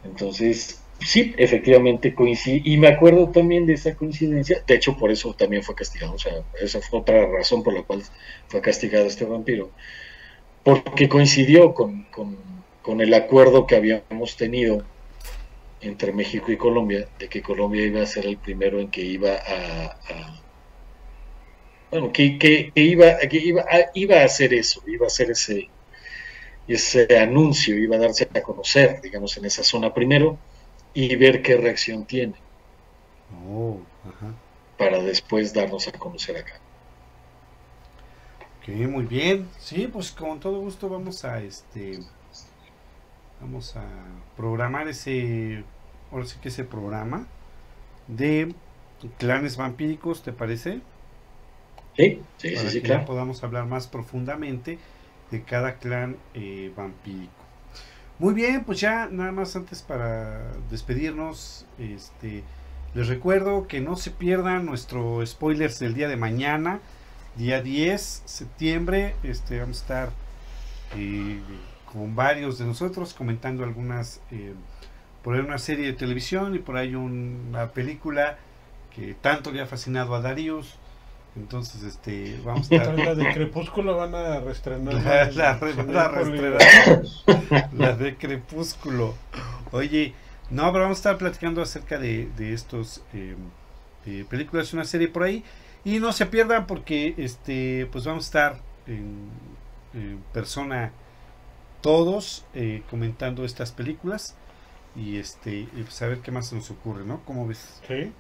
Entonces, 0.05 0.82
sí, 1.05 1.35
efectivamente 1.37 2.15
coincide. 2.15 2.63
Y 2.65 2.77
me 2.77 2.89
acuerdo 2.89 3.31
también 3.31 3.67
de 3.67 3.75
esa 3.75 3.95
coincidencia. 3.95 4.63
De 4.67 4.75
hecho, 4.75 4.97
por 4.97 5.11
eso 5.11 5.35
también 5.35 5.63
fue 5.63 5.75
castigado. 5.75 6.15
O 6.15 6.19
sea, 6.19 6.33
esa 6.61 6.81
fue 6.81 7.01
otra 7.01 7.27
razón 7.27 7.63
por 7.63 7.75
la 7.75 7.83
cual 7.83 8.03
fue 8.49 8.61
castigado 8.61 9.07
este 9.07 9.25
vampiro. 9.25 9.71
Porque 10.63 11.09
coincidió 11.09 11.75
con, 11.75 12.07
el 13.01 13.15
acuerdo 13.15 13.67
que 13.67 13.77
habíamos 13.77 14.37
tenido 14.37 14.85
entre 15.81 16.13
México 16.13 16.53
y 16.53 16.57
Colombia, 16.57 17.09
de 17.19 17.29
que 17.29 17.43
Colombia 17.43 17.85
iba 17.85 18.03
a 18.03 18.07
ser 18.07 18.27
el 18.27 18.37
primero 18.37 18.79
en 18.79 18.89
que 18.89 19.01
iba 19.01 19.33
a, 19.35 19.97
bueno, 21.91 22.11
que, 22.11 22.73
iba, 22.75 23.19
que 23.19 23.37
iba, 23.37 23.63
a, 23.63 23.91
iba 23.95 24.21
a 24.21 24.25
hacer 24.25 24.55
eso, 24.55 24.83
iba 24.87 25.05
a 25.05 25.09
hacer 25.09 25.31
ese, 25.31 25.69
ese 26.67 27.19
anuncio, 27.19 27.77
iba 27.77 27.97
a 27.97 27.99
darse 27.99 28.29
a 28.33 28.41
conocer, 28.41 29.01
digamos, 29.03 29.37
en 29.37 29.45
esa 29.45 29.63
zona 29.63 29.93
primero, 29.93 30.39
y 30.95 31.17
ver 31.17 31.43
qué 31.43 31.57
reacción 31.57 32.07
tiene. 32.07 32.35
Oh, 33.45 33.81
para 34.77 35.03
después 35.03 35.55
darnos 35.55 35.89
a 35.89 35.93
conocer 35.93 36.37
acá. 36.37 36.61
Ok, 38.61 38.69
muy 38.89 39.05
bien. 39.07 39.49
Sí, 39.59 39.89
pues 39.89 40.13
con 40.13 40.41
todo 40.41 40.59
gusto 40.61 40.89
vamos 40.89 41.25
a 41.25 41.41
este 41.43 42.07
vamos 43.41 43.77
a 43.77 43.85
programar 44.37 44.89
ese 44.89 45.65
ahora 46.11 46.27
sí 46.27 46.39
que 46.41 46.49
ese 46.49 46.65
programa 46.65 47.27
de 48.09 48.55
clanes 49.19 49.57
vampíricos, 49.57 50.23
¿te 50.23 50.33
parece? 50.33 50.83
Sí, 51.97 52.29
sí, 52.37 52.57
para 52.57 52.69
sí, 52.71 52.83
que 52.83 52.89
Ya 52.89 53.05
podamos 53.05 53.43
hablar 53.45 53.67
más 53.67 53.87
profundamente 53.89 54.79
de 55.31 55.45
cada 55.45 55.79
clan 55.79 56.23
eh, 56.35 56.73
vampírico. 56.77 57.42
Muy 58.19 58.35
bien, 58.35 58.65
pues 58.65 58.81
ya 58.81 59.09
nada 59.11 59.33
más 59.33 59.57
antes 59.57 59.83
para 59.83 60.53
despedirnos, 60.71 61.67
este, 61.79 62.45
les 62.95 63.09
recuerdo 63.09 63.67
que 63.67 63.81
no 63.81 63.97
se 63.97 64.11
pierdan 64.11 64.67
nuestro 64.67 65.25
spoilers 65.27 65.79
del 65.81 65.95
día 65.95 66.09
de 66.09 66.17
mañana, 66.17 66.81
día 67.37 67.63
10 67.63 68.23
septiembre, 68.25 69.17
este, 69.23 69.59
vamos 69.59 69.79
a 69.79 69.83
estar 69.83 70.11
eh, 70.97 71.41
con 71.93 72.15
varios 72.15 72.59
de 72.59 72.67
nosotros 72.67 73.13
comentando 73.15 73.65
algunas, 73.65 74.21
eh, 74.31 74.55
por 75.23 75.35
ahí 75.35 75.41
una 75.41 75.59
serie 75.59 75.87
de 75.87 75.93
televisión 75.95 76.55
y 76.55 76.59
por 76.59 76.77
ahí 76.77 76.95
una 76.95 77.73
película 77.73 78.39
que 78.95 79.15
tanto 79.15 79.51
le 79.53 79.63
ha 79.63 79.67
fascinado 79.67 80.15
a 80.15 80.21
Darius. 80.21 80.77
Entonces, 81.35 81.83
este, 81.83 82.39
vamos 82.45 82.71
a 82.71 82.75
estar... 82.77 82.99
La 82.99 83.15
de 83.15 83.33
Crepúsculo 83.33 83.97
van 83.97 84.15
a 84.15 84.41
restrenar. 84.41 84.95
La, 85.35 85.59
la, 87.73 87.97
de 87.97 88.17
Crepúsculo. 88.17 89.15
Oye, 89.71 90.13
no, 90.51 90.71
pero 90.73 90.85
vamos 90.85 90.99
a 90.99 91.01
estar 91.01 91.19
platicando 91.19 91.63
acerca 91.63 91.99
de, 91.99 92.29
de 92.37 92.53
estos 92.53 93.03
eh, 93.15 94.25
películas, 94.29 94.75
una 94.75 94.85
serie 94.85 95.09
por 95.09 95.23
ahí. 95.23 95.43
Y 95.85 95.99
no 95.99 96.13
se 96.13 96.27
pierdan 96.27 96.67
porque, 96.67 97.15
este, 97.17 97.89
pues 97.91 98.05
vamos 98.05 98.25
a 98.25 98.27
estar 98.27 98.61
en, 98.87 99.31
persona 100.33 100.93
todos 101.83 102.47
eh, 102.55 102.83
comentando 102.89 103.45
estas 103.45 103.73
películas 103.73 104.37
y 104.95 105.17
este 105.17 105.69
saber 105.89 106.17
pues, 106.17 106.25
qué 106.25 106.31
más 106.33 106.49
se 106.49 106.57
nos 106.57 106.71
ocurre, 106.71 107.05
¿no? 107.05 107.21
¿Cómo 107.25 107.47
ves? 107.47 107.81
Sí, 107.89 108.13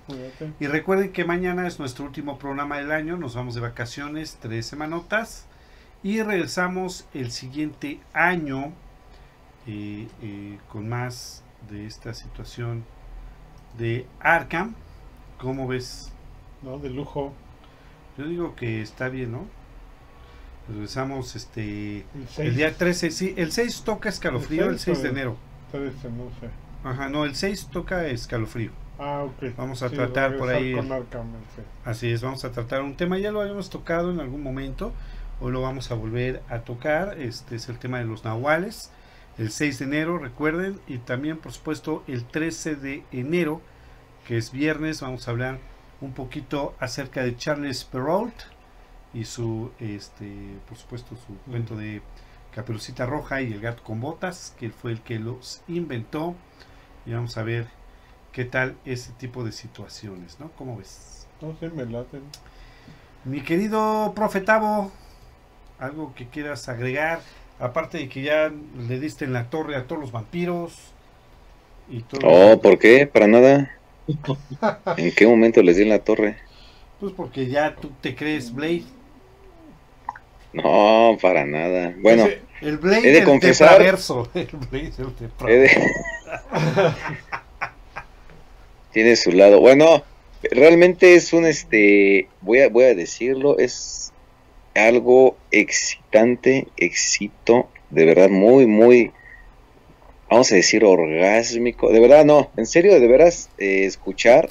Y 0.58 0.66
recuerden 0.66 1.12
que 1.12 1.24
mañana 1.24 1.66
es 1.66 1.78
nuestro 1.78 2.04
último 2.04 2.38
programa 2.38 2.78
del 2.78 2.92
año, 2.92 3.16
nos 3.16 3.34
vamos 3.34 3.54
de 3.54 3.60
vacaciones 3.60 4.38
tres 4.40 4.66
semanotas 4.66 5.46
y 6.02 6.22
regresamos 6.22 7.06
el 7.14 7.30
siguiente 7.30 8.00
año 8.12 8.72
eh, 9.66 10.08
eh, 10.22 10.58
con 10.68 10.88
más 10.88 11.44
de 11.70 11.86
esta 11.86 12.14
situación 12.14 12.84
de 13.78 14.06
Arkham. 14.20 14.74
¿Cómo 15.38 15.68
ves? 15.68 16.10
No, 16.62 16.78
de 16.78 16.90
lujo. 16.90 17.32
Yo 18.18 18.26
digo 18.26 18.56
que 18.56 18.82
está 18.82 19.08
bien, 19.08 19.32
¿no? 19.32 19.46
Regresamos 20.68 21.34
este 21.34 22.04
el, 22.38 22.56
día 22.56 22.74
13, 22.76 23.10
sí, 23.10 23.34
el 23.36 23.50
6 23.50 23.82
toca 23.84 24.08
escalofrío, 24.08 24.70
el 24.70 24.78
6, 24.78 25.02
de 25.02 25.08
enero. 25.08 25.36
no 25.72 26.30
sé. 26.40 26.61
Ajá, 26.84 27.08
no, 27.08 27.24
el 27.24 27.34
6 27.34 27.68
toca 27.70 28.06
escalofrío. 28.06 28.70
Ah, 28.98 29.24
ok. 29.24 29.56
Vamos 29.56 29.82
a 29.82 29.90
tratar 29.90 30.36
por 30.36 30.48
ahí. 30.48 30.74
así 31.84 32.10
es, 32.10 32.22
vamos 32.22 32.44
a 32.44 32.52
tratar 32.52 32.82
un 32.82 32.96
tema, 32.96 33.18
ya 33.18 33.32
lo 33.32 33.40
habíamos 33.40 33.70
tocado 33.70 34.10
en 34.10 34.20
algún 34.20 34.42
momento, 34.42 34.92
hoy 35.40 35.52
lo 35.52 35.60
vamos 35.60 35.90
a 35.90 35.94
volver 35.94 36.42
a 36.48 36.60
tocar, 36.60 37.18
este 37.18 37.56
es 37.56 37.68
el 37.68 37.78
tema 37.78 37.98
de 37.98 38.04
los 38.04 38.24
nahuales, 38.24 38.92
el 39.38 39.50
6 39.50 39.78
de 39.80 39.84
enero, 39.86 40.18
recuerden, 40.18 40.78
y 40.86 40.98
también 40.98 41.38
por 41.38 41.52
supuesto 41.52 42.04
el 42.06 42.24
13 42.24 42.76
de 42.76 43.04
enero, 43.10 43.60
que 44.26 44.36
es 44.36 44.52
viernes, 44.52 45.00
vamos 45.00 45.26
a 45.26 45.32
hablar 45.32 45.58
un 46.00 46.12
poquito 46.12 46.74
acerca 46.78 47.22
de 47.22 47.36
Charles 47.36 47.84
Perrault 47.84 48.34
y 49.14 49.24
su, 49.24 49.72
este, 49.78 50.32
por 50.68 50.76
supuesto, 50.76 51.16
su 51.16 51.36
cuento 51.50 51.76
de 51.76 52.02
Caperucita 52.54 53.06
Roja 53.06 53.40
y 53.40 53.52
el 53.52 53.60
gato 53.60 53.82
con 53.82 54.00
botas, 54.00 54.54
que 54.58 54.70
fue 54.70 54.92
el 54.92 55.00
que 55.00 55.18
los 55.18 55.62
inventó 55.68 56.36
y 57.06 57.12
vamos 57.12 57.36
a 57.36 57.42
ver 57.42 57.66
qué 58.32 58.44
tal 58.44 58.76
ese 58.84 59.12
tipo 59.12 59.44
de 59.44 59.52
situaciones, 59.52 60.38
¿no? 60.40 60.50
¿Cómo 60.56 60.76
ves? 60.76 61.26
No 61.40 61.56
sé, 61.58 61.68
me 61.70 61.84
laten. 61.84 62.22
Mi 63.24 63.40
querido 63.40 64.12
profetavo, 64.14 64.90
algo 65.78 66.14
que 66.14 66.26
quieras 66.26 66.68
agregar, 66.68 67.20
aparte 67.58 67.98
de 67.98 68.08
que 68.08 68.22
ya 68.22 68.52
le 68.88 69.00
diste 69.00 69.24
en 69.24 69.32
la 69.32 69.50
torre 69.50 69.76
a 69.76 69.86
todos 69.86 70.00
los 70.00 70.12
vampiros 70.12 70.74
y 71.88 72.00
todo. 72.02 72.20
Oh, 72.24 72.60
¿por 72.60 72.78
qué? 72.78 73.06
Para 73.06 73.26
nada. 73.26 73.70
¿En 74.96 75.12
qué 75.12 75.26
momento 75.26 75.62
les 75.62 75.76
di 75.76 75.82
en 75.82 75.90
la 75.90 76.00
torre? 76.00 76.36
Pues 77.00 77.12
porque 77.12 77.48
ya 77.48 77.74
tú 77.74 77.90
te 78.00 78.14
crees 78.14 78.52
Blade. 78.52 78.84
No, 80.52 81.16
para 81.20 81.44
nada. 81.44 81.94
Bueno, 81.98 82.28
el 82.60 82.78
Blade 82.78 83.08
he 83.08 83.12
de 83.12 83.24
confesar, 83.24 83.82
El 84.34 84.46
Blade 84.70 84.92
Tiene 88.92 89.16
su 89.16 89.32
lado. 89.32 89.60
Bueno, 89.60 90.02
realmente 90.50 91.14
es 91.14 91.32
un 91.32 91.46
este, 91.46 92.28
voy 92.40 92.60
a 92.60 92.68
voy 92.68 92.84
a 92.84 92.94
decirlo, 92.94 93.58
es 93.58 94.12
algo 94.74 95.36
excitante, 95.50 96.68
excito, 96.76 97.68
de 97.90 98.04
verdad 98.04 98.30
muy 98.30 98.66
muy 98.66 99.12
vamos 100.30 100.50
a 100.52 100.54
decir 100.54 100.84
orgásmico, 100.84 101.92
de 101.92 102.00
verdad 102.00 102.24
no, 102.24 102.50
en 102.56 102.66
serio, 102.66 102.98
de 102.98 103.06
veras 103.06 103.50
eh, 103.58 103.84
escuchar 103.84 104.48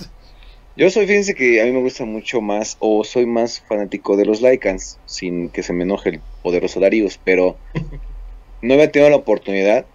yo 0.77 0.89
soy, 0.89 1.05
fíjense 1.05 1.35
que 1.35 1.61
a 1.61 1.65
mí 1.65 1.71
me 1.71 1.81
gusta 1.81 2.05
mucho 2.05 2.39
más, 2.39 2.77
o 2.79 3.03
soy 3.03 3.25
más 3.25 3.59
fanático 3.59 4.15
de 4.15 4.25
los 4.25 4.41
Lycans, 4.41 4.99
sin 5.05 5.49
que 5.49 5.63
se 5.63 5.73
me 5.73 5.83
enoje 5.83 6.09
el 6.09 6.21
poderoso 6.41 6.79
Darius, 6.79 7.19
pero 7.21 7.57
no 8.61 8.73
había 8.73 8.89
tenido 8.89 9.09
la 9.09 9.17
oportunidad, 9.17 9.85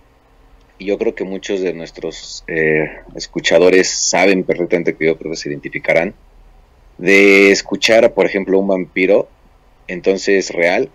y 0.79 0.87
yo 0.87 0.99
creo 0.99 1.15
que 1.15 1.25
muchos 1.25 1.61
de 1.61 1.73
nuestros 1.73 2.45
eh, 2.47 2.91
escuchadores 3.15 3.89
saben 3.89 4.45
perfectamente 4.45 4.95
que 4.97 5.07
yo 5.07 5.19
creo 5.19 5.33
que 5.33 5.37
se 5.37 5.49
identificarán, 5.49 6.15
de 6.99 7.51
escuchar, 7.51 8.15
por 8.15 8.27
ejemplo, 8.27 8.59
un 8.59 8.69
vampiro, 8.69 9.29
entonces 9.89 10.51
real, 10.51 10.91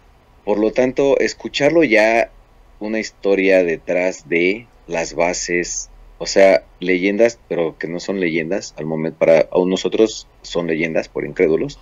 por 0.46 0.60
lo 0.60 0.72
tanto, 0.72 1.20
escucharlo 1.20 1.84
ya 1.84 2.32
una 2.80 3.00
historia 3.00 3.64
detrás 3.64 4.28
de 4.28 4.68
las 4.88 5.14
bases 5.14 5.92
o 6.22 6.28
sea, 6.28 6.66
leyendas, 6.80 7.40
pero 7.48 7.80
que 7.80 7.88
no 7.88 8.00
son 8.00 8.20
leyendas, 8.20 8.76
al 8.78 8.86
momento, 8.86 9.18
para 9.18 9.50
nosotros 9.66 10.28
son 10.44 10.68
leyendas 10.68 11.10
por 11.10 11.26
incrédulos, 11.26 11.80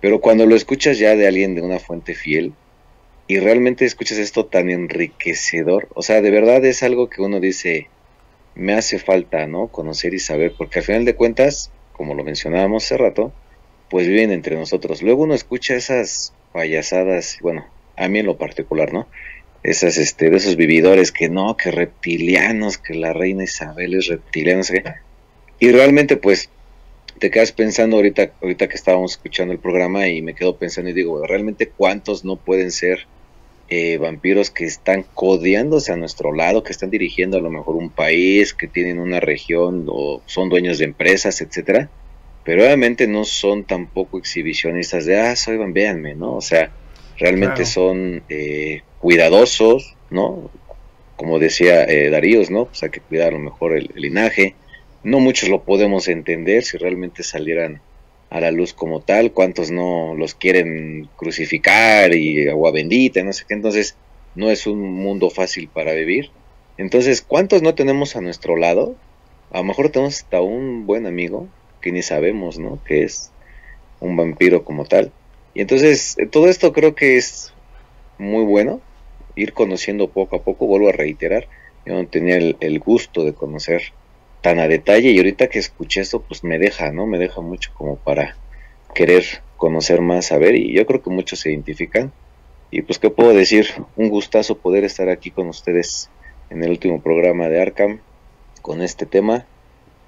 pero 0.00 0.20
cuando 0.20 0.46
lo 0.46 0.54
escuchas 0.54 1.00
ya 1.00 1.16
de 1.16 1.26
alguien 1.26 1.56
de 1.56 1.62
una 1.62 1.80
fuente 1.80 2.14
fiel, 2.14 2.52
y 3.28 3.38
realmente 3.40 3.84
escuchas 3.84 4.18
esto 4.18 4.46
tan 4.46 4.70
enriquecedor, 4.70 5.88
o 5.94 6.02
sea, 6.02 6.20
de 6.20 6.30
verdad 6.30 6.64
es 6.64 6.82
algo 6.82 7.08
que 7.08 7.22
uno 7.22 7.40
dice, 7.40 7.88
me 8.54 8.74
hace 8.74 8.98
falta, 8.98 9.46
¿no? 9.46 9.68
Conocer 9.68 10.14
y 10.14 10.18
saber, 10.18 10.54
porque 10.56 10.78
al 10.78 10.84
final 10.84 11.04
de 11.04 11.16
cuentas, 11.16 11.70
como 11.92 12.14
lo 12.14 12.24
mencionábamos 12.24 12.84
hace 12.84 12.96
rato, 12.96 13.32
pues 13.90 14.06
viven 14.06 14.30
entre 14.30 14.56
nosotros. 14.56 15.02
Luego 15.02 15.24
uno 15.24 15.34
escucha 15.34 15.74
esas 15.74 16.32
payasadas, 16.52 17.38
bueno, 17.42 17.66
a 17.96 18.08
mí 18.08 18.20
en 18.20 18.26
lo 18.26 18.36
particular, 18.36 18.92
¿no? 18.92 19.06
Esas, 19.62 19.98
este, 19.98 20.30
de 20.30 20.36
esos 20.36 20.56
vividores 20.56 21.10
que 21.10 21.28
no, 21.28 21.56
que 21.56 21.70
reptilianos, 21.70 22.78
que 22.78 22.94
la 22.94 23.12
reina 23.12 23.44
Isabel 23.44 23.94
es 23.94 24.06
reptiliana, 24.06 24.62
Y 25.58 25.70
realmente, 25.72 26.16
pues, 26.16 26.48
te 27.18 27.30
quedas 27.30 27.50
pensando 27.52 27.96
ahorita, 27.96 28.32
ahorita 28.40 28.68
que 28.68 28.76
estábamos 28.76 29.12
escuchando 29.12 29.52
el 29.52 29.58
programa 29.58 30.06
y 30.06 30.22
me 30.22 30.34
quedo 30.34 30.56
pensando 30.56 30.90
y 30.90 30.92
digo, 30.92 31.26
realmente 31.26 31.68
cuántos 31.68 32.24
no 32.24 32.36
pueden 32.36 32.70
ser 32.70 33.06
eh, 33.68 33.98
vampiros 33.98 34.50
que 34.50 34.64
están 34.64 35.04
codeándose 35.14 35.92
a 35.92 35.96
nuestro 35.96 36.32
lado, 36.32 36.62
que 36.62 36.72
están 36.72 36.90
dirigiendo 36.90 37.38
a 37.38 37.40
lo 37.40 37.50
mejor 37.50 37.76
un 37.76 37.90
país, 37.90 38.54
que 38.54 38.68
tienen 38.68 38.98
una 39.00 39.20
región 39.20 39.86
o 39.88 40.22
son 40.26 40.48
dueños 40.48 40.78
de 40.78 40.84
empresas, 40.84 41.40
etcétera, 41.40 41.90
pero 42.44 42.62
obviamente 42.62 43.08
no 43.08 43.24
son 43.24 43.64
tampoco 43.64 44.18
exhibicionistas 44.18 45.04
de, 45.04 45.18
ah, 45.20 45.34
soy, 45.34 45.58
véanme, 45.72 46.14
¿no? 46.14 46.36
O 46.36 46.40
sea, 46.40 46.70
realmente 47.18 47.64
son 47.64 48.22
eh, 48.28 48.82
cuidadosos, 49.00 49.96
¿no? 50.10 50.48
Como 51.16 51.40
decía 51.40 51.82
eh, 51.84 52.08
Darío, 52.08 52.42
¿no? 52.48 52.66
Pues 52.66 52.84
hay 52.84 52.90
que 52.90 53.00
cuidar 53.00 53.28
a 53.28 53.32
lo 53.32 53.40
mejor 53.40 53.76
el 53.76 53.90
linaje. 53.96 54.54
No 55.02 55.18
muchos 55.18 55.48
lo 55.48 55.64
podemos 55.64 56.06
entender 56.06 56.62
si 56.62 56.78
realmente 56.78 57.24
salieran 57.24 57.80
a 58.30 58.40
la 58.40 58.50
luz 58.50 58.72
como 58.72 59.00
tal, 59.00 59.32
cuántos 59.32 59.70
no 59.70 60.14
los 60.14 60.34
quieren 60.34 61.08
crucificar 61.16 62.14
y 62.14 62.48
agua 62.48 62.72
bendita, 62.72 63.22
no 63.22 63.32
sé 63.32 63.44
qué, 63.46 63.54
entonces 63.54 63.96
no 64.34 64.50
es 64.50 64.66
un 64.66 64.80
mundo 64.80 65.30
fácil 65.30 65.68
para 65.68 65.92
vivir. 65.92 66.30
Entonces, 66.76 67.22
¿cuántos 67.22 67.62
no 67.62 67.74
tenemos 67.74 68.16
a 68.16 68.20
nuestro 68.20 68.56
lado? 68.56 68.96
A 69.50 69.58
lo 69.58 69.64
mejor 69.64 69.90
tenemos 69.90 70.16
hasta 70.16 70.40
un 70.40 70.86
buen 70.86 71.06
amigo 71.06 71.48
que 71.80 71.92
ni 71.92 72.02
sabemos, 72.02 72.58
¿no? 72.58 72.82
Que 72.84 73.04
es 73.04 73.32
un 74.00 74.16
vampiro 74.16 74.64
como 74.64 74.84
tal. 74.84 75.12
Y 75.54 75.62
entonces, 75.62 76.16
todo 76.30 76.48
esto 76.48 76.72
creo 76.72 76.94
que 76.94 77.16
es 77.16 77.54
muy 78.18 78.44
bueno, 78.44 78.80
ir 79.36 79.52
conociendo 79.52 80.08
poco 80.08 80.36
a 80.36 80.42
poco, 80.42 80.66
vuelvo 80.66 80.88
a 80.88 80.92
reiterar, 80.92 81.48
yo 81.86 81.94
no 81.94 82.06
tenía 82.06 82.36
el, 82.36 82.56
el 82.60 82.78
gusto 82.80 83.24
de 83.24 83.32
conocer 83.32 83.92
tan 84.46 84.60
a 84.60 84.68
detalle 84.68 85.10
y 85.10 85.16
ahorita 85.16 85.48
que 85.48 85.58
escuché 85.58 86.02
esto 86.02 86.20
pues 86.22 86.44
me 86.44 86.60
deja, 86.60 86.92
¿no? 86.92 87.04
Me 87.04 87.18
deja 87.18 87.40
mucho 87.40 87.72
como 87.74 87.96
para 87.96 88.36
querer 88.94 89.24
conocer 89.56 90.00
más, 90.02 90.26
saber 90.26 90.54
y 90.54 90.72
yo 90.72 90.86
creo 90.86 91.02
que 91.02 91.10
muchos 91.10 91.40
se 91.40 91.50
identifican 91.50 92.12
y 92.70 92.82
pues 92.82 93.00
qué 93.00 93.10
puedo 93.10 93.34
decir, 93.34 93.66
un 93.96 94.08
gustazo 94.08 94.56
poder 94.58 94.84
estar 94.84 95.08
aquí 95.08 95.32
con 95.32 95.48
ustedes 95.48 96.10
en 96.48 96.62
el 96.62 96.70
último 96.70 97.02
programa 97.02 97.48
de 97.48 97.60
Arkham 97.60 97.98
con 98.62 98.82
este 98.82 99.04
tema 99.04 99.44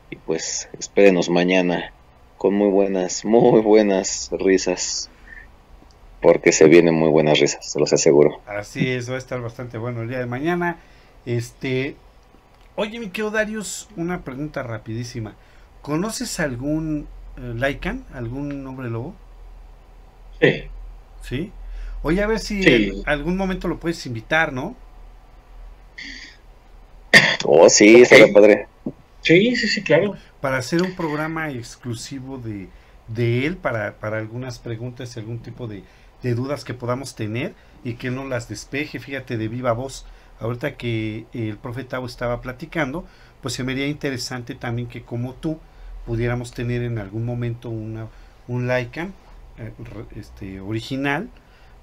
y 0.09 0.15
pues 0.15 0.69
espérenos 0.79 1.31
mañana 1.31 1.93
con 2.37 2.55
muy 2.55 2.69
buenas, 2.69 3.25
muy 3.25 3.61
buenas 3.61 4.31
risas 4.39 5.11
porque 6.23 6.53
se 6.53 6.69
vienen 6.69 6.95
muy 6.95 7.11
buenas 7.11 7.41
risas, 7.41 7.73
se 7.73 7.81
los 7.81 7.93
aseguro. 7.93 8.41
Así 8.47 8.89
es, 8.89 9.11
va 9.11 9.17
a 9.17 9.19
estar 9.19 9.41
bastante 9.41 9.79
bueno 9.79 10.03
el 10.03 10.09
día 10.09 10.21
de 10.21 10.27
mañana. 10.27 10.79
Este, 11.27 11.97
Oye, 12.81 13.01
mi 13.01 13.09
querido 13.09 13.33
Darius, 13.33 13.89
una 13.97 14.23
pregunta 14.23 14.63
rapidísima. 14.63 15.35
¿Conoces 15.83 16.39
algún 16.39 17.09
eh, 17.37 17.53
Lycan, 17.57 18.05
algún 18.15 18.65
hombre 18.69 18.89
lobo? 18.89 19.17
Sí. 20.41 20.71
¿Sí? 21.21 21.53
Oye, 22.03 22.23
a 22.23 22.29
ver 22.29 22.39
si 22.39 22.63
en 22.65 23.03
algún 23.05 23.37
momento 23.37 23.67
lo 23.67 23.81
puedes 23.81 24.07
invitar, 24.07 24.53
¿no? 24.53 24.77
Oh, 27.45 27.69
sí, 27.69 28.05
okay. 28.05 28.33
padre. 28.33 28.69
Sí, 29.23 29.57
sí, 29.57 29.67
sí, 29.67 29.83
claro. 29.83 30.15
Para 30.41 30.59
hacer 30.59 30.81
un 30.81 30.95
programa 30.95 31.51
exclusivo 31.51 32.39
de, 32.39 32.69
de 33.09 33.45
él, 33.45 33.57
para, 33.57 33.99
para 33.99 34.19
algunas 34.19 34.61
preguntas 34.61 35.17
y 35.17 35.19
algún 35.19 35.41
tipo 35.41 35.67
de, 35.67 35.83
de 36.23 36.35
dudas 36.37 36.65
que 36.65 36.75
podamos 36.75 37.17
tener 37.17 37.55
y 37.83 37.95
que 37.95 38.13
no 38.13 38.25
las 38.25 38.49
despeje, 38.49 39.01
fíjate, 39.01 39.37
de 39.37 39.49
viva 39.49 39.73
voz 39.73 40.07
ahorita 40.41 40.77
que 40.77 41.27
el 41.33 41.57
profeta 41.57 42.01
estaba 42.05 42.41
platicando, 42.41 43.05
pues 43.43 43.55
se 43.55 43.65
me 43.65 43.73
haría 43.73 43.87
interesante 43.87 44.55
también 44.55 44.89
que 44.89 45.03
como 45.03 45.35
tú 45.35 45.59
pudiéramos 46.07 46.53
tener 46.53 46.83
en 46.83 46.99
algún 46.99 47.25
momento 47.25 47.71
una, 47.71 48.09
un 48.47 48.67
Lycan 48.67 49.13
eh, 49.59 49.73
este, 50.17 50.61
original 50.61 51.29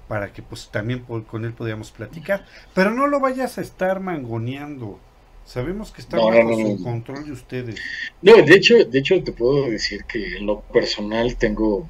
para 0.08 0.32
que 0.32 0.42
pues 0.42 0.68
también 0.70 1.00
con 1.00 1.44
él 1.44 1.52
podamos 1.52 1.90
platicar. 1.90 2.44
Pero 2.74 2.90
no 2.90 3.06
lo 3.06 3.20
vayas 3.20 3.58
a 3.58 3.60
estar 3.60 4.00
mangoneando. 4.00 4.98
Sabemos 5.44 5.92
que 5.92 6.00
está 6.00 6.16
bajo 6.16 6.54
su 6.54 6.82
control 6.82 7.24
de 7.24 7.32
ustedes. 7.32 7.80
No, 8.22 8.34
de 8.36 8.54
hecho, 8.54 8.84
de 8.84 8.98
hecho 8.98 9.22
te 9.22 9.32
puedo 9.32 9.70
decir 9.70 10.04
que 10.04 10.38
en 10.38 10.46
lo 10.46 10.60
personal 10.60 11.36
tengo, 11.36 11.88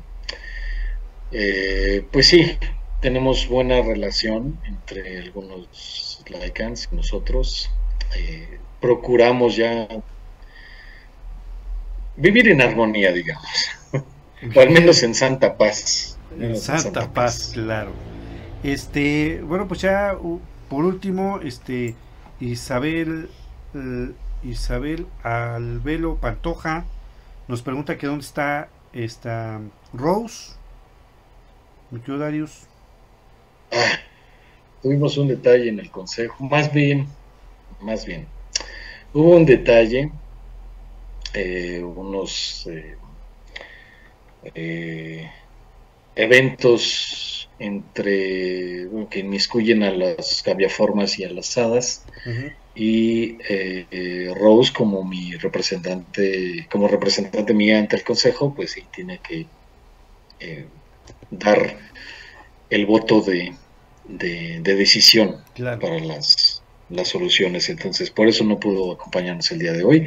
eh, 1.32 2.04
pues 2.10 2.28
sí, 2.28 2.58
tenemos 3.00 3.48
buena 3.48 3.80
relación 3.82 4.58
entre 4.64 5.20
algunos 5.20 6.05
Y 6.28 6.94
nosotros 6.94 7.70
eh, 8.16 8.58
procuramos 8.80 9.56
ya 9.56 9.88
vivir 12.16 12.48
en 12.48 12.62
armonía, 12.62 13.12
digamos, 13.12 13.48
o 14.54 14.60
al 14.60 14.70
menos 14.70 15.02
en 15.02 15.14
santa 15.14 15.56
paz. 15.56 16.18
En 16.38 16.56
santa, 16.56 17.12
paz, 17.12 17.52
claro. 17.54 17.92
Este, 18.62 19.40
bueno, 19.42 19.68
pues 19.68 19.80
ya 19.80 20.16
por 20.68 20.84
último, 20.84 21.40
este 21.42 21.94
Isabel 22.40 23.30
uh, 23.74 24.12
Isabel 24.46 25.06
Alvelo 25.22 26.16
Pantoja 26.16 26.84
nos 27.48 27.62
pregunta 27.62 27.96
que 27.96 28.06
dónde 28.06 28.24
está 28.24 28.68
esta 28.92 29.60
Rose. 29.92 30.54
Mi 31.90 32.00
Darius. 32.00 32.66
Ah, 33.72 33.98
tuvimos 34.86 35.18
un 35.18 35.26
detalle 35.26 35.68
en 35.68 35.80
el 35.80 35.90
consejo, 35.90 36.44
más 36.44 36.72
bien, 36.72 37.08
más 37.80 38.06
bien, 38.06 38.24
hubo 39.12 39.34
un 39.34 39.44
detalle, 39.44 40.12
eh, 41.34 41.82
unos 41.82 42.68
eh, 42.70 42.94
eh, 44.54 45.28
eventos 46.14 47.50
entre 47.58 48.86
que 49.10 49.18
inmiscuyen 49.18 49.82
a 49.82 49.90
las 49.90 50.40
cambiaformas 50.44 51.18
y 51.18 51.24
a 51.24 51.30
las 51.30 51.58
hadas 51.58 52.04
y 52.76 53.38
Rose 54.34 54.72
como 54.72 55.02
mi 55.02 55.32
representante 55.32 56.68
como 56.70 56.86
representante 56.86 57.54
mía 57.54 57.78
ante 57.78 57.96
el 57.96 58.04
consejo 58.04 58.54
pues 58.54 58.72
sí 58.72 58.84
tiene 58.94 59.18
que 59.18 59.46
dar 61.30 61.76
el 62.68 62.84
voto 62.84 63.22
de, 63.22 63.54
de, 64.08 64.60
decisión 64.62 65.36
para 65.54 65.98
las, 66.00 66.62
las 66.90 67.08
soluciones. 67.08 67.68
Entonces, 67.68 68.10
por 68.10 68.28
eso 68.28 68.44
no 68.44 68.58
pudo 68.58 68.92
acompañarnos 68.92 69.50
el 69.50 69.58
día 69.58 69.72
de 69.72 69.84
hoy. 69.84 70.06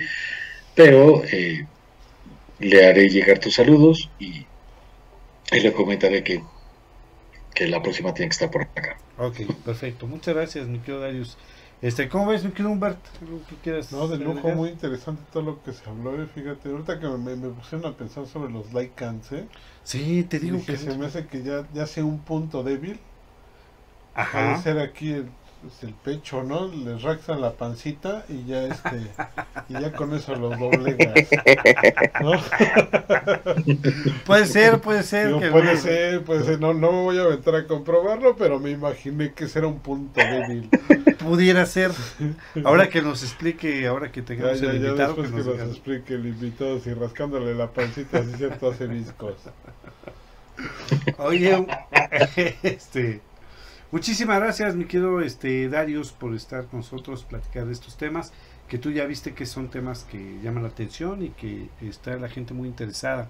Pero 0.76 1.24
eh, 1.26 1.66
le 2.60 2.88
haré 2.88 3.10
llegar 3.10 3.40
tus 3.40 3.56
saludos 3.56 4.10
y, 4.20 4.46
le 5.52 5.74
comentaré 5.74 6.24
que, 6.24 6.44
que 7.56 7.68
la 7.68 7.82
próxima 7.82 8.14
tiene 8.14 8.30
que 8.30 8.34
estar 8.34 8.52
por 8.52 8.62
acá. 8.62 8.98
Ok, 9.18 9.38
perfecto. 9.66 10.06
Muchas 10.06 10.36
gracias, 10.36 10.68
mi 10.68 10.80
querido 10.80 11.02
Darius. 11.02 11.38
Este, 11.82 12.10
¿Cómo 12.10 12.28
ves, 12.28 12.44
mi 12.44 12.52
querido 12.52 12.72
Humbert? 12.72 13.00
No, 13.92 14.08
de 14.10 14.18
lujo, 14.18 14.50
muy 14.50 14.70
interesante 14.70 15.24
todo 15.32 15.44
lo 15.44 15.64
que 15.64 15.74
se 15.74 15.90
habló. 15.90 16.22
Eh, 16.22 16.28
fíjate, 16.28 16.70
ahorita 16.70 17.00
que 17.00 17.08
me, 17.08 17.36
me 17.36 17.50
pusieron 17.50 17.92
a 17.92 17.98
pensar 17.98 18.28
sobre 18.28 18.52
los 18.52 18.74
Lycans, 18.74 19.32
¿eh? 19.32 19.48
Sí, 19.84 20.24
te 20.24 20.40
digo 20.40 20.64
que... 20.64 20.78
se 20.78 20.96
me 20.98 21.08
hace 21.08 21.26
que 21.26 21.42
ya, 21.42 21.68
ya 21.74 21.88
sea 21.88 22.06
un 22.06 22.20
punto 22.20 22.64
débil 22.64 23.00
Ajá. 24.20 24.62
ser 24.62 24.80
aquí 24.80 25.14
el, 25.14 25.28
pues, 25.62 25.84
el, 25.84 25.94
pecho, 25.94 26.44
¿no? 26.44 26.68
Les 26.68 27.02
raxan 27.02 27.42
la 27.42 27.52
pancita 27.52 28.26
y 28.28 28.46
ya 28.46 28.64
este 28.64 29.02
y 29.70 29.74
ya 29.74 29.92
con 29.92 30.14
eso 30.14 30.36
los 30.36 30.58
doblegas. 30.60 31.28
¿no? 32.22 32.32
puede 34.26 34.46
ser, 34.46 34.80
puede 34.80 35.04
ser. 35.04 35.38
que 35.40 35.50
puede 35.50 35.78
ser, 35.78 36.24
puede 36.24 36.44
ser. 36.44 36.60
No, 36.60 36.74
no 36.74 36.92
me 36.92 37.02
voy 37.02 37.18
a 37.18 37.24
aventar 37.24 37.56
a 37.56 37.68
comprobarlo, 37.68 38.36
pero 38.36 38.60
me 38.60 38.72
imaginé 38.72 39.34
que 39.34 39.48
será 39.48 39.68
un 39.68 39.80
punto 39.80 40.20
débil. 40.20 40.70
Pudiera 41.18 41.66
ser. 41.66 41.92
Ahora 42.66 42.90
que 42.90 43.02
nos 43.02 43.24
explique, 43.24 43.88
ahora 43.88 44.12
que 44.12 44.22
tengamos 44.22 44.60
ya, 44.60 44.70
el 44.70 44.78
invitado. 44.78 45.16
que, 45.16 45.28
nos, 45.30 45.48
explique 45.48 46.14
el 46.14 46.26
invitado, 46.26 46.80
si 46.80 46.94
rascándole 46.94 47.54
la 47.54 47.68
pancita, 47.68 48.20
así 48.20 48.34
cierto, 48.38 48.72
hace 48.72 48.88
viscos. 48.88 49.36
Oye, 51.18 51.66
este 52.64 53.22
Muchísimas 53.92 54.40
gracias, 54.40 54.76
mi 54.76 54.86
querido 54.86 55.20
este, 55.20 55.68
Darius, 55.68 56.12
por 56.12 56.36
estar 56.36 56.68
con 56.68 56.82
nosotros, 56.82 57.24
platicar 57.24 57.66
de 57.66 57.74
estos 57.74 57.98
temas. 57.98 58.32
que 58.68 58.78
tú 58.78 58.92
ya 58.92 59.06
viste 59.06 59.34
que 59.34 59.48
son 59.48 59.72
temas 59.72 60.04
que 60.04 60.38
llaman 60.44 60.62
la 60.62 60.70
atención 60.70 61.26
y 61.26 61.30
que 61.30 61.70
está 61.82 62.16
la 62.18 62.30
gente 62.30 62.54
muy 62.54 62.68
interesada 62.68 63.28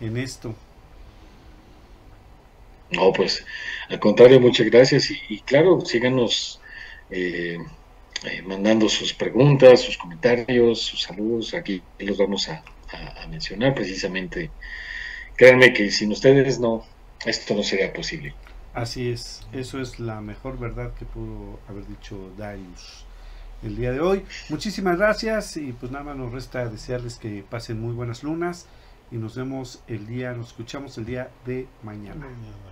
en 0.00 0.16
esto. 0.16 0.54
No, 2.90 3.12
pues 3.12 3.44
al 3.90 4.00
contrario, 4.00 4.40
muchas 4.40 4.66
gracias 4.70 5.10
y, 5.10 5.40
claro, 5.40 5.82
síganos 5.82 6.58
eh, 7.10 7.58
eh, 8.24 8.42
mandando 8.42 8.88
sus 8.88 9.12
preguntas, 9.12 9.82
sus 9.82 9.98
comentarios, 9.98 10.80
sus 10.80 11.02
saludos, 11.02 11.52
aquí 11.52 11.82
los 11.98 12.16
vamos 12.16 12.48
a, 12.48 12.62
mencionar 13.28 13.74
precisamente. 13.74 14.50
Créanme 15.36 15.72
que 15.72 15.90
sin 15.90 16.12
ustedes 16.12 16.60
no, 16.60 16.84
esto 17.24 17.54
no 17.54 17.62
sería 17.62 17.92
posible. 17.92 18.34
Así 18.74 19.10
es, 19.10 19.46
eso 19.52 19.80
es 19.80 20.00
la 20.00 20.20
mejor 20.22 20.58
verdad 20.58 20.94
que 20.94 21.04
pudo 21.04 21.60
haber 21.68 21.86
dicho 21.86 22.32
Darius 22.38 23.04
el 23.62 23.76
día 23.76 23.92
de 23.92 24.00
hoy. 24.00 24.24
Muchísimas 24.48 24.98
gracias 24.98 25.56
y 25.58 25.72
pues 25.72 25.92
nada 25.92 26.04
más 26.04 26.16
nos 26.16 26.32
resta 26.32 26.68
desearles 26.68 27.18
que 27.18 27.44
pasen 27.48 27.80
muy 27.80 27.92
buenas 27.92 28.22
lunas 28.22 28.66
y 29.10 29.16
nos 29.16 29.36
vemos 29.36 29.82
el 29.88 30.06
día, 30.06 30.32
nos 30.32 30.48
escuchamos 30.48 30.96
el 30.96 31.04
día 31.04 31.30
de 31.44 31.68
mañana. 31.82 32.26
Bienvenido. 32.26 32.71